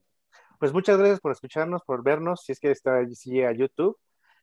Pues 0.60 0.72
muchas 0.74 0.98
gracias 0.98 1.20
por 1.20 1.32
escucharnos, 1.32 1.82
por 1.84 2.04
vernos, 2.04 2.42
si 2.44 2.52
es 2.52 2.60
que 2.60 2.70
está 2.72 3.04
sigue 3.14 3.46
a 3.48 3.52
YouTube. 3.52 3.98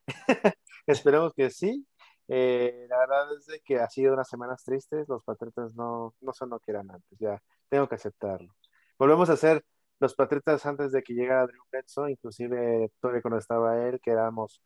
Esperemos 0.87 1.33
que 1.35 1.49
sí. 1.51 1.87
Eh, 2.29 2.87
la 2.89 2.99
verdad 2.99 3.33
es 3.37 3.47
de 3.47 3.61
que 3.61 3.77
ha 3.79 3.89
sido 3.89 4.13
unas 4.15 4.29
semanas 4.29 4.63
tristes. 4.65 5.09
Los 5.09 5.23
Patriotas 5.23 5.75
no, 5.75 6.15
no 6.21 6.33
son 6.33 6.51
lo 6.51 6.59
que 6.59 6.71
eran 6.71 6.91
antes. 6.91 7.19
Ya 7.19 7.41
tengo 7.69 7.87
que 7.89 7.95
aceptarlo. 7.95 8.55
Volvemos 8.99 9.29
a 9.31 9.37
ser 9.37 9.65
los 9.99 10.15
Patriotas 10.15 10.65
antes 10.67 10.93
de 10.93 11.03
que 11.03 11.13
llegara 11.15 11.47
Drew 11.47 11.63
Bledsoe, 11.71 12.11
inclusive 12.11 12.91
todavía 13.01 13.23
cuando 13.23 13.39
estaba 13.39 13.87
él, 13.87 13.99
que 14.01 14.11
éramos 14.11 14.61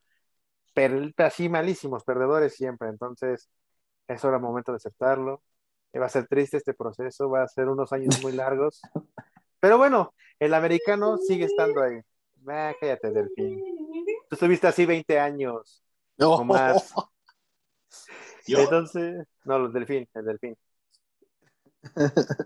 per- 0.73 1.13
así 1.17 1.49
malísimos, 1.49 2.03
perdedores 2.05 2.55
siempre. 2.55 2.89
Entonces, 2.89 3.49
es 4.07 4.25
ahora 4.25 4.39
momento 4.39 4.71
de 4.73 4.77
aceptarlo. 4.77 5.43
Eh, 5.93 5.99
Va 5.99 6.07
a 6.07 6.09
ser 6.09 6.27
triste 6.27 6.57
este 6.57 6.73
proceso, 6.75 7.29
va 7.29 7.43
a 7.43 7.49
ser 7.49 7.69
unos 7.69 7.93
años 7.93 8.21
muy 8.23 8.33
largos. 8.33 8.81
Pero 9.61 9.77
bueno, 9.77 10.13
el 10.39 10.53
americano 10.53 11.17
sigue 11.17 11.45
estando 11.45 11.81
ahí. 11.81 12.01
Ah, 12.47 12.73
cállate, 12.79 13.11
Delfín. 13.11 13.63
Tú 14.27 14.35
estuviste 14.35 14.67
así 14.67 14.85
20 14.85 15.19
años. 15.19 15.83
O 16.17 16.43
más. 16.43 16.93
yo, 18.47 18.59
Entonces, 18.59 19.25
no, 19.45 19.57
el 19.57 19.71
delfín, 19.71 20.09
el 20.15 20.25
delfín. 20.25 20.57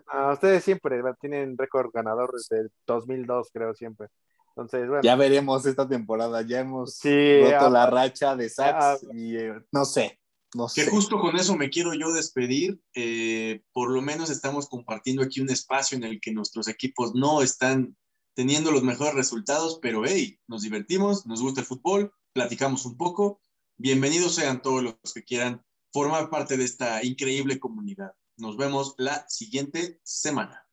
Ah, 0.07 0.33
ustedes 0.33 0.63
siempre 0.63 1.01
tienen 1.19 1.57
récord 1.57 1.89
ganador 1.93 2.31
desde 2.33 2.69
2002, 2.85 3.49
creo, 3.51 3.73
siempre. 3.73 4.07
Entonces, 4.49 4.87
bueno, 4.87 5.01
Ya 5.03 5.15
veremos 5.15 5.65
esta 5.65 5.87
temporada. 5.87 6.41
Ya 6.41 6.59
hemos 6.59 6.95
Sí, 6.95 7.41
roto 7.41 7.65
ah, 7.65 7.69
la 7.69 7.89
racha 7.89 8.35
de 8.35 8.49
sacks 8.49 9.03
ah, 9.03 9.13
y 9.13 9.37
eh, 9.37 9.53
no 9.71 9.85
sé. 9.85 10.19
No 10.53 10.67
que 10.73 10.83
sé. 10.83 10.89
justo 10.89 11.19
con 11.19 11.35
eso 11.35 11.55
me 11.55 11.69
quiero 11.69 11.93
yo 11.93 12.11
despedir. 12.13 12.79
Eh, 12.93 13.63
por 13.73 13.91
lo 13.91 14.01
menos 14.01 14.29
estamos 14.29 14.67
compartiendo 14.67 15.23
aquí 15.23 15.41
un 15.41 15.49
espacio 15.49 15.97
en 15.97 16.03
el 16.03 16.21
que 16.21 16.31
nuestros 16.31 16.67
equipos 16.67 17.13
no 17.13 17.41
están 17.41 17.97
teniendo 18.35 18.71
los 18.71 18.83
mejores 18.83 19.15
resultados, 19.15 19.79
pero 19.81 20.03
hey, 20.05 20.39
nos 20.47 20.61
divertimos, 20.61 21.25
nos 21.25 21.41
gusta 21.41 21.61
el 21.61 21.67
fútbol, 21.67 22.13
platicamos 22.33 22.85
un 22.85 22.97
poco. 22.97 23.41
Bienvenidos 23.77 24.35
sean 24.35 24.61
todos 24.61 24.83
los 24.83 25.13
que 25.13 25.23
quieran 25.23 25.65
formar 25.91 26.29
parte 26.29 26.57
de 26.57 26.65
esta 26.65 27.03
increíble 27.03 27.59
comunidad. 27.59 28.13
Nos 28.37 28.57
vemos 28.57 28.95
la 28.97 29.25
siguiente 29.29 29.99
semana. 30.03 30.67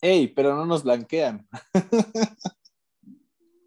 Ey, 0.00 0.28
pero 0.28 0.56
no 0.56 0.66
nos 0.66 0.84
blanquean. 0.84 1.48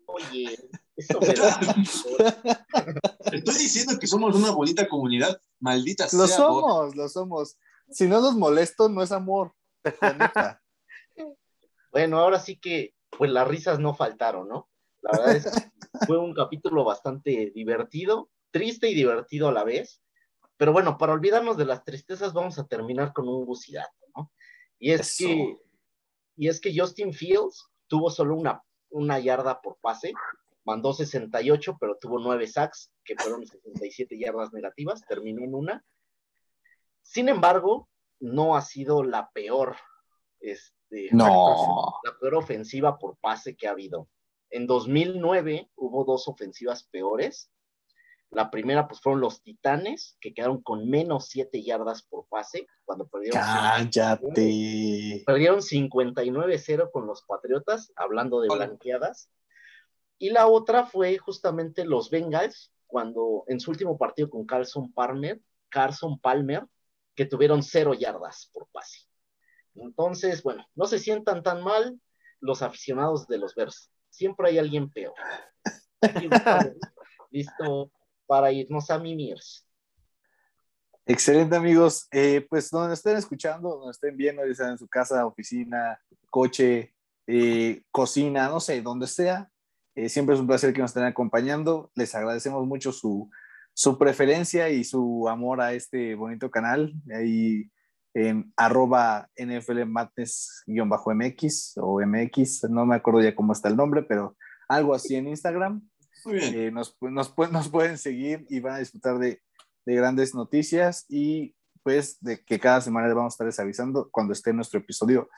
Oye, 0.05 0.57
eso 0.95 1.19
me 1.19 1.33
da. 1.33 1.59
Estoy 3.31 3.53
diciendo 3.55 3.99
que 3.99 4.07
somos 4.07 4.35
una 4.35 4.51
bonita 4.51 4.87
comunidad, 4.87 5.39
maldita 5.59 6.05
Lo 6.13 6.27
sea. 6.27 6.47
bot. 6.47 6.61
somos, 6.61 6.95
lo 6.95 7.09
somos. 7.09 7.57
Si 7.89 8.07
no 8.07 8.21
nos 8.21 8.35
molesto, 8.35 8.89
no 8.89 9.01
es 9.03 9.11
amor. 9.11 9.53
Bueno, 11.91 12.19
ahora 12.19 12.41
sí 12.41 12.57
que, 12.57 12.93
pues 13.09 13.31
las 13.31 13.47
risas 13.47 13.79
no 13.79 13.93
faltaron, 13.93 14.49
¿no? 14.49 14.69
La 15.01 15.11
verdad 15.11 15.35
es 15.37 15.45
que 15.45 16.05
fue 16.05 16.17
un 16.17 16.33
capítulo 16.33 16.83
bastante 16.83 17.53
divertido, 17.55 18.29
triste 18.51 18.89
y 18.89 18.93
divertido 18.93 19.47
a 19.47 19.53
la 19.53 19.63
vez. 19.63 20.01
Pero 20.57 20.73
bueno, 20.73 20.97
para 20.97 21.13
olvidarnos 21.13 21.55
de 21.55 21.63
las 21.63 21.85
tristezas, 21.85 22.33
vamos 22.33 22.59
a 22.59 22.67
terminar 22.67 23.13
con 23.13 23.29
un 23.29 23.45
gusidato, 23.45 23.95
¿no? 24.13 24.29
Y 24.77 24.91
es 24.91 25.01
Eso. 25.01 25.25
que, 25.25 25.57
y 26.35 26.49
es 26.49 26.59
que 26.59 26.77
Justin 26.77 27.13
Fields 27.13 27.65
tuvo 27.87 28.09
solo 28.09 28.35
una, 28.35 28.61
una 28.89 29.19
yarda 29.19 29.61
por 29.61 29.77
pase, 29.79 30.11
mandó 30.65 30.93
68, 30.93 31.77
pero 31.79 31.97
tuvo 31.99 32.19
9 32.19 32.47
sacks, 32.47 32.91
que 33.03 33.15
fueron 33.15 33.45
67 33.45 34.17
yardas 34.19 34.51
negativas, 34.51 35.01
terminó 35.07 35.43
en 35.43 35.53
una. 35.55 35.85
Sin 37.01 37.29
embargo, 37.29 37.87
no 38.19 38.55
ha 38.55 38.61
sido 38.61 39.03
la 39.03 39.29
peor, 39.31 39.75
este, 40.39 41.09
No. 41.11 41.93
la 42.03 42.17
peor 42.19 42.35
ofensiva 42.35 42.97
por 42.97 43.17
pase 43.17 43.55
que 43.55 43.67
ha 43.67 43.71
habido. 43.71 44.09
En 44.49 44.67
2009 44.67 45.69
hubo 45.75 46.03
dos 46.03 46.27
ofensivas 46.27 46.83
peores. 46.83 47.51
La 48.31 48.49
primera, 48.49 48.87
pues 48.87 48.99
fueron 49.01 49.21
los 49.21 49.41
Titanes, 49.43 50.17
que 50.19 50.33
quedaron 50.33 50.61
con 50.61 50.89
menos 50.89 51.27
7 51.29 51.63
yardas 51.63 52.03
por 52.03 52.25
pase, 52.27 52.67
cuando 52.83 53.07
perdieron, 53.07 53.39
Cállate. 53.39 55.23
perdieron 55.25 55.61
59-0 55.61 56.89
con 56.91 57.05
los 57.05 57.23
Patriotas, 57.23 57.91
hablando 57.95 58.41
de 58.41 58.49
blanqueadas. 58.49 59.29
Y 60.17 60.29
la 60.29 60.47
otra 60.47 60.85
fue 60.85 61.17
justamente 61.17 61.85
los 61.85 62.09
Bengals, 62.09 62.71
cuando 62.87 63.43
en 63.47 63.59
su 63.59 63.71
último 63.71 63.97
partido 63.97 64.29
con 64.29 64.45
Carson 64.45 64.91
Palmer, 64.93 65.41
Carson 65.69 66.19
Palmer, 66.19 66.65
que 67.15 67.25
tuvieron 67.25 67.63
cero 67.63 67.93
yardas 67.93 68.49
por 68.53 68.67
pase. 68.71 68.99
Entonces, 69.75 70.41
bueno, 70.43 70.65
no 70.75 70.85
se 70.85 70.99
sientan 70.99 71.43
tan 71.43 71.63
mal 71.63 71.99
los 72.39 72.61
aficionados 72.61 73.27
de 73.27 73.37
los 73.37 73.55
Bears. 73.55 73.91
Siempre 74.09 74.49
hay 74.49 74.57
alguien 74.57 74.89
peor. 74.89 75.13
Listo 77.31 77.91
para 78.25 78.51
irnos 78.51 78.89
a 78.89 78.99
mimirs. 78.99 79.67
Excelente, 81.05 81.55
amigos. 81.55 82.07
Eh, 82.11 82.45
pues 82.49 82.69
donde 82.69 82.93
estén 82.93 83.17
escuchando, 83.17 83.75
donde 83.75 83.91
estén 83.91 84.15
viendo, 84.17 84.45
ya 84.45 84.55
sea 84.55 84.69
en 84.69 84.77
su 84.77 84.87
casa, 84.87 85.25
oficina, 85.25 85.99
coche, 86.29 86.95
eh, 87.27 87.83
cocina, 87.91 88.47
no 88.49 88.59
sé, 88.59 88.81
donde 88.81 89.07
sea. 89.07 89.51
Eh, 89.95 90.09
siempre 90.09 90.35
es 90.35 90.41
un 90.41 90.47
placer 90.47 90.73
que 90.73 90.81
nos 90.81 90.91
estén 90.91 91.03
acompañando. 91.05 91.91
Les 91.95 92.13
agradecemos 92.15 92.65
mucho 92.67 92.91
su, 92.91 93.29
su 93.73 93.97
preferencia 93.97 94.69
y 94.69 94.83
su 94.83 95.27
amor 95.29 95.61
a 95.61 95.73
este 95.73 96.15
bonito 96.15 96.51
canal. 96.51 96.93
Ahí 97.13 97.69
en 98.13 98.53
arroba 98.55 99.29
NFL 99.37 99.85
Madness-MX 99.85 101.73
o 101.77 101.99
MX, 102.05 102.63
no 102.69 102.85
me 102.85 102.95
acuerdo 102.95 103.21
ya 103.21 103.35
cómo 103.35 103.53
está 103.53 103.67
el 103.69 103.75
nombre, 103.75 104.03
pero 104.03 104.35
algo 104.69 104.93
así 104.93 105.15
en 105.15 105.27
Instagram. 105.27 105.81
Muy 106.23 106.35
bien. 106.35 106.55
Eh, 106.55 106.71
nos, 106.71 106.97
nos, 107.01 107.35
pu- 107.35 107.49
nos 107.51 107.69
pueden 107.69 107.97
seguir 107.97 108.45
y 108.49 108.59
van 108.59 108.75
a 108.75 108.79
disfrutar 108.79 109.19
de, 109.19 109.41
de 109.85 109.95
grandes 109.95 110.33
noticias 110.33 111.05
y 111.09 111.55
pues 111.83 112.17
de 112.21 112.43
que 112.43 112.59
cada 112.59 112.81
semana 112.81 113.07
les 113.07 113.15
vamos 113.15 113.33
a 113.33 113.35
estarles 113.35 113.59
avisando 113.59 114.09
cuando 114.11 114.33
esté 114.33 114.53
nuestro 114.53 114.79
episodio 114.79 115.29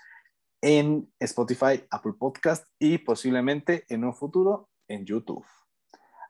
en 0.62 1.12
Spotify, 1.20 1.84
Apple 1.90 2.14
Podcast 2.18 2.66
y 2.80 2.98
posiblemente 2.98 3.86
en 3.90 4.04
un 4.04 4.16
futuro 4.16 4.70
en 4.88 5.06
YouTube. 5.06 5.46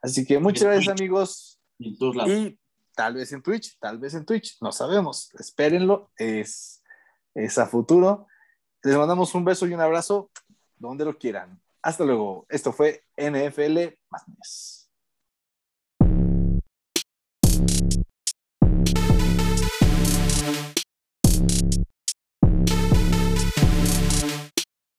Así 0.01 0.25
que 0.25 0.39
muchas 0.39 0.65
gracias 0.65 0.99
amigos. 0.99 1.61
Y 1.77 1.89
en 1.89 1.97
todos 1.97 2.15
lados. 2.15 2.31
Y 2.31 2.59
tal 2.95 3.15
vez 3.15 3.31
en 3.31 3.41
Twitch, 3.41 3.77
tal 3.79 3.99
vez 3.99 4.13
en 4.13 4.25
Twitch, 4.25 4.57
no 4.61 4.71
sabemos. 4.71 5.33
Espérenlo, 5.39 6.11
es, 6.17 6.83
es 7.33 7.57
a 7.57 7.67
futuro. 7.67 8.27
Les 8.83 8.95
mandamos 8.95 9.33
un 9.35 9.45
beso 9.45 9.67
y 9.67 9.73
un 9.73 9.81
abrazo 9.81 10.31
donde 10.77 11.05
lo 11.05 11.17
quieran. 11.17 11.61
Hasta 11.81 12.03
luego. 12.03 12.45
Esto 12.49 12.71
fue 12.73 13.03
NFL 13.17 13.95
Madness. 14.09 14.86